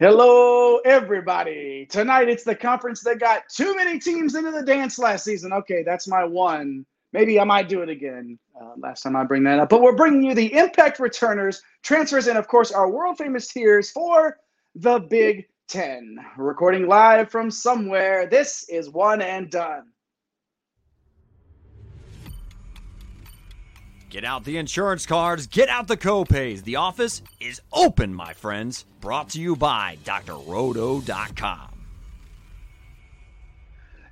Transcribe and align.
Hello, 0.00 0.76
everybody. 0.84 1.84
Tonight 1.90 2.28
it's 2.28 2.44
the 2.44 2.54
conference 2.54 3.02
that 3.02 3.18
got 3.18 3.48
too 3.48 3.74
many 3.74 3.98
teams 3.98 4.36
into 4.36 4.52
the 4.52 4.62
dance 4.62 4.96
last 4.96 5.24
season. 5.24 5.52
Okay, 5.52 5.82
that's 5.82 6.06
my 6.06 6.22
one. 6.22 6.86
Maybe 7.12 7.40
I 7.40 7.42
might 7.42 7.68
do 7.68 7.82
it 7.82 7.88
again 7.88 8.38
uh, 8.62 8.74
last 8.76 9.02
time 9.02 9.16
I 9.16 9.24
bring 9.24 9.42
that 9.42 9.58
up. 9.58 9.68
But 9.68 9.82
we're 9.82 9.96
bringing 9.96 10.22
you 10.22 10.36
the 10.36 10.54
impact 10.56 11.00
returners, 11.00 11.62
transfers, 11.82 12.28
and 12.28 12.38
of 12.38 12.46
course, 12.46 12.70
our 12.70 12.88
world 12.88 13.18
famous 13.18 13.48
tiers 13.48 13.90
for 13.90 14.38
the 14.76 15.00
Big 15.00 15.46
Ten. 15.66 16.16
Recording 16.36 16.86
live 16.86 17.28
from 17.28 17.50
somewhere. 17.50 18.28
This 18.28 18.68
is 18.68 18.90
One 18.90 19.20
and 19.20 19.50
Done. 19.50 19.88
Get 24.10 24.24
out 24.24 24.44
the 24.44 24.56
insurance 24.56 25.04
cards, 25.04 25.46
get 25.46 25.68
out 25.68 25.86
the 25.86 25.96
copays. 25.96 26.64
The 26.64 26.76
office 26.76 27.20
is 27.40 27.60
open, 27.74 28.14
my 28.14 28.32
friends. 28.32 28.86
Brought 29.02 29.28
to 29.30 29.40
you 29.40 29.54
by 29.54 29.98
drroto.com. 30.02 31.68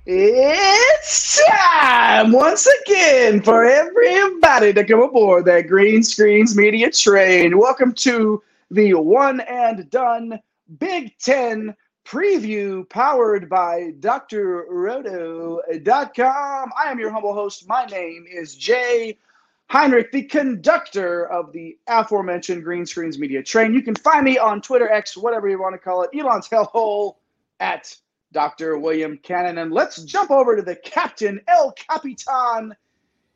It's 0.05 1.43
time 1.49 2.31
once 2.31 2.67
again 2.81 3.41
for 3.41 3.65
everybody 3.65 4.71
to 4.71 4.85
come 4.85 5.01
aboard 5.01 5.45
that 5.45 5.67
Green 5.67 6.03
Screens 6.03 6.55
Media 6.55 6.91
train. 6.91 7.57
Welcome 7.57 7.93
to 7.95 8.43
the 8.69 8.93
one 8.93 9.39
and 9.41 9.89
done 9.89 10.39
Big 10.77 11.17
Ten 11.17 11.75
preview 12.05 12.87
powered 12.87 13.49
by 13.49 13.93
drroto.com. 13.99 15.03
I 16.79 16.91
am 16.91 16.99
your 16.99 17.11
humble 17.11 17.33
host. 17.33 17.67
My 17.67 17.85
name 17.85 18.25
is 18.31 18.55
Jay 18.55 19.17
Heinrich, 19.69 20.11
the 20.13 20.23
conductor 20.23 21.27
of 21.27 21.51
the 21.51 21.77
aforementioned 21.87 22.63
Green 22.63 22.85
Screens 22.85 23.19
Media 23.19 23.43
train. 23.43 23.73
You 23.73 23.81
can 23.81 23.95
find 23.95 24.23
me 24.23 24.37
on 24.37 24.61
Twitter, 24.61 24.89
X, 24.89 25.17
whatever 25.17 25.49
you 25.49 25.59
want 25.59 25.73
to 25.73 25.79
call 25.79 26.03
it, 26.03 26.09
Elon's 26.17 26.47
hellhole 26.47 27.15
at 27.59 27.93
Dr. 28.31 28.77
William 28.77 29.17
Cannon. 29.23 29.57
And 29.57 29.73
let's 29.73 30.01
jump 30.03 30.31
over 30.31 30.55
to 30.55 30.61
the 30.61 30.75
captain, 30.77 31.41
El 31.49 31.73
Capitan 31.73 32.75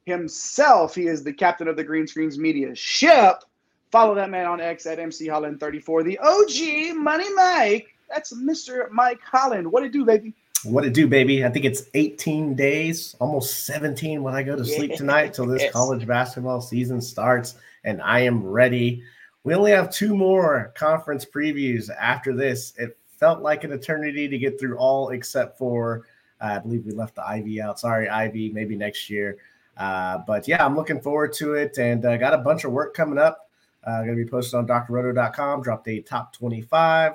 himself. 0.06 0.96
He 0.96 1.08
is 1.08 1.24
the 1.24 1.34
captain 1.34 1.68
of 1.68 1.76
the 1.76 1.84
Green 1.84 2.08
Screens 2.08 2.38
Media 2.38 2.74
ship. 2.76 3.44
Follow 3.92 4.16
that 4.16 4.30
man 4.30 4.46
on 4.46 4.62
X 4.62 4.86
at 4.86 5.00
MC 5.00 5.28
Holland34. 5.28 6.06
The 6.06 6.20
OG 6.20 6.98
Money 6.98 7.34
Mike. 7.34 7.88
That's 8.10 8.34
Mr. 8.34 8.90
Mike 8.90 9.20
Holland. 9.22 9.70
What 9.70 9.84
it 9.84 9.92
do, 9.92 10.06
baby? 10.06 10.34
What 10.64 10.86
it 10.86 10.94
do, 10.94 11.08
baby? 11.08 11.44
I 11.44 11.50
think 11.50 11.66
it's 11.66 11.84
18 11.94 12.56
days, 12.56 13.16
almost 13.20 13.66
17 13.66 14.22
when 14.22 14.36
I 14.36 14.44
go 14.44 14.56
to 14.56 14.64
sleep 14.64 14.96
tonight 14.96 15.34
till 15.34 15.48
this 15.48 15.64
college 15.72 16.06
basketball 16.06 16.62
season 16.62 17.02
starts, 17.02 17.56
and 17.84 18.02
I 18.02 18.20
am 18.20 18.46
ready. 18.46 19.04
We 19.44 19.56
only 19.56 19.72
have 19.72 19.92
two 19.92 20.16
more 20.16 20.72
conference 20.76 21.26
previews 21.26 21.90
after 22.00 22.36
this. 22.36 22.74
It 22.78 22.96
felt 23.18 23.42
like 23.42 23.64
an 23.64 23.72
eternity 23.72 24.28
to 24.28 24.38
get 24.38 24.60
through 24.60 24.78
all 24.78 25.10
except 25.10 25.58
for 25.58 26.06
uh, 26.42 26.56
I 26.56 26.60
believe 26.60 26.86
we 26.86 26.92
left 26.92 27.16
the 27.16 27.28
Ivy 27.28 27.62
out. 27.62 27.80
Sorry, 27.80 28.10
Ivy, 28.10 28.50
maybe 28.50 28.76
next 28.76 29.10
year. 29.10 29.38
Uh, 29.78 30.20
but 30.28 30.48
yeah, 30.48 30.66
I'm 30.66 30.76
looking 30.76 31.00
forward 31.00 31.34
to 31.34 31.54
it 31.54 31.78
and 31.78 32.04
uh, 32.04 32.18
got 32.18 32.34
a 32.34 32.40
bunch 32.40 32.66
of 32.66 32.72
work 32.72 32.94
coming 32.94 33.18
up. 33.18 33.50
Uh, 33.84 34.04
going 34.04 34.18
to 34.18 34.24
be 34.24 34.30
posted 34.30 34.56
on 34.56 34.68
drroto.com. 34.68 35.62
Dropped 35.62 35.88
a 35.88 36.02
top 36.02 36.34
25 36.34 37.14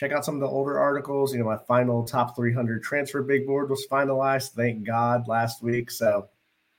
check 0.00 0.12
out 0.12 0.24
some 0.24 0.34
of 0.34 0.40
the 0.40 0.46
older 0.46 0.78
articles. 0.78 1.34
You 1.34 1.40
know, 1.40 1.44
my 1.44 1.58
final 1.58 2.02
top 2.02 2.34
300 2.34 2.82
transfer 2.82 3.22
big 3.22 3.46
board 3.46 3.68
was 3.68 3.86
finalized. 3.86 4.52
Thank 4.52 4.86
God 4.86 5.28
last 5.28 5.62
week. 5.62 5.90
So, 5.90 6.26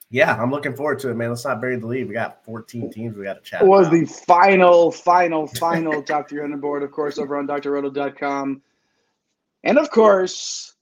yeah, 0.10 0.36
I'm 0.36 0.50
looking 0.50 0.76
forward 0.76 0.98
to 1.00 1.10
it, 1.10 1.14
man. 1.14 1.30
Let's 1.30 1.46
not 1.46 1.62
bury 1.62 1.78
the 1.78 1.86
lead. 1.86 2.08
We 2.08 2.16
got 2.16 2.44
14 2.44 2.92
teams 2.92 3.16
we 3.16 3.26
got 3.26 3.36
to 3.36 3.42
chat. 3.42 3.62
It 3.62 3.68
was 3.68 3.90
about. 3.90 4.00
the 4.00 4.06
final, 4.08 4.92
final, 4.92 5.46
final 5.46 6.02
top 6.04 6.30
300 6.30 6.60
board, 6.60 6.82
of 6.82 6.92
course, 6.92 7.20
over 7.20 7.38
on 7.38 7.46
drroto.com. 7.46 8.64
And 9.64 9.78
of 9.78 9.92
course, 9.92 10.74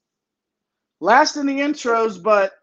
last 1.02 1.36
in 1.36 1.46
the 1.46 1.60
intros, 1.60 2.24
but 2.24 2.54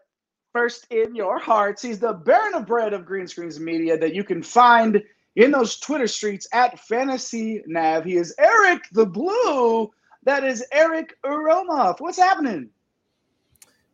first 0.53 0.87
in 0.89 1.13
your 1.13 1.37
hearts, 1.37 1.83
he's 1.83 1.99
the 1.99 2.13
Baron 2.13 2.55
of 2.55 2.65
Bread 2.65 2.93
of 2.93 3.05
Green 3.05 3.27
Screens 3.27 3.59
Media 3.59 3.95
that 3.99 4.15
you 4.15 4.23
can 4.23 4.41
find– 4.41 5.03
in 5.37 5.51
those 5.51 5.77
Twitter 5.77 6.07
streets 6.07 6.47
at 6.51 6.79
Fantasy 6.79 7.61
Nav. 7.67 8.03
He 8.03 8.17
is 8.17 8.33
Eric 8.39 8.85
the 8.91 9.05
Blue. 9.05 9.91
That 10.23 10.43
is 10.43 10.65
Eric 10.73 11.15
Uromoff. 11.23 12.01
What's 12.01 12.17
happening? 12.17 12.69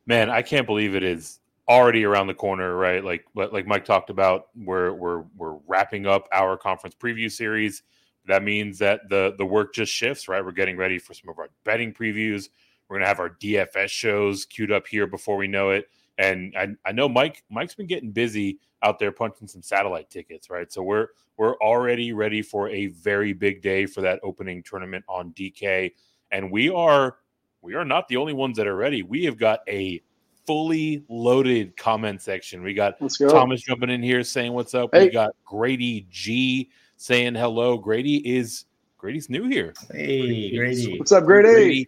Man, 0.08 0.30
I 0.30 0.42
can't 0.42 0.66
believe 0.66 0.96
it 0.96 1.04
is 1.04 1.40
already 1.70 2.06
around 2.06 2.28
the 2.28 2.34
corner, 2.34 2.76
right? 2.76 3.04
Like 3.04 3.26
like 3.36 3.68
Mike 3.68 3.86
talked 3.86 4.10
about, 4.10 4.48
we're 4.56 4.94
we're 4.94 5.24
we're 5.36 5.58
wrapping 5.68 6.08
up 6.08 6.28
our 6.32 6.58
conference 6.58 6.96
preview 6.96 7.30
series. 7.30 7.84
That 8.26 8.42
means 8.42 8.80
that 8.80 9.02
the 9.10 9.36
the 9.38 9.46
work 9.46 9.74
just 9.74 9.92
shifts, 9.92 10.30
right? 10.30 10.44
We're 10.44 10.52
getting 10.54 10.78
ready 10.78 10.98
for 10.98 11.14
some 11.14 11.30
of 11.30 11.38
our 11.40 11.50
betting 11.66 11.94
previews. 11.94 12.50
We're 12.88 12.98
gonna 12.98 13.08
have 13.08 13.20
our 13.20 13.32
DFS 13.32 13.90
shows 13.90 14.46
queued 14.46 14.72
up 14.72 14.88
here 14.88 15.08
before 15.08 15.36
we 15.36 15.48
know 15.48 15.72
it. 15.72 15.90
And 16.18 16.54
I, 16.58 16.70
I 16.86 16.94
know 16.94 17.10
Mike 17.10 17.44
Mike's 17.50 17.76
been 17.76 17.88
getting 17.88 18.12
busy 18.12 18.60
out 18.84 19.00
there 19.00 19.12
punching 19.12 19.48
some 19.48 19.62
satellite 19.62 20.10
tickets, 20.10 20.50
right? 20.50 20.72
So 20.72 20.84
we're 20.84 21.08
we're 21.38 21.56
already 21.56 22.14
ready 22.14 22.42
for 22.42 22.70
a 22.70 22.88
very 22.88 23.34
big 23.34 23.62
day 23.62 23.86
for 23.86 24.02
that 24.02 24.20
opening 24.22 24.62
tournament 24.62 25.04
on 25.08 25.32
DK, 25.34 25.92
and 26.32 26.52
we 26.52 26.70
are 26.70 27.18
we 27.62 27.74
are 27.74 27.86
not 27.86 28.08
the 28.08 28.18
only 28.18 28.34
ones 28.34 28.58
that 28.58 28.68
are 28.68 28.76
ready. 28.76 29.02
We 29.02 29.24
have 29.26 29.38
got 29.38 29.62
a 29.68 30.02
fully 30.46 31.04
loaded 31.10 31.76
comment 31.78 32.22
section. 32.22 32.62
We 32.62 32.74
got 32.74 32.96
Thomas 33.30 33.62
jumping 33.62 33.90
in 33.90 34.04
here 34.04 34.24
saying 34.24 34.54
what's 34.54 34.76
up. 34.76 34.90
Hey. 34.94 35.06
We 35.06 35.12
got 35.12 35.32
Grady 35.46 36.06
G 36.10 36.70
saying 36.98 37.36
hello. 37.36 37.78
Grady 37.78 38.18
is 38.18 38.66
Grady's 38.98 39.30
new 39.30 39.48
here. 39.48 39.74
Hey, 39.92 40.56
Grady. 40.56 40.98
What's 40.98 41.12
up, 41.12 41.26
Grady? 41.26 41.50
Grady? 41.54 41.88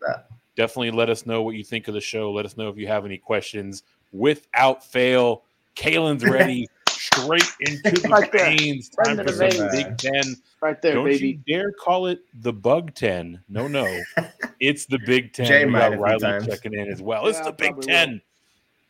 Definitely 0.56 0.92
let 0.92 1.10
us 1.10 1.26
know 1.26 1.42
what 1.44 1.56
you 1.56 1.64
think 1.64 1.90
of 1.90 1.94
the 1.94 2.02
show. 2.02 2.32
Let 2.32 2.46
us 2.46 2.56
know 2.56 2.70
if 2.70 2.78
you 2.78 2.88
have 2.88 3.06
any 3.06 3.18
questions. 3.18 3.84
Without 4.14 4.86
fail, 4.86 5.44
Kalen's 5.76 6.24
ready 6.24 6.68
straight 7.06 7.52
into 7.62 7.92
the 8.02 8.10
right 8.10 8.32
veins. 8.32 8.90
Time 8.90 9.18
right 9.18 9.28
for 9.28 9.34
some 9.34 9.50
veins. 9.50 9.76
Big 9.76 9.98
Ten. 9.98 10.36
Right 10.62 10.82
there, 10.82 10.96
Don't 10.96 11.06
baby. 11.06 11.28
you 11.48 11.56
dare 11.56 11.72
call 11.72 12.08
it 12.08 12.20
the 12.42 12.54
Bug 12.54 12.94
Ten. 12.94 13.40
No, 13.50 13.68
no, 13.68 14.02
it's 14.60 14.86
the 14.86 15.00
Big 15.06 15.34
Ten. 15.34 15.46
Jay 15.46 15.66
we 15.66 15.74
got 15.74 15.98
Riley 15.98 16.46
checking 16.46 16.74
in 16.74 16.92
as 16.92 17.02
well. 17.02 17.24
Yeah, 17.24 17.30
it's 17.30 17.40
the 17.42 17.52
Big 17.52 17.80
Ten. 17.82 18.12
Will. 18.12 18.20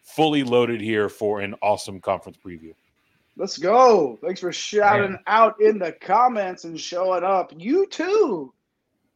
Fully 0.04 0.44
loaded 0.44 0.82
here 0.82 1.10
for 1.10 1.42
an 1.42 1.56
awesome 1.62 2.00
conference 2.00 2.38
preview. 2.44 2.74
Let's 3.38 3.58
go. 3.58 4.18
Thanks 4.22 4.40
for 4.40 4.54
shouting 4.54 5.14
Man. 5.14 5.20
out 5.28 5.60
in 5.60 5.80
the 5.80 5.92
comments 5.92 6.64
and 6.64 6.80
showing 6.80 7.24
up. 7.24 7.52
You 7.58 7.88
too 7.88 8.54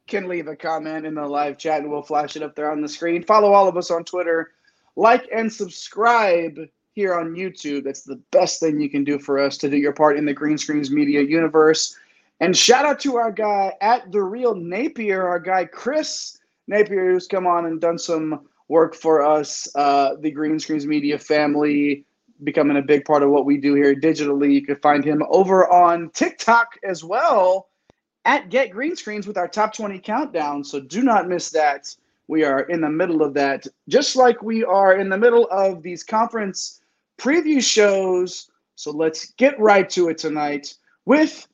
can 0.08 0.28
leave 0.28 0.48
a 0.48 0.56
comment 0.56 1.06
in 1.06 1.14
the 1.14 1.26
live 1.26 1.58
chat 1.58 1.82
and 1.82 1.90
we'll 1.90 2.02
flash 2.02 2.36
it 2.36 2.44
up 2.44 2.56
there 2.56 2.72
on 2.72 2.82
the 2.82 2.90
screen. 2.90 3.24
Follow 3.24 3.54
all 3.54 3.68
of 3.68 3.78
us 3.78 3.92
on 3.92 4.04
Twitter. 4.04 4.52
Like 4.96 5.30
and 5.34 5.52
subscribe 5.54 6.58
here 7.00 7.16
on 7.16 7.34
YouTube. 7.34 7.86
That's 7.86 8.04
the 8.04 8.22
best 8.32 8.60
thing 8.60 8.80
you 8.80 8.90
can 8.90 9.06
do 9.06 9.18
for 9.18 9.40
us 9.40 9.58
to 9.60 9.70
do 9.70 9.78
your 9.78 9.94
part 9.94 10.18
in 10.18 10.26
the 10.26 10.34
Green 10.34 10.58
Screens 10.58 10.92
Media 10.92 11.22
universe. 11.22 11.98
And 12.42 12.56
shout 12.56 12.86
out 12.86 13.00
to 13.02 13.16
our 13.16 13.32
guy 13.32 13.74
at 13.80 14.12
the 14.12 14.22
Real 14.22 14.54
Napier, 14.54 15.26
our 15.26 15.40
guy 15.40 15.64
Chris 15.64 16.40
Napier, 16.68 17.14
who's 17.14 17.26
come 17.26 17.48
on 17.48 17.68
and 17.68 17.80
done 17.80 17.98
some 17.98 18.48
work 18.68 18.96
for 18.96 19.26
us, 19.26 19.68
uh, 19.76 20.16
the 20.20 20.30
Green 20.30 20.60
Screens 20.60 20.86
Media 20.86 21.18
family, 21.18 22.06
becoming 22.44 22.76
a 22.76 22.82
big 22.82 23.06
part 23.06 23.24
of 23.24 23.30
what 23.30 23.46
we 23.46 23.58
do 23.58 23.76
here 23.76 23.96
digitally. 23.96 24.54
You 24.54 24.66
can 24.66 24.76
find 24.78 25.04
him 25.04 25.24
over 25.30 25.72
on 25.72 26.10
TikTok 26.10 26.78
as 26.84 27.02
well 27.02 27.70
at 28.26 28.50
Get 28.50 28.72
Green 28.72 28.98
Screens 28.98 29.26
with 29.26 29.38
our 29.38 29.48
top 29.48 29.74
20 29.74 30.00
countdown. 30.00 30.66
So 30.66 30.82
do 30.82 31.02
not 31.02 31.30
miss 31.30 31.50
that. 31.52 31.96
We 32.28 32.44
are 32.44 32.62
in 32.64 32.82
the 32.82 32.90
middle 32.90 33.24
of 33.24 33.34
that, 33.36 33.66
just 33.88 34.18
like 34.18 34.44
we 34.44 34.66
are 34.66 35.00
in 35.00 35.10
the 35.10 35.18
middle 35.18 35.48
of 35.50 35.82
these 35.82 36.04
conference 36.04 36.80
preview 37.20 37.62
shows. 37.64 38.50
So 38.76 38.92
let's 38.92 39.32
get 39.34 39.60
right 39.60 39.90
to 39.92 40.10
it 40.10 40.18
tonight 40.18 40.74
with 41.06 41.48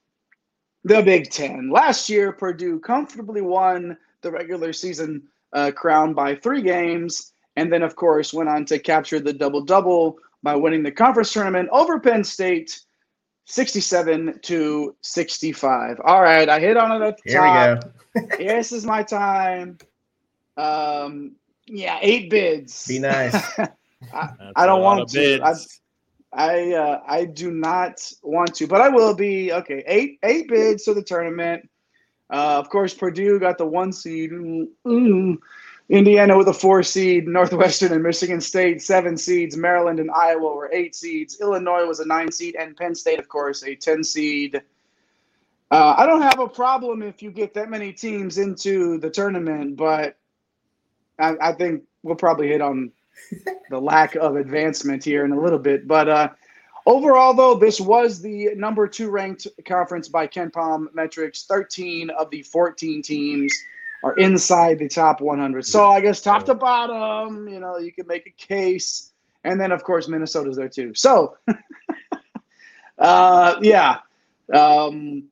the 0.84 1.02
Big 1.02 1.32
Ten. 1.32 1.70
Last 1.72 2.10
year, 2.10 2.32
Purdue 2.32 2.80
comfortably 2.80 3.42
won 3.42 3.98
the 4.22 4.32
regular 4.32 4.72
season 4.72 5.24
uh, 5.54 5.72
crown 5.72 6.14
by 6.14 6.36
three 6.36 6.62
games, 6.62 7.34
and 7.56 7.72
then, 7.72 7.82
of 7.82 7.96
course, 7.96 8.34
went 8.34 8.50
on 8.50 8.66
to 8.66 8.78
capture 8.80 9.20
the 9.20 9.34
double 9.34 9.62
double 9.62 10.18
by 10.44 10.56
winning 10.56 10.84
the 10.84 10.92
conference 10.92 11.34
tournament 11.34 11.68
over 11.72 12.00
Penn 12.00 12.24
State. 12.24 12.82
67 13.48 14.40
to 14.42 14.96
65. 15.02 16.02
All 16.04 16.24
right, 16.24 16.50
I 16.50 16.60
hit 16.60 16.78
on 16.78 17.00
it 17.00 17.06
at 17.06 17.18
the 17.24 17.30
Here 17.30 17.42
top. 17.42 17.86
we 18.16 18.22
go. 18.22 18.38
this 18.38 18.72
is 18.72 18.86
my 18.88 19.04
time. 19.04 19.78
Um, 20.58 21.36
yeah, 21.68 22.00
eight 22.02 22.30
bids. 22.32 22.88
Be 22.88 22.98
nice. 22.98 23.36
I, 24.14 24.30
I 24.56 24.66
don't 24.66 24.82
want 24.82 25.10
to. 25.10 25.42
I, 25.44 25.54
I 26.34 26.74
uh, 26.74 27.02
I 27.08 27.26
do 27.26 27.52
not 27.52 28.12
want 28.22 28.56
to, 28.56 28.68
but 28.68 28.82
I 28.82 28.90
will 28.90 29.14
be. 29.14 29.54
Okay, 29.54 29.84
eight 29.88 30.20
eight 30.24 30.48
bids 30.48 30.84
to 30.84 30.94
the 30.94 31.04
tournament. 31.04 31.70
Uh, 32.30 32.58
of 32.58 32.70
course, 32.70 32.94
Purdue 32.94 33.40
got 33.40 33.58
the 33.58 33.66
one 33.66 33.94
seed. 33.94 34.32
Mm, 34.32 35.38
Indiana 35.90 36.38
with 36.38 36.48
a 36.48 36.54
four 36.54 36.84
seed. 36.84 37.28
Northwestern 37.28 37.94
and 37.94 38.04
Michigan 38.04 38.42
State 38.42 38.82
seven 38.82 39.18
seeds. 39.18 39.56
Maryland 39.56 40.00
and 40.00 40.12
Iowa 40.12 40.56
were 40.56 40.70
eight 40.74 40.96
seeds. 40.96 41.40
Illinois 41.40 41.86
was 41.86 42.00
a 42.00 42.06
nine 42.06 42.32
seed, 42.32 42.56
and 42.60 42.76
Penn 42.76 42.96
State, 42.96 43.20
of 43.20 43.30
course, 43.30 43.64
a 43.64 43.76
ten 43.76 44.04
seed. 44.04 44.62
Uh, 45.72 45.96
I 45.98 46.06
don't 46.06 46.22
have 46.22 46.40
a 46.40 46.48
problem 46.48 47.02
if 47.02 47.22
you 47.22 47.32
get 47.32 47.54
that 47.56 47.70
many 47.70 47.92
teams 47.92 48.38
into 48.38 48.98
the 49.00 49.10
tournament, 49.10 49.76
but 49.76 50.16
I, 51.20 51.36
I 51.42 51.52
think 51.54 51.84
we'll 52.04 52.16
probably 52.16 52.48
hit 52.48 52.62
on 52.62 52.92
the 53.70 53.80
lack 53.80 54.16
of 54.16 54.36
advancement 54.36 55.04
here 55.04 55.26
in 55.26 55.32
a 55.32 55.40
little 55.40 55.60
bit. 55.60 55.88
But 55.88 56.10
uh, 56.10 56.30
overall, 56.86 57.34
though, 57.34 57.56
this 57.56 57.80
was 57.80 58.22
the 58.22 58.50
number 58.56 58.88
two 58.88 59.10
ranked 59.10 59.48
conference 59.66 60.08
by 60.08 60.28
KenPom 60.28 60.94
metrics. 60.94 61.44
13 61.44 62.10
of 62.12 62.30
the 62.30 62.42
14 62.44 63.02
teams 63.02 63.54
are 64.04 64.16
inside 64.18 64.80
the 64.80 64.88
top 64.88 65.22
100. 65.22 65.66
So 65.66 65.90
I 65.90 66.00
guess 66.00 66.22
top 66.22 66.46
to 66.46 66.54
bottom, 66.54 67.48
you 67.48 67.60
know, 67.60 67.78
you 67.78 67.92
can 67.92 68.08
make 68.08 68.28
a 68.28 68.32
case. 68.32 69.12
And 69.44 69.60
then, 69.60 69.72
of 69.72 69.84
course, 69.84 70.08
Minnesota's 70.08 70.58
there 70.58 70.70
too. 70.70 70.94
So, 70.94 71.38
uh, 72.98 73.56
yeah. 73.62 74.00
Um, 74.54 75.30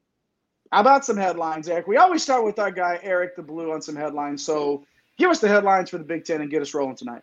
how 0.71 0.81
about 0.81 1.05
some 1.05 1.17
headlines, 1.17 1.69
Eric? 1.69 1.85
We 1.85 1.97
always 1.97 2.23
start 2.23 2.43
with 2.43 2.57
our 2.57 2.71
guy, 2.71 2.99
Eric 3.03 3.35
the 3.35 3.43
Blue, 3.43 3.71
on 3.71 3.81
some 3.81 3.95
headlines. 3.95 4.43
So 4.43 4.83
give 5.19 5.29
us 5.29 5.39
the 5.39 5.47
headlines 5.47 5.91
for 5.91 5.99
the 5.99 6.03
Big 6.03 6.25
Ten 6.25 6.41
and 6.41 6.49
get 6.49 6.63
us 6.63 6.73
rolling 6.73 6.95
tonight. 6.95 7.21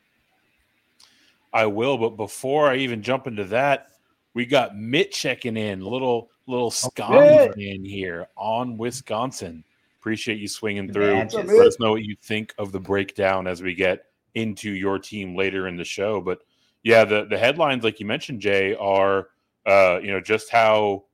I 1.52 1.66
will, 1.66 1.98
but 1.98 2.10
before 2.10 2.68
I 2.68 2.76
even 2.76 3.02
jump 3.02 3.26
into 3.26 3.44
that, 3.44 3.88
we 4.34 4.46
got 4.46 4.76
Mitt 4.76 5.12
checking 5.12 5.56
in, 5.56 5.80
little 5.80 6.30
little 6.46 6.70
Scotty 6.70 7.74
in 7.74 7.84
here 7.84 8.28
on 8.36 8.76
Wisconsin. 8.76 9.64
Appreciate 10.00 10.38
you 10.38 10.48
swinging 10.48 10.92
through. 10.92 11.14
Let 11.14 11.34
us 11.34 11.78
know 11.78 11.92
what 11.92 12.04
you 12.04 12.16
think 12.22 12.54
of 12.58 12.72
the 12.72 12.80
breakdown 12.80 13.46
as 13.46 13.62
we 13.62 13.74
get 13.74 14.06
into 14.34 14.70
your 14.70 14.98
team 14.98 15.36
later 15.36 15.68
in 15.68 15.76
the 15.76 15.84
show. 15.84 16.20
But 16.20 16.40
yeah, 16.82 17.04
the 17.04 17.26
the 17.26 17.38
headlines, 17.38 17.84
like 17.84 18.00
you 18.00 18.06
mentioned, 18.06 18.40
Jay, 18.40 18.74
are 18.76 19.28
uh, 19.66 19.98
you 20.02 20.10
know 20.10 20.20
just 20.20 20.50
how 20.50 21.04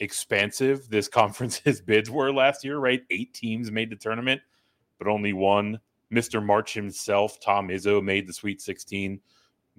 expansive 0.00 0.88
this 0.88 1.08
conference's 1.08 1.80
bids 1.80 2.10
were 2.10 2.32
last 2.32 2.64
year. 2.64 2.78
Right, 2.78 3.02
eight 3.10 3.34
teams 3.34 3.70
made 3.70 3.90
the 3.90 3.96
tournament, 3.96 4.40
but 4.98 5.08
only 5.08 5.32
one. 5.32 5.80
Mr. 6.12 6.40
March 6.40 6.72
himself, 6.72 7.40
Tom 7.40 7.66
Izzo, 7.66 8.00
made 8.00 8.28
the 8.28 8.32
Sweet 8.32 8.62
16 8.62 9.20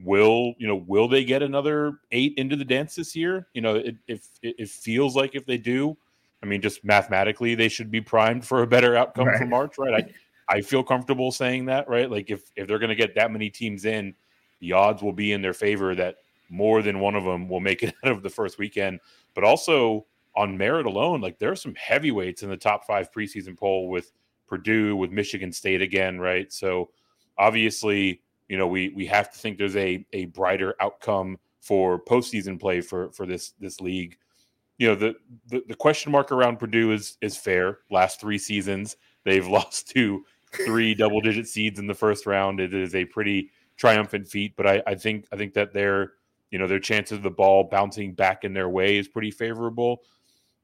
will 0.03 0.53
you 0.57 0.67
know 0.67 0.83
will 0.87 1.07
they 1.07 1.23
get 1.23 1.41
another 1.41 1.99
eight 2.11 2.33
into 2.37 2.55
the 2.55 2.65
dance 2.65 2.95
this 2.95 3.15
year? 3.15 3.47
You 3.53 3.61
know 3.61 3.75
it, 3.75 3.95
if 4.07 4.27
it, 4.41 4.55
it, 4.59 4.69
feels 4.69 5.15
like 5.15 5.35
if 5.35 5.45
they 5.45 5.57
do 5.57 5.97
i 6.43 6.45
mean 6.45 6.61
just 6.61 6.83
mathematically 6.85 7.55
they 7.55 7.67
should 7.67 7.89
be 7.89 7.99
primed 7.99 8.45
for 8.45 8.61
a 8.61 8.67
better 8.67 8.95
outcome 8.95 9.27
right. 9.27 9.39
for 9.39 9.45
march 9.47 9.77
right? 9.77 10.05
I 10.49 10.57
i 10.57 10.61
feel 10.61 10.83
comfortable 10.83 11.31
saying 11.31 11.65
that 11.65 11.89
right? 11.89 12.09
Like 12.09 12.29
if 12.29 12.51
if 12.55 12.67
they're 12.67 12.79
going 12.79 12.89
to 12.89 12.95
get 12.95 13.15
that 13.15 13.31
many 13.31 13.49
teams 13.49 13.85
in 13.85 14.13
the 14.59 14.73
odds 14.73 15.01
will 15.01 15.13
be 15.13 15.33
in 15.33 15.41
their 15.41 15.53
favor 15.53 15.95
that 15.95 16.17
more 16.49 16.81
than 16.81 16.99
one 16.99 17.15
of 17.15 17.23
them 17.23 17.49
will 17.49 17.59
make 17.59 17.83
it 17.83 17.93
out 18.03 18.11
of 18.11 18.23
the 18.23 18.29
first 18.29 18.57
weekend. 18.57 18.99
But 19.33 19.43
also 19.43 20.05
on 20.35 20.55
merit 20.55 20.85
alone 20.85 21.19
like 21.19 21.39
there 21.39 21.51
are 21.51 21.55
some 21.55 21.73
heavyweights 21.73 22.43
in 22.43 22.49
the 22.49 22.57
top 22.57 22.85
five 22.85 23.11
preseason 23.11 23.57
poll 23.57 23.89
with 23.89 24.11
purdue 24.47 24.95
with 24.95 25.09
michigan 25.09 25.51
state 25.51 25.81
again 25.81 26.19
right? 26.19 26.53
So 26.53 26.91
obviously 27.39 28.21
you 28.49 28.57
know, 28.57 28.67
we 28.67 28.89
we 28.89 29.05
have 29.07 29.31
to 29.31 29.37
think 29.37 29.57
there's 29.57 29.75
a 29.75 30.05
a 30.13 30.25
brighter 30.25 30.75
outcome 30.79 31.37
for 31.61 31.99
postseason 31.99 32.59
play 32.59 32.81
for 32.81 33.11
for 33.11 33.25
this 33.25 33.53
this 33.59 33.81
league. 33.81 34.17
You 34.77 34.89
know, 34.89 34.95
the, 34.95 35.15
the 35.47 35.63
the 35.67 35.75
question 35.75 36.11
mark 36.11 36.31
around 36.31 36.57
Purdue 36.57 36.91
is 36.91 37.17
is 37.21 37.35
fair. 37.35 37.79
Last 37.89 38.21
three 38.21 38.37
seasons, 38.37 38.95
they've 39.25 39.47
lost 39.57 39.89
to 39.89 40.23
three 40.65 40.95
double 40.95 41.21
digit 41.21 41.47
seeds 41.47 41.79
in 41.79 41.87
the 41.87 41.93
first 41.93 42.25
round. 42.25 42.59
It 42.59 42.73
is 42.73 42.95
a 42.95 43.05
pretty 43.05 43.49
triumphant 43.75 44.27
feat, 44.27 44.53
but 44.55 44.65
I, 44.65 44.83
I 44.87 44.95
think 44.95 45.27
I 45.31 45.35
think 45.35 45.53
that 45.53 45.73
their 45.73 46.13
you 46.51 46.59
know 46.59 46.67
their 46.67 46.79
chances 46.79 47.17
of 47.17 47.23
the 47.23 47.29
ball 47.29 47.65
bouncing 47.65 48.13
back 48.13 48.43
in 48.43 48.53
their 48.53 48.69
way 48.69 48.97
is 48.97 49.07
pretty 49.07 49.31
favorable. 49.31 50.03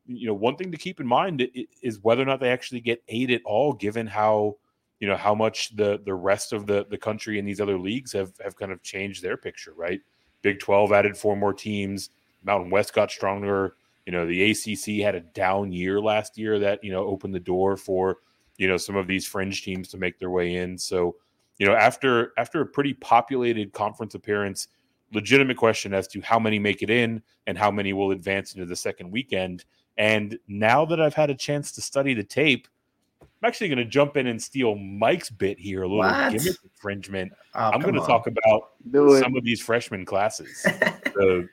You 0.05 0.27
know, 0.27 0.33
one 0.33 0.57
thing 0.57 0.71
to 0.71 0.77
keep 0.77 0.99
in 0.99 1.07
mind 1.07 1.47
is 1.81 1.99
whether 1.99 2.21
or 2.21 2.25
not 2.25 2.39
they 2.39 2.49
actually 2.49 2.81
get 2.81 3.03
eight 3.07 3.29
at 3.29 3.41
all, 3.45 3.73
given 3.73 4.05
how 4.05 4.57
you 5.03 5.09
know 5.09 5.17
how 5.17 5.35
much 5.35 5.75
the 5.75 5.99
the 6.05 6.13
rest 6.13 6.53
of 6.53 6.65
the 6.65 6.85
the 6.89 6.97
country 6.97 7.37
and 7.37 7.45
these 7.45 7.59
other 7.59 7.77
leagues 7.77 8.13
have 8.13 8.31
have 8.41 8.55
kind 8.55 8.71
of 8.71 8.81
changed 8.83 9.21
their 9.21 9.35
picture, 9.35 9.73
right? 9.75 9.99
Big 10.43 10.61
12 10.61 10.93
added 10.93 11.17
four 11.17 11.35
more 11.35 11.53
teams, 11.53 12.09
Mountain 12.41 12.69
West 12.69 12.93
got 12.93 13.11
stronger. 13.11 13.75
You 14.05 14.13
know, 14.13 14.25
the 14.25 14.51
ACC 14.51 15.03
had 15.03 15.13
a 15.13 15.19
down 15.19 15.73
year 15.73 15.99
last 15.99 16.37
year 16.37 16.57
that, 16.59 16.81
you 16.85 16.91
know, 16.93 17.03
opened 17.03 17.35
the 17.35 17.41
door 17.41 17.75
for, 17.75 18.19
you 18.55 18.65
know, 18.65 18.77
some 18.77 18.95
of 18.95 19.05
these 19.05 19.27
fringe 19.27 19.61
teams 19.61 19.89
to 19.89 19.97
make 19.97 20.19
their 20.19 20.29
way 20.29 20.55
in. 20.55 20.77
So, 20.77 21.17
you 21.57 21.67
know, 21.67 21.75
after 21.75 22.31
after 22.37 22.61
a 22.61 22.65
pretty 22.65 22.93
populated 22.93 23.73
conference 23.73 24.15
appearance, 24.15 24.69
legitimate 25.11 25.57
question 25.57 25.93
as 25.93 26.07
to 26.07 26.21
how 26.21 26.39
many 26.39 26.59
make 26.59 26.81
it 26.81 26.89
in 26.89 27.21
and 27.45 27.57
how 27.57 27.71
many 27.71 27.91
will 27.91 28.11
advance 28.11 28.53
into 28.53 28.65
the 28.65 28.77
second 28.77 29.11
weekend. 29.11 29.65
And 29.97 30.39
now 30.47 30.85
that 30.85 31.01
I've 31.01 31.13
had 31.13 31.29
a 31.29 31.35
chance 31.35 31.73
to 31.73 31.81
study 31.81 32.13
the 32.13 32.23
tape, 32.23 32.69
I'm 33.43 33.47
actually 33.49 33.67
going 33.67 33.79
to 33.79 33.85
jump 33.85 34.15
in 34.15 34.27
and 34.27 34.41
steal 34.41 34.75
Mike's 34.75 35.29
bit 35.29 35.59
here, 35.59 35.81
a 35.81 35.85
little 35.85 35.97
what? 35.97 36.31
gimmick 36.31 36.55
infringement. 36.63 37.33
Oh, 37.53 37.71
I'm 37.71 37.81
going 37.81 37.93
to 37.93 37.99
talk 37.99 38.25
about 38.25 38.69
some 39.21 39.35
of 39.35 39.43
these 39.43 39.59
freshman 39.59 40.05
classes. 40.05 40.63
the, 40.63 41.49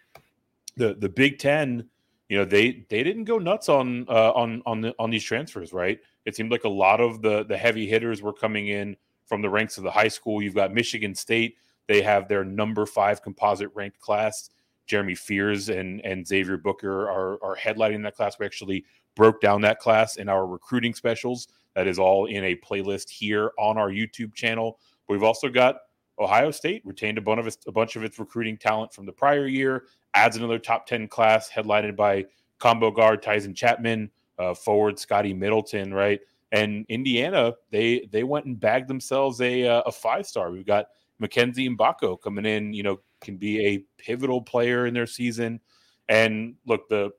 the 0.76 0.94
the 0.94 1.08
Big 1.08 1.40
Ten, 1.40 1.88
you 2.28 2.38
know, 2.38 2.44
they 2.44 2.86
they 2.90 3.02
didn't 3.02 3.24
go 3.24 3.38
nuts 3.38 3.68
on 3.68 4.06
uh, 4.08 4.30
on 4.36 4.62
on 4.66 4.82
the, 4.82 4.94
on 5.00 5.10
these 5.10 5.24
transfers, 5.24 5.72
right? 5.72 5.98
It 6.26 6.36
seemed 6.36 6.52
like 6.52 6.62
a 6.62 6.68
lot 6.68 7.00
of 7.00 7.22
the 7.22 7.44
the 7.44 7.56
heavy 7.56 7.88
hitters 7.88 8.22
were 8.22 8.34
coming 8.34 8.68
in 8.68 8.96
from 9.26 9.42
the 9.42 9.50
ranks 9.50 9.76
of 9.76 9.82
the 9.82 9.90
high 9.90 10.06
school. 10.06 10.40
You've 10.40 10.54
got 10.54 10.72
Michigan 10.72 11.12
State; 11.16 11.56
they 11.88 12.02
have 12.02 12.28
their 12.28 12.44
number 12.44 12.86
five 12.86 13.20
composite 13.20 13.70
ranked 13.74 13.98
class. 13.98 14.50
Jeremy 14.86 15.16
Fears 15.16 15.70
and 15.70 16.00
and 16.04 16.24
Xavier 16.24 16.56
Booker 16.56 17.10
are 17.10 17.42
are 17.42 17.56
headlining 17.56 18.04
that 18.04 18.14
class. 18.14 18.38
We 18.38 18.46
actually 18.46 18.84
broke 19.16 19.40
down 19.40 19.60
that 19.62 19.80
class 19.80 20.16
in 20.16 20.28
our 20.28 20.46
recruiting 20.46 20.94
specials. 20.94 21.48
That 21.74 21.86
is 21.86 21.98
all 21.98 22.26
in 22.26 22.44
a 22.44 22.56
playlist 22.56 23.10
here 23.10 23.52
on 23.58 23.78
our 23.78 23.90
YouTube 23.90 24.34
channel. 24.34 24.78
We've 25.08 25.22
also 25.22 25.48
got 25.48 25.76
Ohio 26.18 26.50
State 26.50 26.82
retained 26.84 27.18
a 27.18 27.22
bunch 27.22 27.40
of 27.40 27.46
its, 27.46 27.58
a 27.66 27.72
bunch 27.72 27.96
of 27.96 28.04
its 28.04 28.18
recruiting 28.18 28.56
talent 28.56 28.92
from 28.92 29.06
the 29.06 29.12
prior 29.12 29.46
year, 29.46 29.84
adds 30.14 30.36
another 30.36 30.58
top 30.58 30.86
10 30.86 31.08
class 31.08 31.48
headlined 31.48 31.96
by 31.96 32.26
combo 32.58 32.90
guard 32.90 33.22
Taison 33.22 33.54
Chatman, 33.54 34.10
uh, 34.38 34.54
forward 34.54 34.98
Scotty 34.98 35.32
Middleton, 35.32 35.94
right? 35.94 36.20
And 36.52 36.84
Indiana, 36.88 37.54
they 37.70 38.08
they 38.10 38.24
went 38.24 38.46
and 38.46 38.58
bagged 38.58 38.88
themselves 38.88 39.40
a 39.40 39.66
uh, 39.66 39.82
a 39.86 39.92
five 39.92 40.26
star. 40.26 40.50
We've 40.50 40.66
got 40.66 40.86
Mackenzie 41.20 41.68
Mgbako 41.68 42.20
coming 42.20 42.44
in, 42.44 42.72
you 42.72 42.82
know, 42.82 42.98
can 43.20 43.36
be 43.36 43.64
a 43.66 43.84
pivotal 43.98 44.42
player 44.42 44.86
in 44.86 44.94
their 44.94 45.06
season. 45.06 45.60
And 46.08 46.56
look, 46.66 46.88
the 46.88 47.12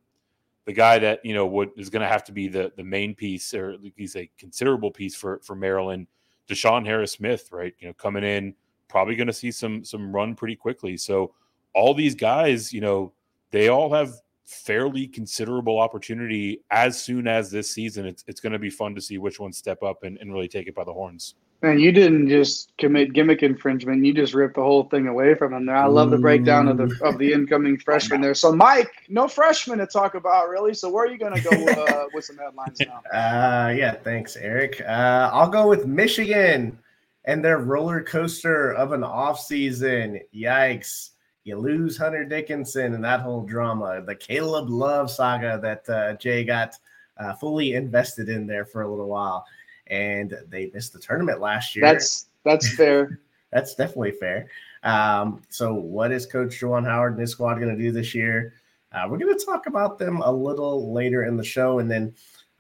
the 0.65 0.73
guy 0.73 0.99
that 0.99 1.23
you 1.23 1.33
know 1.33 1.45
would 1.47 1.71
is 1.77 1.89
going 1.89 2.01
to 2.01 2.07
have 2.07 2.23
to 2.25 2.31
be 2.31 2.47
the 2.47 2.71
the 2.75 2.83
main 2.83 3.15
piece, 3.15 3.53
or 3.53 3.77
he's 3.95 4.15
a 4.15 4.29
considerable 4.37 4.91
piece 4.91 5.15
for 5.15 5.39
for 5.43 5.55
Maryland. 5.55 6.07
DeShawn 6.47 6.85
Harris 6.85 7.13
Smith, 7.13 7.49
right? 7.51 7.73
You 7.79 7.87
know, 7.87 7.93
coming 7.93 8.23
in, 8.23 8.53
probably 8.87 9.15
going 9.15 9.27
to 9.27 9.33
see 9.33 9.51
some 9.51 9.83
some 9.83 10.13
run 10.13 10.35
pretty 10.35 10.55
quickly. 10.55 10.97
So 10.97 11.33
all 11.73 11.93
these 11.93 12.15
guys, 12.15 12.73
you 12.73 12.81
know, 12.81 13.13
they 13.51 13.69
all 13.69 13.93
have 13.93 14.11
fairly 14.45 15.07
considerable 15.07 15.79
opportunity 15.79 16.61
as 16.71 17.01
soon 17.01 17.27
as 17.27 17.49
this 17.49 17.71
season. 17.71 18.05
It's 18.05 18.23
it's 18.27 18.41
going 18.41 18.53
to 18.53 18.59
be 18.59 18.69
fun 18.69 18.93
to 18.95 19.01
see 19.01 19.17
which 19.17 19.39
ones 19.39 19.57
step 19.57 19.81
up 19.81 20.03
and, 20.03 20.17
and 20.17 20.33
really 20.33 20.49
take 20.49 20.67
it 20.67 20.75
by 20.75 20.83
the 20.83 20.93
horns. 20.93 21.35
Man, 21.61 21.77
you 21.77 21.91
didn't 21.91 22.27
just 22.27 22.75
commit 22.77 23.13
gimmick 23.13 23.43
infringement. 23.43 24.03
You 24.03 24.15
just 24.15 24.33
ripped 24.33 24.55
the 24.55 24.63
whole 24.63 24.85
thing 24.85 25.05
away 25.05 25.35
from 25.35 25.53
him 25.53 25.67
there. 25.67 25.75
I 25.75 25.85
love 25.85 26.09
the 26.09 26.17
breakdown 26.17 26.67
of 26.67 26.77
the 26.77 26.97
of 27.03 27.19
the 27.19 27.31
incoming 27.31 27.77
freshman 27.77 28.19
there. 28.19 28.33
So, 28.33 28.51
Mike, 28.51 28.89
no 29.09 29.27
freshman 29.27 29.77
to 29.77 29.85
talk 29.85 30.15
about 30.15 30.49
really. 30.49 30.73
So, 30.73 30.89
where 30.89 31.05
are 31.05 31.07
you 31.07 31.19
going 31.19 31.35
to 31.35 31.41
go 31.41 31.67
uh, 31.67 32.05
with 32.15 32.25
some 32.25 32.37
headlines 32.37 32.79
now? 32.79 33.03
Uh, 33.13 33.69
yeah, 33.73 33.93
thanks, 33.93 34.35
Eric. 34.37 34.81
Uh, 34.81 35.29
I'll 35.31 35.49
go 35.49 35.67
with 35.67 35.85
Michigan 35.85 36.79
and 37.25 37.45
their 37.45 37.59
roller 37.59 38.01
coaster 38.01 38.73
of 38.73 38.91
an 38.91 39.01
offseason. 39.01 40.19
Yikes. 40.33 41.11
You 41.43 41.57
lose 41.57 41.95
Hunter 41.95 42.25
Dickinson 42.25 42.95
and 42.95 43.03
that 43.03 43.21
whole 43.21 43.43
drama, 43.43 44.01
the 44.03 44.15
Caleb 44.15 44.69
Love 44.69 45.11
saga 45.11 45.59
that 45.61 45.89
uh, 45.89 46.15
Jay 46.15 46.43
got 46.43 46.75
uh, 47.17 47.33
fully 47.33 47.73
invested 47.73 48.29
in 48.29 48.47
there 48.47 48.65
for 48.65 48.81
a 48.81 48.89
little 48.89 49.07
while 49.07 49.45
and 49.91 50.35
they 50.47 50.71
missed 50.73 50.93
the 50.93 50.99
tournament 50.99 51.39
last 51.39 51.75
year. 51.75 51.85
That's 51.85 52.27
that's 52.43 52.73
fair. 52.75 53.19
that's 53.51 53.75
definitely 53.75 54.11
fair. 54.11 54.47
Um, 54.83 55.43
so, 55.49 55.73
what 55.73 56.11
is 56.11 56.25
Coach 56.25 56.59
Juwan 56.59 56.85
Howard 56.85 57.13
and 57.13 57.21
his 57.21 57.31
squad 57.31 57.55
going 57.55 57.75
to 57.75 57.81
do 57.81 57.91
this 57.91 58.15
year? 58.15 58.53
Uh, 58.91 59.05
we're 59.07 59.17
going 59.17 59.37
to 59.37 59.45
talk 59.45 59.67
about 59.67 59.99
them 59.99 60.21
a 60.21 60.31
little 60.31 60.91
later 60.91 61.25
in 61.25 61.37
the 61.37 61.43
show, 61.43 61.79
and 61.79 61.91
then 61.91 62.13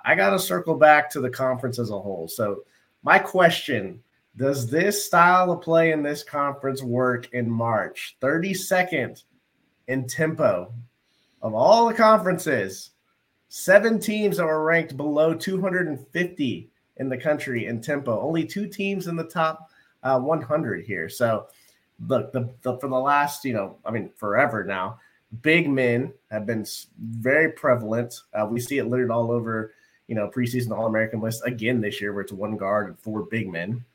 I 0.05 0.13
got 0.15 0.29
to 0.31 0.39
circle 0.39 0.75
back 0.75 1.09
to 1.11 1.21
the 1.21 1.29
conference 1.29 1.79
as 1.79 1.89
a 1.89 1.99
whole. 1.99 2.27
So, 2.27 2.63
my 3.01 3.17
question: 3.17 4.03
Does 4.35 4.69
this 4.69 5.03
style 5.03 5.51
of 5.51 5.61
play 5.61 5.93
in 5.93 6.03
this 6.03 6.23
conference 6.23 6.83
work 6.83 7.33
in 7.33 7.49
March? 7.49 8.17
Thirty 8.21 8.53
second 8.53 9.23
in 9.87 10.05
tempo 10.05 10.71
of 11.41 11.55
all 11.55 11.87
the 11.87 11.93
conferences. 11.93 12.91
Seven 13.53 13.99
teams 13.99 14.37
that 14.37 14.45
were 14.45 14.63
ranked 14.63 14.95
below 14.95 15.33
250 15.33 16.70
in 17.01 17.09
the 17.09 17.17
country 17.17 17.65
in 17.65 17.81
tempo. 17.81 18.21
Only 18.21 18.45
two 18.45 18.67
teams 18.67 19.07
in 19.07 19.17
the 19.17 19.25
top 19.25 19.69
uh, 20.03 20.17
100 20.19 20.85
here. 20.85 21.09
So, 21.09 21.47
look, 22.07 22.31
the, 22.31 22.49
the, 22.61 22.77
for 22.77 22.87
the 22.87 22.95
last, 22.95 23.43
you 23.43 23.53
know, 23.53 23.77
I 23.85 23.91
mean, 23.91 24.11
forever 24.15 24.63
now, 24.63 24.99
big 25.41 25.69
men 25.69 26.13
have 26.31 26.45
been 26.45 26.65
very 26.97 27.51
prevalent. 27.51 28.21
Uh, 28.33 28.47
we 28.49 28.61
see 28.61 28.77
it 28.77 28.85
littered 28.85 29.11
all 29.11 29.31
over 29.31 29.73
you 30.11 30.15
know, 30.15 30.27
preseason 30.27 30.77
All 30.77 30.87
American 30.87 31.21
list 31.21 31.41
again 31.45 31.79
this 31.79 32.01
year, 32.01 32.11
where 32.11 32.21
it's 32.21 32.33
one 32.33 32.57
guard 32.57 32.87
and 32.87 32.99
four 32.99 33.23
big 33.23 33.49
men. 33.49 33.85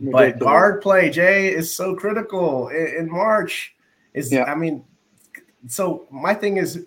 But 0.00 0.40
guard 0.40 0.82
play, 0.82 1.08
Jay, 1.08 1.54
is 1.54 1.72
so 1.72 1.94
critical 1.94 2.66
in, 2.66 2.86
in 2.98 3.08
March. 3.08 3.72
Is 4.12 4.32
yeah. 4.32 4.42
I 4.42 4.56
mean, 4.56 4.82
so 5.68 6.08
my 6.10 6.34
thing 6.34 6.56
is, 6.56 6.84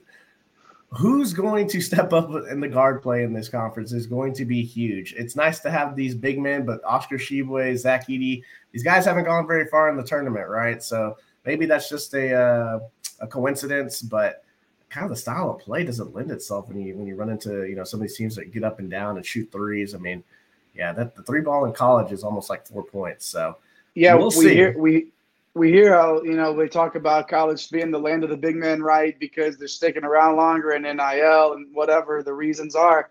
who's 0.98 1.34
going 1.34 1.68
to 1.68 1.82
step 1.82 2.14
up 2.14 2.30
in 2.50 2.60
the 2.60 2.68
guard 2.68 3.02
play 3.02 3.24
in 3.24 3.34
this 3.34 3.50
conference 3.50 3.92
is 3.92 4.08
going 4.08 4.34
to 4.34 4.46
be 4.46 4.64
huge. 4.64 5.14
It's 5.14 5.36
nice 5.36 5.60
to 5.60 5.72
have 5.72 5.96
these 5.96 6.16
big 6.16 6.40
men, 6.40 6.66
but 6.66 6.84
Oscar 6.86 7.18
Tshiebwe, 7.18 7.78
Zach 7.78 8.08
Edey, 8.08 8.44
these 8.72 8.84
guys 8.84 9.06
haven't 9.06 9.26
gone 9.26 9.48
very 9.48 9.68
far 9.68 9.90
in 9.90 9.98
the 9.98 10.04
tournament, 10.04 10.48
right? 10.48 10.82
So 10.82 11.18
maybe 11.46 11.66
that's 11.66 11.90
just 11.90 12.14
a 12.14 12.34
uh, 12.34 12.80
a 13.20 13.28
coincidence, 13.28 14.02
but 14.02 14.44
kind 14.90 15.06
of 15.06 15.10
the 15.10 15.18
style 15.18 15.52
of 15.52 15.60
play 15.60 15.84
doesn't 15.84 16.14
lend 16.14 16.32
itself 16.32 16.68
when 16.70 16.80
you 16.80 16.96
when 16.96 17.08
you 17.08 17.16
run 17.16 17.30
into 17.30 17.66
you 17.66 17.76
know 17.76 17.84
some 17.84 18.00
of 18.00 18.08
these 18.08 18.18
teams 18.18 18.36
that 18.36 18.52
get 18.52 18.64
up 18.64 18.80
and 18.80 18.90
down 18.90 19.18
and 19.18 19.26
shoot 19.26 19.52
threes. 19.52 19.96
I 19.96 19.98
mean, 19.98 20.24
yeah, 20.74 20.94
that 20.94 21.16
the 21.16 21.24
three 21.24 21.42
ball 21.42 21.66
in 21.66 21.74
college 21.74 22.12
is 22.12 22.24
almost 22.24 22.50
like 22.50 22.66
four 22.66 22.84
points. 22.84 23.26
So 23.26 23.58
yeah, 23.96 24.14
we'll 24.14 24.28
we 24.28 24.32
see. 24.32 24.54
hear 24.54 24.78
we 24.78 25.12
we 25.56 25.72
hear 25.72 25.94
how 25.94 26.22
you 26.22 26.36
know 26.36 26.56
they 26.56 26.68
talk 26.68 26.96
about 26.96 27.30
college 27.30 27.70
being 27.72 27.90
the 27.90 28.00
land 28.00 28.24
of 28.24 28.30
the 28.30 28.38
big 28.38 28.58
men, 28.58 28.84
right? 28.84 29.18
Because 29.20 29.58
they're 29.58 29.68
sticking 29.68 30.04
around 30.04 30.36
longer 30.36 30.72
in 30.72 30.84
NIL 30.84 31.54
and 31.54 31.74
whatever 31.74 32.22
the 32.22 32.34
reasons 32.34 32.76
are. 32.76 33.10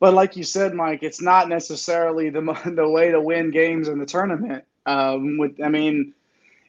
But 0.00 0.14
like 0.14 0.34
you 0.34 0.42
said, 0.42 0.74
Mike, 0.74 1.02
it's 1.02 1.20
not 1.20 1.48
necessarily 1.48 2.30
the 2.30 2.40
the 2.74 2.88
way 2.88 3.12
to 3.12 3.20
win 3.20 3.50
games 3.50 3.88
in 3.88 3.98
the 3.98 4.06
tournament. 4.06 4.64
Um, 4.86 5.38
with 5.38 5.60
I 5.62 5.68
mean, 5.68 6.14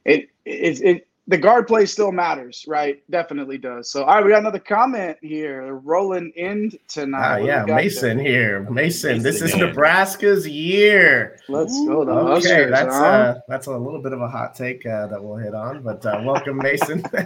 it 0.05 0.29
it 0.45 0.81
it 0.81 1.07
the 1.27 1.37
guard 1.37 1.67
play 1.67 1.85
still 1.85 2.11
matters, 2.11 2.65
right? 2.67 3.01
Definitely 3.09 3.57
does. 3.57 3.89
So, 3.89 4.03
all 4.03 4.15
right, 4.15 4.25
we 4.25 4.31
got 4.31 4.39
another 4.39 4.59
comment 4.59 5.17
here. 5.21 5.75
Rolling 5.75 6.31
in 6.35 6.71
tonight. 6.89 7.41
Uh, 7.41 7.45
yeah, 7.45 7.65
Mason 7.65 8.17
there? 8.17 8.25
here. 8.25 8.59
Mason, 8.69 8.73
Mason, 8.73 9.23
this 9.23 9.41
is 9.41 9.55
Nebraska's 9.55 10.45
year. 10.45 11.39
Let's 11.47 11.73
go. 11.85 12.01
okay, 12.01 12.69
that's 12.69 12.95
uh, 12.95 13.39
that's 13.47 13.67
a 13.67 13.77
little 13.77 14.01
bit 14.01 14.11
of 14.11 14.21
a 14.21 14.27
hot 14.27 14.53
take 14.53 14.85
uh, 14.85 15.07
that 15.07 15.23
we'll 15.23 15.37
hit 15.37 15.55
on, 15.55 15.81
but 15.81 16.05
uh, 16.05 16.21
welcome, 16.25 16.57
Mason. 16.57 17.01
uh, 17.13 17.25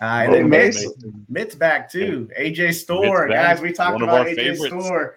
and 0.00 0.34
then 0.34 0.48
Mason. 0.48 1.24
Mitt's 1.28 1.54
back 1.54 1.90
too. 1.90 2.28
AJ 2.38 2.74
Storr, 2.74 3.28
guys. 3.28 3.60
We 3.60 3.72
talked 3.72 4.02
about 4.02 4.26
AJ 4.26 4.36
favorites. 4.36 4.84
Storr. 4.84 5.16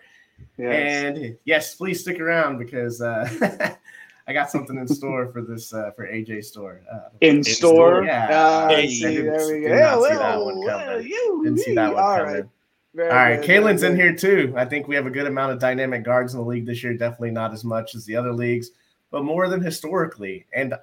Yes. 0.60 1.06
And 1.06 1.38
yes, 1.46 1.76
please 1.76 2.02
stick 2.02 2.20
around 2.20 2.60
because 2.60 3.02
uh, 3.02 3.76
I 4.30 4.34
got 4.34 4.52
something 4.52 4.78
in 4.78 4.88
store 4.88 5.32
for 5.32 5.42
this 5.42 5.74
uh, 5.74 5.90
for 5.96 6.06
AJ 6.06 6.46
Storr. 6.46 6.82
Uh, 6.92 7.10
in, 7.22 7.38
in 7.38 7.44
store, 7.44 8.04
yeah. 8.04 8.28
Uh, 8.30 8.70
hey, 8.70 8.88
see, 8.88 9.18
there 9.18 9.48
we 9.48 9.62
go. 9.62 9.68
Yeah, 9.70 9.96
well, 9.96 10.04
see 10.04 10.18
that 10.18 10.46
one 10.46 10.68
coming. 10.68 11.08
You, 11.08 11.42
didn't 11.44 11.60
see 11.60 11.74
that 11.74 11.96
one 11.96 12.04
all 12.04 12.18
coming. 12.18 12.34
Right. 12.36 12.46
Very 12.94 13.10
All 13.10 13.16
right, 13.16 13.42
Kalen's 13.42 13.82
in 13.82 13.96
here 13.96 14.16
too. 14.16 14.54
I 14.56 14.66
think 14.66 14.88
we 14.88 14.94
have 14.94 15.08
a 15.08 15.10
good 15.10 15.26
amount 15.26 15.54
of 15.54 15.60
dynamic 15.60 16.04
guards 16.04 16.36
in 16.36 16.40
the 16.40 16.46
league 16.46 16.68
this 16.68 16.84
year. 16.84 16.94
Definitely 16.94 17.32
not 17.32 17.54
as 17.54 17.64
much 17.64 17.96
as 17.96 18.06
the 18.06 18.16
other 18.16 18.32
leagues, 18.32 18.70
but 19.10 19.24
more 19.24 19.50
than 19.50 19.62
historically. 19.62 20.46
And 20.54 20.76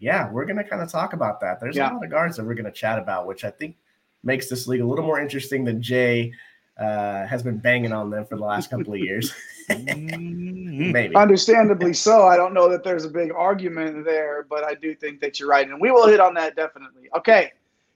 yeah, 0.00 0.28
we're 0.28 0.44
going 0.44 0.56
to 0.56 0.64
kind 0.64 0.82
of 0.82 0.90
talk 0.90 1.12
about 1.12 1.40
that. 1.42 1.60
There's 1.60 1.76
yeah. 1.76 1.92
a 1.92 1.94
lot 1.94 2.04
of 2.04 2.10
guards 2.10 2.36
that 2.38 2.44
we're 2.44 2.54
going 2.54 2.64
to 2.64 2.72
chat 2.72 2.98
about, 2.98 3.24
which 3.24 3.44
I 3.44 3.50
think 3.50 3.76
makes 4.24 4.48
this 4.48 4.66
league 4.66 4.80
a 4.80 4.86
little 4.86 5.04
more 5.04 5.20
interesting 5.20 5.62
than 5.62 5.80
Jay 5.80 6.32
uh, 6.80 7.26
has 7.26 7.42
been 7.42 7.58
banging 7.58 7.92
on 7.92 8.10
them 8.10 8.24
for 8.24 8.36
the 8.36 8.44
last 8.44 8.70
couple 8.70 8.94
of 8.94 8.98
years. 8.98 9.34
Mm-hmm. 9.68 10.92
Maybe. 10.92 11.14
Understandably 11.14 11.92
so. 11.92 12.26
I 12.26 12.36
don't 12.36 12.54
know 12.54 12.70
that 12.70 12.82
there's 12.82 13.04
a 13.04 13.10
big 13.10 13.32
argument 13.32 14.04
there, 14.04 14.46
but 14.48 14.64
I 14.64 14.74
do 14.74 14.94
think 14.94 15.20
that 15.20 15.38
you're 15.38 15.48
right. 15.48 15.68
And 15.68 15.80
we 15.80 15.90
will 15.90 16.08
hit 16.08 16.20
on 16.20 16.34
that 16.34 16.56
definitely. 16.56 17.08
Okay. 17.14 17.52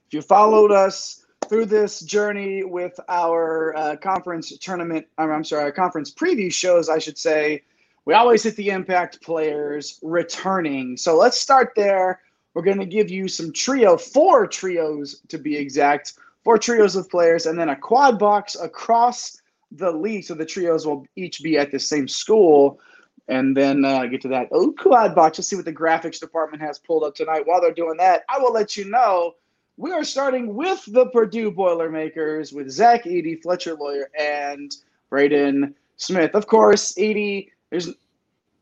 If 0.07 0.13
you 0.13 0.21
followed 0.21 0.71
us 0.71 1.25
through 1.49 1.65
this 1.65 2.01
journey 2.01 2.63
with 2.63 2.99
our 3.09 3.75
uh, 3.75 3.95
conference 3.97 4.55
tournament, 4.59 5.07
I'm 5.17 5.43
sorry, 5.43 5.63
our 5.63 5.71
conference 5.71 6.13
preview 6.13 6.53
shows, 6.53 6.87
I 6.87 6.99
should 6.99 7.17
say, 7.17 7.63
we 8.05 8.13
always 8.13 8.43
hit 8.43 8.55
the 8.55 8.69
impact 8.69 9.21
players 9.23 9.99
returning. 10.03 10.95
So 10.95 11.17
let's 11.17 11.39
start 11.39 11.73
there. 11.75 12.21
We're 12.53 12.61
going 12.61 12.79
to 12.79 12.85
give 12.85 13.09
you 13.09 13.27
some 13.27 13.51
trio, 13.51 13.97
four 13.97 14.45
trios 14.45 15.21
to 15.27 15.39
be 15.39 15.57
exact, 15.57 16.13
four 16.45 16.57
trios 16.57 16.95
of 16.95 17.09
players, 17.09 17.47
and 17.47 17.59
then 17.59 17.69
a 17.69 17.75
quad 17.75 18.17
box 18.17 18.55
across 18.55 19.41
the 19.71 19.91
league. 19.91 20.23
So 20.23 20.35
the 20.35 20.45
trios 20.45 20.85
will 20.85 21.05
each 21.17 21.43
be 21.43 21.57
at 21.57 21.71
the 21.71 21.79
same 21.79 22.07
school. 22.07 22.79
And 23.27 23.57
then 23.57 23.83
uh, 23.83 24.05
get 24.05 24.21
to 24.21 24.27
that 24.27 24.49
oh 24.51 24.71
quad 24.71 25.15
box. 25.15 25.39
Let's 25.39 25.47
see 25.47 25.55
what 25.55 25.65
the 25.65 25.73
graphics 25.73 26.19
department 26.19 26.61
has 26.61 26.77
pulled 26.77 27.03
up 27.03 27.15
tonight. 27.15 27.41
While 27.45 27.59
they're 27.59 27.73
doing 27.73 27.97
that, 27.97 28.23
I 28.29 28.37
will 28.37 28.53
let 28.53 28.77
you 28.77 28.85
know 28.85 29.33
we 29.77 29.91
are 29.91 30.03
starting 30.03 30.53
with 30.53 30.85
the 30.87 31.07
Purdue 31.07 31.49
Boilermakers 31.49 32.53
with 32.53 32.69
Zach 32.69 33.05
Edey, 33.05 33.41
Fletcher 33.41 33.73
Loyer, 33.73 34.11
and 34.17 34.75
Braden 35.09 35.73
Smith. 35.97 36.35
Of 36.35 36.45
course, 36.45 36.93
Edey, 36.93 37.49
there's 37.71 37.89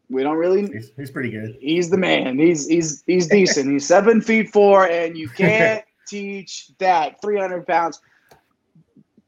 we 0.09 0.23
don't 0.23 0.37
really 0.37 0.61
he's, 0.67 0.91
he's, 0.95 1.11
pretty 1.11 1.31
good. 1.31 1.57
He's 1.59 1.89
the 1.89 1.97
man. 1.97 2.39
He's 2.39 2.65
he's 2.65 3.03
he's 3.05 3.27
decent. 3.27 3.69
he's 3.69 3.85
seven 3.85 4.21
feet 4.21 4.49
four, 4.53 4.87
and 4.87 5.17
you 5.17 5.27
can't 5.37 5.83
teach 6.07 6.71
that. 6.77 7.21
300 7.21 7.65
pounds. 7.65 8.01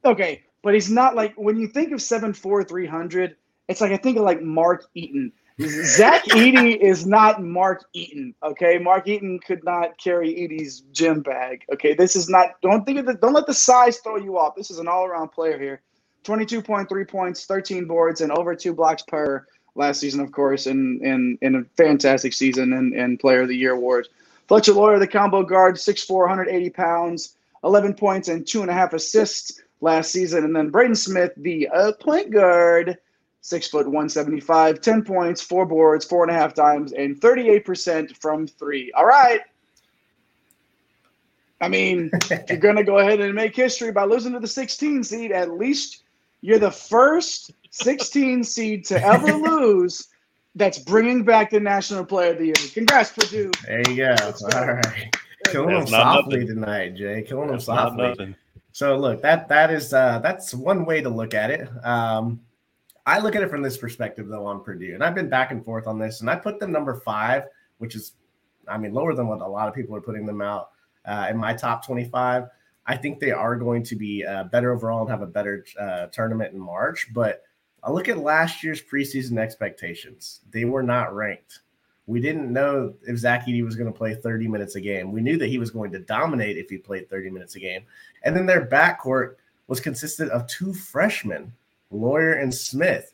Okay, 0.06 0.44
but 0.62 0.74
he's 0.74 0.90
not 0.90 1.16
like 1.16 1.34
when 1.36 1.58
you 1.58 1.68
think 1.68 1.92
of 1.92 2.02
seven 2.02 2.34
four 2.34 2.64
three 2.64 2.86
hundred. 2.86 3.36
It's 3.68 3.82
like 3.82 3.92
I 3.92 3.98
think 3.98 4.18
of 4.18 4.24
like 4.24 4.42
Mark 4.42 4.86
Eaton. 4.94 5.32
Zach 5.62 6.24
Edey 6.30 6.78
is 6.78 7.08
not 7.08 7.42
Mark 7.42 7.86
Eaton. 7.94 8.36
Okay, 8.44 8.78
Mark 8.78 9.08
Eaton 9.08 9.40
could 9.40 9.64
not 9.64 9.98
carry 9.98 10.34
Edey's 10.34 10.82
gym 10.92 11.22
bag. 11.22 11.66
Okay, 11.74 11.96
this 11.96 12.16
is 12.16 12.30
not. 12.30 12.62
Don't 12.62 12.86
think 12.86 13.00
of 13.00 13.08
the. 13.08 13.16
Don't 13.16 13.34
let 13.34 13.48
the 13.48 13.54
size 13.54 13.98
throw 14.00 14.18
you 14.18 14.38
off. 14.38 14.56
This 14.56 14.70
is 14.70 14.78
an 14.78 14.88
all-around 14.88 15.30
player 15.30 15.58
here. 15.58 15.82
Twenty-two 16.24 16.62
point 16.62 16.88
three 16.88 17.06
points, 17.06 17.46
thirteen 17.46 17.86
boards, 17.86 18.22
and 18.22 18.32
over 18.32 18.56
two 18.56 18.74
blocks 18.74 19.02
per 19.08 19.48
last 19.76 20.00
season, 20.00 20.22
of 20.22 20.32
course, 20.32 20.68
and 20.68 21.02
in, 21.02 21.38
in, 21.42 21.56
in 21.56 21.56
a 21.56 21.64
fantastic 21.78 22.34
season 22.34 22.74
and, 22.74 22.94
and 22.94 23.20
Player 23.20 23.42
of 23.42 23.50
the 23.50 23.56
Year 23.56 23.74
awards. 23.74 24.10
Fletcher 24.48 24.74
Loyer, 24.74 25.00
the 25.00 25.08
combo 25.08 25.44
guard, 25.44 25.76
6'4", 25.76 26.10
180 26.10 26.70
pounds, 26.70 27.38
11 27.64 27.96
points 27.96 28.28
and 28.28 28.46
two 28.46 28.62
and 28.62 28.70
a 28.70 28.74
half 28.74 28.94
assists 28.94 29.62
last 29.82 30.12
season. 30.12 30.44
And 30.44 30.56
then 30.56 30.70
Braden 30.70 30.96
Smith, 30.96 31.32
the 31.38 31.68
uh, 31.70 31.92
point 31.94 32.32
guard, 32.32 32.98
six 33.42 33.68
foot 33.68 33.86
175, 33.86 34.82
10 34.82 35.04
points, 35.04 35.42
four 35.42 35.66
boards, 35.66 36.06
four 36.06 36.24
and 36.24 36.32
a 36.32 36.40
half 36.40 36.54
dimes, 36.54 36.94
and 36.94 37.20
38% 37.20 38.16
from 38.18 38.48
three. 38.48 38.92
All 38.94 39.06
right. 39.06 39.42
I 41.62 41.68
mean, 41.68 42.12
you're 42.50 42.58
going 42.58 42.76
to 42.76 42.84
go 42.84 43.00
ahead 43.00 43.20
and 43.22 43.34
make 43.34 43.56
history 43.56 43.92
by 43.92 44.04
losing 44.04 44.34
to 44.34 44.40
the 44.40 44.48
16 44.48 45.04
seed, 45.04 45.32
at 45.32 45.52
least 45.52 46.04
you're 46.42 46.60
the 46.60 46.72
first 46.72 47.52
16 47.72 48.44
seed 48.44 48.86
to 48.86 49.04
ever 49.04 49.34
lose 49.34 50.08
that's 50.56 50.80
bringing 50.80 51.24
back 51.24 51.52
the 51.52 51.60
National 51.60 52.06
Player 52.06 52.32
of 52.32 52.40
the 52.40 52.46
Year. 52.46 52.56
Congrats, 52.74 53.12
Purdue. 53.12 53.52
There 53.66 53.82
you 53.90 53.96
go. 53.98 54.16
All 54.54 54.74
right. 54.74 55.16
Killing 55.48 55.76
them 55.76 55.88
softly 55.88 56.40
nothing. 56.40 56.56
tonight, 56.56 56.96
Jay. 56.96 57.22
Killing 57.22 57.50
them 57.50 57.60
softly. 57.60 58.36
So 58.72 58.98
look, 58.98 59.22
that 59.22 59.48
that 59.48 59.72
is 59.72 59.94
uh, 59.94 60.20
that's 60.20 60.54
one 60.54 60.86
way 60.86 61.02
to 61.02 61.10
look 61.10 61.34
at 61.34 61.50
it. 61.52 61.70
Um, 61.86 62.42
I 63.06 63.20
look 63.20 63.36
at 63.36 63.44
it 63.44 63.50
from 63.50 63.62
this 63.62 63.78
perspective 63.78 64.28
though 64.28 64.46
on 64.46 64.64
Purdue, 64.64 64.96
and 64.96 65.04
I've 65.04 65.16
been 65.16 65.30
back 65.30 65.52
and 65.52 65.64
forth 65.64 65.88
on 65.88 66.00
this, 66.00 66.22
and 66.22 66.30
I 66.30 66.36
put 66.36 66.60
them 66.60 66.72
number 66.72 66.96
five, 66.96 67.44
which 67.78 67.96
is, 67.96 68.14
I 68.68 68.78
mean, 68.78 68.94
lower 68.94 69.14
than 69.14 69.28
what 69.28 69.42
a 69.42 69.48
lot 69.48 69.70
of 69.70 69.76
people 69.76 69.96
are 69.96 70.02
putting 70.02 70.26
them 70.26 70.42
out 70.42 70.72
uh, 71.06 71.28
in 71.30 71.38
my 71.38 71.54
top 71.54 71.86
twenty-five. 71.86 72.48
I 72.88 72.98
think 72.98 73.20
they 73.20 73.32
are 73.32 73.56
going 73.56 73.84
to 73.84 73.96
be 73.96 74.26
uh, 74.26 74.46
better 74.46 74.74
overall 74.74 75.02
and 75.02 75.10
have 75.10 75.22
a 75.22 75.28
better 75.28 75.66
uh, 75.80 76.08
tournament 76.08 76.54
in 76.54 76.60
March. 76.60 77.08
But 77.14 77.44
I 77.86 77.92
look 77.92 78.10
at 78.10 78.18
last 78.18 78.64
year's 78.64 78.82
preseason 78.82 79.38
expectations; 79.38 80.42
they 80.52 80.66
were 80.66 80.84
not 80.84 81.16
ranked. 81.16 81.60
We 82.08 82.20
didn't 82.20 82.52
know 82.52 82.94
if 83.08 83.18
Zach 83.18 83.46
Edey 83.46 83.64
was 83.64 83.76
going 83.76 83.92
to 83.92 83.98
play 83.98 84.14
30 84.14 84.48
minutes 84.48 84.76
a 84.76 84.82
game. 84.82 85.12
We 85.12 85.22
knew 85.22 85.38
that 85.38 85.48
he 85.48 85.58
was 85.58 85.72
going 85.72 85.92
to 85.92 86.00
dominate 86.00 86.58
if 86.58 86.70
he 86.70 86.78
played 86.78 87.10
30 87.10 87.30
minutes 87.32 87.56
a 87.56 87.60
game. 87.60 87.84
And 88.24 88.36
then 88.36 88.46
their 88.46 88.66
backcourt 88.66 89.36
was 89.68 89.80
consisted 89.80 90.30
of 90.30 90.46
two 90.46 90.74
freshmen, 90.74 91.52
Loyer 91.92 92.34
and 92.34 92.54
Smith. 92.54 93.14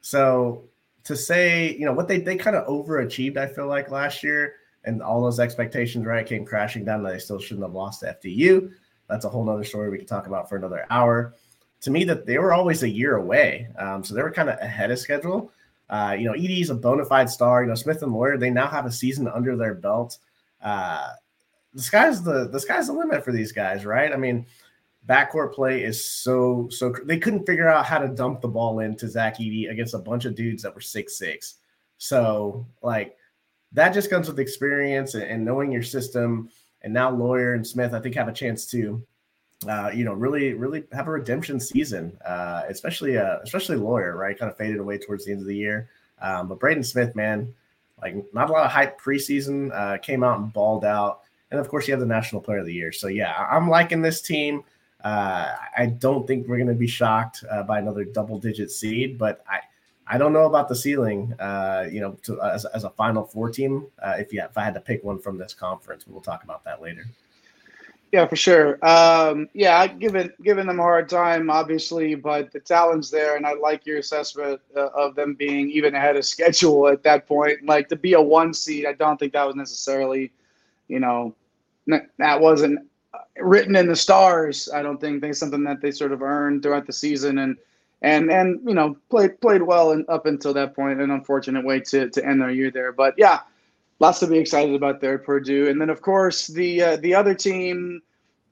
So 0.00 0.64
to 1.04 1.16
say, 1.16 1.76
you 1.76 1.84
know, 1.84 1.92
what 1.92 2.08
they 2.08 2.18
they 2.18 2.36
kind 2.36 2.56
of 2.56 2.66
overachieved, 2.66 3.36
I 3.36 3.46
feel 3.46 3.66
like 3.66 3.90
last 3.90 4.22
year, 4.22 4.54
and 4.84 5.02
all 5.02 5.22
those 5.22 5.38
expectations, 5.38 6.04
right, 6.06 6.26
came 6.26 6.44
crashing 6.44 6.84
down. 6.84 7.02
That 7.02 7.12
they 7.12 7.18
still 7.18 7.38
shouldn't 7.38 7.64
have 7.64 7.74
lost 7.74 8.00
to 8.00 8.16
FDU. 8.22 8.72
That's 9.08 9.24
a 9.24 9.28
whole 9.28 9.44
nother 9.44 9.64
story 9.64 9.90
we 9.90 9.98
can 9.98 10.06
talk 10.06 10.26
about 10.26 10.48
for 10.48 10.56
another 10.56 10.86
hour. 10.90 11.34
To 11.82 11.90
me, 11.90 12.04
that 12.04 12.26
they 12.26 12.38
were 12.38 12.52
always 12.52 12.82
a 12.82 12.88
year 12.88 13.16
away, 13.16 13.68
um, 13.76 14.04
so 14.04 14.14
they 14.14 14.22
were 14.22 14.30
kind 14.30 14.48
of 14.48 14.58
ahead 14.60 14.90
of 14.90 14.98
schedule. 14.98 15.50
Uh, 15.90 16.16
you 16.18 16.24
know, 16.24 16.32
Edey's 16.32 16.70
a 16.70 16.74
bona 16.74 17.04
fide 17.04 17.28
star. 17.28 17.62
You 17.62 17.68
know, 17.68 17.74
Smith 17.74 18.02
and 18.02 18.12
Loyer, 18.12 18.38
they 18.38 18.50
now 18.50 18.66
have 18.68 18.86
a 18.86 18.92
season 18.92 19.28
under 19.28 19.56
their 19.56 19.74
belt. 19.74 20.18
Uh, 20.62 21.10
the 21.74 21.82
sky's 21.82 22.22
the 22.22 22.48
the 22.48 22.60
sky's 22.60 22.86
the 22.86 22.92
limit 22.92 23.24
for 23.24 23.32
these 23.32 23.52
guys, 23.52 23.84
right? 23.84 24.12
I 24.12 24.16
mean, 24.16 24.46
backcourt 25.08 25.52
play 25.52 25.82
is 25.82 26.04
so 26.04 26.68
so. 26.70 26.94
They 27.04 27.18
couldn't 27.18 27.46
figure 27.46 27.68
out 27.68 27.84
how 27.84 27.98
to 27.98 28.08
dump 28.08 28.40
the 28.40 28.48
ball 28.48 28.78
into 28.80 29.08
Zach 29.08 29.38
Edey 29.38 29.70
against 29.70 29.94
a 29.94 29.98
bunch 29.98 30.24
of 30.24 30.34
dudes 30.34 30.62
that 30.62 30.74
were 30.74 30.80
six 30.80 31.18
six. 31.18 31.56
So 31.98 32.66
like 32.82 33.16
that 33.72 33.94
just 33.94 34.10
comes 34.10 34.28
with 34.28 34.38
experience 34.38 35.14
and, 35.14 35.24
and 35.24 35.44
knowing 35.44 35.72
your 35.72 35.82
system. 35.82 36.48
And 36.82 36.92
now 36.92 37.10
Loyer 37.10 37.54
and 37.54 37.66
Smith, 37.66 37.94
I 37.94 38.00
think, 38.00 38.14
have 38.14 38.28
a 38.28 38.32
chance 38.32 38.66
to 38.66 39.02
uh, 39.68 39.90
you 39.94 40.04
know, 40.04 40.12
really, 40.12 40.54
really 40.54 40.84
have 40.92 41.08
a 41.08 41.10
redemption 41.10 41.60
season, 41.60 42.16
uh, 42.24 42.62
especially, 42.68 43.18
uh, 43.18 43.38
especially 43.42 43.76
Loyer, 43.76 44.16
right? 44.16 44.38
Kind 44.38 44.50
of 44.50 44.56
faded 44.56 44.78
away 44.78 44.98
towards 44.98 45.24
the 45.24 45.32
end 45.32 45.40
of 45.40 45.46
the 45.46 45.56
year. 45.56 45.88
Um, 46.20 46.48
but 46.48 46.60
Braden 46.60 46.84
Smith, 46.84 47.14
man, 47.14 47.52
like 48.00 48.16
not 48.32 48.50
a 48.50 48.52
lot 48.52 48.64
of 48.64 48.70
hype 48.70 49.00
preseason, 49.00 49.72
uh, 49.72 49.98
came 49.98 50.22
out 50.22 50.38
and 50.38 50.52
balled 50.52 50.84
out. 50.84 51.20
And 51.50 51.60
of 51.60 51.68
course, 51.68 51.86
you 51.86 51.92
have 51.92 52.00
the 52.00 52.06
National 52.06 52.40
Player 52.40 52.58
of 52.58 52.66
the 52.66 52.72
Year. 52.72 52.92
So 52.92 53.08
yeah, 53.08 53.46
I'm 53.50 53.68
liking 53.68 54.02
this 54.02 54.22
team. 54.22 54.64
Uh, 55.04 55.54
I 55.76 55.86
don't 55.86 56.26
think 56.26 56.46
we're 56.46 56.56
going 56.56 56.68
to 56.68 56.74
be 56.74 56.86
shocked 56.86 57.44
uh, 57.50 57.64
by 57.64 57.78
another 57.80 58.04
double-digit 58.04 58.70
seed, 58.70 59.18
but 59.18 59.44
I, 59.48 59.58
I 60.06 60.16
don't 60.16 60.32
know 60.32 60.46
about 60.46 60.68
the 60.68 60.76
ceiling. 60.76 61.34
Uh, 61.40 61.88
you 61.90 62.00
know, 62.00 62.12
to, 62.22 62.40
as, 62.40 62.64
as 62.66 62.84
a 62.84 62.90
Final 62.90 63.24
Four 63.24 63.50
team, 63.50 63.86
uh, 64.00 64.14
if 64.18 64.32
you 64.32 64.40
if 64.42 64.56
I 64.56 64.64
had 64.64 64.74
to 64.74 64.80
pick 64.80 65.02
one 65.02 65.18
from 65.18 65.38
this 65.38 65.54
conference, 65.54 66.06
we'll 66.06 66.20
talk 66.20 66.44
about 66.44 66.64
that 66.64 66.80
later. 66.80 67.04
Yeah, 68.12 68.26
for 68.26 68.36
sure. 68.36 68.78
Um, 68.86 69.48
yeah, 69.54 69.86
giving 69.86 70.30
giving 70.42 70.66
them 70.66 70.78
a 70.78 70.82
hard 70.82 71.08
time, 71.08 71.48
obviously, 71.48 72.14
but 72.14 72.52
the 72.52 72.60
talent's 72.60 73.08
there, 73.10 73.36
and 73.36 73.46
I 73.46 73.54
like 73.54 73.86
your 73.86 73.98
assessment 73.98 74.60
uh, 74.76 74.88
of 74.94 75.14
them 75.14 75.34
being 75.34 75.70
even 75.70 75.94
ahead 75.94 76.16
of 76.16 76.24
schedule 76.26 76.88
at 76.88 77.02
that 77.04 77.26
point. 77.26 77.64
Like 77.64 77.88
to 77.88 77.96
be 77.96 78.12
a 78.12 78.20
one 78.20 78.52
seed, 78.52 78.84
I 78.84 78.92
don't 78.92 79.18
think 79.18 79.32
that 79.32 79.46
was 79.46 79.56
necessarily, 79.56 80.30
you 80.88 81.00
know, 81.00 81.34
that 81.86 82.38
wasn't 82.40 82.80
written 83.38 83.76
in 83.76 83.88
the 83.88 83.96
stars. 83.96 84.68
I 84.74 84.82
don't 84.82 85.00
think 85.00 85.22
they 85.22 85.32
something 85.32 85.64
that 85.64 85.80
they 85.80 85.90
sort 85.90 86.12
of 86.12 86.20
earned 86.22 86.62
throughout 86.62 86.86
the 86.86 86.92
season, 86.92 87.38
and 87.38 87.56
and 88.02 88.30
and 88.30 88.60
you 88.66 88.74
know 88.74 88.94
played 89.08 89.40
played 89.40 89.62
well 89.62 89.92
and 89.92 90.04
up 90.10 90.26
until 90.26 90.52
that 90.52 90.74
point. 90.74 91.00
An 91.00 91.10
unfortunate 91.10 91.64
way 91.64 91.80
to 91.80 92.10
to 92.10 92.26
end 92.26 92.42
their 92.42 92.50
year 92.50 92.70
there, 92.70 92.92
but 92.92 93.14
yeah, 93.16 93.40
lots 94.02 94.18
to 94.18 94.26
be 94.26 94.36
excited 94.36 94.74
about 94.74 95.00
there 95.00 95.14
at 95.14 95.24
Purdue. 95.24 95.68
And 95.68 95.80
then, 95.80 95.88
of 95.88 96.02
course, 96.02 96.48
the 96.48 96.82
uh, 96.82 96.96
the 96.96 97.14
other 97.14 97.34
team 97.34 98.02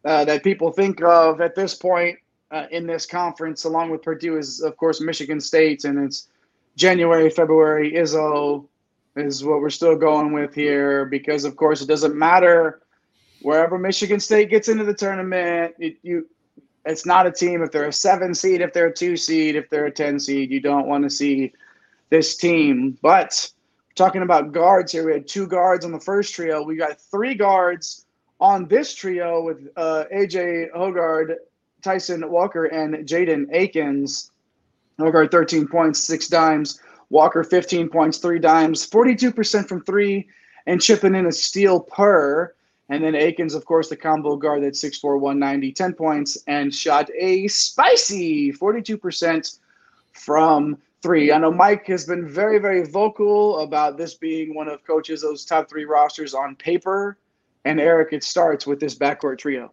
uh, 0.05 0.25
that 0.25 0.45
people 0.45 0.73
think 0.73 1.03
of 1.03 1.41
at 1.41 1.57
this 1.57 1.75
point 1.75 2.17
uh, 2.53 2.67
in 2.71 2.87
this 2.87 3.05
conference, 3.05 3.65
along 3.65 3.91
with 3.91 4.01
Purdue, 4.01 4.39
is 4.39 4.61
of 4.61 4.77
course 4.77 5.01
Michigan 5.01 5.41
State, 5.41 5.85
and 5.85 5.99
it's 5.99 6.29
January, 6.77 7.29
February. 7.29 7.93
Izzo 7.93 8.65
is 9.17 9.45
what 9.45 9.61
we're 9.61 9.71
still 9.71 9.97
going 9.97 10.33
with 10.33 10.55
here 10.55 11.05
because, 11.05 11.45
of 11.45 11.57
course, 11.57 11.83
it 11.83 11.89
doesn't 11.89 12.15
matter 12.15 12.81
wherever 13.43 13.77
Michigan 13.77 14.21
State 14.21 14.51
gets 14.51 14.69
into 14.69 14.85
the 14.85 14.95
tournament. 14.95 15.75
It, 15.81 15.97
you 16.03 16.29
it's 16.87 17.05
not 17.05 17.27
a 17.27 17.33
team 17.33 17.63
if 17.63 17.73
they're 17.73 17.89
a 17.89 17.93
seven 17.93 18.35
seed, 18.35 18.61
if 18.61 18.73
they're 18.73 18.87
a 18.87 18.95
two 18.95 19.17
seed, 19.17 19.57
if 19.57 19.69
they're 19.69 19.87
a 19.87 19.91
ten 19.91 20.21
seed. 20.21 20.53
You 20.53 20.61
don't 20.61 20.87
want 20.87 21.03
to 21.03 21.11
see 21.11 21.53
this 22.09 22.37
team, 22.37 22.97
but 23.03 23.51
talking 24.01 24.23
about 24.23 24.51
guards 24.53 24.93
here, 24.93 25.05
we 25.05 25.13
had 25.13 25.29
two 25.29 25.47
guards 25.47 25.85
on 25.85 25.93
the 25.93 26.01
first 26.01 26.35
trio. 26.35 26.63
We 26.63 26.75
got 26.75 26.99
three 26.99 27.35
guards 27.35 28.07
on 28.41 28.67
this 28.67 28.95
trio 28.95 29.43
with 29.43 29.69
uh, 29.77 30.05
AJ 30.11 30.73
Hoggard, 30.75 31.37
Tyson 31.83 32.31
Walker, 32.31 32.65
and 32.65 32.95
Jaden 33.07 33.47
Akins. 33.53 34.31
Hoggard 34.99 35.31
13 35.31 35.69
points, 35.69 36.01
six 36.01 36.29
dimes. 36.29 36.81
Walker 37.11 37.45
15 37.45 37.91
points, 37.91 38.17
three 38.17 38.39
dimes, 38.39 38.89
42% 38.89 39.69
from 39.69 39.85
three, 39.85 40.27
and 40.67 40.81
chipping 40.81 41.15
in 41.15 41.27
a 41.27 41.33
steal 41.33 41.81
per. 41.81 42.55
And 42.89 43.05
then 43.05 43.15
Akins, 43.15 43.53
of 43.53 43.67
course, 43.67 43.91
the 43.91 43.97
combo 43.97 44.35
guard 44.35 44.65
at 44.65 44.73
6'4, 44.73 45.21
190, 45.21 45.73
10 45.73 45.93
points, 45.93 46.39
and 46.47 46.75
shot 46.75 47.11
a 47.19 47.49
spicy 47.49 48.51
42% 48.51 49.59
from 50.15 50.79
three. 51.03 51.33
I 51.33 51.39
know 51.39 51.51
Mike 51.51 51.87
has 51.87 52.05
been 52.05 52.29
very, 52.29 52.59
very 52.59 52.85
vocal 52.85 53.61
about 53.61 53.97
this 53.97 54.15
being 54.15 54.55
one 54.55 54.69
of 54.69 54.85
coaches 54.85 55.23
those 55.23 55.45
top 55.45 55.69
three 55.69 55.85
rosters 55.85 56.35
on 56.35 56.57
paper. 56.57 57.19
And 57.65 57.81
Eric, 57.81 58.13
it 58.13 58.25
starts 58.25 58.67
with 58.67 58.81
this 58.81 58.95
backcourt 58.95 59.39
trio. 59.39 59.73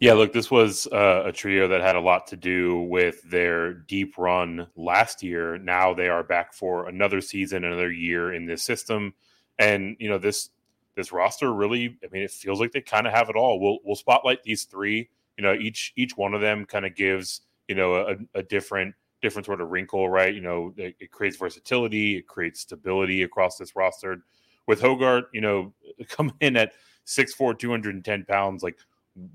Yeah, 0.00 0.14
look, 0.14 0.32
this 0.32 0.50
was 0.50 0.86
uh, 0.86 1.24
a 1.26 1.32
trio 1.32 1.68
that 1.68 1.82
had 1.82 1.94
a 1.94 2.00
lot 2.00 2.26
to 2.28 2.36
do 2.36 2.80
with 2.82 3.22
their 3.22 3.74
deep 3.74 4.16
run 4.16 4.66
last 4.74 5.22
year. 5.22 5.58
Now 5.58 5.92
they 5.92 6.08
are 6.08 6.22
back 6.22 6.54
for 6.54 6.88
another 6.88 7.20
season, 7.20 7.64
another 7.64 7.92
year 7.92 8.32
in 8.32 8.46
this 8.46 8.62
system, 8.62 9.12
and 9.58 9.96
you 10.00 10.08
know 10.08 10.16
this 10.16 10.48
this 10.96 11.12
roster 11.12 11.52
really. 11.52 11.98
I 12.02 12.06
mean, 12.10 12.22
it 12.22 12.30
feels 12.30 12.60
like 12.60 12.72
they 12.72 12.80
kind 12.80 13.06
of 13.06 13.12
have 13.12 13.28
it 13.28 13.36
all. 13.36 13.60
We'll 13.60 13.78
we'll 13.84 13.94
spotlight 13.94 14.42
these 14.42 14.64
three. 14.64 15.10
You 15.36 15.44
know, 15.44 15.52
each 15.52 15.92
each 15.96 16.16
one 16.16 16.32
of 16.32 16.40
them 16.40 16.64
kind 16.64 16.86
of 16.86 16.96
gives 16.96 17.42
you 17.68 17.74
know 17.74 17.96
a, 17.96 18.16
a 18.38 18.42
different 18.42 18.94
different 19.22 19.46
sort 19.46 19.60
of 19.60 19.70
wrinkle, 19.70 20.08
right? 20.08 20.34
You 20.34 20.40
know, 20.40 20.74
it, 20.76 20.96
it, 21.00 21.10
creates 21.10 21.36
versatility, 21.36 22.16
it 22.16 22.26
creates 22.26 22.60
stability 22.60 23.22
across 23.22 23.56
this 23.56 23.76
roster. 23.76 24.22
With 24.66 24.80
Hoggard, 24.80 25.24
you 25.32 25.40
know, 25.40 25.72
coming 26.08 26.34
in 26.40 26.56
at 26.56 26.72
6'4, 27.06 27.58
210 27.58 28.24
pounds, 28.24 28.62
like 28.62 28.78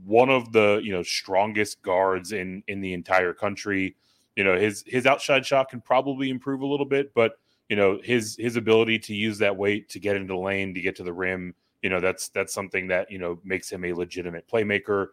one 0.05 0.29
of 0.29 0.51
the, 0.51 0.81
you 0.83 0.91
know, 0.91 1.03
strongest 1.03 1.81
guards 1.81 2.31
in 2.31 2.63
in 2.67 2.81
the 2.81 2.93
entire 2.93 3.33
country. 3.33 3.95
You 4.35 4.43
know, 4.43 4.57
his 4.57 4.83
his 4.87 5.05
outside 5.05 5.45
shot 5.45 5.69
can 5.69 5.81
probably 5.81 6.29
improve 6.29 6.61
a 6.61 6.65
little 6.65 6.85
bit, 6.85 7.13
but 7.13 7.37
you 7.69 7.75
know, 7.75 7.99
his 8.03 8.35
his 8.39 8.55
ability 8.55 8.99
to 8.99 9.15
use 9.15 9.37
that 9.39 9.55
weight 9.55 9.89
to 9.89 9.99
get 9.99 10.15
into 10.15 10.33
the 10.33 10.39
lane, 10.39 10.73
to 10.73 10.81
get 10.81 10.95
to 10.97 11.03
the 11.03 11.13
rim, 11.13 11.53
you 11.85 11.89
know, 11.89 11.99
that's 11.99 12.29
that's 12.29 12.51
something 12.51 12.87
that, 12.87 13.11
you 13.11 13.19
know, 13.19 13.39
makes 13.43 13.71
him 13.71 13.85
a 13.85 13.93
legitimate 13.93 14.47
playmaker. 14.47 15.09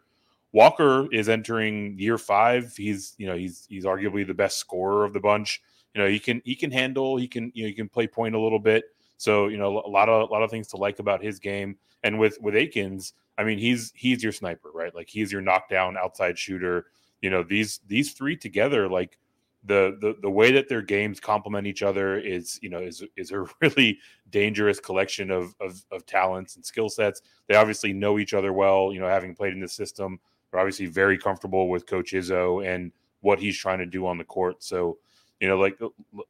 Walker 0.53 1.11
is 1.12 1.29
entering 1.29 1.99
year 1.99 2.19
five. 2.19 2.77
He's 2.77 3.15
you 3.19 3.27
know 3.27 3.37
he's 3.37 3.67
he's 3.69 3.85
arguably 3.85 4.27
the 4.27 4.35
best 4.35 4.59
scorer 4.59 5.05
of 5.05 5.12
the 5.12 5.21
bunch. 5.21 5.62
You 5.95 6.03
know 6.03 6.09
he 6.09 6.19
can 6.19 6.43
he 6.45 6.55
can 6.55 6.71
handle 6.71 7.17
he 7.17 7.27
can 7.27 7.51
you 7.55 7.65
know 7.65 7.69
he 7.69 7.75
can 7.75 7.88
play 7.88 8.07
point 8.07 8.35
a 8.35 8.41
little 8.41 8.59
bit. 8.59 8.85
So 9.17 9.49
you 9.49 9.57
know 9.57 9.83
a 9.85 9.88
lot 9.88 10.09
of 10.09 10.29
a 10.29 10.33
lot 10.33 10.43
of 10.43 10.51
things 10.51 10.69
to 10.69 10.77
like 10.77 10.99
about 10.99 11.23
his 11.23 11.38
game. 11.38 11.77
And 12.03 12.19
with 12.19 12.38
with 12.41 12.55
Akins, 12.55 13.15
I 13.38 13.45
mean 13.45 13.59
he's 13.59 13.93
he's 13.95 14.23
your 14.23 14.33
sniper, 14.33 14.71
right? 14.75 14.95
Like 14.95 15.09
he's 15.09 15.33
your 15.33 15.41
knockdown 15.41 15.97
outside 15.97 16.38
shooter. 16.38 16.87
You 17.23 17.31
know 17.31 17.43
these 17.43 17.81
these 17.87 18.12
three 18.12 18.37
together, 18.37 18.88
like 18.88 19.19
the 19.65 19.97
the 20.01 20.17
the 20.21 20.31
way 20.31 20.53
that 20.53 20.69
their 20.69 20.83
games 20.83 21.21
complement 21.21 21.67
each 21.67 21.83
other 21.83 22.19
is 22.19 22.59
you 22.62 22.69
know 22.69 22.81
is 22.81 23.05
is 23.17 23.31
a 23.31 23.47
really 23.62 23.99
dangerous 24.29 24.81
collection 24.81 25.31
of 25.31 25.55
of, 25.61 25.83
of 25.93 26.05
talents 26.05 26.57
and 26.57 26.67
skill 26.67 26.91
sets. 26.91 27.23
They 27.49 27.55
obviously 27.55 27.95
know 27.95 28.19
each 28.19 28.35
other 28.35 28.53
well. 28.53 28.93
You 28.93 29.01
know 29.01 29.09
having 29.09 29.35
played 29.35 29.55
in 29.55 29.61
the 29.61 29.69
system 29.69 30.21
are 30.53 30.61
obviously 30.61 30.87
very 30.87 31.19
comfortable 31.19 31.69
with 31.69 31.87
Coach 31.87 32.12
Izzo 32.12 32.67
and 32.67 32.93
what 33.21 33.38
he's 33.38 33.57
trying 33.57 33.79
to 33.79 33.87
do 33.87 34.07
on 34.07 34.19
the 34.19 34.25
court. 34.25 34.62
So, 34.62 34.99
you 35.41 35.49
know, 35.49 35.59
like 35.59 35.79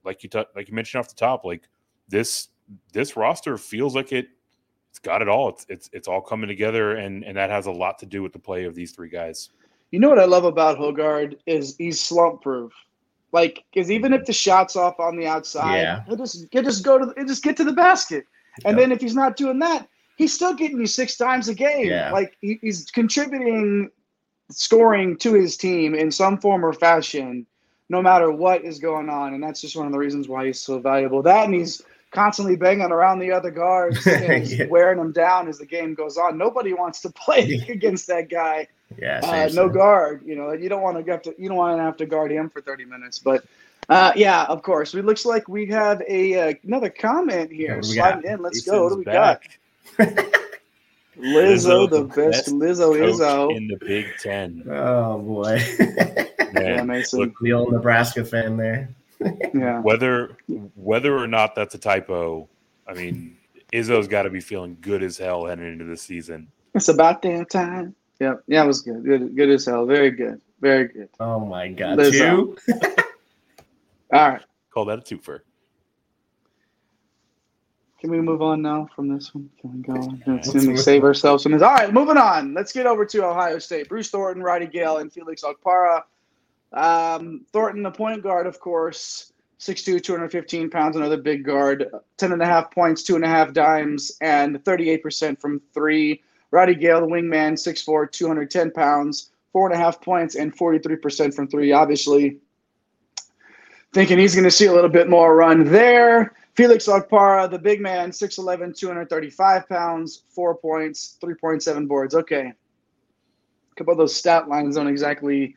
like 0.04 0.22
you 0.22 0.28
t- 0.28 0.44
like 0.54 0.68
you 0.68 0.74
mentioned 0.74 1.00
off 1.00 1.08
the 1.08 1.14
top, 1.14 1.44
like 1.44 1.68
this 2.08 2.48
this 2.92 3.16
roster 3.16 3.58
feels 3.58 3.94
like 3.94 4.12
it 4.12 4.28
it's 4.90 4.98
got 4.98 5.22
it 5.22 5.28
all. 5.28 5.48
It's 5.48 5.66
it's 5.68 5.90
it's 5.92 6.08
all 6.08 6.20
coming 6.20 6.48
together, 6.48 6.96
and 6.96 7.24
and 7.24 7.36
that 7.36 7.48
has 7.48 7.66
a 7.66 7.70
lot 7.70 7.98
to 8.00 8.06
do 8.06 8.22
with 8.22 8.32
the 8.32 8.38
play 8.38 8.64
of 8.64 8.74
these 8.74 8.92
three 8.92 9.08
guys. 9.08 9.48
You 9.90 10.00
know 10.00 10.08
what 10.08 10.18
I 10.18 10.24
love 10.24 10.44
about 10.44 10.78
Hoggard 10.78 11.38
is 11.46 11.76
he's 11.78 12.00
slump 12.00 12.42
proof. 12.42 12.72
Like, 13.32 13.64
because 13.72 13.90
even 13.90 14.12
if 14.12 14.26
the 14.26 14.32
shot's 14.34 14.76
off 14.76 15.00
on 15.00 15.16
the 15.16 15.26
outside, 15.26 15.80
yeah. 15.80 16.04
he'll 16.06 16.16
just 16.16 16.46
he'll 16.52 16.62
just 16.62 16.84
go 16.84 16.98
to 16.98 17.12
he'll 17.16 17.26
just 17.26 17.42
get 17.42 17.56
to 17.56 17.64
the 17.64 17.72
basket, 17.72 18.24
and 18.66 18.78
then 18.78 18.92
if 18.92 19.00
he's 19.00 19.14
not 19.14 19.36
doing 19.36 19.58
that, 19.60 19.88
he's 20.16 20.34
still 20.34 20.52
getting 20.52 20.78
you 20.78 20.86
six 20.86 21.16
times 21.16 21.48
a 21.48 21.54
game. 21.54 21.86
Yeah. 21.86 22.12
Like 22.12 22.36
he, 22.42 22.58
he's 22.60 22.90
contributing 22.90 23.90
scoring 24.52 25.16
to 25.18 25.34
his 25.34 25.56
team 25.56 25.94
in 25.94 26.10
some 26.10 26.38
form 26.38 26.64
or 26.64 26.72
fashion, 26.72 27.46
no 27.88 28.02
matter 28.02 28.30
what 28.30 28.64
is 28.64 28.78
going 28.78 29.08
on. 29.08 29.34
And 29.34 29.42
that's 29.42 29.60
just 29.60 29.76
one 29.76 29.86
of 29.86 29.92
the 29.92 29.98
reasons 29.98 30.28
why 30.28 30.46
he's 30.46 30.60
so 30.60 30.78
valuable. 30.78 31.22
That 31.22 31.44
and 31.46 31.54
he's 31.54 31.82
constantly 32.12 32.56
banging 32.56 32.92
around 32.92 33.18
the 33.18 33.32
other 33.32 33.50
guards 33.50 34.06
and 34.06 34.46
yeah. 34.50 34.66
wearing 34.66 34.98
them 34.98 35.12
down 35.12 35.48
as 35.48 35.58
the 35.58 35.66
game 35.66 35.94
goes 35.94 36.16
on. 36.16 36.38
Nobody 36.38 36.72
wants 36.74 37.00
to 37.00 37.10
play 37.14 37.64
against 37.68 38.06
that 38.06 38.28
guy. 38.28 38.68
Yeah, 38.98 39.20
uh, 39.22 39.48
no 39.54 39.68
guard. 39.68 40.22
You 40.24 40.36
know, 40.36 40.52
you 40.52 40.68
don't 40.68 40.82
want 40.82 41.04
to 41.04 41.10
have 41.10 41.22
to. 41.22 41.34
You 41.38 41.48
don't 41.48 41.56
want 41.56 41.78
to 41.78 41.82
have 41.82 41.96
to 41.96 42.06
guard 42.06 42.30
him 42.30 42.50
for 42.50 42.60
thirty 42.60 42.84
minutes. 42.84 43.18
But 43.18 43.42
uh, 43.88 44.12
yeah, 44.14 44.44
of 44.44 44.62
course. 44.62 44.94
It 44.94 45.06
looks 45.06 45.24
like 45.24 45.48
we 45.48 45.66
have 45.66 46.02
a 46.06 46.50
uh, 46.50 46.54
another 46.62 46.90
comment 46.90 47.50
here. 47.50 47.76
Yeah, 47.76 47.80
Sliding 47.80 48.30
in. 48.30 48.42
Let's 48.42 48.60
go. 48.60 48.84
What 48.84 48.90
do 48.90 48.96
we 48.98 49.04
back. 49.04 49.58
got? 49.96 50.34
Lizzo, 51.18 51.90
the 51.90 52.04
best, 52.04 52.48
Lizzo 52.48 52.96
Izzo 52.96 53.54
in 53.54 53.68
the 53.68 53.76
Big 53.76 54.06
Ten. 54.18 54.64
Oh 54.70 55.18
boy, 55.18 55.60
yeah, 56.54 56.82
Mason. 56.82 57.20
Look, 57.20 57.34
the 57.42 57.52
old 57.52 57.72
Nebraska 57.72 58.24
fan 58.24 58.56
there. 58.56 58.88
yeah. 59.54 59.80
Whether 59.80 60.36
whether 60.74 61.16
or 61.16 61.26
not 61.26 61.54
that's 61.54 61.74
a 61.74 61.78
typo, 61.78 62.48
I 62.86 62.94
mean, 62.94 63.36
Izzo's 63.72 64.08
got 64.08 64.22
to 64.22 64.30
be 64.30 64.40
feeling 64.40 64.76
good 64.80 65.02
as 65.02 65.18
hell 65.18 65.46
heading 65.46 65.70
into 65.70 65.84
the 65.84 65.96
season. 65.96 66.48
It's 66.74 66.88
about 66.88 67.22
damn 67.22 67.44
time. 67.46 67.94
Yep. 68.20 68.44
Yeah, 68.46 68.64
it 68.64 68.66
was 68.66 68.80
good. 68.80 69.04
Good, 69.04 69.36
good 69.36 69.50
as 69.50 69.66
hell. 69.66 69.84
Very 69.84 70.10
good. 70.10 70.40
Very 70.60 70.88
good. 70.88 71.08
Oh 71.20 71.40
my 71.40 71.68
god. 71.68 71.98
Lizzo. 71.98 72.56
Two. 72.56 72.56
All 74.12 74.30
right. 74.30 74.42
Call 74.70 74.84
that 74.86 74.98
a 74.98 75.02
twofer. 75.02 75.40
Can 78.02 78.10
we 78.10 78.20
move 78.20 78.42
on 78.42 78.62
now 78.62 78.88
from 78.96 79.06
this 79.06 79.32
one? 79.32 79.48
Can 79.60 79.76
we 79.76 79.78
go? 79.78 79.92
Let's 80.26 80.52
we 80.52 80.76
save 80.76 81.04
ourselves 81.04 81.44
from 81.44 81.52
this. 81.52 81.62
All 81.62 81.72
right, 81.72 81.92
moving 81.92 82.16
on. 82.16 82.52
Let's 82.52 82.72
get 82.72 82.84
over 82.84 83.06
to 83.06 83.24
Ohio 83.24 83.60
State. 83.60 83.88
Bruce 83.88 84.10
Thornton, 84.10 84.42
Roddy 84.42 84.66
Gayle, 84.66 84.96
and 84.96 85.12
Felix 85.12 85.44
Okpara. 85.44 86.02
Um, 86.72 87.46
Thornton, 87.52 87.84
the 87.84 87.92
point 87.92 88.24
guard, 88.24 88.48
of 88.48 88.58
course, 88.58 89.32
6'2", 89.60 90.02
215 90.02 90.68
pounds, 90.68 90.96
another 90.96 91.16
big 91.16 91.44
guard. 91.44 91.92
10 92.16 92.32
and 92.32 92.42
a 92.42 92.44
half 92.44 92.72
points, 92.72 93.04
two 93.04 93.14
and 93.14 93.24
a 93.24 93.28
half 93.28 93.52
dimes, 93.52 94.10
and 94.20 94.56
38% 94.64 95.40
from 95.40 95.62
three. 95.72 96.24
Roddy 96.50 96.74
Gayle, 96.74 97.02
the 97.02 97.06
wingman, 97.06 97.52
6'4", 97.52 98.10
210 98.10 98.72
pounds, 98.72 99.30
four 99.52 99.70
and 99.70 99.76
a 99.76 99.78
half 99.78 100.00
points, 100.00 100.34
and 100.34 100.52
43% 100.52 101.32
from 101.32 101.46
three. 101.46 101.70
Obviously, 101.70 102.38
thinking 103.92 104.18
he's 104.18 104.34
going 104.34 104.42
to 104.42 104.50
see 104.50 104.66
a 104.66 104.72
little 104.72 104.90
bit 104.90 105.08
more 105.08 105.36
run 105.36 105.62
there. 105.62 106.34
Felix 106.54 106.86
Okpara, 106.86 107.50
the 107.50 107.58
big 107.58 107.80
man, 107.80 108.10
6'11, 108.10 108.76
235 108.76 109.68
pounds, 109.68 110.24
four 110.28 110.54
points, 110.54 111.16
3.7 111.22 111.88
boards. 111.88 112.14
Okay. 112.14 112.52
A 112.52 113.74
couple 113.76 113.92
of 113.92 113.98
those 113.98 114.14
stat 114.14 114.48
lines 114.48 114.76
don't 114.76 114.86
exactly 114.86 115.56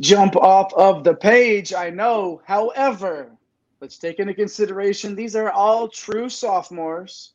jump 0.00 0.36
off 0.36 0.72
of 0.74 1.04
the 1.04 1.14
page, 1.14 1.72
I 1.72 1.88
know. 1.90 2.42
However, 2.44 3.30
let's 3.80 3.98
take 3.98 4.18
into 4.18 4.34
consideration 4.34 5.14
these 5.14 5.34
are 5.34 5.50
all 5.50 5.88
true 5.88 6.28
sophomores 6.28 7.32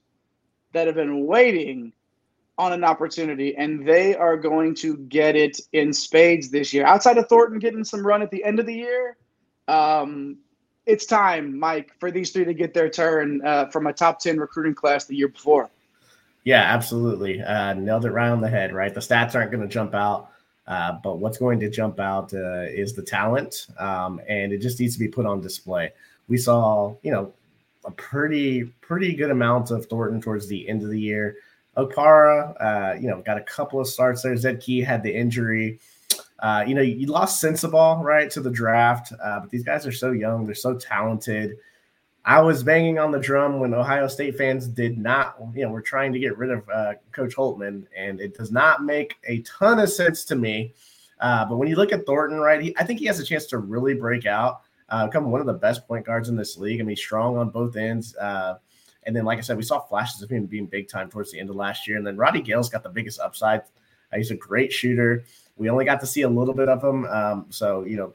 that 0.73 0.85
have 0.85 0.95
been 0.95 1.25
waiting 1.25 1.93
on 2.59 2.73
an 2.73 2.83
opportunity, 2.83 3.55
and 3.55 3.87
they 3.87 4.15
are 4.15 4.35
going 4.35 4.73
to 4.73 4.97
get 4.97 5.35
it 5.35 5.59
in 5.73 5.93
spades 5.93 6.49
this 6.49 6.73
year. 6.73 6.85
Outside 6.85 7.17
of 7.17 7.27
Thornton 7.27 7.59
getting 7.59 7.83
some 7.83 8.05
run 8.05 8.21
at 8.21 8.31
the 8.31 8.43
end 8.43 8.59
of 8.59 8.65
the 8.65 8.73
year, 8.73 9.17
um, 9.67 10.37
it's 10.87 11.05
time, 11.05 11.59
Mike, 11.59 11.93
for 11.99 12.09
these 12.09 12.31
three 12.31 12.45
to 12.45 12.53
get 12.53 12.73
their 12.73 12.89
turn 12.89 13.45
uh, 13.45 13.67
from 13.67 13.87
a 13.87 13.93
top 13.93 14.19
10 14.19 14.39
recruiting 14.39 14.73
class 14.73 15.05
the 15.05 15.15
year 15.15 15.27
before. 15.27 15.69
Yeah, 16.45 16.61
absolutely. 16.61 17.41
Uh, 17.41 17.73
nailed 17.73 18.05
it 18.05 18.11
right 18.11 18.29
on 18.29 18.39
the 18.39 18.47
head, 18.47 18.73
right? 18.73 18.93
The 18.93 19.01
stats 19.01 19.35
aren't 19.35 19.51
going 19.51 19.61
to 19.61 19.67
jump 19.67 19.93
out, 19.93 20.31
uh, 20.65 20.93
but 21.03 21.19
what's 21.19 21.37
going 21.37 21.59
to 21.59 21.69
jump 21.69 21.99
out 21.99 22.33
uh, 22.33 22.61
is 22.61 22.93
the 22.93 23.03
talent, 23.03 23.67
um, 23.77 24.21
and 24.29 24.53
it 24.53 24.59
just 24.59 24.79
needs 24.79 24.93
to 24.93 24.99
be 24.99 25.09
put 25.09 25.25
on 25.25 25.41
display. 25.41 25.91
We 26.29 26.37
saw, 26.37 26.95
you 27.03 27.11
know, 27.11 27.33
a 27.85 27.91
pretty, 27.91 28.63
pretty 28.81 29.13
good 29.13 29.29
amount 29.29 29.71
of 29.71 29.85
Thornton 29.87 30.21
towards 30.21 30.47
the 30.47 30.67
end 30.69 30.83
of 30.83 30.89
the 30.89 30.99
year. 30.99 31.35
Okpara, 31.75 32.55
uh, 32.61 32.99
you 32.99 33.09
know, 33.09 33.21
got 33.21 33.37
a 33.37 33.43
couple 33.43 33.81
of 33.81 33.87
starts 33.87 34.21
there. 34.21 34.35
Zed 34.37 34.61
Key 34.61 34.79
had 34.79 35.03
the 35.03 35.13
injury. 35.13 35.79
Uh, 36.39 36.63
you 36.67 36.75
know, 36.75 36.81
you 36.81 37.07
lost 37.07 37.43
Sensabaugh 37.43 38.03
right 38.03 38.29
to 38.31 38.41
the 38.41 38.49
draft, 38.51 39.11
uh, 39.23 39.39
but 39.39 39.49
these 39.49 39.63
guys 39.63 39.87
are 39.87 39.91
so 39.91 40.11
young, 40.11 40.45
they're 40.45 40.55
so 40.55 40.75
talented. 40.75 41.57
I 42.25 42.41
was 42.41 42.61
banging 42.61 42.99
on 42.99 43.11
the 43.11 43.19
drum 43.19 43.59
when 43.59 43.73
Ohio 43.73 44.07
State 44.07 44.37
fans 44.37 44.67
did 44.67 44.97
not, 44.97 45.37
you 45.55 45.63
know, 45.63 45.71
we're 45.71 45.81
trying 45.81 46.11
to 46.11 46.19
get 46.19 46.37
rid 46.37 46.51
of 46.51 46.69
uh, 46.69 46.93
Coach 47.13 47.35
Holtmann, 47.35 47.85
and 47.95 48.19
it 48.19 48.37
does 48.37 48.51
not 48.51 48.83
make 48.83 49.15
a 49.27 49.41
ton 49.43 49.79
of 49.79 49.89
sense 49.89 50.25
to 50.25 50.35
me. 50.35 50.73
Uh, 51.19 51.45
but 51.45 51.57
when 51.57 51.67
you 51.67 51.75
look 51.75 51.93
at 51.93 52.05
Thornton, 52.05 52.39
right, 52.39 52.61
he, 52.61 52.77
I 52.77 52.83
think 52.83 52.99
he 52.99 53.05
has 53.05 53.19
a 53.19 53.23
chance 53.23 53.45
to 53.47 53.57
really 53.59 53.93
break 53.93 54.25
out, 54.25 54.61
uh, 54.89 55.07
become 55.07 55.31
one 55.31 55.41
of 55.41 55.47
the 55.47 55.53
best 55.53 55.87
point 55.87 56.05
guards 56.05 56.29
in 56.29 56.35
this 56.35 56.57
league. 56.57 56.81
I 56.81 56.83
mean, 56.83 56.95
strong 56.95 57.37
on 57.37 57.49
both 57.49 57.75
ends. 57.75 58.15
Uh, 58.17 58.55
and 59.03 59.15
then, 59.15 59.23
like 59.23 59.37
I 59.37 59.41
said, 59.41 59.55
we 59.55 59.63
saw 59.63 59.79
flashes 59.79 60.21
of 60.21 60.29
him 60.29 60.45
being 60.45 60.65
big 60.65 60.89
time 60.89 61.09
towards 61.09 61.31
the 61.31 61.39
end 61.39 61.49
of 61.49 61.55
last 61.55 61.87
year. 61.87 61.97
And 61.97 62.05
then 62.05 62.17
Roddy 62.17 62.41
Gayle's 62.41 62.69
got 62.69 62.83
the 62.83 62.89
biggest 62.89 63.21
upside. 63.21 63.61
he's 64.13 64.31
a 64.31 64.35
great 64.35 64.71
shooter. 64.73 65.23
We 65.57 65.69
only 65.69 65.85
got 65.85 65.99
to 66.01 66.07
see 66.07 66.21
a 66.21 66.29
little 66.29 66.53
bit 66.53 66.69
of 66.69 66.83
him. 66.83 67.05
Um, 67.05 67.45
so, 67.49 67.83
you 67.83 67.97
know, 67.97 68.13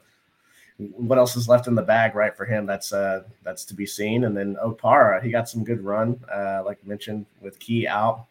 what 0.77 1.17
else 1.17 1.35
is 1.35 1.47
left 1.47 1.67
in 1.67 1.75
the 1.75 1.81
bag, 1.81 2.15
right, 2.15 2.35
for 2.35 2.45
him? 2.45 2.65
That's 2.65 2.91
uh, 2.93 3.23
that's 3.43 3.65
to 3.65 3.73
be 3.73 3.85
seen. 3.85 4.23
And 4.23 4.35
then 4.35 4.55
Okpara, 4.63 5.21
he 5.21 5.29
got 5.31 5.47
some 5.49 5.63
good 5.63 5.81
run, 5.81 6.19
uh, 6.33 6.63
like 6.65 6.85
mentioned, 6.85 7.25
with 7.41 7.59
Key 7.59 7.87
out. 7.87 8.25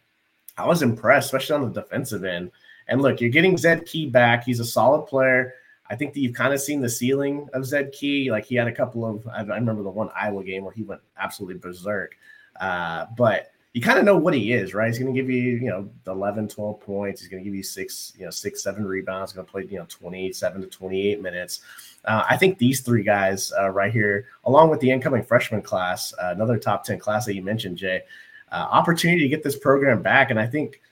I 0.59 0.67
was 0.67 0.83
impressed, 0.83 1.27
especially 1.27 1.55
on 1.57 1.73
the 1.73 1.81
defensive 1.81 2.25
end. 2.25 2.51
And 2.89 3.01
look, 3.01 3.21
you're 3.21 3.31
getting 3.31 3.57
Zed 3.57 3.87
Key 3.87 4.07
back. 4.07 4.45
He's 4.45 4.61
a 4.61 4.65
solid 4.65 5.07
player. 5.07 5.55
I 5.89 5.97
think 5.97 6.15
that 6.15 6.21
you've 6.21 6.35
kind 6.35 6.53
of 6.53 6.61
seen 6.61 6.81
the 6.81 6.89
ceiling 6.89 7.49
of 7.53 7.65
Zed 7.65 7.93
Key. 7.93 8.31
Like 8.31 8.45
he 8.45 8.55
had 8.55 8.67
a 8.67 8.73
couple 8.73 9.07
of, 9.07 9.27
I 9.29 9.43
remember 9.43 9.83
the 9.83 9.91
one 9.91 10.11
Iowa 10.17 10.43
game 10.43 10.65
where 10.65 10.73
he 10.73 10.83
went 10.83 11.01
absolutely 11.17 11.59
berserk. 11.59 12.17
Uh, 12.61 13.07
but 13.17 13.52
you 13.73 13.81
kind 13.81 13.99
of 13.99 14.05
know 14.05 14.17
what 14.17 14.35
he 14.35 14.53
is, 14.53 14.75
right? 14.75 14.89
He's 14.89 14.99
going 14.99 15.13
to 15.13 15.19
give 15.19 15.31
you, 15.31 15.43
you 15.43 15.71
know, 15.71 15.89
11, 16.07 16.49
12 16.49 16.81
points. 16.81 17.23
He's 17.23 17.31
going 17.31 17.43
to 17.43 17.45
give 17.45 17.55
you 17.55 17.63
six, 17.63 18.13
you 18.19 18.25
know, 18.25 18.31
six, 18.31 18.63
seven 18.63 18.85
rebounds. 18.85 19.33
He's 19.33 19.37
going 19.37 19.47
to 19.47 19.51
play, 19.51 19.65
you 19.65 19.79
know, 19.79 19.87
27 19.89 20.61
to 20.61 20.67
28 20.67 21.23
minutes. 21.23 21.61
Uh, 22.05 22.23
I 22.29 22.37
think 22.37 22.59
these 22.59 22.81
three 22.81 23.03
guys 23.03 23.51
uh, 23.59 23.71
right 23.71 23.91
here, 23.91 24.27
along 24.45 24.69
with 24.69 24.81
the 24.81 24.91
incoming 24.91 25.23
freshman 25.23 25.63
class, 25.63 26.13
uh, 26.23 26.33
another 26.33 26.59
top 26.59 26.85
10 26.85 26.99
class 26.99 27.25
that 27.25 27.35
you 27.35 27.43
mentioned, 27.43 27.79
Jay, 27.79 28.03
uh, 28.51 28.67
opportunity 28.71 29.23
to 29.23 29.29
get 29.29 29.43
this 29.43 29.57
program 29.57 30.03
back. 30.03 30.31
And 30.31 30.39
I 30.39 30.47
think, 30.47 30.83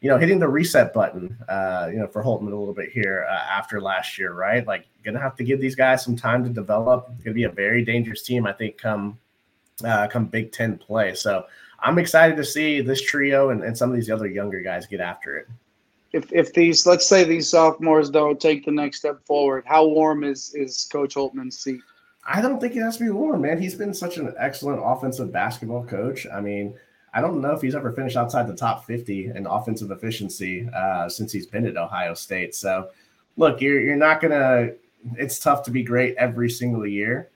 you 0.00 0.08
know, 0.08 0.18
hitting 0.18 0.40
the 0.40 0.48
reset 0.48 0.92
button, 0.92 1.38
uh, 1.48 1.88
you 1.92 1.98
know, 1.98 2.08
for 2.08 2.24
Holtmann 2.24 2.52
a 2.52 2.56
little 2.56 2.74
bit 2.74 2.90
here 2.90 3.26
uh, 3.30 3.32
after 3.32 3.80
last 3.80 4.18
year, 4.18 4.32
right? 4.32 4.66
Like, 4.66 4.86
going 5.04 5.14
to 5.14 5.20
have 5.20 5.36
to 5.36 5.44
give 5.44 5.60
these 5.60 5.76
guys 5.76 6.02
some 6.02 6.16
time 6.16 6.42
to 6.42 6.50
develop. 6.50 7.06
Going 7.06 7.24
to 7.26 7.32
be 7.34 7.44
a 7.44 7.50
very 7.50 7.84
dangerous 7.84 8.22
team, 8.22 8.44
I 8.44 8.52
think, 8.52 8.76
come 8.76 9.18
come 9.82 10.26
Big 10.26 10.50
Ten 10.50 10.78
play. 10.78 11.14
So, 11.14 11.46
I'm 11.80 11.98
excited 11.98 12.36
to 12.36 12.44
see 12.44 12.80
this 12.80 13.02
trio 13.02 13.50
and, 13.50 13.62
and 13.62 13.76
some 13.76 13.90
of 13.90 13.96
these 13.96 14.10
other 14.10 14.26
younger 14.26 14.60
guys 14.60 14.86
get 14.86 15.00
after 15.00 15.36
it. 15.36 15.48
If, 16.12 16.32
if 16.32 16.52
these 16.52 16.86
let's 16.86 17.06
say 17.06 17.24
these 17.24 17.48
sophomores 17.48 18.08
don't 18.08 18.40
take 18.40 18.64
the 18.64 18.70
next 18.70 18.98
step 18.98 19.24
forward, 19.26 19.64
how 19.66 19.86
warm 19.86 20.22
is 20.22 20.54
is 20.54 20.88
Coach 20.90 21.14
Holtmann's 21.14 21.58
seat? 21.58 21.80
I 22.26 22.40
don't 22.40 22.60
think 22.60 22.76
it 22.76 22.80
has 22.80 22.96
to 22.98 23.04
be 23.04 23.10
warm, 23.10 23.42
man. 23.42 23.60
He's 23.60 23.74
been 23.74 23.92
such 23.92 24.16
an 24.16 24.32
excellent 24.38 24.80
offensive 24.82 25.32
basketball 25.32 25.84
coach. 25.84 26.26
I 26.32 26.40
mean, 26.40 26.74
I 27.12 27.20
don't 27.20 27.40
know 27.40 27.52
if 27.52 27.60
he's 27.60 27.74
ever 27.74 27.92
finished 27.92 28.16
outside 28.16 28.48
the 28.48 28.56
top 28.56 28.86
50 28.86 29.32
in 29.34 29.46
offensive 29.46 29.90
efficiency 29.90 30.68
uh, 30.74 31.08
since 31.08 31.32
he's 31.32 31.46
been 31.46 31.66
at 31.66 31.76
Ohio 31.76 32.14
State. 32.14 32.54
So, 32.54 32.90
look, 33.36 33.60
you're 33.60 33.80
you're 33.80 33.96
not 33.96 34.20
gonna. 34.20 34.70
It's 35.16 35.38
tough 35.38 35.62
to 35.64 35.70
be 35.70 35.82
great 35.82 36.16
every 36.16 36.48
single 36.48 36.86
year. 36.86 37.28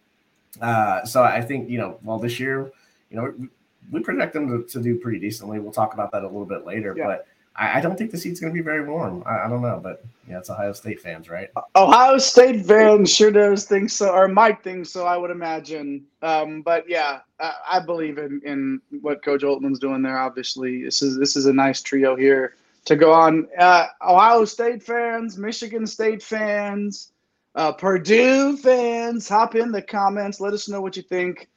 Uh, 0.61 1.05
so 1.05 1.23
I 1.23 1.43
think 1.43 1.69
you 1.69 1.79
know, 1.79 1.99
well, 2.03 2.19
this 2.19 2.41
year, 2.41 2.71
you 3.11 3.17
know, 3.17 3.49
we 3.91 4.01
project 4.01 4.33
them 4.33 4.49
to, 4.49 4.69
to, 4.69 4.83
do 4.83 4.97
pretty 4.97 5.19
decently. 5.19 5.59
We'll 5.59 5.73
talk 5.73 5.95
about 5.95 6.13
that 6.13 6.23
a 6.23 6.27
little 6.27 6.45
bit 6.45 6.67
later, 6.67 6.95
yeah. 6.97 7.07
but 7.07 7.27
I, 7.57 7.79
I, 7.79 7.81
don't 7.81 7.97
think 7.97 8.11
the 8.11 8.19
seat's 8.19 8.41
going 8.41 8.53
to 8.53 8.55
be 8.55 8.63
very 8.63 8.85
warm. 8.85 9.23
I, 9.27 9.41
I, 9.41 9.49
don't 9.49 9.63
know, 9.63 9.81
but 9.83 10.05
yeah, 10.29 10.39
it's 10.39 10.51
Ohio 10.51 10.73
State 10.73 11.01
fans, 11.01 11.29
right? 11.29 11.49
Ohio 11.75 12.19
State 12.19 12.65
fans 12.65 13.13
sure 13.13 13.31
does 13.31 13.65
think 13.65 13.91
so, 13.91 14.11
or 14.11 14.29
might 14.29 14.63
think 14.63 14.87
so. 14.87 15.07
I 15.07 15.17
would 15.17 15.31
imagine. 15.31 16.05
Um, 16.23 16.63
but 16.63 16.89
yeah, 16.89 17.21
I, 17.41 17.55
I, 17.73 17.81
believe 17.81 18.19
in 18.19 18.41
in 18.45 18.81
what 19.01 19.25
Coach 19.25 19.43
Holtmann's 19.43 19.79
doing 19.79 20.03
there. 20.03 20.19
Obviously, 20.19 20.85
this 20.85 21.03
is 21.03 21.19
this 21.19 21.37
is 21.37 21.47
a 21.47 21.53
nice 21.53 21.83
trio 21.83 22.15
here 22.15 22.55
to 22.85 22.97
go 22.97 23.13
on. 23.13 23.49
Uh, 23.59 23.87
Ohio 24.03 24.45
State 24.45 24.83
fans, 24.83 25.37
Michigan 25.37 25.87
State 25.87 26.23
fans. 26.23 27.13
Uh, 27.55 27.73
Purdue 27.73 28.57
fans, 28.57 29.29
hop 29.29 29.57
in 29.57 29.73
the 29.73 29.83
comments. 29.83 30.39
Let 30.39 30.53
us 30.53 30.69
know 30.69 30.81
what 30.81 30.97
you 30.97 31.03
think 31.03 31.49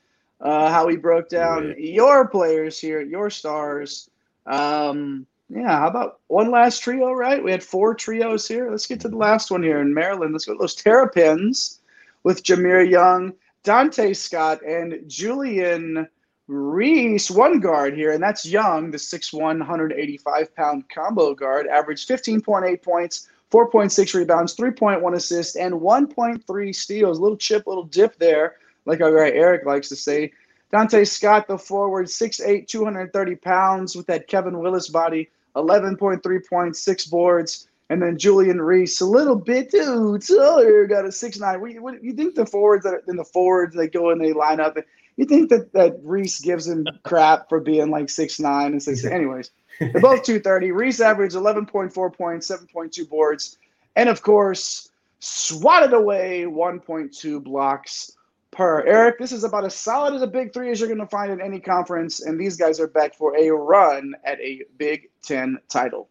uh, 0.41 0.69
how 0.69 0.88
he 0.88 0.97
broke 0.97 1.30
down 1.30 1.69
right. 1.69 1.80
your 1.80 2.27
players 2.27 2.80
here, 2.80 3.01
your 3.01 3.30
stars. 3.30 4.10
Um, 4.45 5.25
yeah, 5.49 5.80
how 5.80 5.88
about 5.88 6.19
one 6.27 6.49
last 6.49 6.80
trio, 6.80 7.12
right? 7.12 7.43
We 7.43 7.51
had 7.51 7.63
four 7.63 7.93
trios 7.93 8.47
here. 8.47 8.71
Let's 8.71 8.88
get 8.88 8.99
to 9.01 9.10
the 9.10 9.17
last 9.17 9.51
one 9.51 9.62
here 9.62 9.82
in 9.82 9.93
Maryland. 9.93 10.34
Let's 10.34 10.45
go 10.45 10.54
to 10.54 10.60
those 10.60 10.75
Terrapins 10.75 11.80
with 12.23 12.43
Jahmir 12.43 12.89
Young, 12.89 13.34
Donta 13.63 14.15
Scott, 14.15 14.63
and 14.63 15.04
Julian 15.08 16.08
Reese, 16.47 17.30
one 17.30 17.60
guard 17.60 17.95
here, 17.95 18.12
and 18.12 18.23
that's 18.23 18.45
Young, 18.45 18.91
the 18.91 18.97
6'1, 18.97 19.39
185 19.39 20.56
pound 20.56 20.89
combo 20.89 21.34
guard, 21.36 21.67
averaged 21.67 22.10
15.8 22.10 22.82
points, 22.82 23.30
4.6 23.51 24.13
rebounds, 24.13 24.56
3.1 24.56 25.15
assists, 25.15 25.56
and 25.56 25.73
1.3 25.73 26.75
steals. 26.75 27.19
Little 27.19 27.38
chip, 27.38 27.67
little 27.67 27.84
dip 27.84 28.17
there 28.17 28.56
like 28.86 29.02
our 29.02 29.12
guy 29.12 29.36
Eric 29.36 29.65
likes 29.65 29.89
to 29.89 29.96
say. 29.96 30.32
Donta 30.72 31.06
Scott, 31.08 31.48
the 31.48 31.58
forward, 31.58 32.08
6'8, 32.08 32.67
230 32.67 33.36
pounds 33.36 33.96
with 33.96 34.08
that 34.08 34.28
Kevin 34.28 34.60
Willis 34.60 34.89
body, 34.89 35.30
11.3 35.56 36.48
points, 36.50 36.82
six 36.82 37.06
boards. 37.06 37.67
And 37.89 38.02
then 38.02 38.17
Julian 38.17 38.62
Reese, 38.62 39.02
a 39.02 39.06
little 39.06 39.36
bit 39.36 39.70
too 39.70 40.17
taller, 40.20 40.88
got 40.88 41.04
a 41.04 41.10
6'9. 41.10 41.60
What, 41.60 41.82
what, 41.82 42.04
you 42.04 42.13
think 42.13 42.36
the 42.36 42.46
forwards 42.46 42.86
that 42.86 43.02
in 43.10 43.17
the 43.17 43.26
forwards 43.26 43.76
they 43.76 43.88
go 43.88 44.12
and 44.12 44.22
they 44.22 44.32
line 44.32 44.62
up? 44.62 44.78
You 45.17 45.26
think 45.26 45.50
that, 45.50 45.74
that 45.74 46.00
Reese 46.02 46.39
gives 46.39 46.67
him 46.67 46.88
crap 47.04 47.50
for 47.50 47.60
being 47.60 47.91
like 47.91 48.06
6'9 48.06 48.67
and 48.67 48.82
6 48.82 49.04
anyways. 49.04 49.52
They're 49.82 49.89
both 50.00 50.24
230. 50.24 50.72
Reese 50.72 51.02
averaged 51.02 51.36
11.4 51.36 52.13
points, 52.15 52.50
7.2 52.50 53.10
boards, 53.10 53.58
and 53.98 54.08
of 54.08 54.22
course, 54.22 54.89
swatted 55.20 55.91
away 55.91 56.46
1.2 56.48 57.44
blocks 57.44 58.13
per. 58.52 58.86
Eric, 58.86 59.18
this 59.18 59.32
is 59.32 59.44
about 59.44 59.66
as 59.66 59.76
solid 59.76 60.14
as 60.14 60.22
a 60.22 60.28
big 60.28 60.54
three 60.54 60.72
as 60.72 60.80
you're 60.80 60.90
going 60.90 61.00
to 61.00 61.08
find 61.08 61.32
in 61.32 61.42
any 61.42 61.60
conference, 61.60 62.22
and 62.22 62.40
these 62.40 62.58
guys 62.58 62.80
are 62.80 62.88
back 62.88 63.16
for 63.16 63.36
a 63.38 63.50
run 63.50 64.14
at 64.26 64.40
a 64.40 64.64
Big 64.78 65.10
Ten 65.24 65.58
title. 65.70 66.10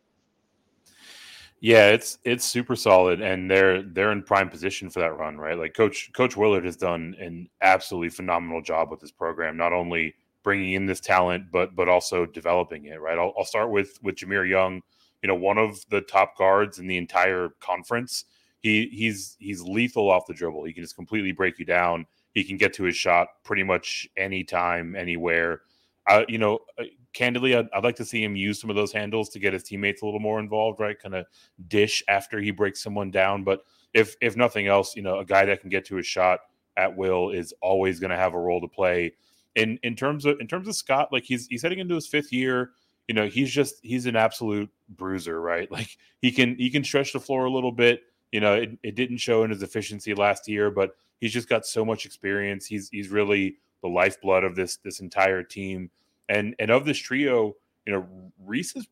Yeah, 1.60 1.88
it's 1.88 2.18
it's 2.24 2.44
super 2.46 2.74
solid, 2.74 3.20
and 3.20 3.50
they're 3.50 3.82
they're 3.82 4.12
in 4.12 4.22
prime 4.22 4.48
position 4.48 4.88
for 4.88 5.00
that 5.00 5.16
run, 5.18 5.36
right? 5.36 5.58
Like 5.58 5.74
Coach 5.74 6.10
Coach 6.14 6.36
Willard 6.36 6.64
has 6.64 6.76
done 6.76 7.14
an 7.20 7.48
absolutely 7.60 8.08
phenomenal 8.08 8.62
job 8.62 8.90
with 8.90 9.00
this 9.00 9.12
program, 9.12 9.58
not 9.58 9.74
only 9.74 10.14
bringing 10.42 10.72
in 10.72 10.86
this 10.86 11.00
talent, 11.00 11.44
but 11.52 11.76
but 11.76 11.88
also 11.88 12.24
developing 12.24 12.86
it, 12.86 13.00
right? 13.00 13.18
I'll, 13.18 13.34
I'll 13.38 13.44
start 13.44 13.70
with 13.70 13.98
with 14.02 14.16
Jahmir 14.16 14.48
Young, 14.48 14.80
you 15.22 15.28
know, 15.28 15.34
one 15.34 15.58
of 15.58 15.84
the 15.90 16.00
top 16.00 16.36
guards 16.38 16.78
in 16.78 16.86
the 16.86 16.96
entire 16.96 17.50
conference. 17.60 18.24
He 18.60 18.88
he's 18.90 19.36
he's 19.38 19.60
lethal 19.60 20.10
off 20.10 20.26
the 20.26 20.34
dribble. 20.34 20.64
He 20.64 20.72
can 20.72 20.82
just 20.82 20.96
completely 20.96 21.32
break 21.32 21.58
you 21.58 21.66
down 21.66 22.06
he 22.34 22.44
can 22.44 22.56
get 22.56 22.72
to 22.74 22.84
his 22.84 22.96
shot 22.96 23.28
pretty 23.44 23.62
much 23.62 24.08
anytime, 24.16 24.94
anywhere. 24.96 25.62
uh, 26.06 26.24
you 26.28 26.38
know, 26.38 26.58
uh, 26.78 26.84
candidly, 27.12 27.54
I'd, 27.54 27.68
I'd, 27.74 27.84
like 27.84 27.96
to 27.96 28.04
see 28.04 28.22
him 28.22 28.36
use 28.36 28.60
some 28.60 28.70
of 28.70 28.76
those 28.76 28.92
handles 28.92 29.28
to 29.30 29.38
get 29.38 29.52
his 29.52 29.62
teammates 29.62 30.02
a 30.02 30.04
little 30.04 30.20
more 30.20 30.40
involved, 30.40 30.80
right? 30.80 30.98
Kind 30.98 31.14
of 31.14 31.26
dish 31.68 32.02
after 32.08 32.40
he 32.40 32.50
breaks 32.50 32.82
someone 32.82 33.10
down. 33.10 33.44
But 33.44 33.64
if 33.94 34.14
if 34.20 34.36
nothing 34.36 34.66
else, 34.66 34.96
you 34.96 35.02
know, 35.02 35.18
a 35.18 35.24
guy 35.24 35.44
that 35.44 35.60
can 35.60 35.70
get 35.70 35.84
to 35.86 35.96
his 35.96 36.06
shot 36.06 36.40
at 36.76 36.96
will 36.96 37.30
is 37.30 37.52
always 37.60 38.00
going 38.00 38.10
to 38.10 38.16
have 38.16 38.34
a 38.34 38.38
role 38.38 38.60
to 38.60 38.68
play. 38.68 39.12
In 39.56 39.78
in 39.82 39.96
terms 39.96 40.24
of 40.24 40.40
in 40.40 40.46
terms 40.46 40.68
of 40.68 40.76
Scott, 40.76 41.08
like 41.12 41.24
he's 41.24 41.46
he's 41.48 41.62
heading 41.62 41.80
into 41.80 41.94
his 41.94 42.06
fifth 42.06 42.32
year. 42.32 42.70
You 43.08 43.14
know, 43.14 43.26
he's 43.26 43.50
just 43.50 43.76
he's 43.82 44.06
an 44.06 44.16
absolute 44.16 44.70
bruiser, 44.88 45.40
right? 45.40 45.70
Like 45.72 45.96
he 46.20 46.30
can 46.30 46.56
he 46.56 46.70
can 46.70 46.84
stretch 46.84 47.12
the 47.12 47.20
floor 47.20 47.44
a 47.46 47.50
little 47.50 47.72
bit. 47.72 48.02
You 48.32 48.40
know, 48.40 48.54
it, 48.54 48.78
it 48.82 48.94
didn't 48.94 49.18
show 49.18 49.42
in 49.42 49.50
his 49.50 49.62
efficiency 49.62 50.14
last 50.14 50.48
year, 50.48 50.70
but 50.70 50.96
he's 51.20 51.32
just 51.32 51.48
got 51.48 51.66
so 51.66 51.84
much 51.84 52.06
experience. 52.06 52.66
He's 52.66 52.88
he's 52.88 53.08
really 53.08 53.56
the 53.82 53.88
lifeblood 53.88 54.44
of 54.44 54.56
this 54.56 54.76
this 54.76 55.00
entire 55.00 55.42
team. 55.42 55.90
And 56.28 56.54
and 56.58 56.70
of 56.70 56.84
this 56.84 56.98
trio, 56.98 57.56
you 57.86 57.92
know, 57.92 58.32
Reese 58.38 58.76
is 58.76 58.86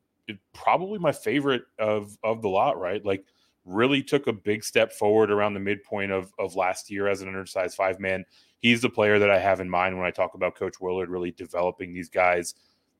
probably 0.52 0.98
my 0.98 1.12
favorite 1.12 1.62
of 1.78 2.18
of 2.22 2.42
the 2.42 2.48
lot, 2.48 2.78
right? 2.78 3.04
Like 3.04 3.24
really 3.64 4.02
took 4.02 4.26
a 4.26 4.32
big 4.32 4.64
step 4.64 4.92
forward 4.92 5.30
around 5.30 5.54
the 5.54 5.60
midpoint 5.60 6.12
of 6.12 6.32
of 6.38 6.56
last 6.56 6.90
year 6.90 7.08
as 7.08 7.22
an 7.22 7.28
undersized 7.28 7.76
five 7.76 8.00
man. 8.00 8.24
He's 8.60 8.80
the 8.80 8.90
player 8.90 9.18
that 9.18 9.30
I 9.30 9.38
have 9.38 9.60
in 9.60 9.70
mind 9.70 9.96
when 9.96 10.06
I 10.06 10.10
talk 10.10 10.34
about 10.34 10.56
Coach 10.56 10.80
Willard 10.80 11.10
really 11.10 11.30
developing 11.30 11.92
these 11.92 12.08
guys. 12.08 12.54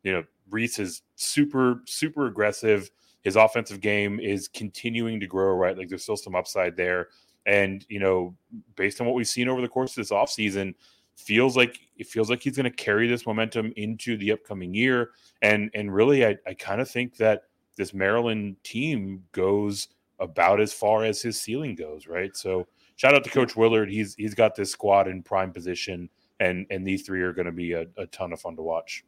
You 0.05 0.13
know, 0.13 0.25
Reese 0.51 0.79
is 0.79 1.03
super 1.17 1.83
super 1.87 2.27
aggressive. 2.27 2.91
His 3.23 3.37
offensive 3.37 3.81
game 3.81 4.21
is 4.21 4.49
continuing 4.49 5.21
to 5.21 5.27
grow, 5.27 5.55
right? 5.55 5.77
Like 5.77 5.89
there's 5.89 6.03
still 6.03 6.17
some 6.17 6.35
upside 6.35 6.77
there. 6.77 7.09
And, 7.47 7.85
you 7.89 7.99
know, 7.99 8.37
based 8.77 9.01
on 9.01 9.07
what 9.07 9.17
we've 9.17 9.29
seen 9.29 9.49
over 9.49 9.61
the 9.61 9.69
course 9.69 9.93
of 9.93 9.97
this 9.97 10.11
offseason, 10.11 10.75
feels 11.19 11.57
like 11.57 11.81
it 11.97 12.07
feels 12.07 12.31
like 12.31 12.43
he's 12.43 12.57
going 12.57 12.65
to 12.65 12.71
carry 12.71 13.09
this 13.09 13.27
momentum 13.27 13.73
into 13.77 14.17
the 14.17 14.33
upcoming 14.33 14.73
year. 14.73 15.11
And 15.43 15.71
and 15.75 15.93
really, 15.93 16.25
I, 16.25 16.37
I 16.47 16.55
kind 16.55 16.81
of 16.81 16.89
think 16.89 17.17
that 17.17 17.43
this 17.77 17.93
Maryland 17.93 18.57
team 18.63 19.25
goes 19.33 19.89
about 20.21 20.61
as 20.61 20.73
far 20.73 21.05
as 21.05 21.21
his 21.23 21.41
ceiling 21.41 21.75
goes, 21.75 22.07
right? 22.07 22.37
So 22.37 22.67
shout 22.97 23.15
out 23.15 23.25
to 23.25 23.31
Coach 23.31 23.57
Willard. 23.57 23.91
He's 23.91 24.15
he's 24.15 24.35
got 24.35 24.55
this 24.55 24.71
squad 24.71 25.09
in 25.09 25.23
prime 25.23 25.53
position, 25.53 26.09
and 26.41 26.67
and 26.71 26.87
these 26.87 27.03
three 27.03 27.23
are 27.23 27.33
going 27.33 27.47
to 27.47 27.53
be 27.53 27.73
a, 27.73 27.87
a 27.97 28.07
ton 28.07 28.33
of 28.33 28.41
fun 28.41 28.57
to 28.57 28.63
watch. 28.63 29.05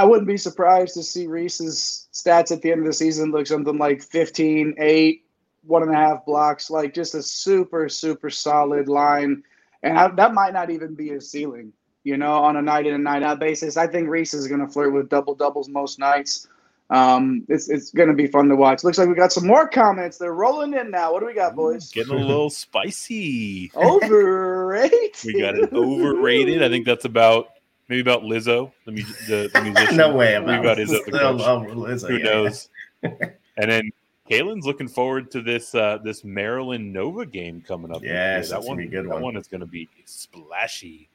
I 0.00 0.04
wouldn't 0.04 0.28
be 0.28 0.36
surprised 0.36 0.94
to 0.94 1.02
see 1.02 1.26
Reese's 1.26 2.08
stats 2.12 2.50
at 2.52 2.62
the 2.62 2.72
end 2.72 2.80
of 2.80 2.86
the 2.86 2.92
season 2.92 3.30
look 3.30 3.46
something 3.46 3.78
like 3.78 4.02
15, 4.02 4.74
8, 4.78 5.24
one 5.64 5.82
and 5.82 5.92
a 5.92 5.94
half 5.94 6.24
blocks, 6.24 6.70
like 6.70 6.94
just 6.94 7.14
a 7.14 7.22
super, 7.22 7.88
super 7.88 8.30
solid 8.30 8.88
line 8.88 9.42
and 9.82 9.98
I, 9.98 10.08
that 10.08 10.34
might 10.34 10.52
not 10.52 10.70
even 10.70 10.94
be 10.94 11.10
a 11.10 11.20
ceiling. 11.20 11.72
You 12.02 12.16
know, 12.16 12.32
on 12.32 12.56
a 12.56 12.62
night 12.62 12.86
in 12.86 12.94
and 12.94 13.04
night 13.04 13.22
out 13.22 13.40
basis, 13.40 13.76
I 13.76 13.86
think 13.86 14.08
Reese 14.08 14.32
is 14.32 14.48
going 14.48 14.60
to 14.60 14.68
flirt 14.72 14.92
with 14.92 15.10
double 15.10 15.34
doubles 15.34 15.68
most 15.68 15.98
nights. 15.98 16.48
Um, 16.88 17.44
it's 17.48 17.68
it's 17.68 17.92
going 17.92 18.08
to 18.08 18.14
be 18.14 18.26
fun 18.26 18.48
to 18.48 18.56
watch. 18.56 18.82
Looks 18.82 18.96
like 18.96 19.08
we 19.08 19.14
got 19.14 19.32
some 19.32 19.46
more 19.46 19.68
comments. 19.68 20.16
They're 20.16 20.32
rolling 20.32 20.72
in 20.72 20.90
now. 20.90 21.12
What 21.12 21.20
do 21.20 21.26
we 21.26 21.34
got, 21.34 21.54
boys? 21.54 21.90
Getting 21.90 22.14
a 22.14 22.26
little 22.26 22.48
spicy. 22.48 23.70
Overrated. 23.76 25.14
we 25.24 25.40
got 25.40 25.56
it 25.56 25.72
overrated. 25.74 26.62
I 26.62 26.70
think 26.70 26.86
that's 26.86 27.04
about 27.04 27.50
maybe 27.90 28.00
about 28.00 28.22
Lizzo, 28.22 28.72
the, 28.86 28.92
the, 28.92 29.50
the 29.52 29.60
musician. 29.64 29.96
no 29.96 30.14
way 30.14 30.34
about, 30.34 30.60
about 30.60 30.78
Lizzo. 30.78 31.04
Lizzo 31.06 32.08
Who 32.08 32.16
yeah. 32.18 32.24
knows? 32.24 32.68
and 33.02 33.70
then 33.70 33.90
Kalen's 34.30 34.64
looking 34.64 34.88
forward 34.88 35.30
to 35.32 35.42
this 35.42 35.74
uh, 35.74 35.98
this 36.02 36.24
Maryland 36.24 36.90
Nova 36.92 37.26
game 37.26 37.62
coming 37.66 37.92
up. 37.92 38.02
Yes, 38.02 38.50
that 38.50 38.62
one. 38.62 38.78
good 38.86 38.94
one. 38.94 39.06
that 39.08 39.14
one. 39.14 39.22
one 39.22 39.36
is 39.36 39.48
going 39.48 39.60
to 39.60 39.66
be 39.66 39.88
splashy. 40.06 41.08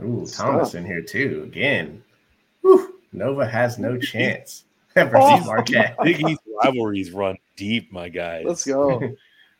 Ooh, 0.00 0.24
Thomas 0.26 0.74
in 0.74 0.86
here 0.86 1.02
too 1.02 1.42
again. 1.44 2.02
Whew, 2.62 2.94
Nova 3.12 3.46
has 3.46 3.78
no 3.78 3.98
chance. 3.98 4.64
oh, 4.96 5.44
Marquette. 5.44 5.96
Big 6.02 6.26
East 6.26 6.40
rivalries 6.62 7.10
run 7.10 7.36
deep, 7.56 7.92
my 7.92 8.08
guys. 8.08 8.44
Let's 8.46 8.64
go. 8.64 9.00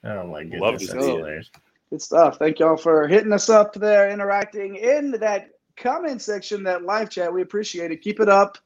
oh 0.05 0.27
my 0.27 0.45
goodness, 0.45 0.61
Love 0.61 0.79
That's 0.79 0.93
hilarious. 0.93 1.51
Good 1.91 2.01
stuff. 2.01 2.39
Thank 2.39 2.61
y'all 2.61 2.77
for 2.77 3.09
hitting 3.09 3.33
us 3.33 3.49
up 3.49 3.75
there, 3.75 4.11
interacting 4.11 4.77
in 4.77 5.11
that 5.13 5.51
comment 5.81 6.23
section, 6.23 6.63
that 6.65 6.85
live 6.85 7.11
chat. 7.11 7.33
We 7.33 7.43
appreciate 7.43 7.91
it. 7.91 8.03
Keep 8.03 8.21
it 8.21 8.29
up. 8.29 8.59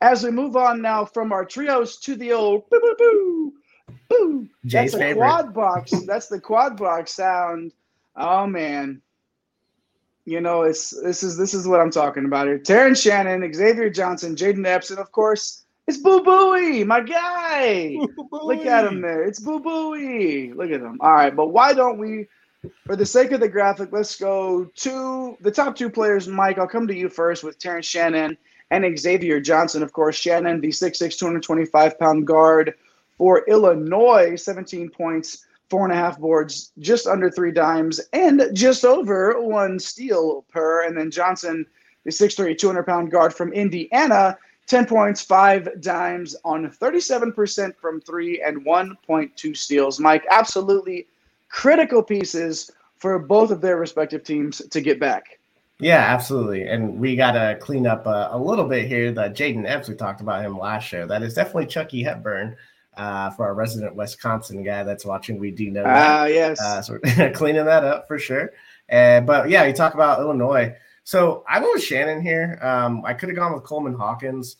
As 0.00 0.22
we 0.22 0.30
move 0.30 0.56
on 0.56 0.80
now 0.80 1.04
from 1.04 1.32
our 1.32 1.44
trios 1.44 1.98
to 1.98 2.14
the 2.14 2.32
old 2.32 2.68
boo 2.70 2.80
boo 2.80 2.96
boo 2.98 3.52
boo. 4.08 4.48
Jay's 4.64 4.92
That's 4.92 4.94
a 4.94 4.98
favorite. 4.98 5.16
quad 5.16 5.54
box. 5.54 5.92
That's 6.06 6.28
the 6.28 6.40
quad 6.40 6.76
box 6.76 7.12
sound. 7.12 7.72
Oh 8.16 8.46
man. 8.46 9.02
You 10.24 10.40
know, 10.40 10.62
it's 10.62 10.90
this 11.02 11.22
is 11.22 11.36
this 11.36 11.54
is 11.54 11.66
what 11.66 11.80
I'm 11.80 11.90
talking 11.90 12.24
about 12.24 12.46
here. 12.46 12.58
Terrence 12.58 13.00
Shannon, 13.00 13.52
Xavier 13.52 13.90
Johnson, 13.90 14.36
Jayden 14.36 14.66
Epps, 14.66 14.90
and 14.90 14.98
of 15.00 15.10
course, 15.10 15.64
it's 15.86 15.98
Boo 15.98 16.22
Buie, 16.22 16.86
my 16.86 17.00
guy. 17.00 17.96
Look 18.30 18.64
at 18.64 18.84
him 18.84 19.00
there. 19.00 19.24
It's 19.24 19.40
Boo 19.40 19.60
Buie. 19.60 20.54
Look 20.54 20.70
at 20.70 20.80
him. 20.80 20.98
All 21.00 21.14
right, 21.14 21.34
but 21.34 21.48
why 21.48 21.72
don't 21.72 21.98
we, 21.98 22.28
for 22.84 22.96
the 22.96 23.06
sake 23.06 23.32
of 23.32 23.40
the 23.40 23.48
graphic, 23.48 23.90
let's 23.92 24.16
go 24.16 24.64
to 24.76 25.36
the 25.40 25.50
top 25.50 25.76
two 25.76 25.90
players. 25.90 26.28
Mike, 26.28 26.58
I'll 26.58 26.66
come 26.66 26.86
to 26.86 26.94
you 26.94 27.08
first 27.08 27.42
with 27.42 27.58
Terrence 27.58 27.86
Shannon 27.86 28.36
and 28.70 28.98
Xavier 28.98 29.40
Johnson. 29.40 29.82
Of 29.82 29.92
course, 29.92 30.16
Shannon, 30.16 30.60
the 30.60 30.68
6'6", 30.68 31.18
225 31.18 31.98
pound 31.98 32.26
guard 32.26 32.74
for 33.16 33.44
Illinois, 33.48 34.36
17 34.36 34.90
points, 34.90 35.46
four 35.68 35.84
and 35.84 35.92
a 35.92 35.96
half 35.96 36.18
boards, 36.18 36.72
just 36.78 37.06
under 37.06 37.30
three 37.30 37.52
dimes, 37.52 38.00
and 38.12 38.42
just 38.52 38.84
over 38.84 39.40
one 39.40 39.78
steal 39.78 40.44
per. 40.50 40.84
And 40.84 40.96
then 40.96 41.10
Johnson, 41.10 41.66
the 42.04 42.10
6'3, 42.10 42.58
200 42.58 42.84
pound 42.84 43.10
guard 43.10 43.32
from 43.32 43.52
Indiana, 43.52 44.36
10 44.66 44.86
points, 44.86 45.22
five 45.22 45.68
dimes 45.80 46.36
on 46.44 46.70
37% 46.70 47.74
from 47.76 48.00
three 48.00 48.42
and 48.42 48.64
1.2 48.64 49.56
steals. 49.56 49.98
Mike, 49.98 50.24
absolutely 50.30 51.06
critical 51.50 52.02
pieces 52.02 52.70
for 52.96 53.18
both 53.18 53.50
of 53.50 53.60
their 53.60 53.76
respective 53.76 54.24
teams 54.24 54.62
to 54.70 54.80
get 54.80 54.98
back. 54.98 55.38
Yeah, 55.78 55.98
absolutely. 55.98 56.68
And 56.68 56.98
we 56.98 57.16
got 57.16 57.32
to 57.32 57.58
clean 57.60 57.86
up 57.86 58.06
a, 58.06 58.30
a, 58.32 58.38
little 58.38 58.66
bit 58.66 58.86
here. 58.86 59.12
The 59.12 59.30
Jayden 59.30 59.66
Epps, 59.66 59.88
we 59.88 59.94
talked 59.94 60.20
about 60.20 60.44
him 60.44 60.58
last 60.58 60.86
show. 60.86 61.06
That 61.06 61.22
is 61.22 61.34
definitely 61.34 61.66
Chucky 61.66 62.02
Hepburn 62.02 62.56
uh, 62.98 63.30
for 63.30 63.46
our 63.46 63.54
resident 63.54 63.94
Wisconsin 63.94 64.62
guy 64.62 64.82
that's 64.82 65.06
watching. 65.06 65.38
We 65.38 65.50
do 65.50 65.70
know 65.70 65.84
Ah, 65.86 66.22
uh, 66.22 66.24
yes. 66.26 66.60
Uh, 66.60 66.82
so 66.82 66.98
we're 67.02 67.30
cleaning 67.34 67.64
that 67.64 67.82
up 67.82 68.06
for 68.06 68.18
sure. 68.18 68.52
And 68.90 69.26
but 69.26 69.48
yeah, 69.48 69.64
you 69.64 69.72
talk 69.72 69.94
about 69.94 70.20
Illinois. 70.20 70.76
So 71.04 71.44
I 71.48 71.58
went 71.60 71.72
with 71.74 71.82
Shannon 71.82 72.20
here. 72.20 72.58
Um, 72.60 73.02
I 73.04 73.14
could 73.14 73.30
have 73.30 73.36
gone 73.36 73.54
with 73.54 73.64
Coleman 73.64 73.94
Hawkins. 73.94 74.56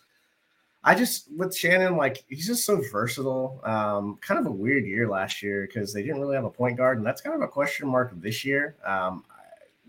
I 0.83 0.95
just 0.95 1.31
with 1.37 1.55
Shannon, 1.55 1.97
like 1.97 2.25
he's 2.29 2.47
just 2.47 2.65
so 2.65 2.83
versatile. 2.91 3.61
Um, 3.65 4.19
kind 4.21 4.41
of 4.41 4.47
a 4.47 4.51
weird 4.51 4.87
year 4.87 5.09
last 5.09 5.43
year 5.43 5.67
because 5.67 5.93
they 5.93 6.03
didn't 6.03 6.21
really 6.21 6.37
have 6.37 6.45
a 6.45 6.51
point 6.51 6.77
guard, 6.77 6.99
and 6.99 7.07
that's 7.07 7.21
kind 7.21 7.37
of 7.37 7.43
a 7.43 7.49
question 7.49 7.87
mark 7.87 8.13
this 8.15 8.45
year. 8.45 8.77
Um, 8.85 9.25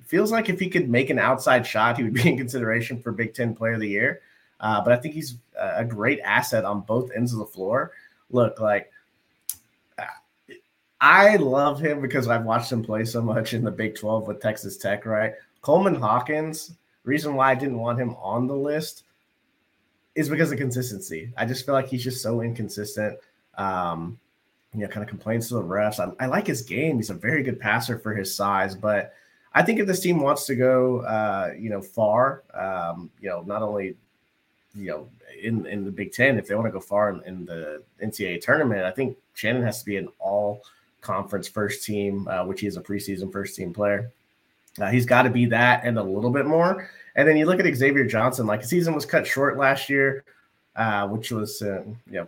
feels 0.03 0.31
like 0.31 0.49
if 0.49 0.59
he 0.59 0.69
could 0.69 0.89
make 0.89 1.09
an 1.09 1.19
outside 1.19 1.65
shot, 1.65 1.97
he 1.97 2.03
would 2.03 2.13
be 2.23 2.27
in 2.27 2.37
consideration 2.37 3.01
for 3.01 3.11
Big 3.11 3.33
Ten 3.33 3.55
Player 3.55 3.73
of 3.73 3.79
the 3.79 3.87
Year. 3.87 4.21
Uh, 4.59 4.81
but 4.83 4.93
I 4.93 4.97
think 4.97 5.15
he's 5.15 5.37
a 5.57 5.83
great 5.83 6.19
asset 6.19 6.65
on 6.65 6.81
both 6.81 7.09
ends 7.15 7.33
of 7.33 7.39
the 7.39 7.45
floor 7.45 7.93
look 8.31 8.59
like 8.59 8.91
I 11.01 11.35
love 11.37 11.79
him 11.79 11.99
because 11.99 12.27
I've 12.27 12.45
watched 12.45 12.71
him 12.71 12.83
play 12.83 13.05
so 13.05 13.23
much 13.23 13.55
in 13.55 13.63
the 13.63 13.71
Big 13.71 13.95
12 13.95 14.27
with 14.27 14.39
Texas 14.39 14.77
Tech, 14.77 15.07
right? 15.07 15.33
Coleman 15.61 15.95
Hawkins, 15.95 16.75
reason 17.05 17.33
why 17.33 17.51
I 17.51 17.55
didn't 17.55 17.79
want 17.79 17.99
him 17.99 18.15
on 18.21 18.45
the 18.45 18.55
list 18.55 19.03
is 20.15 20.29
because 20.29 20.51
of 20.51 20.57
consistency. 20.57 21.31
I 21.37 21.45
just 21.45 21.65
feel 21.65 21.75
like 21.75 21.87
he's 21.87 22.03
just 22.03 22.21
so 22.21 22.41
inconsistent. 22.41 23.17
Um, 23.57 24.19
you 24.73 24.81
know, 24.81 24.87
kind 24.87 25.03
of 25.03 25.09
complains 25.09 25.49
to 25.49 25.55
the 25.55 25.63
refs. 25.63 25.99
I, 25.99 26.23
I, 26.23 26.27
like 26.27 26.47
his 26.47 26.61
game. 26.61 26.95
He's 26.97 27.09
a 27.09 27.13
very 27.13 27.43
good 27.43 27.59
passer 27.59 27.99
for 27.99 28.13
his 28.13 28.33
size, 28.33 28.73
but 28.73 29.13
I 29.53 29.63
think 29.63 29.79
if 29.79 29.87
this 29.87 29.99
team 29.99 30.21
wants 30.21 30.45
to 30.45 30.55
go, 30.55 30.99
uh, 30.99 31.53
you 31.57 31.69
know, 31.69 31.81
far, 31.81 32.43
um, 32.53 33.09
you 33.19 33.29
know, 33.29 33.41
not 33.41 33.61
only, 33.61 33.97
you 34.73 34.87
know, 34.87 35.09
in 35.41 35.65
in 35.65 35.83
the 35.83 35.91
Big 35.91 36.13
Ten, 36.13 36.37
if 36.37 36.47
they 36.47 36.55
want 36.55 36.67
to 36.67 36.71
go 36.71 36.79
far 36.79 37.09
in, 37.09 37.21
in, 37.23 37.45
the 37.45 37.83
NCAA 38.01 38.41
tournament, 38.41 38.85
I 38.85 38.91
think 38.91 39.17
Shannon 39.33 39.63
has 39.63 39.79
to 39.79 39.85
be 39.85 39.97
an 39.97 40.07
all 40.19 40.61
conference 41.01 41.49
first 41.49 41.83
team, 41.83 42.27
uh, 42.29 42.45
which 42.45 42.61
he 42.61 42.67
is 42.67 42.77
a 42.77 42.81
preseason 42.81 43.31
first 43.31 43.57
team 43.57 43.73
player. 43.73 44.11
Uh, 44.79 44.89
he's 44.89 45.05
got 45.05 45.23
to 45.23 45.29
be 45.29 45.45
that 45.47 45.83
and 45.83 45.97
a 45.97 46.03
little 46.03 46.29
bit 46.29 46.45
more. 46.45 46.89
And 47.15 47.27
then 47.27 47.37
you 47.37 47.45
look 47.45 47.59
at 47.59 47.75
Xavier 47.75 48.05
Johnson, 48.05 48.47
like 48.47 48.61
his 48.61 48.69
season 48.69 48.93
was 48.93 49.05
cut 49.05 49.27
short 49.27 49.57
last 49.57 49.89
year, 49.89 50.23
uh, 50.75 51.07
which 51.07 51.31
was 51.31 51.61
uh, 51.61 51.83
you 52.07 52.13
know 52.13 52.27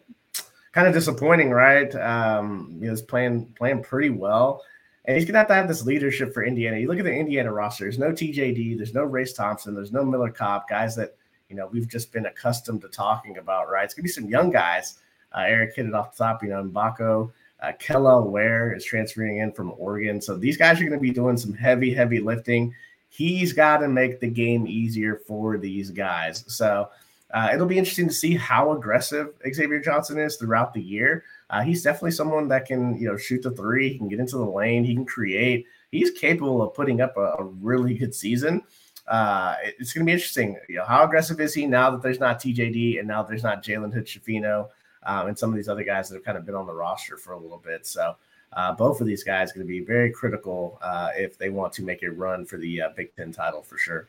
kind 0.72 0.88
of 0.88 0.94
disappointing, 0.94 1.52
right? 1.52 1.94
Um, 1.96 2.78
he 2.82 2.90
was 2.90 3.02
playing 3.02 3.46
playing 3.58 3.84
pretty 3.84 4.10
well. 4.10 4.62
And 5.06 5.18
he's 5.18 5.26
gonna 5.26 5.40
have 5.40 5.48
to 5.48 5.56
have 5.56 5.68
this 5.68 5.86
leadership 5.86 6.34
for 6.34 6.44
Indiana. 6.44 6.78
You 6.78 6.88
look 6.88 7.00
at 7.00 7.06
the 7.06 7.14
Indiana 7.14 7.52
roster. 7.52 7.86
There's 7.86 8.00
no 8.00 8.12
TJD. 8.12 8.78
There's 8.78 8.94
no 8.94 9.04
Race 9.04 9.34
Thompson. 9.34 9.76
There's 9.76 9.92
no 9.92 10.04
Miller 10.04 10.32
Kopp. 10.32 10.70
Guys 10.70 10.96
that 10.96 11.16
you 11.50 11.56
know 11.56 11.68
we've 11.68 11.88
just 11.88 12.12
been 12.12 12.26
accustomed 12.26 12.82
to 12.82 12.88
talking 12.88 13.38
about, 13.38 13.70
right? 13.70 13.84
It's 13.84 13.94
gonna 13.94 14.04
be 14.04 14.10
some 14.10 14.30
young 14.30 14.50
guys. 14.50 15.00
Uh, 15.34 15.46
Eric 15.48 15.76
hit 15.76 15.86
it 15.86 15.94
off 15.94 16.16
the 16.16 16.24
top, 16.24 16.44
you 16.44 16.50
know, 16.50 16.64
Mgbako, 16.64 17.32
uh, 17.62 17.72
Kel'el 17.80 18.30
Ware 18.30 18.74
is 18.76 18.86
transferring 18.86 19.38
in 19.38 19.52
from 19.52 19.74
Oregon, 19.78 20.22
so 20.22 20.38
these 20.38 20.58
guys 20.58 20.80
are 20.80 20.84
going 20.84 20.94
to 20.94 21.00
be 21.00 21.12
doing 21.12 21.38
some 21.38 21.54
heavy, 21.54 21.94
heavy 21.94 22.20
lifting. 22.20 22.74
He's 23.16 23.54
got 23.54 23.78
to 23.78 23.88
make 23.88 24.20
the 24.20 24.28
game 24.28 24.66
easier 24.66 25.22
for 25.28 25.60
these 25.60 25.92
guys. 25.92 26.44
So 26.48 26.90
uh, 27.32 27.52
it'll 27.54 27.68
be 27.68 27.78
interesting 27.78 28.08
to 28.08 28.14
see 28.14 28.34
how 28.36 28.72
aggressive 28.72 29.36
Xavier 29.48 29.80
Johnson 29.80 30.18
is 30.18 30.36
throughout 30.36 30.74
the 30.74 30.82
year. 30.82 31.24
Uh, 31.52 31.62
he's 31.62 31.84
definitely 31.84 32.10
someone 32.10 32.48
that 32.48 32.66
can, 32.66 32.98
you 32.98 33.08
know, 33.08 33.16
shoot 33.16 33.44
the 33.44 33.52
three. 33.52 33.90
He 33.90 34.00
can 34.00 34.08
get 34.08 34.20
into 34.20 34.38
the 34.38 34.50
lane. 34.50 34.84
He 34.84 34.96
can 34.96 35.06
create. 35.06 35.68
He's 35.92 36.10
capable 36.10 36.64
of 36.64 36.74
putting 36.74 37.02
up 37.02 37.16
a, 37.16 37.36
a 37.38 37.44
really 37.44 37.94
good 37.94 38.16
season. 38.16 38.64
Uh, 39.08 39.58
it's 39.62 39.94
going 39.94 40.08
to 40.08 40.10
be 40.10 40.14
interesting. 40.14 40.58
You 40.68 40.78
know, 40.78 40.86
how 40.86 41.04
aggressive 41.04 41.40
is 41.40 41.54
he 41.54 41.68
now 41.68 41.92
that 41.92 42.02
there's 42.02 42.20
not 42.20 42.40
TJD 42.40 42.98
and 42.98 43.08
now 43.08 43.22
there's 43.22 43.44
not 43.44 43.64
Jalen 43.64 43.94
Hood 43.94 44.08
Schifino 44.08 44.70
um, 45.04 45.28
and 45.28 45.38
some 45.38 45.52
of 45.52 45.56
these 45.56 45.70
other 45.70 45.84
guys 45.84 46.10
that 46.10 46.16
have 46.16 46.26
kind 46.26 46.38
of 46.40 46.48
been 46.48 46.56
on 46.56 46.66
the 46.66 46.74
roster 46.74 47.16
for 47.16 47.34
a 47.34 47.40
little 47.40 47.62
bit. 47.64 47.86
So 47.86 48.16
uh, 48.56 48.74
both 48.74 49.02
of 49.02 49.08
these 49.08 49.24
guys 49.24 49.52
going 49.52 49.66
to 49.66 49.72
be 49.72 49.82
very 49.82 50.12
critical 50.12 50.80
uh, 50.82 51.10
if 51.16 51.38
they 51.38 51.50
want 51.50 51.74
to 51.74 51.84
make 51.84 52.04
a 52.04 52.10
run 52.10 52.46
for 52.46 52.58
the 52.58 52.82
uh, 52.82 52.90
Big 52.96 53.16
Ten 53.16 53.32
title 53.32 53.62
for 53.62 53.78
sure. 53.78 54.08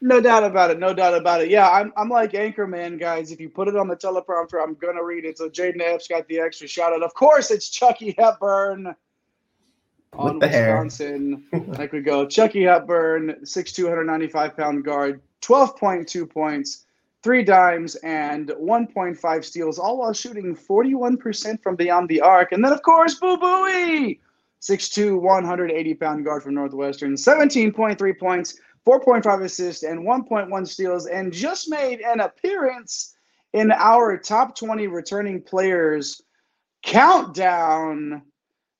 No 0.00 0.20
doubt 0.20 0.42
about 0.42 0.72
it. 0.72 0.80
No 0.80 0.92
doubt 0.92 1.14
about 1.14 1.42
it. 1.42 1.48
Yeah, 1.48 1.70
I'm, 1.70 1.92
I'm 1.96 2.08
like 2.08 2.32
Anchorman, 2.32 2.98
guys. 2.98 3.30
If 3.30 3.40
you 3.40 3.48
put 3.48 3.68
it 3.68 3.76
on 3.76 3.86
the 3.86 3.96
teleprompter, 3.96 4.60
I'm 4.60 4.74
going 4.74 4.96
to 4.96 5.04
read 5.04 5.24
it. 5.24 5.38
So 5.38 5.48
Jayden 5.48 5.80
Epps 5.80 6.08
got 6.08 6.26
the 6.26 6.40
extra 6.40 6.66
shout 6.66 6.92
out. 6.92 7.04
Of 7.04 7.14
course, 7.14 7.52
it's 7.52 7.68
Chucky 7.68 8.16
Hepburn 8.18 8.96
on 10.14 10.38
Wisconsin. 10.40 11.44
like 11.78 11.92
we 11.92 12.00
go. 12.00 12.26
Chucky 12.26 12.62
Hepburn, 12.64 13.36
6'2", 13.44 13.84
195 13.84 14.56
pound 14.56 14.84
guard, 14.84 15.20
12.2 15.40 16.28
points, 16.28 16.86
three 17.22 17.44
dimes, 17.44 17.94
and 17.96 18.48
1.5 18.48 19.44
steals, 19.44 19.78
all 19.78 19.98
while 19.98 20.12
shooting 20.12 20.56
41% 20.56 21.62
from 21.62 21.76
beyond 21.76 22.08
the 22.08 22.20
arc. 22.20 22.52
And 22.52 22.64
then, 22.64 22.72
of 22.72 22.82
course, 22.82 23.14
Boo 23.14 23.36
Buie, 23.36 24.18
6'2", 24.60 25.20
180 25.20 25.94
pound 25.94 26.24
guard 26.24 26.42
from 26.42 26.54
Northwestern, 26.54 27.14
17.3 27.14 28.18
points, 28.18 28.58
4.5 28.86 29.44
assists, 29.44 29.84
and 29.84 30.00
1.1 30.00 30.66
steals, 30.66 31.06
and 31.06 31.32
just 31.32 31.70
made 31.70 32.00
an 32.00 32.20
appearance 32.20 33.14
in 33.52 33.70
our 33.70 34.16
top 34.16 34.56
20 34.56 34.86
returning 34.88 35.40
players 35.40 36.22
countdown. 36.82 38.22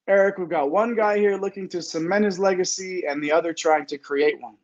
Eric, 0.09 0.39
we've 0.39 0.49
got 0.49 0.73
one 0.73 0.97
guy 0.97 1.19
here 1.19 1.37
looking 1.37 1.69
to 1.69 1.81
cement 1.81 2.25
his 2.25 2.39
legacy, 2.39 3.05
and 3.07 3.23
the 3.23 3.31
other 3.31 3.53
trying 3.53 3.87
to 3.87 3.99
create 3.99 4.41
one. 4.41 4.57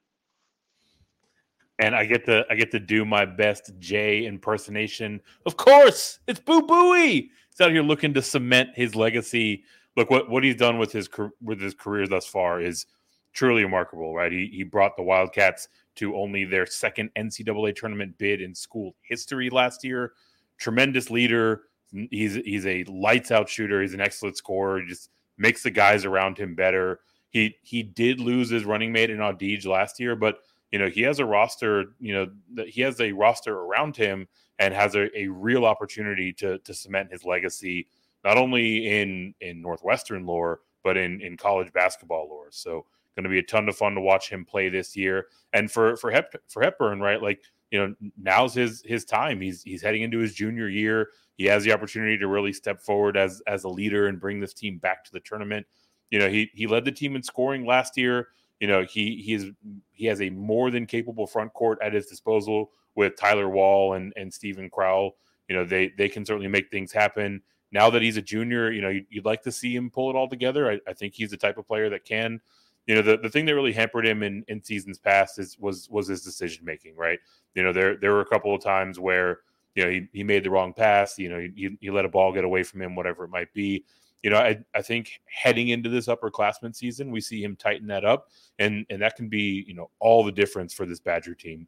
And 1.79 1.95
I 1.95 2.05
get 2.05 2.25
to 2.27 2.45
I 2.51 2.55
get 2.57 2.71
to 2.73 2.81
do 2.81 3.05
my 3.05 3.25
best 3.25 3.73
Jay 3.79 4.27
impersonation. 4.27 5.21
Of 5.47 5.57
course, 5.57 6.19
it's 6.27 6.41
Boo 6.41 6.63
Buie. 6.63 7.31
He's 7.51 7.61
out 7.61 7.71
here 7.71 7.83
looking 7.83 8.15
to 8.15 8.23
cement 8.23 8.71
his 8.75 8.95
legacy. 8.95 9.65
Look 9.97 10.11
what 10.11 10.29
what 10.29 10.45
he's 10.45 10.57
done 10.57 10.79
with 10.79 10.93
his 10.93 11.09
with 11.41 11.61
his 11.61 11.75
career 11.75 12.07
thus 12.07 12.27
far 12.27 12.61
is 12.61 12.87
truly 13.33 13.63
remarkable, 13.63 14.15
right? 14.15 14.33
He 14.33 14.51
he 14.53 14.65
brought 14.65 14.97
the 14.97 15.03
Wildcats 15.03 15.69
to 15.97 16.17
only 16.17 16.45
their 16.45 16.67
second 16.67 17.11
NCAA 17.17 17.75
tournament 17.75 18.17
bid 18.19 18.41
in 18.41 18.55
school 18.55 18.95
history 19.03 19.51
last 19.51 19.83
year. 19.85 20.13
Tremendous 20.57 21.11
leader. 21.11 21.63
He's 21.93 22.35
he's 22.35 22.67
a 22.67 22.85
lights 22.85 23.31
out 23.31 23.49
shooter. 23.49 23.83
He's 23.83 23.95
an 23.95 24.01
excellent 24.01 24.37
scorer. 24.37 24.81
He 24.81 24.87
just 24.87 25.11
makes 25.37 25.63
the 25.63 25.71
guys 25.71 26.05
around 26.05 26.39
him 26.39 26.55
better. 26.55 27.01
He 27.31 27.57
he 27.63 27.83
did 27.83 28.21
lose 28.21 28.51
his 28.51 28.65
running 28.65 28.93
mate 28.93 29.11
in 29.11 29.19
Audige 29.19 29.67
last 29.67 29.99
year, 30.01 30.17
but 30.17 30.39
you 30.73 30.79
know 30.79 30.89
he 30.89 31.03
has 31.03 31.19
a 31.19 31.25
roster. 31.25 31.87
You 32.01 32.15
know 32.15 32.27
that 32.55 32.69
he 32.69 32.83
has 32.83 33.01
a 33.01 33.13
roster 33.13 33.59
around 33.59 33.97
him 33.97 34.29
and 34.59 34.75
has 34.75 34.95
a, 34.95 35.17
a 35.19 35.29
real 35.29 35.65
opportunity 35.65 36.33
to 36.35 36.59
to 36.59 36.75
cement 36.75 37.13
his 37.13 37.25
legacy 37.25 37.89
not 38.25 38.37
only 38.37 39.01
in 39.01 39.35
in 39.41 39.63
Northwestern 39.63 40.27
lore 40.27 40.61
but 40.85 40.97
in 40.97 41.21
in 41.21 41.37
college 41.37 41.73
basketball 41.73 42.29
lore. 42.29 42.49
So 42.51 42.85
Going 43.19 43.25
to 43.25 43.31
be 43.31 43.41
a 43.41 43.43
ton 43.43 43.69
of 43.69 43.75
fun 43.77 43.97
to 43.97 44.01
watch 44.01 44.31
him 44.31 44.45
play 44.45 44.69
this 44.69 44.97
year. 44.97 45.27
And 45.53 45.69
for 45.69 45.97
for 45.97 46.13
Hep, 46.13 46.37
for 46.47 46.63
Hepburn, 46.63 47.01
right? 47.01 47.21
Like 47.21 47.43
you 47.73 47.81
know, 47.81 47.95
now's 48.17 48.55
his 48.55 48.81
his 48.87 49.05
time. 49.05 49.41
He's 49.41 49.61
he's 49.61 49.83
heading 49.83 50.03
into 50.03 50.19
his 50.19 50.35
junior 50.35 50.69
year. 50.69 51.09
He 51.37 51.45
has 51.47 51.65
the 51.65 51.73
opportunity 51.73 52.17
to 52.17 52.29
really 52.29 52.53
step 52.53 52.81
forward 52.81 53.17
as 53.17 53.43
as 53.49 53.65
a 53.65 53.69
leader 53.69 54.07
and 54.07 54.21
bring 54.21 54.39
this 54.39 54.55
team 54.55 54.79
back 54.79 55.05
to 55.05 55.11
the 55.11 55.19
tournament. 55.19 55.67
You 56.13 56.21
know, 56.21 56.29
he 56.29 56.49
he 56.55 56.69
led 56.69 56.85
the 56.85 56.93
team 56.93 57.17
in 57.17 57.25
scoring 57.25 57.67
last 57.67 57.97
year. 57.97 58.29
You 58.61 58.69
know, 58.69 58.85
he 58.85 59.23
he's 59.25 59.47
he 59.93 60.07
has 60.07 60.21
a 60.21 60.31
more 60.31 60.71
than 60.71 60.87
capable 60.87 61.27
front 61.27 61.53
court 61.53 61.79
at 61.83 61.93
his 61.93 62.07
disposal 62.07 62.71
with 62.95 63.17
Tyler 63.17 63.49
Wahl 63.49 63.95
and 63.95 64.13
and 64.17 64.33
Steven 64.33 64.69
Crowl. 64.71 65.17
You 65.49 65.57
know, 65.57 65.65
they 65.65 65.93
they 65.97 66.09
can 66.09 66.25
certainly 66.25 66.49
make 66.49 66.71
things 66.71 66.93
happen. 66.93 67.43
Now 67.71 67.91
that 67.91 68.03
he's 68.03 68.17
a 68.17 68.23
junior, 68.23 68.73
you 68.73 68.81
know, 68.81 68.89
you'd, 68.89 69.07
you'd 69.11 69.25
like 69.27 69.43
to 69.43 69.53
see 69.53 69.77
him 69.77 69.91
pull 69.91 70.09
it 70.09 70.17
all 70.17 70.29
together. 70.29 70.71
I, 70.71 70.81
I 70.89 70.95
think 70.95 71.15
he's 71.15 71.31
the 71.31 71.37
type 71.37 71.59
of 71.59 71.67
player 71.67 71.91
that 71.91 72.05
can 72.05 72.41
you 72.89 72.95
know 72.95 73.03
the, 73.03 73.19
the 73.19 73.29
thing 73.29 73.45
that 73.45 73.55
really 73.55 73.73
hampered 73.73 74.05
him 74.05 74.25
in, 74.25 74.43
in 74.49 74.65
seasons 74.65 74.99
past 74.99 75.39
is 75.39 75.57
was 75.61 75.89
was 75.91 76.09
his 76.09 76.23
decision 76.23 76.65
making 76.65 76.97
right 76.97 77.21
you 77.55 77.63
know 77.63 77.73
there 77.73 77.97
there 77.97 78.13
were 78.13 78.23
a 78.23 78.27
couple 78.27 78.53
of 78.53 78.63
times 78.63 78.99
where 78.99 79.41
you 79.77 79.85
know 79.85 79.91
he, 79.91 80.09
he 80.13 80.25
made 80.25 80.43
the 80.43 80.51
wrong 80.51 80.73
pass 80.73 81.19
you 81.19 81.29
know 81.29 81.39
he, 81.39 81.77
he 81.81 81.91
let 81.91 82.07
a 82.07 82.09
ball 82.09 82.33
get 82.33 82.45
away 82.45 82.65
from 82.65 82.83
him 82.83 82.97
whatever 82.97 83.25
it 83.25 83.31
might 83.31 83.53
be 83.53 83.85
you 84.23 84.31
know 84.31 84.37
I, 84.37 84.59
I 84.75 84.83
think 84.83 85.21
heading 85.27 85.69
into 85.69 85.89
this 85.89 86.07
upperclassman 86.07 86.75
season 86.75 87.11
we 87.11 87.21
see 87.21 87.43
him 87.43 87.57
tighten 87.57 87.87
that 87.89 88.05
up 88.05 88.29
and 88.59 88.87
and 88.91 89.01
that 89.03 89.17
can 89.17 89.29
be 89.29 89.65
you 89.67 89.75
know 89.75 89.91
all 90.01 90.25
the 90.25 90.33
difference 90.33 90.75
for 90.75 90.87
this 90.87 91.01
badger 91.01 91.35
team 91.35 91.67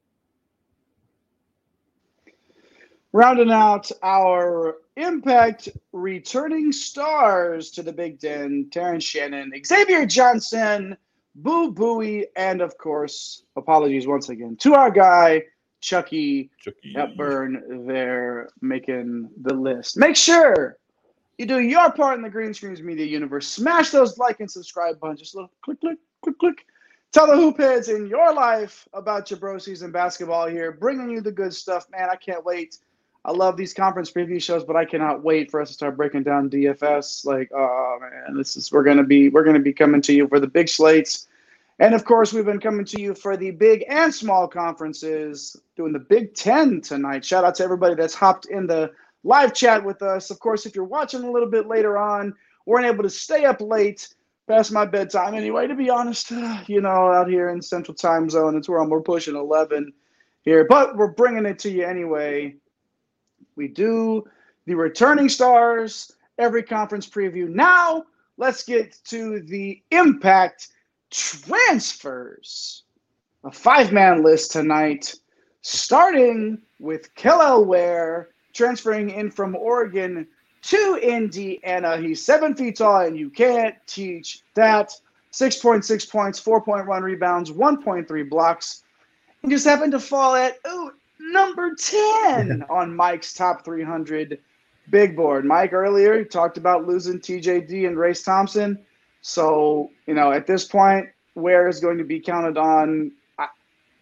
rounding 3.13 3.51
out 3.51 3.91
our 4.03 4.77
impact 4.97 5.69
returning 5.93 6.71
stars 6.73 7.71
to 7.73 7.83
the 7.83 7.93
Big 7.93 8.21
Ten 8.21 8.69
terrence 8.71 9.05
shannon 9.05 9.53
xavier 9.65 10.07
johnson 10.07 10.97
Boo 11.37 11.73
Buie, 11.73 12.27
and 12.37 12.61
of 12.61 12.77
course, 12.77 13.45
apologies 13.57 14.07
once 14.07 14.31
again 14.31 14.57
to 14.61 14.75
our 14.75 14.91
guy 14.91 15.43
Chucky, 15.81 16.51
Chucky. 16.59 16.93
Hepburn. 16.95 17.87
They're 17.87 18.51
making 18.61 19.31
the 19.41 19.55
list. 19.55 19.97
Make 19.97 20.17
sure 20.17 20.77
you 21.40 21.46
do 21.46 21.61
your 21.61 21.90
part 21.90 22.18
in 22.18 22.22
the 22.22 22.29
Green 22.29 22.53
Screens 22.53 22.83
Media 22.83 23.07
universe. 23.07 23.48
Smash 23.48 23.88
those 23.88 24.18
like 24.18 24.40
and 24.40 24.50
subscribe 24.50 25.00
buttons. 25.00 25.20
Just 25.20 25.35
little 25.35 25.50
click, 25.62 25.81
click, 25.81 25.98
click, 26.22 26.38
click. 26.38 26.66
Tell 27.12 27.26
the 27.26 27.35
hoop 27.35 27.57
heads 27.57 27.88
in 27.88 28.07
your 28.09 28.35
life 28.35 28.87
about 28.92 29.31
your 29.31 29.40
bro 29.40 29.57
season 29.57 29.90
basketball 29.90 30.48
here, 30.48 30.70
bringing 30.70 31.11
you 31.11 31.22
the 31.22 31.33
good 31.33 31.55
stuff. 31.55 31.87
Man, 31.90 32.11
I 32.11 32.16
can't 32.16 32.44
wait. 32.44 32.76
I 33.24 33.33
love 33.33 33.57
these 33.57 33.72
conference 33.72 34.11
preview 34.11 34.40
shows, 34.40 34.64
but 34.64 34.76
I 34.76 34.85
cannot 34.85 35.24
wait 35.24 35.50
for 35.50 35.62
us 35.62 35.68
to 35.68 35.74
start 35.74 35.96
breaking 35.96 36.24
down 36.24 36.50
DFS. 36.50 37.24
Like, 37.24 37.50
oh 37.55 37.98
man, 38.03 38.37
this 38.37 38.59
is 38.59 38.70
we're 38.70 38.85
gonna 38.85 39.03
be 39.03 39.31
we're 39.31 39.44
gonna 39.44 39.61
be 39.61 39.72
coming 39.72 40.03
to 40.03 40.12
you 40.12 40.29
for 40.29 40.40
the 40.40 40.46
big 40.46 40.68
slates, 40.68 41.26
and 41.79 41.94
of 41.94 42.05
course 42.05 42.35
we've 42.35 42.44
been 42.44 42.61
coming 42.61 42.85
to 42.85 43.00
you 43.00 43.14
for 43.14 43.38
the 43.38 43.50
big 43.50 43.83
and 43.88 44.14
small 44.14 44.46
conferences, 44.46 45.57
doing 45.74 45.94
the 45.94 46.00
Big 46.00 46.35
Ten 46.35 46.83
tonight. 46.83 47.24
Shout 47.24 47.44
out 47.44 47.55
to 47.55 47.64
everybody 47.64 47.94
that's 47.94 48.14
hopped 48.14 48.44
in 48.44 48.66
the 48.66 48.92
live 49.25 49.55
chat 49.55 49.85
with 49.85 50.03
us. 50.03 50.31
Of 50.31 50.39
course, 50.41 50.67
if 50.67 50.75
you're 50.75 50.85
watching 50.85 51.23
a 51.23 51.31
little 51.31 51.49
bit 51.49 51.67
later 51.67 51.99
on, 51.99 52.35
weren't 52.67 52.87
able 52.87 53.03
to 53.03 53.11
stay 53.11 53.45
up 53.45 53.61
late 53.61 54.09
past 54.49 54.73
my 54.73 54.85
bedtime 54.85 55.35
anyway. 55.35 55.67
To 55.67 55.75
be 55.75 55.91
honest, 55.91 56.31
you 56.67 56.81
know, 56.81 57.13
out 57.13 57.29
here 57.29 57.51
in 57.51 57.63
Central 57.63 57.95
Time 57.95 58.29
Zone, 58.29 58.57
it's 58.57 58.69
where 58.69 58.81
I'm 58.81 58.89
we're 58.89 59.01
pushing 59.01 59.37
11 59.37 59.93
here, 60.43 60.65
but 60.65 60.97
we're 60.97 61.13
bringing 61.13 61.47
it 61.47 61.59
to 61.61 61.71
you 61.71 61.85
anyway. 61.85 62.55
We 63.57 63.69
do 63.69 64.25
the 64.67 64.75
returning 64.75 65.29
stars 65.29 66.13
every 66.39 66.63
conference 66.63 67.09
preview. 67.09 67.49
Now, 67.49 68.05
let's 68.39 68.65
get 68.65 68.99
to 69.05 69.41
the 69.41 69.83
impact 69.91 70.69
transfers. 71.11 72.85
A 73.45 73.51
five 73.51 73.93
man 73.93 74.23
list 74.23 74.53
tonight, 74.53 75.15
starting 75.63 76.61
with 76.79 77.15
Kel'el 77.15 77.67
Ware 77.67 78.31
transferring 78.53 79.11
in 79.11 79.31
from 79.31 79.57
Oregon 79.57 80.27
to 80.63 80.99
Indiana. 81.03 81.97
He's 81.97 82.25
seven 82.25 82.55
feet 82.55 82.77
tall, 82.77 83.03
and 83.03 83.17
you 83.17 83.31
can't 83.31 83.75
teach 83.87 84.43
that. 84.55 84.93
6.6 85.33 86.11
points, 86.11 86.41
4.1 86.43 87.03
rebounds, 87.03 87.53
1.3 87.53 88.29
blocks. 88.29 88.83
He 89.43 89.49
just 89.49 89.65
happened 89.65 89.93
to 89.93 90.01
fall 90.01 90.35
at, 90.35 90.59
ooh, 90.67 90.91
number 91.21 91.75
10 91.75 92.65
on 92.71 92.95
Mike's 92.95 93.33
top 93.33 93.65
300 93.65 94.39
big 94.91 95.17
board. 95.17 95.45
Mike 95.45 95.73
earlier 95.73 96.19
he 96.19 96.25
talked 96.25 96.59
about 96.59 96.87
losing 96.87 97.21
TJD 97.21 97.87
and 97.87 97.97
Race 97.97 98.22
Thompson. 98.22 98.79
So, 99.22 99.91
you 100.07 100.14
know, 100.14 100.33
at 100.33 100.47
this 100.47 100.64
point, 100.64 101.09
Ware 101.35 101.68
is 101.68 101.81
going 101.81 101.99
to 101.99 102.05
be 102.05 102.18
counted 102.18 102.59
on. 102.59 103.12
I, 103.39 103.47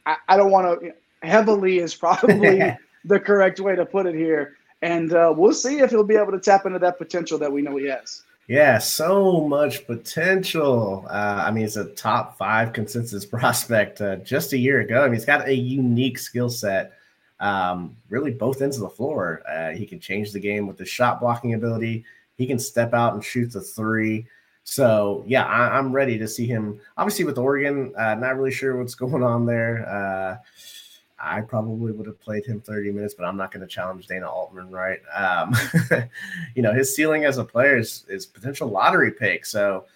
I, 0.06 0.16
I 0.28 0.36
don't 0.36 0.50
want 0.50 0.80
to, 0.80 0.92
heavily 1.26 1.78
is 1.78 1.94
probably 1.94 2.74
the 3.08 3.18
correct 3.18 3.60
way 3.60 3.74
to 3.74 3.84
put 3.84 4.06
it 4.06 4.14
here. 4.14 4.56
And 4.82 5.12
uh, 5.12 5.34
we'll 5.36 5.54
see 5.54 5.80
if 5.80 5.90
he'll 5.90 6.04
be 6.04 6.16
able 6.16 6.32
to 6.32 6.40
tap 6.40 6.66
into 6.66 6.78
that 6.78 6.98
potential 6.98 7.38
that 7.38 7.50
we 7.50 7.62
know 7.62 7.76
he 7.76 7.88
has. 7.88 8.22
Yeah, 8.46 8.78
so 8.78 9.40
much 9.42 9.86
potential. 9.86 11.04
Uh, 11.10 11.44
I 11.46 11.50
mean, 11.50 11.64
he's 11.64 11.76
a 11.76 11.92
top 11.94 12.38
five 12.38 12.72
consensus 12.72 13.26
prospect 13.26 14.00
uh, 14.00 14.16
just 14.16 14.52
a 14.52 14.58
year 14.58 14.80
ago. 14.80 15.02
I 15.02 15.06
mean, 15.06 15.14
he's 15.14 15.24
got 15.24 15.48
a 15.48 15.54
unique 15.54 16.18
skill 16.18 16.48
set 16.48 16.92
um, 17.40 17.96
really 18.08 18.32
both 18.32 18.62
ends 18.62 18.76
of 18.76 18.82
the 18.82 18.90
floor. 18.90 19.42
Uh, 19.48 19.70
he 19.70 19.86
can 19.86 20.00
change 20.00 20.32
the 20.32 20.40
game 20.40 20.66
with 20.66 20.78
his 20.78 20.88
shot 20.88 21.20
blocking 21.20 21.54
ability. 21.54 22.04
He 22.36 22.46
can 22.46 22.58
step 22.58 22.94
out 22.94 23.14
and 23.14 23.24
shoot 23.24 23.52
the 23.52 23.60
three. 23.60 24.26
So 24.64 25.24
yeah, 25.26 25.44
I, 25.44 25.78
am 25.78 25.92
ready 25.92 26.18
to 26.18 26.28
see 26.28 26.46
him. 26.46 26.80
Obviously 26.96 27.24
with 27.24 27.38
Oregon, 27.38 27.92
uh, 27.96 28.14
not 28.16 28.36
really 28.36 28.50
sure 28.50 28.76
what's 28.76 28.94
going 28.96 29.22
on 29.22 29.46
there. 29.46 30.40
I 31.20 31.40
probably 31.40 31.92
would 31.92 32.06
have 32.06 32.20
played 32.20 32.46
him 32.46 32.60
30 32.60 32.92
minutes, 32.92 33.14
but 33.14 33.24
I'm 33.24 33.36
not 33.36 33.50
going 33.50 33.60
to 33.60 33.66
challenge 33.66 34.06
Dana 34.06 34.30
Altman, 34.30 34.70
right? 34.70 35.00
Um, 35.14 35.54
you 36.54 36.62
know, 36.62 36.72
his 36.72 36.94
ceiling 36.94 37.24
as 37.24 37.38
a 37.38 37.44
player 37.44 37.76
is, 37.76 38.04
is 38.08 38.26
potential 38.26 38.68
lottery 38.68 39.10
pick. 39.10 39.44
So, 39.44 39.86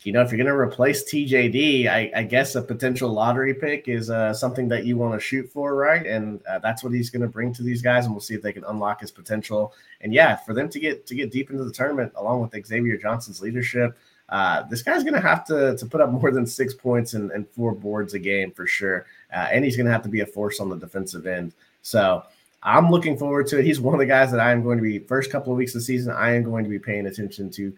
you 0.00 0.12
know, 0.12 0.20
if 0.20 0.30
you're 0.30 0.38
going 0.38 0.46
to 0.46 0.58
replace 0.58 1.04
TJD, 1.04 1.86
I, 1.86 2.10
I, 2.14 2.22
guess 2.24 2.56
a 2.56 2.62
potential 2.62 3.10
lottery 3.10 3.54
pick 3.54 3.86
is 3.86 4.10
uh, 4.10 4.34
something 4.34 4.66
that 4.68 4.84
you 4.84 4.96
want 4.96 5.14
to 5.14 5.20
shoot 5.20 5.48
for, 5.48 5.76
right? 5.76 6.04
And 6.04 6.44
uh, 6.46 6.58
that's 6.58 6.82
what 6.82 6.92
he's 6.92 7.08
going 7.08 7.22
to 7.22 7.28
bring 7.28 7.52
to 7.54 7.62
these 7.62 7.82
guys, 7.82 8.06
and 8.06 8.14
we'll 8.14 8.20
see 8.20 8.34
if 8.34 8.42
they 8.42 8.52
can 8.52 8.64
unlock 8.64 9.00
his 9.00 9.12
potential. 9.12 9.74
And 10.00 10.12
yeah, 10.12 10.36
for 10.36 10.54
them 10.54 10.68
to 10.70 10.80
get 10.80 11.06
to 11.06 11.14
get 11.14 11.30
deep 11.30 11.50
into 11.50 11.64
the 11.64 11.72
tournament, 11.72 12.12
along 12.16 12.42
with 12.42 12.66
Xavier 12.66 12.96
Johnson's 12.96 13.40
leadership, 13.40 13.96
uh, 14.28 14.62
this 14.70 14.82
guy's 14.82 15.02
going 15.04 15.14
to 15.14 15.20
have 15.20 15.44
to 15.44 15.76
to 15.76 15.86
put 15.86 16.00
up 16.00 16.10
more 16.10 16.30
than 16.30 16.46
six 16.46 16.74
points 16.74 17.14
and, 17.14 17.30
and 17.32 17.48
four 17.50 17.72
boards 17.72 18.14
a 18.14 18.18
game 18.18 18.50
for 18.50 18.66
sure, 18.66 19.06
uh, 19.32 19.48
and 19.50 19.64
he's 19.64 19.76
going 19.76 19.86
to 19.86 19.92
have 19.92 20.02
to 20.02 20.08
be 20.08 20.20
a 20.20 20.26
force 20.26 20.60
on 20.60 20.68
the 20.68 20.76
defensive 20.76 21.26
end. 21.26 21.52
So 21.82 22.22
I'm 22.62 22.90
looking 22.90 23.16
forward 23.16 23.46
to 23.48 23.58
it. 23.58 23.64
He's 23.64 23.80
one 23.80 23.94
of 23.94 24.00
the 24.00 24.06
guys 24.06 24.30
that 24.30 24.40
I 24.40 24.52
am 24.52 24.62
going 24.62 24.78
to 24.78 24.82
be 24.82 24.98
first 24.98 25.30
couple 25.30 25.52
of 25.52 25.58
weeks 25.58 25.74
of 25.74 25.80
the 25.80 25.84
season. 25.84 26.12
I 26.12 26.34
am 26.34 26.44
going 26.44 26.64
to 26.64 26.70
be 26.70 26.78
paying 26.78 27.06
attention 27.06 27.50
to 27.50 27.72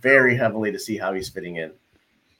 very 0.00 0.36
heavily 0.36 0.70
to 0.72 0.78
see 0.78 0.96
how 0.96 1.12
he's 1.12 1.28
fitting 1.28 1.56
in. 1.56 1.72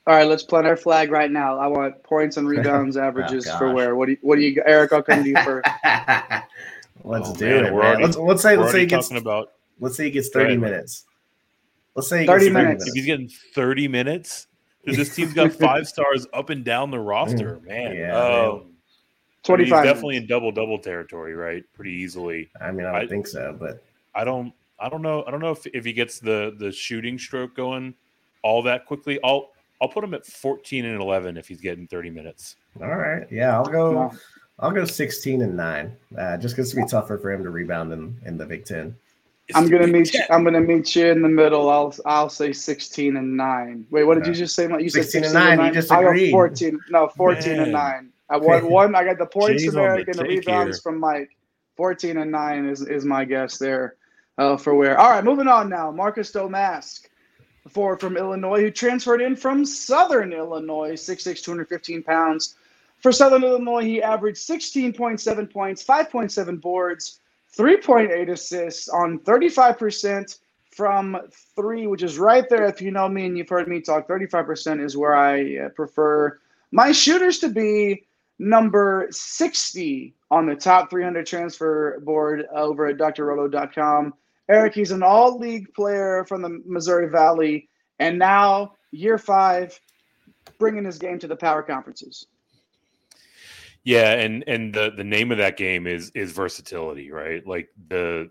All 0.07 0.15
right, 0.15 0.27
let's 0.27 0.43
plant 0.43 0.67
our 0.67 0.77
flag 0.77 1.11
right 1.11 1.31
now. 1.31 1.59
I 1.59 1.67
want 1.67 2.03
points 2.03 2.39
and 2.39 2.49
rebounds 2.49 2.97
averages 2.99 3.47
oh, 3.47 3.59
for 3.59 3.75
Ware. 3.75 3.95
What 3.95 4.07
do 4.07 4.13
you, 4.13 4.19
what 4.23 4.37
do 4.37 4.43
you, 4.43 4.63
Eric? 4.65 4.93
I'll 4.93 5.03
come 5.03 5.23
to 5.23 5.29
you 5.29 5.37
first. 5.45 5.69
let's 7.05 7.29
oh, 7.29 7.35
do 7.35 7.47
man, 7.47 7.65
it. 7.67 7.73
Already, 7.73 8.03
let's, 8.03 8.17
let's 8.17 8.43
say 8.43 8.57
let's 8.57 8.73
say 8.73 8.81
he 8.81 8.87
gets 8.87 9.11
about. 9.11 9.53
Let's 9.81 9.97
say 9.97 10.05
he 10.05 10.11
gets 10.11 10.31
thirty 10.31 10.57
minutes. 10.57 11.05
Let's 11.99 12.09
say 12.09 12.27
30 12.27 12.51
minutes. 12.51 12.87
If 12.87 12.95
he's 12.95 13.07
getting 13.07 13.29
30 13.57 13.89
minutes, 13.89 14.47
because 14.89 15.09
this 15.09 15.17
team's 15.17 15.35
got 15.35 15.53
five 15.61 15.87
stars 15.87 16.27
up 16.33 16.51
and 16.51 16.65
down 16.65 16.91
the 16.91 16.99
roster, 16.99 17.57
mm, 17.57 17.67
man. 17.67 17.97
Yeah, 17.97 18.17
um, 18.17 18.75
25 19.45 19.67
he's 19.67 19.93
definitely 19.93 20.17
in 20.17 20.27
double 20.27 20.53
double 20.53 20.79
territory, 20.79 21.35
right? 21.35 21.63
Pretty 21.75 21.93
easily. 21.93 22.49
I 22.61 22.71
mean, 22.71 22.87
I 22.87 22.93
don't 22.93 23.03
I, 23.03 23.07
think 23.07 23.27
so, 23.27 23.57
but 23.59 23.83
I 24.15 24.25
don't 24.25 24.53
I 24.79 24.89
don't 24.89 25.03
know. 25.03 25.25
I 25.27 25.31
don't 25.31 25.41
know 25.41 25.51
if, 25.51 25.67
if 25.67 25.85
he 25.85 25.93
gets 25.93 26.19
the 26.19 26.55
the 26.59 26.73
shooting 26.73 27.19
stroke 27.19 27.55
going 27.55 27.95
all 28.43 28.63
that 28.63 28.87
quickly. 28.87 29.19
I'll 29.23 29.51
I'll 29.81 29.89
put 29.89 30.03
him 30.03 30.15
at 30.15 30.27
14 30.27 30.85
and 30.85 31.01
11 31.01 31.37
if 31.37 31.47
he's 31.47 31.61
getting 31.61 31.87
30 31.87 32.11
minutes. 32.11 32.57
All 32.81 32.97
right. 32.97 33.27
Yeah, 33.31 33.55
I'll 33.55 33.65
go 33.65 34.13
I'll 34.61 34.73
go 34.73 34.85
16 34.85 35.43
and 35.43 35.57
9. 35.57 35.97
Uh, 36.19 36.37
just 36.37 36.57
because 36.57 36.73
it's 36.73 36.81
be 36.81 36.87
tougher 36.87 37.17
for 37.19 37.31
him 37.31 37.45
to 37.45 37.51
rebound 37.51 37.93
in, 37.93 38.17
in 38.27 38.37
the 38.37 38.45
Big 38.45 38.65
Ten. 38.65 38.97
I'm 39.55 39.69
gonna 39.69 39.87
meet 39.87 40.13
you. 40.13 40.21
I'm 40.31 40.45
gonna 40.45 40.61
meet 40.61 40.95
you 40.95 41.07
in 41.07 41.23
the 41.23 41.29
middle. 41.29 41.71
I'll 41.71 41.95
I'll 42.05 42.29
say 42.29 42.53
16 42.53 43.17
and 43.17 43.37
nine. 43.37 43.87
Wait, 43.91 44.05
what 44.05 44.17
did 44.17 44.27
you 44.27 44.35
just 44.35 44.55
say? 44.55 44.65
You 44.65 44.91
16 44.91 44.91
said 44.91 45.05
16 45.05 45.25
and 45.25 45.35
nine. 45.35 45.57
Nine? 45.57 45.67
You 45.69 45.73
just 45.73 45.91
agreed. 45.91 46.29
I 46.29 46.31
got 46.31 46.33
14. 46.33 46.81
No, 46.91 47.09
14 47.09 47.53
Man. 47.53 47.63
and 47.63 47.73
nine. 47.73 48.13
I 48.29 48.37
won 48.37 48.67
one. 48.71 48.95
I 48.95 49.05
got 49.05 49.19
the 49.19 49.27
points 49.27 49.65
from 49.65 49.79
Eric 49.79 50.09
and 50.09 50.19
the 50.19 50.25
rebounds 50.25 50.77
here. 50.77 50.83
from 50.83 51.01
Mike. 51.01 51.31
14 51.77 52.19
and 52.19 52.31
nine 52.31 52.69
is 52.69 52.83
is 52.83 53.05
my 53.05 53.25
guess 53.25 53.57
there 53.59 53.97
uh, 54.37 54.57
for 54.57 54.75
Ware. 54.75 54.99
All 54.99 55.11
right, 55.11 55.25
moving 55.25 55.49
on 55.49 55.69
now. 55.69 55.91
Marcus 55.91 56.31
Domask, 56.33 57.07
forward 57.69 58.01
from 58.01 58.17
Illinois, 58.17 58.61
who 58.61 58.71
transferred 58.71 59.23
in 59.23 59.37
from 59.37 59.65
Southern 59.65 60.33
Illinois, 60.33 60.93
6'6", 60.93 61.43
215 61.43 62.03
pounds. 62.03 62.57
For 62.99 63.13
Southern 63.13 63.45
Illinois, 63.45 63.85
he 63.85 64.03
averaged 64.03 64.39
16.7 64.39 65.53
points, 65.53 65.85
5.7 65.85 66.61
boards 66.61 67.21
3.8 67.57 68.31
assists 68.31 68.89
on 68.89 69.19
35% 69.21 70.39
from 70.71 71.17
three, 71.57 71.87
which 71.87 72.03
is 72.03 72.19
right 72.19 72.49
there. 72.49 72.67
If 72.67 72.81
you 72.81 72.91
know 72.91 73.09
me 73.09 73.27
and 73.27 73.37
you've 73.37 73.49
heard 73.49 73.69
me 73.69 73.81
talk, 73.81 74.09
35% 74.09 74.85
is 74.85 74.97
where 74.97 75.17
I 75.17 75.57
uh, 75.57 75.69
prefer 75.71 76.39
my 76.71 76.93
shooters 76.93 77.39
to 77.41 77.49
be 77.49 78.07
number 78.39 79.09
60 79.11 80.15
on 80.31 80.47
the 80.47 80.55
top 80.55 80.91
300 80.91 81.27
transfer 81.27 82.01
board 82.01 82.47
over 82.55 82.87
at 82.87 82.99
drroto.com. 82.99 84.15
Eric, 84.49 84.75
he's 84.75 84.93
an 84.93 85.03
all 85.03 85.39
league 85.39 85.73
player 85.75 86.25
from 86.27 86.43
the 86.43 86.63
Missouri 86.65 87.09
Valley, 87.09 87.69
and 87.99 88.19
now 88.19 88.75
year 88.93 89.19
five, 89.19 89.79
bringing 90.59 90.85
his 90.85 90.99
game 90.99 91.19
to 91.19 91.27
the 91.27 91.37
power 91.37 91.63
conferences. 91.63 92.27
Yeah, 93.85 94.13
and 94.13 94.45
and 94.47 94.75
the 94.75 94.93
the 94.97 95.05
name 95.05 95.33
of 95.33 95.39
that 95.39 95.57
game 95.57 95.87
is 95.87 96.11
is 96.15 96.33
versatility, 96.33 97.11
right? 97.11 97.47
Like 97.47 97.69
the 97.89 98.31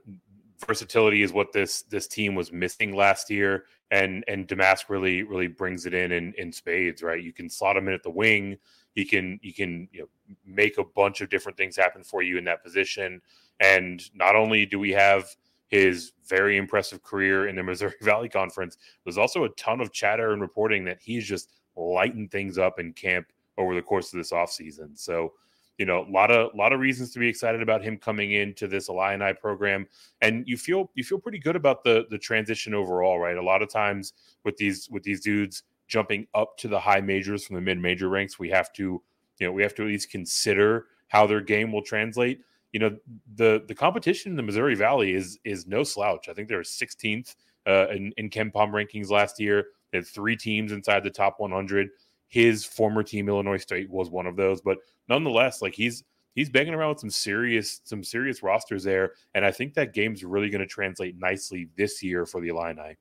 versatility 0.66 1.24
is 1.24 1.34
what 1.34 1.52
this 1.52 1.84
this 1.84 2.08
team 2.08 2.36
was 2.36 2.52
missing 2.52 2.95
last 2.95 3.30
year, 3.30 3.66
and 3.91 4.24
and 4.28 4.48
Domask 4.48 4.89
really 4.89 5.24
really 5.24 5.48
brings 5.48 5.86
it 5.86 5.93
in 5.93 6.12
in, 6.12 6.34
in 6.38 6.52
spades, 6.52 7.02
right? 7.02 7.22
You 7.22 7.34
can 7.34 7.50
slot 7.50 7.78
him 7.78 7.88
in 7.88 7.93
at 7.93 8.04
the 8.04 8.10
wing. 8.10 8.58
He 8.93 9.06
can 9.06 9.39
you 9.41 9.54
can 9.54 9.88
you 9.91 10.02
know 10.02 10.08
make 10.45 10.78
a 10.78 10.84
bunch 10.84 11.22
of 11.22 11.30
different 11.30 11.58
things 11.58 11.76
happen 11.76 12.04
for 12.04 12.22
you 12.22 12.38
in 12.38 12.43
that 12.45 12.64
position. 12.64 13.22
And 13.60 14.04
not 14.14 14.36
only 14.36 14.66
do 14.66 14.80
we 14.80 14.91
have 14.91 15.28
his 15.70 16.14
very 16.28 16.58
impressive 16.58 17.04
career 17.04 17.48
in 17.48 17.56
the 17.56 17.64
Missouri 17.64 17.95
Valley 18.02 18.30
Conference, 18.30 18.78
there's 19.04 19.18
also 19.18 19.43
a 19.43 19.50
ton 19.50 19.82
of 19.82 19.91
chatter 19.91 20.34
and 20.34 20.41
reporting 20.41 20.86
that 20.86 21.00
he's 21.02 21.26
just 21.26 21.52
lighting 21.76 22.28
things 22.28 22.58
up 22.58 22.80
in 22.80 22.93
camp 22.93 23.28
over 23.58 23.76
the 23.76 23.82
course 23.82 24.14
of 24.14 24.18
this 24.18 24.32
offseason. 24.32 24.97
So, 24.97 25.34
you 25.78 25.86
know, 25.86 26.05
a 26.08 26.12
lot 26.12 26.32
of 26.32 26.51
lot 26.55 26.74
of 26.74 26.80
reasons 26.80 27.12
to 27.14 27.20
be 27.20 27.28
excited 27.28 27.62
about 27.62 27.84
him 27.84 27.97
coming 27.97 28.34
into 28.34 28.68
this 28.68 28.89
Illini 28.89 29.34
program, 29.34 29.88
and 30.22 30.43
you 30.47 30.58
feel 30.58 30.89
you 30.95 31.03
feel 31.03 31.20
pretty 31.20 31.39
good 31.39 31.55
about 31.55 31.84
the 31.84 32.05
the 32.10 32.18
transition 32.18 32.74
overall, 32.74 33.20
right? 33.20 33.38
A 33.38 33.43
lot 33.43 33.62
of 33.62 33.70
times 33.70 34.14
with 34.43 34.58
these 34.58 34.89
with 34.89 35.03
these 35.03 35.22
dudes 35.22 35.64
jumping 35.88 36.28
up 36.34 36.58
to 36.58 36.68
the 36.68 36.80
high 36.80 37.01
majors 37.01 37.45
from 37.45 37.55
the 37.55 37.62
mid 37.62 37.80
major 37.80 38.10
ranks, 38.10 38.38
we 38.38 38.49
have 38.49 38.74
to, 38.74 39.01
you 39.39 39.47
know, 39.47 39.51
we 39.51 39.62
have 39.62 39.74
to 39.76 39.84
at 39.84 39.88
least 39.88 40.10
consider 40.10 40.88
how 41.08 41.26
their 41.26 41.41
game 41.41 41.72
will 41.72 41.84
translate. 41.84 42.41
You 42.74 42.80
know, 42.80 42.97
the 43.36 43.64
the 43.68 43.76
competition 43.76 44.32
in 44.32 44.36
the 44.36 44.43
Missouri 44.43 44.76
Valley 44.76 45.14
is 45.14 45.39
is 45.43 45.68
no 45.68 45.84
slouch. 45.84 46.28
I 46.28 46.34
think 46.34 46.49
they're 46.49 46.62
16th 46.62 47.36
uh, 47.68 47.88
in, 47.89 48.14
in 48.18 48.30
KenPom 48.30 48.72
rankings 48.72 49.10
last 49.10 49.39
year. 49.39 49.68
They 49.91 49.99
had 49.99 50.08
three 50.08 50.36
teams 50.36 50.72
inside 50.72 51.03
the 51.03 51.10
top 51.10 51.36
100 51.39 51.89
his 52.28 52.65
former 52.65 53.03
team 53.03 53.30
Illinois 53.30 53.57
State 53.57 53.89
was 53.89 54.09
one 54.09 54.28
of 54.28 54.36
those, 54.36 54.61
but 54.61 54.78
nonetheless, 55.09 55.61
like 55.61 55.73
he's 55.73 56.03
he's 56.36 56.49
banging 56.49 56.73
around 56.73 56.89
with 56.89 56.99
some 56.99 57.09
serious 57.09 57.82
some 57.84 58.03
serious 58.03 58.43
rosters 58.43 58.84
there, 58.84 59.13
and 59.36 59.45
I 59.45 59.51
think 59.51 59.73
that 59.73 59.93
game's 59.93 60.23
really 60.23 60.49
going 60.49 60.61
to 60.61 60.67
translate 60.67 61.17
nicely 61.19 61.69
this 61.78 62.03
year 62.03 62.25
for 62.25 62.41
the 62.41 62.49
Illini. 62.49 62.97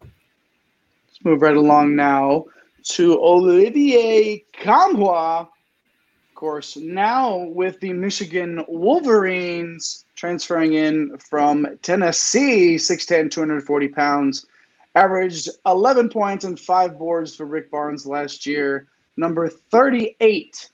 Let's 0.00 1.24
move 1.24 1.42
right 1.42 1.56
along 1.56 1.96
now 1.96 2.44
to 2.84 3.18
Olivier 3.20 4.44
Nkamhoua. 4.54 5.40
Of 5.40 6.34
course, 6.34 6.76
now 6.76 7.36
with 7.36 7.80
the 7.80 7.92
Michigan 7.92 8.64
Wolverines 8.68 10.04
transferring 10.14 10.74
in 10.74 11.16
from 11.18 11.66
Tennessee, 11.82 12.76
6'10, 12.76 13.30
240 13.30 13.88
pounds 13.88 14.46
averaged 14.94 15.48
11 15.66 16.08
points 16.08 16.44
and 16.44 16.58
five 16.58 16.98
boards 16.98 17.34
for 17.34 17.46
Rick 17.46 17.70
Barnes 17.70 18.06
last 18.06 18.46
year, 18.46 18.88
number 19.16 19.48
38 19.48 20.70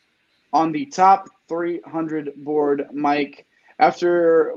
on 0.52 0.72
the 0.72 0.86
top 0.86 1.28
300 1.48 2.32
board, 2.36 2.88
Mike. 2.92 3.46
After, 3.78 4.56